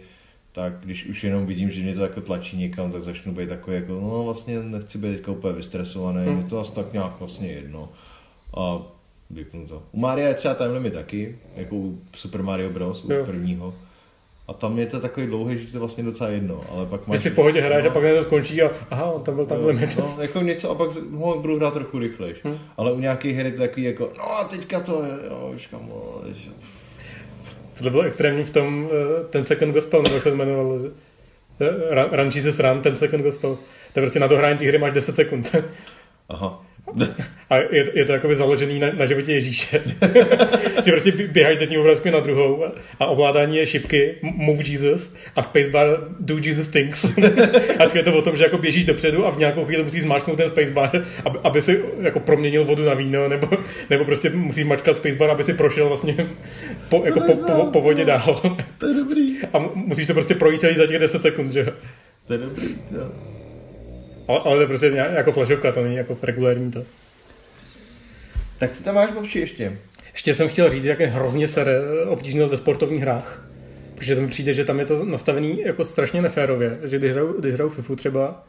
tak 0.53 0.72
když 0.81 1.07
už 1.07 1.24
jenom 1.24 1.47
vidím, 1.47 1.70
že 1.70 1.83
mě 1.83 1.95
to 1.95 2.03
jako 2.03 2.20
tlačí 2.20 2.57
někam, 2.57 2.93
tak 2.93 3.05
začnu 3.05 3.33
být 3.35 3.49
takový 3.49 3.76
jako, 3.76 3.93
no 4.01 4.24
vlastně 4.24 4.62
nechci 4.62 4.99
být 4.99 5.16
teďka 5.16 5.33
úplně 5.33 5.55
vystresovaný, 5.55 6.24
Hmm. 6.26 6.35
mě 6.37 6.45
to 6.45 6.61
asi 6.61 6.74
tak 6.74 6.93
nějak 6.93 7.12
vlastně 7.18 7.49
jedno. 7.49 7.93
A 8.57 8.83
vypnu 9.31 9.66
to. 9.66 9.83
U 9.93 10.01
Maria 10.01 10.28
je 10.28 10.35
třeba 10.35 10.55
time 10.55 10.72
limit 10.72 10.93
taky, 10.95 11.39
jako 11.57 11.76
u 11.76 11.99
Super 12.14 12.43
Mario 12.43 12.70
Bros. 12.70 13.05
u 13.05 13.12
Jo. 13.12 13.24
prvního. 13.24 13.74
A 14.49 14.53
tam 14.53 14.78
je 14.78 14.87
to 14.87 15.01
takový 15.01 15.26
dlouhý, 15.26 15.59
že 15.59 15.66
to 15.70 15.76
je 15.76 15.78
vlastně 15.81 16.05
docela 16.05 16.31
jedno, 16.31 16.61
ale 16.70 16.87
pak 16.87 17.07
máš... 17.07 17.16
Teď 17.16 17.22
si 17.22 17.31
v 17.31 17.35
pohodě 17.35 17.61
hraješ 17.61 17.85
no, 17.85 17.91
a 17.91 17.95
pak 17.95 18.03
to 18.03 18.22
skončí 18.22 18.62
a 18.62 18.70
aha, 18.91 19.05
on 19.05 19.22
tam 19.22 19.35
byl 19.35 19.47
tam 19.47 19.62
no, 19.62 19.66
limit. 19.68 19.99
No, 19.99 20.16
jako 20.20 20.41
něco 20.41 20.70
a 20.70 20.74
pak 20.74 20.91
ho 21.12 21.41
budu 21.41 21.57
hrát 21.57 21.74
trochu 21.74 21.99
rychlejš. 21.99 22.37
Hm. 22.45 22.59
Ale 22.76 22.93
u 22.93 23.01
nějakých 23.01 23.37
her 23.37 23.47
je 23.47 23.53
to 23.53 23.59
takový 23.59 23.83
jako, 23.83 24.12
no 24.18 24.33
a 24.33 24.45
teďka 24.45 24.81
to 24.81 25.05
je, 25.05 25.12
jo, 25.28 25.53
už 25.55 25.66
kamo, 25.66 26.22
Tohle 27.74 27.91
bylo 27.91 28.03
extrémní 28.03 28.45
v 28.45 28.51
tom, 28.51 28.89
eh, 28.93 29.24
ten 29.31 29.47
Second 29.47 29.74
Gospel, 29.74 30.03
nebo 30.03 30.14
jak 30.14 30.22
se 30.22 30.28
to 30.28 30.35
jmenovalo. 30.35 30.78
eh, 31.61 31.95
Run, 31.95 32.09
Run 32.12 32.31
Jesus 32.35 32.61
Run, 32.61 32.83
ten 32.83 32.97
Second 32.97 33.22
Gospel. 33.24 33.59
To 33.93 34.01
je 34.01 34.03
prostě 34.03 34.20
na 34.20 34.26
dohrání 34.26 34.59
té 34.59 34.64
hry 34.66 34.78
máš 34.78 34.93
10 34.93 35.14
sekund. 35.16 35.57
Aha. 36.28 36.64
A 37.51 37.57
je, 37.57 37.84
je 37.95 38.05
to 38.05 38.12
jakoby 38.12 38.34
založený 38.34 38.78
na, 38.78 38.93
na 38.93 39.07
životě 39.07 39.32
Ježíše. 39.32 39.80
že 40.84 40.91
prostě 40.91 41.11
bě- 41.11 41.28
běháš 41.28 41.59
z 41.59 41.61
jedním 41.61 41.80
obrázku 41.80 42.11
na 42.11 42.20
druhou 42.20 42.64
a, 43.01 43.07
ovládání 43.07 43.57
je 43.57 43.66
šipky, 43.66 44.14
move 44.22 44.62
Jesus 44.68 45.16
a 45.36 45.43
spacebar 45.43 45.99
do 46.20 46.36
Jesus 46.43 46.68
things. 46.68 47.05
a 47.78 47.97
je 47.97 48.03
to 48.03 48.18
o 48.18 48.22
tom, 48.22 48.36
že 48.36 48.45
jako 48.45 48.59
běžíš 48.59 48.84
dopředu 48.84 49.26
a 49.26 49.30
v 49.30 49.38
nějakou 49.38 49.64
chvíli 49.64 49.82
musíš 49.82 50.03
zmáčknout 50.03 50.36
ten 50.36 50.49
spacebar, 50.49 51.05
aby, 51.24 51.38
aby 51.45 51.62
si 51.62 51.80
jako 52.01 52.20
proměnil 52.20 52.64
vodu 52.64 52.84
na 52.84 52.95
víno, 52.95 53.28
nebo, 53.28 53.49
nebo 53.91 54.05
prostě 54.05 54.30
musíš 54.30 54.64
mačkat 54.64 54.97
spacebar, 54.97 55.30
aby 55.30 55.45
si 55.45 55.55
prošel 55.55 55.88
vlastně 55.88 56.30
po, 56.88 57.03
jako 57.05 57.20
po, 57.20 57.32
po, 57.57 57.64
po 57.64 57.80
vodě 57.80 58.05
dál. 58.05 58.41
To 58.78 58.86
je 58.86 58.95
dobrý. 58.95 59.36
a 59.53 59.59
mu- 59.59 59.72
musíš 59.74 60.07
to 60.07 60.14
prostě 60.14 60.34
projít 60.34 60.61
celý 60.61 60.76
za 60.76 60.86
těch 60.86 60.99
10 60.99 61.22
sekund, 61.22 61.51
že 61.51 61.61
jo. 61.61 61.72
To 62.26 62.32
je 62.32 62.38
dobrý, 62.38 62.66
jo. 62.91 63.11
Ale, 64.31 64.41
ale 64.45 64.57
to 64.57 64.61
je 64.61 64.66
prostě 64.66 64.87
jako 64.87 65.33
flashovka, 65.33 65.72
to 65.72 65.83
není 65.83 65.97
jako 65.97 66.18
regulérní 66.22 66.70
to. 66.70 66.85
Tak 68.59 68.72
co 68.72 68.85
tam 68.85 68.95
máš 68.95 69.12
Bobši 69.12 69.41
ještě? 69.41 69.78
Ještě 70.12 70.35
jsem 70.35 70.49
chtěl 70.49 70.70
říct, 70.70 70.85
jak 70.85 71.01
je 71.01 71.07
hrozně 71.07 71.49
sere 71.49 71.81
obtížnost 72.07 72.51
ve 72.51 72.57
sportovních 72.57 73.03
hrách. 73.03 73.47
Protože 73.95 74.14
to 74.14 74.20
mi 74.20 74.28
přijde, 74.28 74.53
že 74.53 74.64
tam 74.64 74.78
je 74.78 74.85
to 74.87 75.05
nastavený 75.05 75.61
jako 75.61 75.85
strašně 75.85 76.22
neférově. 76.22 76.78
Že 76.85 76.99
když 76.99 77.12
hrajou, 77.12 77.33
když 77.41 77.55
hrajou 77.55 77.70
FIFU 77.70 77.97
třeba, 77.97 78.47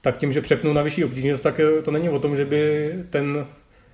tak 0.00 0.16
tím, 0.16 0.32
že 0.32 0.40
přepnou 0.40 0.72
na 0.72 0.82
vyšší 0.82 1.04
obtížnost, 1.04 1.42
tak 1.42 1.60
eh, 1.60 1.82
to 1.82 1.90
není 1.90 2.08
o 2.08 2.18
tom, 2.18 2.36
že 2.36 2.44
by 2.44 2.92
ten, 3.10 3.46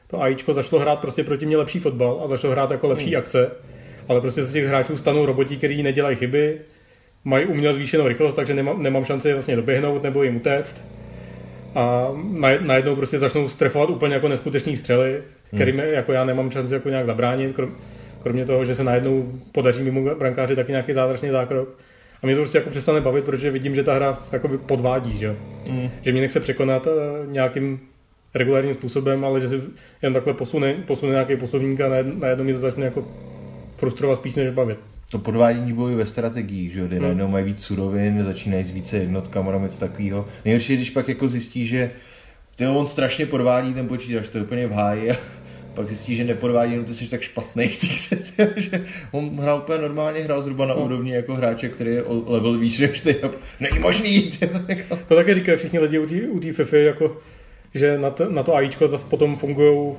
to 0.06 0.22
AIčko 0.22 0.54
zašlo 0.54 0.78
hrát 0.78 0.98
prostě 0.98 1.24
proti 1.24 1.46
mě 1.46 1.56
lepší 1.56 1.80
fotbal 1.80 2.20
a 2.24 2.28
zašlo 2.28 2.50
hrát 2.50 2.70
jako 2.70 2.88
lepší 2.88 3.10
Hmm. 3.10 3.18
akce. 3.18 3.50
Ale 4.08 4.20
prostě 4.20 4.44
z 4.44 4.52
těch 4.52 4.66
hráčů 4.66 4.96
stanou 4.96 5.26
roboti, 5.26 5.56
kteří 5.56 5.82
nedělají 5.82 6.16
chyby, 6.16 6.60
mají 7.24 7.46
uměle 7.46 7.74
zvýšenou 7.74 8.08
rychlost, 8.08 8.34
takže 8.34 8.54
nemám, 8.54 8.82
nemám 8.82 9.04
šanci 9.04 9.28
je 9.28 9.34
vlastně 9.34 9.56
doběhnout 9.56 10.02
nebo 10.02 10.22
jim 10.22 10.36
utéct. 10.36 10.84
A 11.76 12.10
naj- 12.32 12.66
najednou 12.66 12.96
prostě 12.96 13.18
začnou 13.18 13.48
strefovat 13.48 13.90
úplně 13.90 14.14
jako 14.14 14.28
neskutečný 14.28 14.76
střely, 14.76 15.22
kterým 15.54 15.78
jako 15.78 16.12
já 16.12 16.24
nemám 16.24 16.50
šanci 16.50 16.74
jako 16.74 16.88
nějak 16.88 17.06
zabránit, 17.06 17.52
krom, 17.52 17.70
kromě 18.22 18.44
toho, 18.44 18.64
že 18.64 18.74
se 18.74 18.84
najednou 18.84 19.32
podaří 19.52 19.82
mimo 19.82 20.14
brankáři 20.14 20.56
taky 20.56 20.72
nějaký 20.72 20.92
zázračný 20.92 21.30
zákrok. 21.30 21.68
A 22.22 22.26
mě 22.26 22.34
to 22.34 22.40
prostě 22.40 22.58
jako 22.58 22.70
přestane 22.70 23.00
bavit, 23.00 23.24
protože 23.24 23.50
vidím, 23.50 23.74
že 23.74 23.82
ta 23.82 23.94
hra 23.94 24.18
jakoby 24.32 24.58
podvádí, 24.58 25.18
že, 25.18 25.26
jo. 25.26 25.34
Mm. 25.70 25.90
že 26.02 26.12
mě 26.12 26.20
nechce 26.20 26.40
překonat 26.40 26.86
eh, 26.86 26.90
nějakým 27.26 27.80
regulárním 28.34 28.74
způsobem, 28.74 29.24
ale 29.24 29.40
že 29.40 29.48
si 29.48 29.60
jen 30.02 30.12
takhle 30.12 30.34
posune, 30.34 30.74
posune 30.74 31.12
nějaký 31.12 31.36
poslovník 31.36 31.80
a 31.80 31.88
najednou, 31.88 32.14
najednou 32.18 32.44
mě 32.44 32.52
to 32.52 32.58
začne 32.58 32.84
jako 32.84 33.08
frustrovat 33.76 34.18
spíš 34.18 34.34
než 34.34 34.50
bavit. 34.50 34.78
To 35.10 35.18
podvádění 35.18 35.72
boju 35.72 35.96
ve 35.96 36.06
strategii, 36.06 36.70
že 36.70 36.80
jo, 36.80 36.86
Hmm. 36.90 37.02
najednou 37.02 37.28
mají 37.28 37.44
víc 37.44 37.62
surovin, 37.62 38.24
začínají 38.24 38.64
s 38.64 38.70
více 38.70 38.96
jednotkama 38.96 39.52
nebo 39.52 39.64
něco 39.64 39.80
takového. 39.80 40.28
Nejhorší 40.44 40.72
je, 40.72 40.76
když 40.76 40.90
pak 40.90 41.08
jako 41.08 41.28
zjistí, 41.28 41.66
že 41.66 41.90
tyjo, 42.56 42.74
on 42.74 42.86
strašně 42.86 43.26
podvádí 43.26 43.74
ten 43.74 43.88
počítač, 43.88 44.28
to 44.28 44.38
je 44.38 44.44
úplně 44.44 44.66
v 44.66 44.72
háji 44.72 45.10
a 45.10 45.14
pak 45.74 45.88
zjistí, 45.88 46.16
že 46.16 46.24
nepodvádí, 46.24 46.76
no 46.76 46.84
ty 46.84 46.94
jsi 46.94 47.08
tak 47.10 47.20
špatný 47.22 47.68
v 47.68 47.80
té 47.80 47.86
hře, 47.86 48.16
tyjo, 48.36 48.48
že 48.56 48.84
on 49.12 49.36
hrál 49.40 49.58
úplně 49.58 49.78
normálně, 49.78 50.20
hrál 50.20 50.42
zhruba 50.42 50.66
na 50.66 50.74
No. 50.74 50.84
úrovni 50.84 51.12
jako 51.14 51.34
hráče, 51.34 51.68
který 51.68 51.90
je 51.90 52.02
o 52.02 52.32
level 52.32 52.58
výš 52.58 52.78
než 52.78 53.00
ty. 53.00 53.16
Není 53.60 53.78
možný, 53.78 54.30
jako. 54.68 54.98
To 55.08 55.14
také 55.14 55.34
říkají 55.34 55.58
všichni 55.58 55.78
lidi 55.78 55.98
u 55.98 56.06
té 56.06 56.14
u 56.28 56.38
té 56.40 56.52
FIFA, 56.52 56.76
jako, 56.76 57.16
že 57.74 57.98
na 57.98 58.10
to, 58.10 58.30
na 58.30 58.42
to 58.42 58.54
AIčko 58.54 58.88
zase 58.88 59.06
potom 59.06 59.36
fungují, 59.36 59.94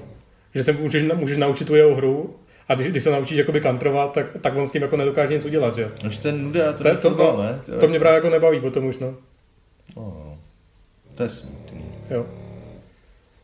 že 0.55 0.63
se 0.63 0.73
můžeš, 0.73 1.03
můžeš 1.15 1.37
naučit 1.37 1.67
tu 1.67 1.75
jeho 1.75 1.95
hru 1.95 2.35
a 2.69 2.75
když, 2.75 2.87
když 2.87 3.03
se 3.03 3.11
naučíš 3.11 3.37
jakoby 3.37 3.61
kantrovat, 3.61 4.13
tak, 4.13 4.25
tak 4.41 4.55
on 4.55 4.67
s 4.67 4.71
tím 4.71 4.81
jako 4.81 4.97
nedokáže 4.97 5.33
nic 5.33 5.45
udělat, 5.45 5.75
že 5.75 5.81
jo. 5.81 5.89
Až 6.05 6.17
ten 6.17 6.43
nuda, 6.43 6.73
to, 6.73 6.83
To, 6.83 6.89
je 6.89 6.95
to, 6.95 7.15
to, 7.15 7.41
ne? 7.43 7.59
Tyjo, 7.65 7.79
to 7.79 7.87
mě 7.87 7.99
právě 7.99 8.15
jako 8.15 8.29
nebaví 8.29 8.59
potom 8.59 8.85
už, 8.85 8.97
no. 8.99 9.15
no, 9.95 10.37
to 11.15 11.23
je 11.23 11.29
smutný. 11.29 11.85
Jo. 12.09 12.25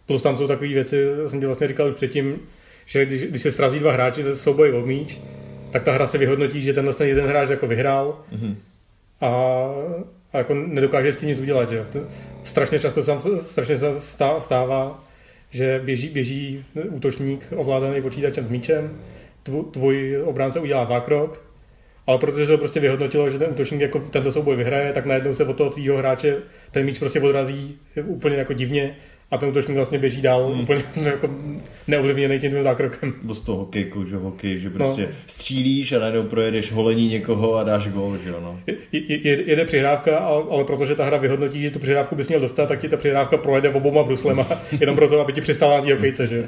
Plus 0.06 0.22
tam 0.22 0.36
jsou 0.36 0.48
takové 0.48 0.68
věci, 0.68 1.06
jsem 1.28 1.40
ti 1.40 1.46
vlastně 1.46 1.68
říkal 1.68 1.88
už 1.88 1.96
předtím, 1.96 2.40
že 2.86 3.06
když, 3.06 3.24
když 3.24 3.42
se 3.42 3.52
srazí 3.52 3.80
dva 3.80 3.92
hráči 3.92 4.24
v 4.24 4.36
souboji 4.36 4.72
o 4.74 4.82
míč, 4.86 5.20
tak 5.72 5.84
ta 5.84 5.92
hra 5.92 6.08
se 6.08 6.18
vyhodnotí, 6.18 6.62
že 6.62 6.74
tenhle 6.74 6.94
ten 6.94 7.08
jeden 7.08 7.28
hráč 7.28 7.50
jako 7.50 7.68
vyhrál 7.68 8.20
Mhm. 8.32 8.56
a, 9.22 9.28
a 10.34 10.38
jako 10.38 10.54
nedokáže 10.54 11.14
s 11.14 11.18
tím 11.18 11.30
nic 11.30 11.40
udělat. 11.40 11.70
Že? 11.70 11.86
To- 11.92 12.08
Strašně 12.44 12.80
často 12.80 13.04
se, 13.04 13.40
strašně 13.42 13.78
se 13.78 13.92
stá- 13.92 14.38
stává, 14.40 15.04
že 15.52 15.82
běží, 15.84 16.10
běží 16.10 16.66
útočník 16.90 17.46
ovládaný 17.56 18.02
počítačem 18.02 18.46
s 18.46 18.50
míčem, 18.50 19.00
tvůj 19.72 20.18
obránce 20.24 20.60
udělá 20.60 20.86
zákrok, 20.86 21.42
ale 22.08 22.18
protože 22.18 22.46
se 22.46 22.52
to 22.52 22.58
prostě 22.58 22.80
vyhodnotilo, 22.80 23.30
že 23.30 23.40
ten 23.40 23.48
útočník 23.52 23.82
jako 23.82 24.00
tento 24.00 24.32
souboj 24.32 24.56
vyhraje, 24.56 24.94
tak 24.94 25.06
najednou 25.06 25.34
se 25.34 25.46
od 25.46 25.58
toho 25.58 25.70
tvýho 25.70 25.98
hráče 25.98 26.38
ten 26.72 26.86
míč 26.86 27.00
prostě 27.00 27.22
odrazí 27.22 27.76
úplně 28.06 28.36
jako 28.36 28.54
divně 28.54 28.96
a 29.32 29.38
ten 29.38 29.50
útočník 29.50 29.76
vlastně 29.76 29.98
běží 29.98 30.22
dál 30.22 30.48
Hmm. 30.52 30.62
úplně 30.62 30.84
jako 31.06 31.30
neovlivněný 31.88 32.40
tím 32.40 32.52
tvým 32.52 32.64
zákrokem. 32.64 33.14
Nebo 33.22 33.34
z 33.34 33.42
toho 33.42 33.58
hokejku, 33.58 34.06
že 34.06 34.16
hokej, 34.16 34.60
že 34.60 34.70
No. 34.70 34.76
prostě 34.76 35.10
střílíš 35.28 35.92
a 35.92 36.00
najednou 36.00 36.24
projedeš 36.24 36.72
holení 36.72 37.08
někoho 37.10 37.56
a 37.56 37.64
dáš 37.64 37.88
gol, 37.88 38.18
že 38.24 38.30
jo, 38.30 38.40
no. 38.42 38.60
Je, 38.68 38.76
je, 39.28 39.44
jede 39.50 39.66
přihrávka, 39.66 40.18
ale, 40.18 40.44
ale 40.50 40.64
protože 40.64 40.96
ta 40.96 41.06
hra 41.06 41.18
vyhodnotí, 41.18 41.62
že 41.62 41.72
tu 41.72 41.80
přihrávku 41.80 42.16
bys 42.16 42.28
měl 42.28 42.40
dostat, 42.40 42.66
tak 42.66 42.80
ti 42.82 42.90
ta 42.90 42.98
přihrávka 42.98 43.38
projede 43.38 43.70
oboma 43.70 44.04
bruslema, 44.04 44.48
jenom 44.80 44.96
proto, 44.96 45.20
aby 45.22 45.34
ti 45.34 45.42
přistála 45.42 45.78
na 45.78 45.84
té 45.84 45.94
hokejce, 45.94 46.28
že? 46.28 46.48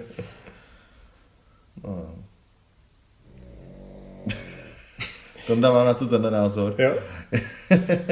Tonda 5.47 5.71
má 5.71 5.83
na 5.83 5.93
to 5.93 6.07
ten 6.07 6.33
názor. 6.33 6.75
Jo? 6.77 6.93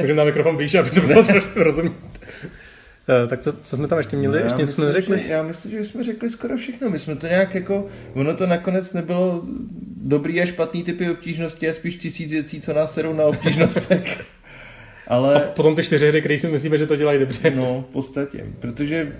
Můžeme 0.00 0.16
na 0.18 0.24
mikrofon 0.24 0.56
blíž, 0.56 0.74
aby 0.74 0.90
to 0.90 1.00
bylo 1.00 1.24
rozumět. 1.56 1.92
Eh, 3.24 3.26
Tak 3.26 3.40
co, 3.40 3.52
co 3.52 3.76
jsme 3.76 3.88
tam 3.88 3.98
ještě 3.98 4.16
měli? 4.16 4.38
No, 4.38 4.44
ještě 4.44 4.54
já 4.54 4.58
něco 4.60 4.72
jsme 4.72 4.84
myslím, 4.86 5.02
neřekli? 5.02 5.26
Že, 5.26 5.32
já 5.32 5.42
myslím, 5.42 5.72
že 5.72 5.84
jsme 5.84 6.04
řekli 6.04 6.30
skoro 6.30 6.56
všechno. 6.56 6.90
My 6.90 6.98
jsme 6.98 7.16
to 7.16 7.26
nějak 7.26 7.54
jako, 7.54 7.86
ono 8.14 8.34
to 8.34 8.46
nakonec 8.46 8.92
nebylo 8.92 9.42
dobrý 9.96 10.40
a 10.42 10.46
špatný 10.46 10.82
typy 10.82 11.10
obtížnosti 11.10 11.68
a 11.70 11.74
spíš 11.74 11.96
tisíc 11.96 12.30
věcí, 12.30 12.60
co 12.60 12.72
nás 12.72 12.94
serou 12.94 13.12
na 13.12 13.24
obtížnostech. 13.24 14.22
Ale... 15.08 15.34
A 15.34 15.40
potom 15.40 15.76
ty 15.76 15.82
čtyři 15.82 16.08
hry, 16.08 16.20
které 16.20 16.38
si 16.38 16.46
myslíme, 16.48 16.78
že 16.78 16.86
to 16.86 16.96
dělají 16.96 17.20
dobře. 17.20 17.50
No, 17.50 17.84
v 17.88 17.92
podstatě, 17.92 18.44
protože 18.60 19.12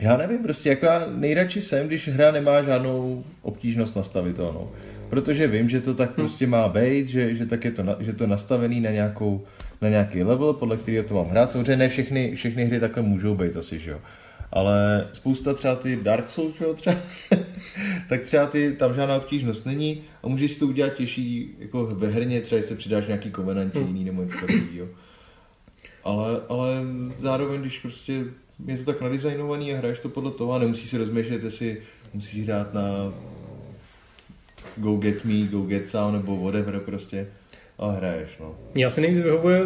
já 0.00 0.16
nevím, 0.16 0.42
prostě 0.42 0.68
jako 0.68 0.86
já 0.86 1.06
nejradši 1.14 1.60
jsem, 1.60 1.86
když 1.86 2.08
hra 2.08 2.30
nemá 2.30 2.62
žádnou 2.62 3.24
obtížnost 3.42 3.96
nastavitelnou. 3.96 4.70
Protože 5.08 5.46
vím, 5.46 5.68
že 5.68 5.80
to 5.80 5.94
tak 5.94 6.10
prostě 6.10 6.46
má 6.46 6.68
být, 6.68 7.06
že, 7.06 7.34
že, 7.34 7.46
tak 7.46 7.64
je 7.64 7.70
to, 7.70 7.82
na, 7.82 7.96
že 8.00 8.12
to 8.12 8.26
nastavený 8.26 8.80
na, 8.80 8.90
nějakou, 8.90 9.44
na 9.82 9.88
nějaký 9.88 10.22
level, 10.22 10.52
podle 10.52 10.76
kterého 10.76 11.04
to 11.04 11.14
mám 11.14 11.28
hrát. 11.28 11.50
Samozřejmě 11.50 11.76
ne 11.76 11.88
všechny, 11.88 12.36
všechny 12.36 12.64
hry 12.64 12.80
takhle 12.80 13.02
můžou 13.02 13.34
být 13.34 13.56
asi, 13.56 13.78
že 13.78 13.90
jo. 13.90 14.00
Ale 14.52 15.08
spousta 15.12 15.54
třeba 15.54 15.76
ty 15.76 15.96
Dark 15.96 16.30
Souls, 16.30 16.58
že 16.58 16.64
jo, 16.64 16.74
třeba, 16.74 16.96
tak 18.08 18.20
třeba 18.20 18.46
ty, 18.46 18.72
tam 18.72 18.94
žádná 18.94 19.16
obtížnost 19.16 19.66
není 19.66 20.02
a 20.22 20.28
můžeš 20.28 20.52
si 20.52 20.60
to 20.60 20.66
udělat 20.66 20.94
těžší 20.94 21.54
jako 21.58 21.86
ve 21.86 22.08
herně, 22.08 22.40
třeba 22.40 22.62
se 22.62 22.76
přidáš 22.76 23.06
nějaký 23.06 23.30
kovenantě 23.30 23.78
jiný 23.78 24.04
nebo 24.04 24.22
něco 24.22 24.38
takového. 24.38 24.88
Ale, 26.04 26.40
ale 26.48 26.80
zároveň, 27.18 27.60
když 27.60 27.78
prostě 27.78 28.24
je 28.66 28.78
to 28.78 28.84
tak 28.84 29.00
nadizajnovaný 29.00 29.74
a 29.74 29.76
hraješ 29.76 29.98
to 29.98 30.08
podle 30.08 30.30
toho 30.30 30.52
a 30.52 30.58
nemusíš 30.58 30.90
si 30.90 30.98
rozmýšlet, 30.98 31.44
jestli 31.44 31.82
musíš 32.14 32.44
hrát 32.44 32.74
na 32.74 32.82
Go 34.78 34.96
Get 34.96 35.24
Me, 35.24 35.46
Go 35.50 35.60
Get 35.62 35.86
Sound 35.86 36.12
nebo 36.12 36.36
whatever 36.36 36.80
prostě 36.80 37.26
a 37.78 37.90
hraješ, 37.90 38.38
no. 38.40 38.54
Mně 38.74 38.86
asi 38.86 39.00
nejvíc 39.00 39.18
vyhovuje 39.18 39.60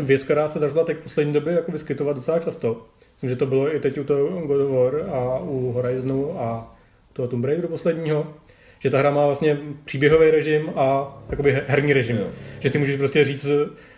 věc, 0.00 0.22
která 0.22 0.48
se 0.48 0.58
začala 0.58 0.84
teď 0.84 0.96
v 0.96 1.02
poslední 1.02 1.32
době 1.32 1.52
jako 1.52 1.72
vyskytovat 1.72 2.16
docela 2.16 2.38
často. 2.38 2.86
Myslím, 3.12 3.30
že 3.30 3.36
to 3.36 3.46
bylo 3.46 3.74
i 3.74 3.80
teď 3.80 3.98
u 3.98 4.04
toho 4.04 4.28
God 4.46 4.60
of 4.60 4.70
War 4.70 5.10
a 5.10 5.38
u 5.38 5.72
Horizonu 5.72 6.40
a 6.40 6.76
toho 7.12 7.28
Tomb 7.28 7.44
Raideru 7.44 7.68
posledního, 7.68 8.26
že 8.78 8.90
ta 8.90 8.98
hra 8.98 9.10
má 9.10 9.26
vlastně 9.26 9.58
příběhový 9.84 10.30
režim 10.30 10.70
a 10.76 11.18
jakoby 11.30 11.62
herní 11.66 11.92
režim. 11.92 12.16
Jo. 12.16 12.26
Že 12.60 12.70
si 12.70 12.78
můžeš 12.78 12.96
prostě 12.96 13.24
říct, 13.24 13.46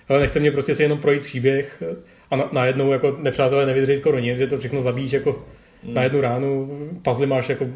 ale 0.09 0.21
nechte 0.21 0.41
mě 0.41 0.51
prostě 0.51 0.75
si 0.75 0.83
jenom 0.83 0.99
projít 0.99 1.23
příběh 1.23 1.83
a 2.31 2.37
na, 2.37 2.49
najednou 2.53 2.93
jako 2.93 3.17
nepřátelé 3.21 3.67
nevydrží 3.67 3.97
skoro 3.97 4.19
nic, 4.19 4.39
že 4.39 4.47
to 4.47 4.59
všechno 4.59 4.83
zabíjíš 4.83 5.13
jako 5.13 5.45
mm. 5.83 5.95
na 5.95 6.03
jednu 6.03 6.21
ránu, 6.21 6.79
puzzle 7.03 7.27
máš 7.27 7.49
jako 7.49 7.67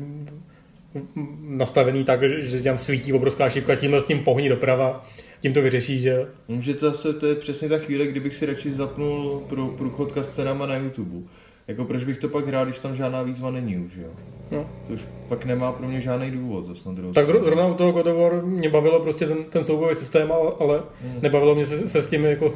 nastavený 1.41 2.05
tak, 2.05 2.23
že 2.39 2.63
tam 2.63 2.79
svítí 2.79 3.13
obrovská 3.13 3.51
šipka, 3.51 3.75
tímhle 3.75 4.01
s 4.01 4.07
tím 4.07 4.25
pohní 4.25 4.49
doprava, 4.49 5.07
tím 5.41 5.53
to 5.53 5.63
vyřeší, 5.63 6.01
že 6.01 6.27
Může 6.49 6.75
to 6.75 6.91
zase, 6.91 7.13
to 7.13 7.27
je 7.27 7.35
přesně 7.35 7.69
ta 7.69 7.79
chvíle, 7.79 8.07
kdybych 8.07 8.35
si 8.35 8.47
radši 8.47 8.73
zapnul 8.73 9.43
pro 9.49 9.67
průchodka 9.67 10.23
s 10.23 10.35
cenama 10.35 10.67
na 10.67 10.77
YouTube. 10.77 11.29
Jako 11.69 11.85
proč 11.85 12.05
bych 12.05 12.19
to 12.19 12.29
pak 12.29 12.47
hrál, 12.47 12.65
když 12.65 12.79
tam 12.79 12.97
žádná 12.97 13.23
výzva 13.23 13.51
není 13.51 13.79
už, 13.79 13.93
jo? 13.97 14.09
No. 14.51 14.71
To 14.87 14.93
už 14.93 15.01
pak 15.29 15.45
nemá 15.45 15.73
pro 15.73 15.89
mě 15.89 16.01
žádný 16.01 16.31
důvod 16.31 16.67
zase 16.67 16.89
na 16.89 16.95
druhou 16.95 17.13
Tak 17.13 17.27
zrovna 17.27 17.67
u 17.67 17.75
toho 17.75 17.93
God 17.93 18.07
of 18.07 18.17
War 18.17 18.43
mě 18.43 18.69
bavilo 18.69 19.01
prostě 19.01 19.27
ten, 19.27 19.45
ten 19.45 19.65
soubojový 19.65 19.95
systém, 19.95 20.33
ale 20.61 20.83
hmm. 21.03 21.19
nebavilo 21.23 21.55
mě 21.55 21.67
se, 21.67 21.89
se 21.89 22.03
s 22.03 22.09
tím 22.09 22.25
jako 22.25 22.55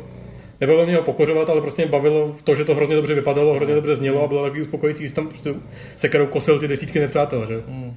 nebavilo 0.61 0.87
mě 0.87 0.97
ho 0.97 1.03
pokořovat, 1.03 1.51
ale 1.51 1.61
prostě 1.61 1.83
mě 1.83 1.91
bavilo 1.91 2.35
to, 2.45 2.55
že 2.55 2.65
to 2.65 2.75
hrozně 2.75 2.97
dobře 2.97 3.15
vypadalo, 3.15 3.55
hrozně 3.55 3.75
dobře 3.75 3.95
znělo 3.95 4.25
a 4.25 4.27
bylo 4.27 4.43
takový 4.43 4.63
uspokojící, 4.63 5.09
že 5.09 5.15
tam 5.15 5.29
prostě 5.29 5.55
se 5.97 6.09
kterou 6.09 6.27
kosil 6.27 6.59
ty 6.59 6.69
desítky 6.69 7.01
nepřátel, 7.01 7.47
že? 7.47 7.63
Hmm. 7.69 7.95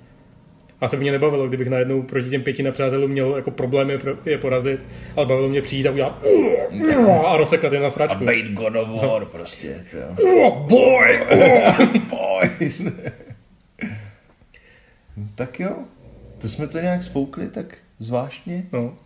A 0.82 0.88
se 0.88 0.98
mě 0.98 1.12
nebavilo, 1.12 1.48
kdybych 1.48 1.70
najednou 1.70 2.02
proti 2.02 2.30
těm 2.30 2.44
pěti 2.44 2.64
nepřátelům 2.64 3.12
měl 3.12 3.36
jako 3.36 3.52
problémy 3.52 4.00
je 4.26 4.38
porazit, 4.38 4.86
ale 5.16 5.26
bavilo 5.26 5.50
mě 5.50 5.62
přijít 5.62 5.88
a 5.88 5.92
udělat 5.92 6.24
a 7.26 7.38
rozsekat 7.38 7.74
je 7.74 7.80
na 7.80 7.90
sračku. 7.90 8.24
A 8.24 8.26
bait 8.26 8.46
God 8.52 8.76
of 8.76 8.88
War 8.88 9.22
no. 9.22 9.26
prostě. 9.26 9.86
To. 9.92 10.24
Oh, 10.24 10.68
boy! 10.68 11.20
Oh, 11.32 11.96
boy! 11.98 12.50
tak 15.36 15.60
jo, 15.60 15.76
to 16.38 16.50
jsme 16.50 16.68
to 16.68 16.80
nějak 16.80 17.04
spoukli 17.04 17.48
tak 17.48 17.78
zvláštně. 18.00 18.66
No. 18.72 18.98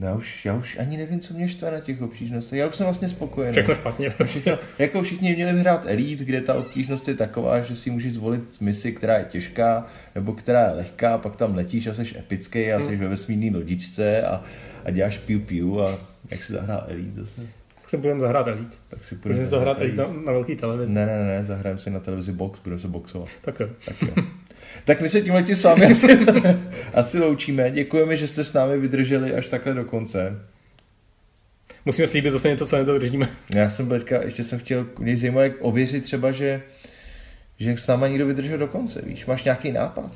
Já 0.00 0.14
už, 0.14 0.44
já 0.44 0.54
už 0.54 0.78
ani 0.78 0.96
nevím, 0.96 1.20
co 1.20 1.34
mě 1.34 1.48
štve 1.48 1.70
na 1.70 1.80
těch 1.80 2.02
obtížnostech. 2.02 2.58
Já 2.58 2.66
už 2.66 2.76
jsem 2.76 2.86
vlastně 2.86 3.08
spokojený. 3.08 3.52
Všechno 3.52 3.74
špatně. 3.74 4.10
Všechno, 4.10 4.58
jako 4.78 5.02
všichni 5.02 5.34
měli 5.34 5.60
hrát 5.60 5.86
Elite, 5.86 6.24
kde 6.24 6.40
ta 6.40 6.54
obtížnost 6.54 7.08
je 7.08 7.14
taková, 7.14 7.60
že 7.60 7.76
si 7.76 7.90
můžeš 7.90 8.14
zvolit 8.14 8.60
misi, 8.60 8.92
která 8.92 9.18
je 9.18 9.24
těžká, 9.24 9.86
nebo 10.14 10.32
která 10.32 10.60
je 10.66 10.74
lehká, 10.74 11.18
pak 11.18 11.36
tam 11.36 11.54
letíš 11.54 11.86
a 11.86 11.94
jsi 11.94 12.18
epický 12.18 12.72
a 12.72 12.80
jsi 12.80 12.88
hmm. 12.88 12.98
ve 12.98 13.08
vesmírné 13.08 13.58
lodičce 13.58 14.22
a, 14.22 14.42
a 14.84 14.90
děláš 14.90 15.18
piu 15.18 15.40
piu 15.40 15.80
a 15.80 15.98
jak 16.30 16.42
si 16.42 16.52
zahrál 16.52 16.84
Elite 16.88 17.20
zase. 17.20 17.40
Tak 17.74 17.90
si 17.90 17.96
budeme 17.96 18.20
zahrát 18.20 18.46
Elite. 18.46 18.76
Tak 18.88 19.04
si 19.04 19.14
budeme 19.14 19.46
zahrát 19.46 19.80
Elite 19.80 19.96
na, 19.96 20.08
na 20.26 20.32
velký 20.32 20.56
televizi. 20.56 20.92
Ne, 20.92 21.06
ne, 21.06 21.24
ne, 21.24 21.44
zahrajeme 21.44 21.80
si 21.80 21.90
na 21.90 22.00
televizi 22.00 22.32
box, 22.32 22.60
budeme 22.64 22.80
se 22.80 22.88
boxovat. 22.88 23.28
Tak 23.40 23.60
jo. 23.60 23.68
Tak 23.84 24.02
jo. 24.02 24.24
Tak 24.84 25.00
my 25.00 25.08
se 25.08 25.20
tímhle 25.20 25.46
s 25.46 25.62
vámi 25.62 25.86
asi, 25.86 26.18
asi 26.94 27.18
loučíme. 27.18 27.70
Děkujeme, 27.70 28.16
že 28.16 28.26
jste 28.26 28.44
s 28.44 28.52
námi 28.52 28.78
vydrželi 28.78 29.34
až 29.34 29.46
takhle 29.46 29.74
do 29.74 29.84
konce. 29.84 30.38
Musíme 31.84 32.06
slíbit 32.06 32.32
zase 32.32 32.48
něco, 32.48 32.66
co 32.66 32.76
nedodržíme. 32.76 33.28
Já 33.54 33.70
jsem 33.70 33.88
teďka, 33.88 34.22
ještě 34.22 34.44
jsem 34.44 34.58
chtěl, 34.58 34.86
mě 34.98 35.16
zajímalo, 35.16 35.42
jak 35.42 35.52
ověřit 35.60 36.02
třeba, 36.04 36.32
že, 36.32 36.62
že 37.58 37.76
s 37.76 37.86
náma 37.86 38.08
někdo 38.08 38.26
vydržel 38.26 38.58
do 38.58 38.66
konce, 38.66 39.02
víš? 39.06 39.26
Máš 39.26 39.44
nějaký 39.44 39.72
nápad? 39.72 40.12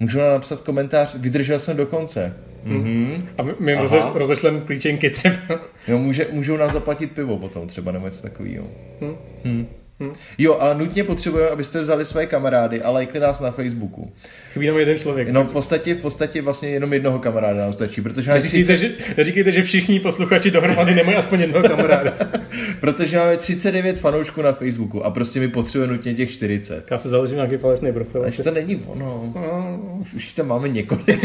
Můžu 0.00 0.18
nám 0.18 0.32
napsat 0.32 0.60
komentář, 0.60 1.14
vydržel 1.14 1.58
jsem 1.58 1.76
do 1.76 1.86
konce. 1.86 2.36
Mm-hmm. 2.64 3.26
A 3.38 3.42
my, 3.42 3.54
my 3.60 3.74
rozešleme 4.14 4.60
klíčenky 4.60 5.10
třeba. 5.10 5.60
Jo, 5.88 5.98
může, 5.98 6.28
můžou 6.30 6.56
nám 6.56 6.72
zaplatit 6.72 7.12
pivo 7.12 7.38
potom 7.38 7.66
třeba, 7.66 7.92
nebo 7.92 8.06
něco 8.06 8.22
takového. 8.22 8.66
Hmm. 9.00 9.16
Hmm. 9.44 9.66
Hmm. 10.04 10.14
Jo, 10.38 10.56
a 10.60 10.74
nutně 10.74 11.04
potřebujeme, 11.04 11.50
abyste 11.50 11.80
vzali 11.80 12.06
své 12.06 12.26
kamarády 12.26 12.82
a 12.82 12.90
lajkli 12.90 13.20
nás 13.20 13.40
na 13.40 13.50
Facebooku. 13.50 14.12
Chybí 14.52 14.66
nám 14.66 14.78
jeden 14.78 14.98
člověk. 14.98 15.28
No 15.28 15.44
v 15.44 15.52
podstatě, 15.52 15.94
v 15.94 15.98
podstatě 15.98 16.42
vlastně 16.42 16.68
jenom 16.68 16.92
jednoho 16.92 17.18
kamaráda 17.18 17.60
nám 17.60 17.72
stačí, 17.72 18.00
protože 18.00 18.30
neříkejte, 18.30 18.76
30... 18.76 18.88
že, 18.88 19.14
neříkejte, 19.16 19.52
že 19.52 19.62
všichni 19.62 20.00
posluchači 20.00 20.50
dohromady 20.50 20.94
nemají 20.94 21.16
aspoň 21.16 21.40
jednoho 21.40 21.68
kamaráda. 21.68 22.12
protože 22.80 23.16
máme 23.18 23.36
39 23.36 23.98
fanoušků 23.98 24.42
na 24.42 24.52
Facebooku 24.52 25.04
a 25.04 25.10
prostě 25.10 25.40
mi 25.40 25.48
potřebuje 25.48 25.90
nutně 25.90 26.14
těch 26.14 26.30
40. 26.30 26.90
Já 26.90 26.98
se 26.98 27.08
založím 27.08 27.36
nějaký 27.36 27.56
falešný 27.56 27.92
profil. 27.92 28.22
Ale 28.22 28.30
to 28.30 28.50
není 28.50 28.76
ono. 28.86 29.32
No. 29.34 29.80
Už, 30.02 30.14
už 30.14 30.32
tam 30.32 30.46
máme 30.46 30.68
několik. 30.68 31.24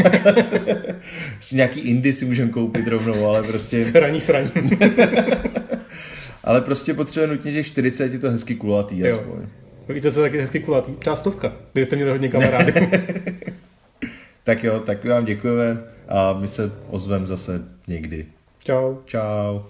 Nějaký 1.52 1.80
indie 1.80 2.12
si 2.12 2.24
můžeme 2.24 2.50
koupit 2.50 2.86
rovnou, 2.86 3.26
ale 3.26 3.42
prostě... 3.42 3.90
Raní 3.94 4.20
sraní. 4.20 4.50
Ale 6.44 6.60
prostě 6.60 6.94
potřebuje 6.94 7.36
nutně 7.36 7.52
těch 7.52 7.66
40, 7.66 8.12
je 8.12 8.18
to 8.18 8.30
hezky 8.30 8.54
kulatý 8.54 8.98
jo. 8.98 9.18
aspoň. 9.18 9.46
Víte, 9.88 10.12
co 10.12 10.22
je 10.22 10.30
taky 10.30 10.40
hezky 10.40 10.60
kulatý? 10.60 10.92
Třeba 10.92 11.16
stovka, 11.16 11.52
kdybyste 11.72 11.96
měli 11.96 12.10
hodně 12.10 12.28
kamarádů. 12.28 12.72
tak 14.44 14.64
jo, 14.64 14.80
tak 14.80 15.04
vám 15.04 15.24
děkujeme 15.24 15.82
a 16.08 16.32
my 16.32 16.48
se 16.48 16.72
ozveme 16.90 17.26
zase 17.26 17.62
někdy. 17.88 18.26
Čau. 18.64 18.96
Čau. 19.04 19.60